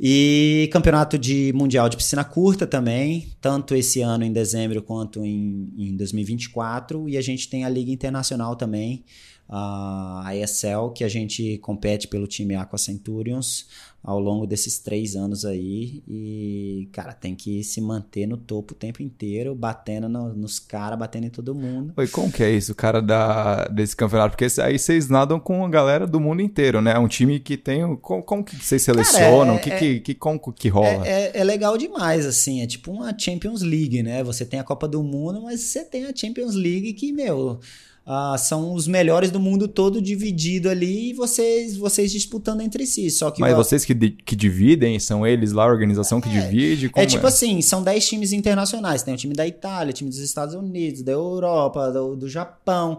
E 0.00 0.68
campeonato 0.72 1.18
de 1.18 1.52
mundial 1.52 1.88
de 1.88 1.96
piscina 1.96 2.22
curta 2.22 2.66
também, 2.68 3.32
tanto 3.40 3.74
esse 3.74 4.00
ano 4.00 4.22
em 4.22 4.32
dezembro 4.32 4.80
quanto 4.80 5.24
em, 5.24 5.72
em 5.76 5.96
2024. 5.96 7.08
E 7.08 7.16
a 7.16 7.20
gente 7.20 7.48
tem 7.48 7.64
a 7.64 7.68
Liga 7.68 7.90
Internacional 7.90 8.54
também, 8.54 9.04
a 9.48 10.30
ESL, 10.34 10.90
que 10.94 11.02
a 11.02 11.08
gente 11.08 11.56
compete 11.58 12.06
pelo 12.06 12.26
time 12.26 12.54
Aqua 12.54 12.78
Centurions 12.78 13.66
ao 14.02 14.20
longo 14.20 14.46
desses 14.46 14.78
três 14.78 15.16
anos 15.16 15.44
aí. 15.44 16.02
E, 16.06 16.88
cara, 16.92 17.12
tem 17.12 17.34
que 17.34 17.64
se 17.64 17.80
manter 17.80 18.26
no 18.26 18.36
topo 18.36 18.72
o 18.72 18.76
tempo 18.76 19.02
inteiro, 19.02 19.54
batendo 19.54 20.08
no, 20.08 20.34
nos 20.34 20.58
caras, 20.58 20.98
batendo 20.98 21.26
em 21.26 21.30
todo 21.30 21.54
mundo. 21.54 21.94
Oi, 21.96 22.06
como 22.08 22.30
que 22.30 22.42
é 22.42 22.50
isso, 22.50 22.74
cara, 22.74 23.00
da, 23.00 23.64
desse 23.68 23.96
campeonato? 23.96 24.36
Porque 24.36 24.60
aí 24.60 24.78
vocês 24.78 25.08
nadam 25.08 25.40
com 25.40 25.64
a 25.64 25.68
galera 25.68 26.06
do 26.06 26.20
mundo 26.20 26.42
inteiro, 26.42 26.80
né? 26.80 26.92
É 26.92 26.98
um 26.98 27.08
time 27.08 27.40
que 27.40 27.56
tem. 27.56 27.96
Como, 27.96 28.22
como 28.22 28.44
que 28.44 28.56
vocês 28.56 28.82
selecionam? 28.82 29.54
O 29.54 29.58
é, 29.58 29.60
que, 29.60 29.70
é, 29.70 29.78
que, 29.78 30.00
que, 30.00 30.14
como 30.14 30.38
que 30.52 30.68
rola? 30.68 31.06
É, 31.06 31.32
é, 31.34 31.40
é, 31.40 31.44
legal 31.44 31.76
demais, 31.76 32.26
assim. 32.26 32.62
É 32.62 32.66
tipo 32.66 32.92
uma 32.92 33.16
Champions 33.18 33.62
League, 33.62 34.02
né? 34.02 34.22
Você 34.24 34.44
tem 34.44 34.60
a 34.60 34.64
Copa 34.64 34.86
do 34.86 35.02
Mundo, 35.02 35.42
mas 35.42 35.60
você 35.60 35.84
tem 35.84 36.04
a 36.04 36.14
Champions 36.14 36.54
League 36.54 36.92
que, 36.92 37.12
meu 37.12 37.60
Uh, 38.08 38.38
são 38.38 38.72
os 38.72 38.88
melhores 38.88 39.30
do 39.30 39.38
mundo 39.38 39.68
todo 39.68 40.00
dividido 40.00 40.70
ali 40.70 41.10
e 41.10 41.12
vocês, 41.12 41.76
vocês 41.76 42.10
disputando 42.10 42.62
entre 42.62 42.86
si. 42.86 43.10
Só 43.10 43.30
que 43.30 43.38
Mas 43.38 43.54
vocês 43.54 43.84
que, 43.84 43.94
que 43.94 44.34
dividem, 44.34 44.98
são 44.98 45.26
eles 45.26 45.52
lá 45.52 45.64
a 45.64 45.66
organização 45.66 46.16
é, 46.16 46.22
que 46.22 46.30
divide? 46.30 46.90
é 46.96 47.04
tipo 47.04 47.26
é? 47.26 47.28
assim, 47.28 47.60
são 47.60 47.82
10 47.82 48.08
times 48.08 48.32
internacionais. 48.32 49.02
Tem 49.02 49.12
o 49.12 49.16
time 49.18 49.34
da 49.34 49.46
Itália, 49.46 49.90
o 49.90 49.92
time 49.92 50.08
dos 50.08 50.20
Estados 50.20 50.54
Unidos, 50.54 51.02
da 51.02 51.12
Europa, 51.12 51.90
do, 51.90 52.16
do 52.16 52.26
Japão. 52.30 52.98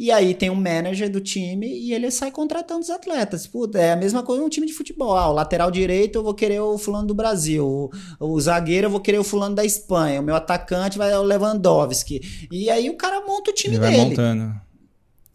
E 0.00 0.10
aí 0.10 0.32
tem 0.32 0.48
um 0.48 0.54
manager 0.54 1.10
do 1.10 1.20
time 1.20 1.66
e 1.66 1.92
ele 1.92 2.10
sai 2.10 2.30
contratando 2.30 2.80
os 2.80 2.88
atletas. 2.88 3.46
Puta, 3.46 3.78
é 3.78 3.92
a 3.92 3.96
mesma 3.96 4.22
coisa 4.22 4.42
um 4.42 4.48
time 4.48 4.66
de 4.66 4.72
futebol. 4.72 5.14
Ah, 5.14 5.28
o 5.28 5.34
lateral 5.34 5.70
direito 5.70 6.16
eu 6.16 6.22
vou 6.22 6.32
querer 6.32 6.58
o 6.58 6.78
fulano 6.78 7.06
do 7.06 7.14
Brasil. 7.14 7.66
O, 7.66 7.90
o 8.18 8.40
zagueiro 8.40 8.86
eu 8.86 8.90
vou 8.90 9.00
querer 9.00 9.18
o 9.18 9.24
fulano 9.24 9.54
da 9.54 9.62
Espanha. 9.62 10.22
O 10.22 10.24
meu 10.24 10.34
atacante 10.34 10.96
vai 10.96 11.14
o 11.14 11.22
Lewandowski. 11.22 12.48
E 12.50 12.70
aí 12.70 12.88
o 12.88 12.96
cara 12.96 13.20
monta 13.26 13.50
o 13.50 13.54
time 13.54 13.76
ele 13.76 13.84
dele. 13.84 13.96
Vai 13.96 14.06
montando. 14.06 14.49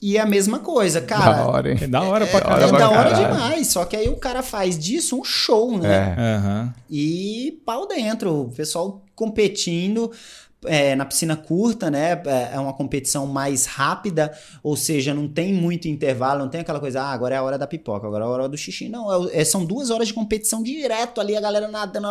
E 0.06 0.18
é 0.18 0.22
a 0.22 0.26
mesma 0.27 0.60
coisa, 0.60 1.02
cara. 1.02 1.34
Da 1.34 1.48
hora, 1.48 1.72
hein? 1.72 1.80
É 1.82 1.88
da 1.88 2.03
hora 2.03 2.27
pra 2.27 2.40
caralho. 2.40 2.64
É, 2.65 2.68
é 2.68 2.77
da 2.77 2.90
hora 2.91 3.14
demais. 3.15 3.68
Só 3.69 3.86
que 3.86 3.95
aí 3.95 4.07
o 4.07 4.18
cara 4.18 4.44
faz 4.44 4.77
disso 4.77 5.19
um 5.19 5.23
show, 5.23 5.80
né? 5.80 6.15
É. 6.15 6.38
Uhum. 6.38 6.73
E 6.91 7.60
pau 7.65 7.88
dentro. 7.88 8.41
O 8.41 8.52
pessoal 8.52 9.02
competindo 9.15 10.11
é, 10.68 10.96
na 10.96 11.06
piscina 11.06 11.36
curta, 11.36 11.90
né? 11.90 12.22
É, 12.26 12.56
é 12.56 12.60
uma 12.60 12.74
competição 12.74 13.26
mais 13.28 13.66
rápida, 13.66 14.32
ou 14.64 14.76
seja, 14.78 15.14
não 15.14 15.28
tem 15.28 15.54
muito 15.54 15.88
intervalo, 15.88 16.40
não 16.40 16.50
tem 16.50 16.62
aquela 16.62 16.80
coisa, 16.80 17.02
ah, 17.02 17.12
agora 17.12 17.36
é 17.36 17.38
a 17.38 17.44
hora 17.44 17.58
da 17.58 17.68
pipoca, 17.68 18.08
agora 18.08 18.24
é 18.24 18.28
a 18.28 18.30
hora 18.30 18.50
do 18.50 18.58
xixi. 18.58 18.88
Não, 18.90 19.30
é, 19.30 19.42
é 19.42 19.46
são 19.46 19.66
duas 19.66 19.90
horas 19.90 20.08
de 20.08 20.14
competição 20.14 20.62
direto 20.62 21.20
ali, 21.20 21.36
a 21.36 21.42
galera 21.42 21.68
nadando 21.68 22.06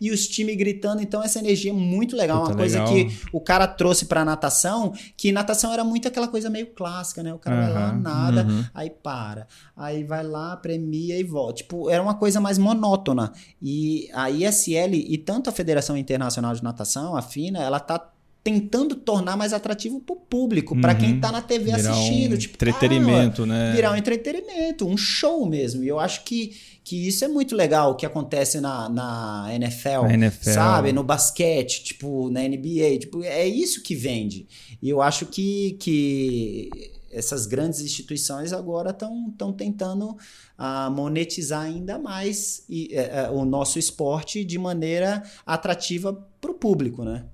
e 0.00 0.10
os 0.10 0.26
times 0.26 0.56
gritando. 0.56 1.02
Então, 1.02 1.22
essa 1.22 1.38
energia 1.38 1.70
é 1.70 1.74
muito 1.74 2.16
legal. 2.16 2.40
Puta, 2.40 2.50
uma 2.50 2.56
coisa 2.56 2.84
legal. 2.84 2.94
que 2.94 3.20
o 3.32 3.40
cara 3.40 3.66
trouxe 3.66 4.06
pra 4.06 4.24
natação, 4.24 4.92
que 5.16 5.32
natação 5.32 5.72
era 5.72 5.84
muito 5.84 6.08
aquela 6.08 6.28
coisa 6.28 6.50
meio 6.50 6.66
clássica, 6.68 7.22
né? 7.22 7.32
O 7.32 7.38
cara 7.38 7.56
uhum, 7.56 7.62
vai 7.62 7.72
lá, 7.72 7.92
nada, 7.92 8.46
uhum. 8.48 8.64
aí 8.74 8.90
para. 8.90 9.46
Aí 9.76 10.04
vai 10.04 10.24
lá, 10.24 10.56
premia 10.56 11.18
e 11.18 11.22
volta. 11.22 11.54
Tipo, 11.58 11.88
era 11.90 12.02
uma 12.02 12.14
coisa 12.14 12.40
mais 12.40 12.58
monótona. 12.58 13.32
E 13.62 14.08
a 14.12 14.30
ISL 14.30 14.94
e 14.94 15.18
tanto 15.18 15.50
a 15.50 15.52
Federação 15.52 15.96
Internacional 15.96 16.54
de 16.54 16.62
Natação, 16.62 17.16
a 17.16 17.22
FINA, 17.22 17.60
ela 17.60 17.78
tá 17.96 18.12
tentando 18.48 18.94
tornar 18.94 19.36
mais 19.36 19.52
atrativo 19.52 20.00
pro 20.00 20.16
público, 20.16 20.74
uhum. 20.74 20.80
para 20.80 20.94
quem 20.94 21.20
tá 21.20 21.30
na 21.30 21.42
TV 21.42 21.64
virar 21.64 21.90
assistindo, 21.90 22.34
um 22.34 22.38
tipo, 22.38 22.54
entretenimento, 22.54 23.44
né? 23.44 23.72
Virar 23.74 23.92
um 23.92 23.96
entretenimento, 23.96 24.86
um 24.86 24.96
show 24.96 25.44
mesmo. 25.44 25.84
E 25.84 25.88
eu 25.88 25.98
acho 26.00 26.24
que, 26.24 26.56
que 26.82 27.08
isso 27.08 27.24
é 27.24 27.28
muito 27.28 27.54
legal 27.54 27.90
o 27.90 27.94
que 27.94 28.06
acontece 28.06 28.58
na, 28.58 28.88
na 28.88 29.48
NFL, 29.52 30.06
NFL, 30.10 30.50
sabe? 30.50 30.92
No 30.92 31.02
basquete, 31.02 31.84
tipo, 31.84 32.30
na 32.30 32.40
NBA, 32.40 33.00
tipo, 33.00 33.22
é 33.22 33.46
isso 33.46 33.82
que 33.82 33.94
vende. 33.94 34.46
E 34.80 34.88
eu 34.88 35.02
acho 35.02 35.26
que, 35.26 35.76
que 35.78 36.70
essas 37.12 37.44
grandes 37.44 37.80
instituições 37.80 38.54
agora 38.54 38.90
estão 38.90 39.52
tentando 39.52 40.10
uh, 40.10 40.90
monetizar 40.90 41.62
ainda 41.62 41.98
mais 41.98 42.64
e, 42.66 42.94
uh, 43.28 43.34
o 43.34 43.44
nosso 43.44 43.78
esporte 43.78 44.42
de 44.42 44.58
maneira 44.58 45.22
atrativa 45.44 46.14
para 46.40 46.50
o 46.50 46.54
público, 46.54 47.04
né? 47.04 47.26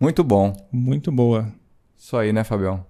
Muito 0.00 0.22
bom. 0.22 0.52
Muito 0.70 1.10
boa. 1.10 1.48
Isso 1.96 2.16
aí, 2.16 2.32
né, 2.32 2.44
Fabião? 2.44 2.84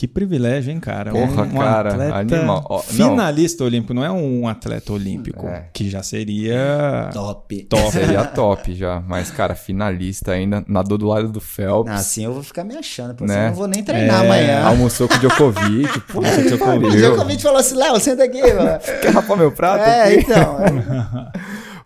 Que 0.00 0.08
privilégio, 0.08 0.72
hein, 0.72 0.80
cara? 0.80 1.10
Porra, 1.10 1.42
um, 1.42 1.44
um 1.44 1.58
cara, 1.58 2.16
animal. 2.16 2.66
Oh, 2.70 2.78
finalista 2.78 3.62
não. 3.62 3.68
olímpico, 3.68 3.92
não 3.92 4.02
é 4.02 4.10
um 4.10 4.48
atleta 4.48 4.94
olímpico, 4.94 5.46
é. 5.46 5.66
que 5.74 5.90
já 5.90 6.02
seria 6.02 7.10
top. 7.12 7.64
top. 7.64 7.92
Seria 7.92 8.24
top 8.24 8.74
já, 8.74 9.02
mas 9.06 9.30
cara, 9.30 9.54
finalista 9.54 10.32
ainda, 10.32 10.64
nadou 10.66 10.96
do 10.96 11.06
lado 11.06 11.28
do 11.28 11.38
Phelps. 11.38 11.92
Ah, 11.92 11.96
assim 11.96 12.24
eu 12.24 12.32
vou 12.32 12.42
ficar 12.42 12.64
me 12.64 12.74
achando, 12.74 13.14
porque 13.14 13.30
né? 13.30 13.44
eu 13.44 13.48
não 13.48 13.56
vou 13.56 13.68
nem 13.68 13.84
treinar 13.84 14.22
é. 14.22 14.26
amanhã. 14.26 14.64
Almoçou 14.64 15.06
com 15.06 15.16
o 15.16 15.18
Djokovic, 15.18 16.00
pô, 16.10 16.24
é, 16.24 16.44
Djokovic. 16.44 16.86
O 16.86 16.96
Djokovic 16.96 17.42
falou 17.42 17.58
assim, 17.58 17.74
Léo, 17.74 18.00
senta 18.00 18.24
aqui, 18.24 18.40
mano. 18.40 18.78
Quer 19.02 19.12
rapar 19.12 19.36
meu 19.36 19.52
prato? 19.52 19.84
É, 19.84 20.04
aqui? 20.04 20.16
então. 20.20 20.56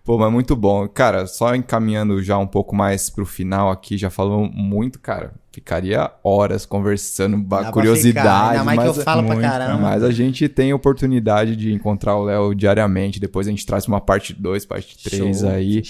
Pô, 0.04 0.18
mas 0.18 0.30
muito 0.30 0.54
bom. 0.54 0.86
Cara, 0.86 1.26
só 1.26 1.54
encaminhando 1.54 2.22
já 2.22 2.36
um 2.36 2.46
pouco 2.46 2.76
mais 2.76 3.08
pro 3.08 3.24
final 3.24 3.70
aqui, 3.70 3.96
já 3.96 4.10
falou 4.10 4.46
muito, 4.52 5.00
cara. 5.00 5.32
Ficaria 5.50 6.10
horas 6.22 6.66
conversando, 6.66 7.40
Dá 7.42 7.72
curiosidade. 7.72 8.58
Ainda 8.58 8.64
mais 8.64 8.76
mas, 8.76 8.92
que 8.92 9.00
eu 9.00 9.04
falo 9.04 9.22
muito, 9.22 9.40
pra 9.40 9.50
caramba. 9.50 9.80
Mas 9.80 10.02
a 10.02 10.10
gente 10.10 10.46
tem 10.46 10.74
oportunidade 10.74 11.56
de 11.56 11.72
encontrar 11.72 12.16
o 12.16 12.24
Léo 12.24 12.54
diariamente. 12.54 13.18
Depois 13.18 13.46
a 13.46 13.50
gente 13.50 13.64
traz 13.64 13.86
uma 13.86 14.00
parte 14.00 14.34
2, 14.34 14.66
parte 14.66 15.02
3 15.02 15.44
aí. 15.44 15.82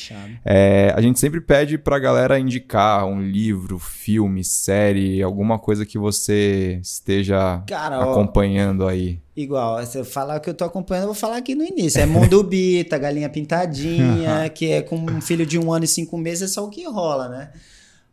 É, 0.45 0.93
a 0.95 1.01
gente 1.01 1.19
sempre 1.19 1.41
pede 1.41 1.77
pra 1.77 1.99
galera 1.99 2.39
indicar 2.39 3.07
um 3.07 3.21
livro, 3.21 3.81
filme, 3.81 4.45
série, 4.45 5.23
alguma 5.23 5.59
coisa 5.59 5.85
que 5.85 5.99
você 5.99 6.79
esteja 6.81 7.63
Cara, 7.67 7.99
acompanhando 7.99 8.85
ó, 8.85 8.89
aí. 8.89 9.24
Igual, 9.37 9.85
você 9.85 10.05
falar 10.05 10.39
que 10.39 10.49
eu 10.49 10.55
tô 10.55 10.65
acompanhando, 10.65 11.05
eu 11.05 11.09
vou 11.09 11.15
falar 11.15 11.39
aqui 11.39 11.55
no 11.57 11.65
início. 11.65 12.01
É 12.01 12.07
Mundo 12.07 12.43
Bita, 12.45 12.97
Galinha 12.97 13.29
Pintadinha, 13.29 14.49
que 14.55 14.71
é 14.71 14.83
com 14.83 14.97
um 14.97 15.21
filho 15.21 15.45
de 15.45 15.59
um 15.59 15.73
ano 15.73 15.85
e 15.85 15.89
cinco 15.89 16.17
meses, 16.17 16.51
é 16.51 16.55
só 16.55 16.65
o 16.65 16.71
que 16.71 16.85
rola, 16.85 17.29
né? 17.29 17.51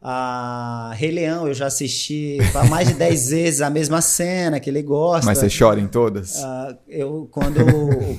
A 0.03 0.93
Rei 0.95 1.11
Leão, 1.11 1.47
eu 1.47 1.53
já 1.53 1.67
assisti 1.67 2.39
mais 2.67 2.87
de 2.87 2.95
10 2.95 3.29
vezes 3.29 3.61
a 3.61 3.69
mesma 3.69 4.01
cena 4.01 4.59
que 4.59 4.67
ele 4.67 4.81
gosta. 4.81 5.27
Mas 5.27 5.37
você 5.37 5.47
chora 5.47 5.79
em 5.79 5.87
todas? 5.87 6.37
Ah, 6.43 6.75
eu, 6.87 7.27
quando 7.31 7.59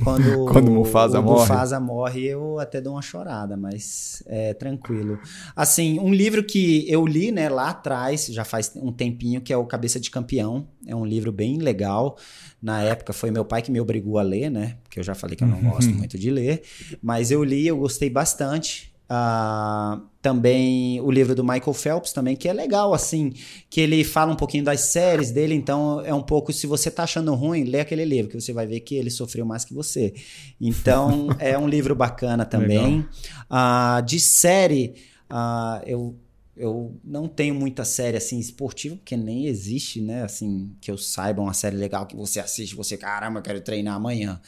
quando, 0.05 0.47
Quando 0.53 0.71
Mufasa 0.71 1.19
o 1.19 1.23
morre. 1.25 1.41
Mufasa 1.41 1.81
morre, 1.81 2.25
eu 2.25 2.61
até 2.61 2.81
dou 2.81 2.93
uma 2.93 3.03
chorada, 3.03 3.57
mas 3.57 4.23
é 4.27 4.55
tranquilo. 4.55 5.19
Assim, 5.57 5.99
um 5.99 6.15
livro 6.15 6.45
que 6.45 6.85
eu 6.89 7.05
li, 7.05 7.33
né, 7.33 7.49
lá 7.49 7.71
atrás, 7.71 8.27
já 8.27 8.45
faz 8.45 8.71
um 8.77 8.93
tempinho, 8.93 9.41
que 9.41 9.53
é 9.53 9.57
o 9.57 9.67
Cabeça 9.67 9.99
de 9.99 10.09
Campeão. 10.09 10.69
É 10.87 10.95
um 10.95 11.05
livro 11.05 11.33
bem 11.33 11.59
legal. 11.59 12.17
Na 12.63 12.81
época 12.81 13.13
foi 13.13 13.33
meu 13.33 13.45
pai 13.45 13.61
que 13.61 13.73
me 13.73 13.81
obrigou 13.81 14.19
a 14.19 14.23
ler, 14.23 14.51
né? 14.51 14.77
Porque 14.85 15.01
eu 15.01 15.03
já 15.03 15.17
falei 15.17 15.35
que 15.35 15.43
eu 15.43 15.49
não 15.49 15.61
gosto 15.63 15.91
muito 15.91 16.17
de 16.17 16.31
ler. 16.31 16.63
Mas 17.03 17.33
eu 17.33 17.43
li, 17.43 17.67
eu 17.67 17.77
gostei 17.77 18.09
bastante. 18.09 18.92
Ah, 19.15 20.01
também 20.23 20.99
o 21.03 21.11
livro 21.11 21.35
do 21.35 21.45
Michael 21.45 21.75
Phelps 21.75 22.15
também, 22.15 22.35
que 22.35 22.49
é 22.49 22.53
legal, 22.55 22.95
assim, 22.95 23.35
que 23.69 23.79
ele 23.79 24.03
fala 24.05 24.33
um 24.33 24.37
pouquinho 24.37 24.65
das 24.65 24.81
séries 24.81 25.31
dele, 25.31 25.53
então 25.53 26.01
é 26.01 26.15
um 26.15 26.23
pouco, 26.23 26.51
se 26.51 26.67
você 26.67 26.91
tá 26.91 27.03
achando 27.03 27.35
ruim, 27.35 27.65
lê 27.65 27.81
aquele 27.81 28.07
livro, 28.07 28.31
que 28.31 28.41
você 28.41 28.55
vai 28.55 28.67
ver 28.67 28.81
que 28.81 28.95
ele 28.95 29.11
sofreu 29.11 29.45
mais 29.45 29.67
que 29.67 29.75
você. 29.75 30.15
Então, 30.59 31.29
é 31.39 31.59
um 31.59 31.69
livro 31.69 31.95
bacana 31.95 32.47
também. 32.47 33.07
Ah, 33.51 34.01
de 34.01 34.19
série, 34.19 34.95
ah, 35.29 35.83
eu, 35.85 36.17
eu 36.57 36.99
não 37.05 37.29
tenho 37.29 37.55
muita 37.55 37.85
série, 37.85 38.17
assim, 38.17 38.39
esportiva, 38.39 38.97
porque 38.97 39.15
nem 39.15 39.45
existe, 39.45 40.01
né, 40.01 40.23
assim, 40.23 40.71
que 40.81 40.91
eu 40.91 40.97
saiba 40.97 41.43
uma 41.43 41.53
série 41.53 41.77
legal 41.77 42.07
que 42.07 42.17
você 42.17 42.41
assiste, 42.41 42.75
você, 42.75 42.97
caramba, 42.97 43.41
eu 43.41 43.43
quero 43.43 43.61
treinar 43.61 43.95
amanhã 43.95 44.41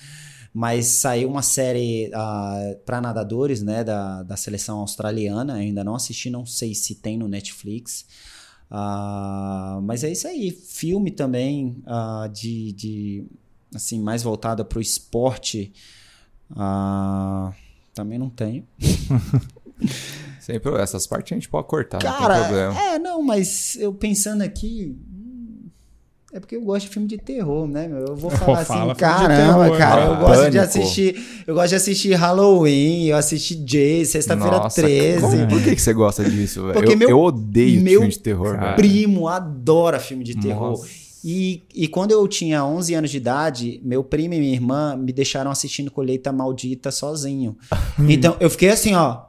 mas 0.54 0.86
saiu 0.86 1.28
uma 1.28 1.42
série 1.42 2.12
uh, 2.14 2.78
para 2.86 3.00
nadadores, 3.00 3.60
né, 3.60 3.82
da, 3.82 4.22
da 4.22 4.36
seleção 4.36 4.78
australiana. 4.78 5.54
Ainda 5.54 5.82
não 5.82 5.96
assisti, 5.96 6.30
não 6.30 6.46
sei 6.46 6.76
se 6.76 6.94
tem 6.94 7.18
no 7.18 7.26
Netflix. 7.26 8.06
Uh, 8.70 9.82
mas 9.82 10.04
é 10.04 10.12
isso 10.12 10.28
aí. 10.28 10.52
Filme 10.52 11.10
também 11.10 11.82
uh, 11.84 12.28
de, 12.28 12.72
de 12.72 13.26
assim 13.74 14.00
mais 14.00 14.22
voltada 14.22 14.64
para 14.64 14.78
o 14.78 14.80
esporte. 14.80 15.72
também 17.92 18.16
não 18.16 18.30
tenho. 18.30 18.64
Sempre 20.38 20.72
essas 20.80 21.04
partes 21.04 21.32
a 21.32 21.34
gente 21.36 21.48
pode 21.48 21.66
cortar, 21.66 22.00
não 22.02 22.12
Cara, 22.12 22.44
problema. 22.44 22.80
é, 22.80 22.98
não, 22.98 23.22
mas 23.22 23.76
eu 23.76 23.92
pensando 23.92 24.42
aqui. 24.42 24.96
É 26.34 26.40
porque 26.40 26.56
eu 26.56 26.62
gosto 26.62 26.86
de 26.86 26.92
filme 26.92 27.06
de 27.06 27.16
terror, 27.16 27.64
né? 27.68 27.86
meu? 27.86 27.98
Eu 28.08 28.16
vou 28.16 28.28
Pô, 28.28 28.36
falar 28.36 28.64
fala 28.64 28.80
assim, 28.82 28.92
de 28.92 28.98
caramba, 28.98 29.62
terror, 29.66 29.78
cara, 29.78 30.02
eu 30.06 30.16
gosto 30.16 30.30
de 30.50 30.58
Pânico. 30.58 30.64
assistir, 30.64 31.44
eu 31.46 31.54
gosto 31.54 31.68
de 31.68 31.74
assistir 31.76 32.12
Halloween, 32.14 33.04
eu 33.06 33.16
assisti 33.16 33.62
Jay, 33.64 34.04
sexta-feira 34.04 34.56
Nossa, 34.58 34.82
13. 34.82 35.20
como- 35.20 35.46
por 35.46 35.62
que, 35.62 35.76
que 35.76 35.80
você 35.80 35.92
gosta 35.94 36.24
disso, 36.28 36.62
velho? 36.62 36.72
Porque 36.74 36.92
Eu, 36.94 36.98
meu- 36.98 37.08
eu 37.10 37.20
odeio 37.20 37.80
meu 37.80 38.00
filme 38.00 38.08
de 38.12 38.18
terror, 38.18 38.58
velho. 38.58 38.74
primo 38.74 39.28
adora 39.28 40.00
filme 40.00 40.24
de 40.24 40.34
terror. 40.36 40.70
Nossa. 40.70 40.88
E, 41.26 41.62
e 41.72 41.86
quando 41.86 42.10
eu 42.10 42.26
tinha 42.26 42.64
11 42.64 42.92
anos 42.94 43.10
de 43.12 43.16
idade, 43.16 43.80
meu 43.84 44.02
primo 44.02 44.34
e 44.34 44.38
minha 44.40 44.52
irmã 44.52 44.96
me 44.96 45.12
deixaram 45.12 45.50
assistindo 45.52 45.88
Colheita 45.90 46.32
Maldita 46.32 46.90
sozinho. 46.90 47.56
então 48.10 48.36
eu 48.40 48.50
fiquei 48.50 48.70
assim, 48.70 48.92
ó. 48.94 49.22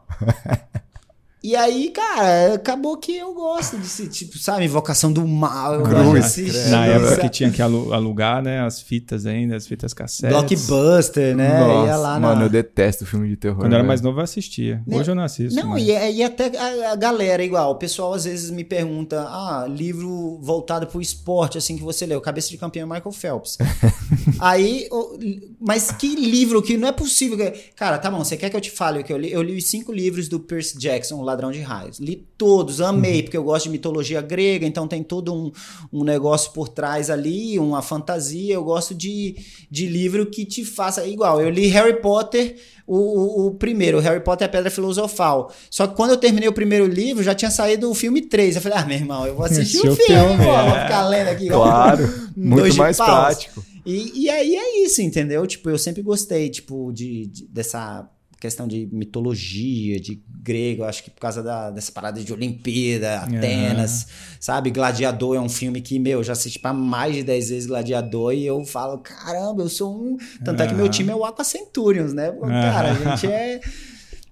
E 1.47 1.55
aí, 1.55 1.89
cara, 1.91 2.55
acabou 2.55 2.97
que 2.97 3.15
eu 3.15 3.31
gosto 3.33 3.77
desse 3.77 4.07
tipo, 4.09 4.35
sabe? 4.39 4.65
Invocação 4.65 5.13
do 5.13 5.27
mal. 5.27 5.83
Cruz, 5.83 6.25
assistir. 6.25 6.69
Na 6.71 6.87
época 6.87 7.17
que 7.21 7.29
tinha 7.29 7.51
que 7.51 7.61
alu- 7.61 7.93
alugar, 7.93 8.41
né? 8.41 8.61
As 8.61 8.81
fitas 8.81 9.27
ainda, 9.27 9.55
as 9.55 9.67
fitas 9.67 9.93
cassetes. 9.93 10.35
Blockbuster, 10.35 11.35
né? 11.35 11.59
Nossa, 11.59 11.87
Ia 11.87 11.97
lá 11.97 12.19
mano, 12.19 12.39
na... 12.39 12.45
eu 12.45 12.49
detesto 12.49 13.05
filme 13.05 13.27
de 13.29 13.35
terror. 13.35 13.57
Quando 13.59 13.73
eu 13.73 13.77
era 13.77 13.83
mais 13.87 14.01
novo, 14.01 14.19
eu 14.19 14.23
assistia. 14.23 14.81
Né? 14.87 14.97
Hoje 14.97 15.11
eu 15.11 15.15
não 15.15 15.21
assisto. 15.23 15.59
Não, 15.59 15.69
mas- 15.69 15.83
e, 15.83 15.91
é- 15.91 16.11
e 16.11 16.23
até 16.23 16.51
a, 16.57 16.93
a 16.93 16.95
galera, 16.95 17.43
igual, 17.43 17.71
o 17.71 17.75
pessoal 17.75 18.13
às 18.15 18.25
vezes 18.25 18.49
me 18.49 18.63
pergunta, 18.63 19.21
ah, 19.27 19.67
livro 19.69 20.39
voltado 20.41 20.87
pro 20.87 20.99
esporte, 20.99 21.59
assim, 21.59 21.77
que 21.77 21.83
você 21.83 22.07
leu, 22.07 22.19
Cabeça 22.21 22.49
de 22.49 22.57
Campeão 22.57 22.87
Michael 22.87 23.11
Phelps. 23.11 23.57
Aí, 24.39 24.87
o- 24.91 25.17
mas 25.59 25.91
que 25.91 26.15
livro 26.15 26.61
que 26.61 26.75
não 26.77 26.87
é 26.87 26.91
possível. 26.91 27.37
Cara, 27.75 27.97
tá 27.97 28.09
bom, 28.09 28.23
você 28.23 28.35
quer 28.35 28.49
que 28.49 28.55
eu 28.57 28.61
te 28.61 28.71
fale 28.71 28.99
o 28.99 29.03
que 29.03 29.13
eu 29.13 29.17
li? 29.17 29.31
Eu 29.31 29.41
li 29.41 29.55
os 29.57 29.65
cinco 29.65 29.91
livros 29.91 30.27
do 30.27 30.39
Percy 30.39 30.77
Jackson, 30.77 31.15
O 31.17 31.23
Ladrão 31.35 31.51
de 31.51 31.59
Raios. 31.59 31.99
Li 31.99 32.25
todos, 32.37 32.79
amei, 32.81 33.21
porque 33.21 33.35
eu 33.35 33.43
gosto 33.43 33.65
de 33.65 33.69
mitologia 33.71 34.21
grega, 34.21 34.65
então 34.65 34.87
tem 34.87 35.03
todo 35.03 35.33
um, 35.33 35.51
um 35.91 36.03
negócio 36.03 36.51
por 36.53 36.69
trás 36.69 37.09
ali, 37.09 37.59
uma 37.59 37.81
fantasia. 37.81 38.53
Eu 38.53 38.63
gosto 38.63 38.95
de, 38.95 39.35
de 39.69 39.85
livro 39.87 40.25
que 40.25 40.45
te 40.45 40.63
faça 40.63 41.05
igual. 41.05 41.41
Eu 41.41 41.49
li 41.49 41.67
Harry 41.67 42.01
Potter, 42.01 42.55
o, 42.87 42.97
o, 42.97 43.47
o 43.47 43.51
primeiro, 43.55 43.99
Harry 43.99 44.21
Potter 44.23 44.45
e 44.45 44.47
a 44.47 44.51
Pedra 44.51 44.71
Filosofal. 44.71 45.51
Só 45.69 45.85
que 45.87 45.95
quando 45.95 46.11
eu 46.11 46.17
terminei 46.17 46.47
o 46.47 46.53
primeiro 46.53 46.87
livro, 46.87 47.21
já 47.23 47.35
tinha 47.35 47.51
saído 47.51 47.89
o 47.91 47.93
filme 47.95 48.21
3. 48.21 48.55
Eu 48.55 48.61
falei, 48.61 48.77
ah, 48.77 48.85
meu 48.85 48.97
irmão, 48.97 49.25
eu 49.27 49.35
vou 49.35 49.45
assistir 49.45 49.77
Assistiu 49.87 49.91
o 49.91 49.95
filme, 49.95 50.21
filme, 50.21 50.43
pô, 50.45 50.51
é. 50.53 50.69
vou 50.69 50.79
ficar 50.81 51.07
lendo 51.09 51.27
aqui. 51.27 51.47
Claro, 51.47 52.13
muito 52.35 52.77
mais 52.77 52.97
paus. 52.97 53.09
prático. 53.09 53.63
E, 53.85 54.23
e 54.23 54.29
aí 54.29 54.55
é 54.55 54.83
isso, 54.83 55.01
entendeu? 55.01 55.45
Tipo, 55.45 55.69
eu 55.69 55.77
sempre 55.77 56.01
gostei, 56.01 56.49
tipo, 56.49 56.91
de, 56.91 57.27
de- 57.27 57.45
dessa 57.47 58.09
questão 58.39 58.67
de 58.67 58.87
mitologia, 58.91 59.99
de 59.99 60.21
grego, 60.41 60.83
acho 60.83 61.03
que 61.03 61.09
por 61.09 61.19
causa 61.19 61.41
da, 61.41 61.71
dessa 61.71 61.91
parada 61.91 62.23
de 62.23 62.31
Olimpíada, 62.33 63.19
Atenas, 63.19 64.07
sabe? 64.39 64.69
Gladiador 64.71 65.35
é 65.35 65.39
um 65.39 65.49
filme 65.49 65.81
que, 65.81 65.97
meu, 65.97 66.19
eu 66.19 66.23
já 66.23 66.33
assisti 66.33 66.59
pra 66.59 66.73
mais 66.73 67.15
de 67.15 67.23
10 67.23 67.49
vezes 67.49 67.65
Gladiador 67.67 68.33
e 68.33 68.45
eu 68.45 68.63
falo, 68.65 68.99
caramba, 68.99 69.63
eu 69.63 69.69
sou 69.69 69.95
um... 69.95 70.17
Tanto 70.43 70.61
é 70.61 70.67
que 70.67 70.73
meu 70.73 70.89
time 70.89 71.11
é 71.11 71.15
o 71.15 71.25
Aqua 71.25 71.43
Centurions, 71.43 72.13
né? 72.13 72.31
Cara, 72.31 72.91
a 72.91 73.15
gente 73.15 73.27
é... 73.27 73.59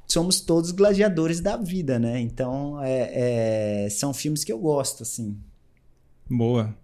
Somos 0.08 0.42
todos 0.42 0.70
gladiadores 0.70 1.40
da 1.40 1.58
vida, 1.58 1.98
né? 1.98 2.20
Então, 2.20 2.80
é, 2.84 3.86
é- 3.86 3.90
são 3.90 4.14
filmes 4.14 4.44
que 4.44 4.52
eu 4.52 4.60
gosto, 4.60 5.02
assim. 5.02 5.36
Boa. 6.30 6.76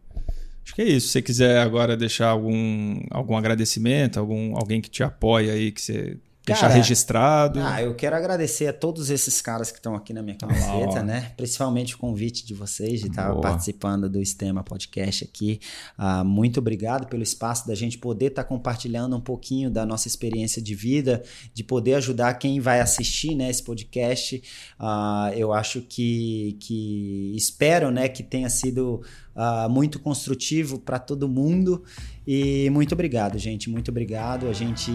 Acho 0.64 0.74
que 0.74 0.82
é 0.82 0.86
isso. 0.86 1.08
Se 1.08 1.14
você 1.14 1.22
quiser 1.22 1.60
agora 1.60 1.96
deixar 1.98 2.30
algum, 2.30 3.02
algum 3.10 3.36
agradecimento, 3.36 4.20
algum, 4.20 4.56
alguém 4.56 4.82
que 4.82 4.90
te 4.90 5.04
apoia 5.04 5.54
aí, 5.54 5.72
que 5.72 5.82
você 5.82 6.18
deixar 6.50 6.68
Cara, 6.68 6.74
registrado. 6.74 7.60
Ah, 7.62 7.82
eu 7.82 7.96
quero 7.96 8.16
agradecer 8.16 8.68
a 8.68 8.74
todos 8.74 9.10
esses 9.10 9.42
caras 9.42 9.72
que 9.72 9.78
estão 9.78 9.96
aqui 9.96 10.14
na 10.14 10.22
minha 10.22 10.36
camiseta, 10.36 11.04
né? 11.04 11.32
Principalmente 11.38 11.96
o 11.96 11.98
convite 11.98 12.46
de 12.46 12.54
vocês 12.54 13.02
de 13.02 13.08
estar 13.08 13.30
Boa. 13.30 13.42
participando 13.42 14.10
do 14.10 14.22
Estema 14.22 14.64
Podcast 14.64 15.24
aqui. 15.24 15.60
Ah, 15.98 16.24
muito 16.24 16.60
obrigado 16.60 17.08
pelo 17.08 17.24
espaço 17.24 17.68
da 17.68 17.76
gente 17.76 17.98
poder 17.98 18.28
estar 18.28 18.44
compartilhando 18.44 19.16
um 19.16 19.22
pouquinho 19.22 19.70
da 19.70 19.86
nossa 19.86 20.08
experiência 20.08 20.62
de 20.62 20.76
vida, 20.76 21.24
de 21.54 21.64
poder 21.64 21.96
ajudar 21.96 22.34
quem 22.36 22.60
vai 22.60 22.80
assistir 22.80 23.36
né, 23.36 23.50
esse 23.50 23.64
podcast. 23.64 24.42
Ah, 24.78 25.32
eu 25.36 25.54
acho 25.54 25.82
que, 25.82 26.58
que 26.60 27.34
espero 27.36 27.92
né, 27.92 28.08
que 28.08 28.24
tenha 28.24 28.50
sido 28.50 29.02
ah, 29.36 29.68
muito 29.70 30.00
construtivo 30.00 30.80
para 30.80 31.00
todo 31.00 31.28
mundo. 31.28 31.84
E 32.32 32.70
muito 32.70 32.94
obrigado, 32.94 33.40
gente. 33.40 33.70
Muito 33.72 33.90
obrigado. 33.90 34.48
A 34.48 34.54
gente 34.54 34.92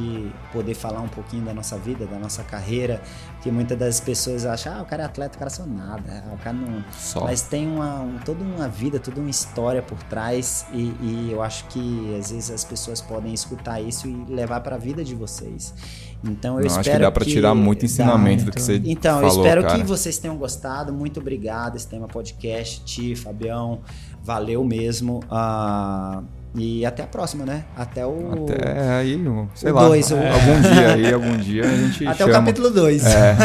poder 0.52 0.74
falar 0.74 1.01
um 1.01 1.09
pouquinho 1.09 1.44
da 1.44 1.52
nossa 1.52 1.77
vida, 1.77 2.06
da 2.06 2.16
nossa 2.16 2.44
carreira. 2.44 3.02
Que 3.43 3.51
muitas 3.51 3.77
das 3.77 4.01
pessoas 4.01 4.47
acham, 4.47 4.73
ah, 4.78 4.82
o 4.82 4.86
cara 4.86 5.02
é 5.02 5.06
atleta, 5.06 5.35
o 5.35 5.39
cara 5.39 5.51
só 5.51 5.66
nada. 5.66 6.24
Ah, 6.28 6.35
o 6.35 6.39
cara 6.39 6.56
não. 6.56 6.85
Só. 6.93 7.24
Mas 7.24 7.43
tem 7.43 7.66
uma, 7.66 8.02
um- 8.02 8.19
toda 8.24 8.44
uma 8.44 8.69
vida, 8.69 9.01
toda 9.01 9.20
uma 9.20 9.31
história 9.31 9.82
por 9.82 10.01
trás. 10.05 10.65
E, 10.73 10.94
e 11.01 11.28
eu 11.32 11.43
acho 11.43 11.65
que 11.69 12.15
às 12.16 12.31
vezes 12.31 12.51
as 12.52 12.65
pessoas 12.65 13.01
podem 13.01 13.35
escutar 13.35 13.81
isso 13.81 14.06
e 14.06 14.24
levar 14.32 14.61
para 14.61 14.77
a 14.77 14.78
vida 14.78 15.02
de 15.02 15.15
vocês. 15.15 15.74
Então 16.23 16.55
eu 16.59 16.61
Não, 16.61 16.66
espero 16.66 16.81
acho 16.81 16.90
que 16.90 16.98
dá 17.01 17.11
pra 17.11 17.24
tirar 17.24 17.55
muito 17.55 17.85
ensinamento 17.85 18.44
do 18.44 18.51
que 18.52 18.62
você 18.62 18.81
então, 18.85 19.20
eu 19.20 19.28
falou, 19.28 19.44
espero 19.44 19.62
cara. 19.62 19.78
que 19.78 19.85
vocês 19.85 20.19
tenham 20.19 20.36
gostado. 20.36 20.93
Muito 20.93 21.20
obrigado. 21.20 21.77
Esse 21.77 21.86
tema 21.89 22.06
podcast, 22.06 22.82
Ti, 22.85 23.15
Fabião. 23.16 23.81
Valeu 24.25 24.65
mesmo. 24.65 25.21
Ah, 25.31 26.23
e 26.55 26.87
até 26.87 27.03
a 27.03 27.07
próxima, 27.07 27.45
né? 27.45 27.65
Até 27.77 28.07
o. 28.07 28.47
Até 28.49 28.97
aí, 28.99 29.23
sei 29.55 29.71
o 29.71 29.75
lá. 29.75 29.89
dois, 29.89 30.11
o- 30.11 30.15
Algum 30.17 30.61
dia 30.63 30.93
aí, 30.95 31.13
algum 31.13 31.37
dia 31.37 31.65
a 31.65 31.77
gente 31.77 32.05
Até 32.09 32.25
o 32.25 32.29
chama. 32.29 32.33
capítulo 32.33 32.71
2. 32.71 33.05
É, 33.07 33.37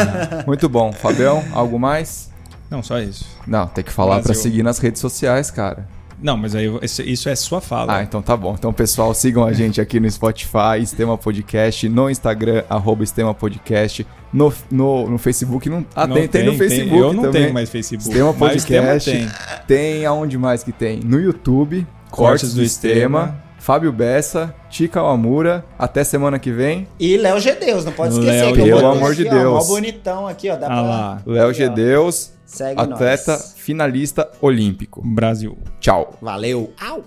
muito 0.46 0.68
bom. 0.68 0.92
Fabião, 0.92 1.44
algo 1.52 1.78
mais? 1.78 2.30
Não, 2.70 2.82
só 2.82 2.98
isso. 3.00 3.26
Não, 3.46 3.66
tem 3.66 3.82
que 3.84 3.92
falar 3.92 4.16
pra 4.16 4.24
Brasil. 4.26 4.42
seguir 4.42 4.62
nas 4.62 4.78
redes 4.78 5.00
sociais, 5.00 5.50
cara. 5.50 5.86
Não, 6.22 6.36
mas 6.36 6.54
aí 6.54 6.70
isso- 6.82 7.28
é 7.28 7.34
sua 7.34 7.60
fala. 7.60 7.96
Ah, 7.96 8.02
então 8.02 8.20
tá 8.20 8.36
bom. 8.36 8.54
Então, 8.58 8.72
pessoal, 8.72 9.14
sigam 9.14 9.44
a 9.44 9.52
gente 9.52 9.80
aqui 9.80 9.98
no 9.98 10.10
Spotify, 10.10 10.80
Estema 10.82 11.16
Podcast, 11.16 11.88
no 11.88 12.10
Instagram, 12.10 12.62
arroba 12.68 13.02
Estema 13.02 13.32
Podcast, 13.34 14.06
no, 14.32 14.52
no, 14.70 15.08
no 15.10 15.18
Facebook. 15.18 15.68
Não... 15.70 15.84
Ah, 15.94 16.06
Não 16.06 16.16
tem, 16.16 16.28
tem, 16.28 16.44
no 16.44 16.54
Facebook 16.54 16.96
Eu 16.96 17.12
não 17.12 17.22
também. 17.24 17.42
tenho 17.42 17.54
mais 17.54 17.70
Facebook. 17.70 18.08
Estema 18.08 18.34
mas 18.38 18.64
tema 18.64 18.86
Podcast. 18.88 19.10
tem. 19.10 19.28
Tem 19.66 20.06
aonde 20.06 20.36
mais 20.36 20.62
que 20.62 20.72
tem? 20.72 21.00
No 21.00 21.18
YouTube, 21.18 21.86
Cortes, 22.10 22.52
do, 22.54 22.62
Estema, 22.62 23.42
Fábio 23.60 23.92
Bessa, 23.92 24.54
Tica 24.70 25.00
Amura. 25.00 25.64
Até 25.78 26.02
semana 26.02 26.38
que 26.38 26.50
vem. 26.50 26.88
E 26.98 27.16
Léo 27.18 27.38
G. 27.38 27.52
Deus, 27.54 27.84
não 27.84 27.92
pode 27.92 28.14
esquecer. 28.14 28.42
Léo 28.46 28.54
que 28.54 28.60
eu 28.60 28.76
Pelo 28.78 28.86
amor 28.90 29.14
de 29.14 29.28
aqui, 29.28 29.36
ó, 29.36 29.38
Deus. 29.38 29.68
Mó 29.68 29.74
bonitão 29.74 30.26
aqui, 30.26 30.50
ó. 30.50 30.56
Dá 30.56 30.66
Ah 30.66 30.70
pra... 30.70 30.80
lá. 30.82 31.22
Léo 31.26 31.48
Aqui, 31.50 31.58
G. 31.58 31.66
ó. 31.68 31.72
Deus, 31.72 32.32
Segue 32.46 32.80
atleta 32.80 33.32
nós. 33.32 33.54
finalista 33.58 34.28
olímpico. 34.40 35.02
Brasil. 35.04 35.56
Tchau. 35.78 36.14
Valeu. 36.22 36.72
Au. 36.80 37.04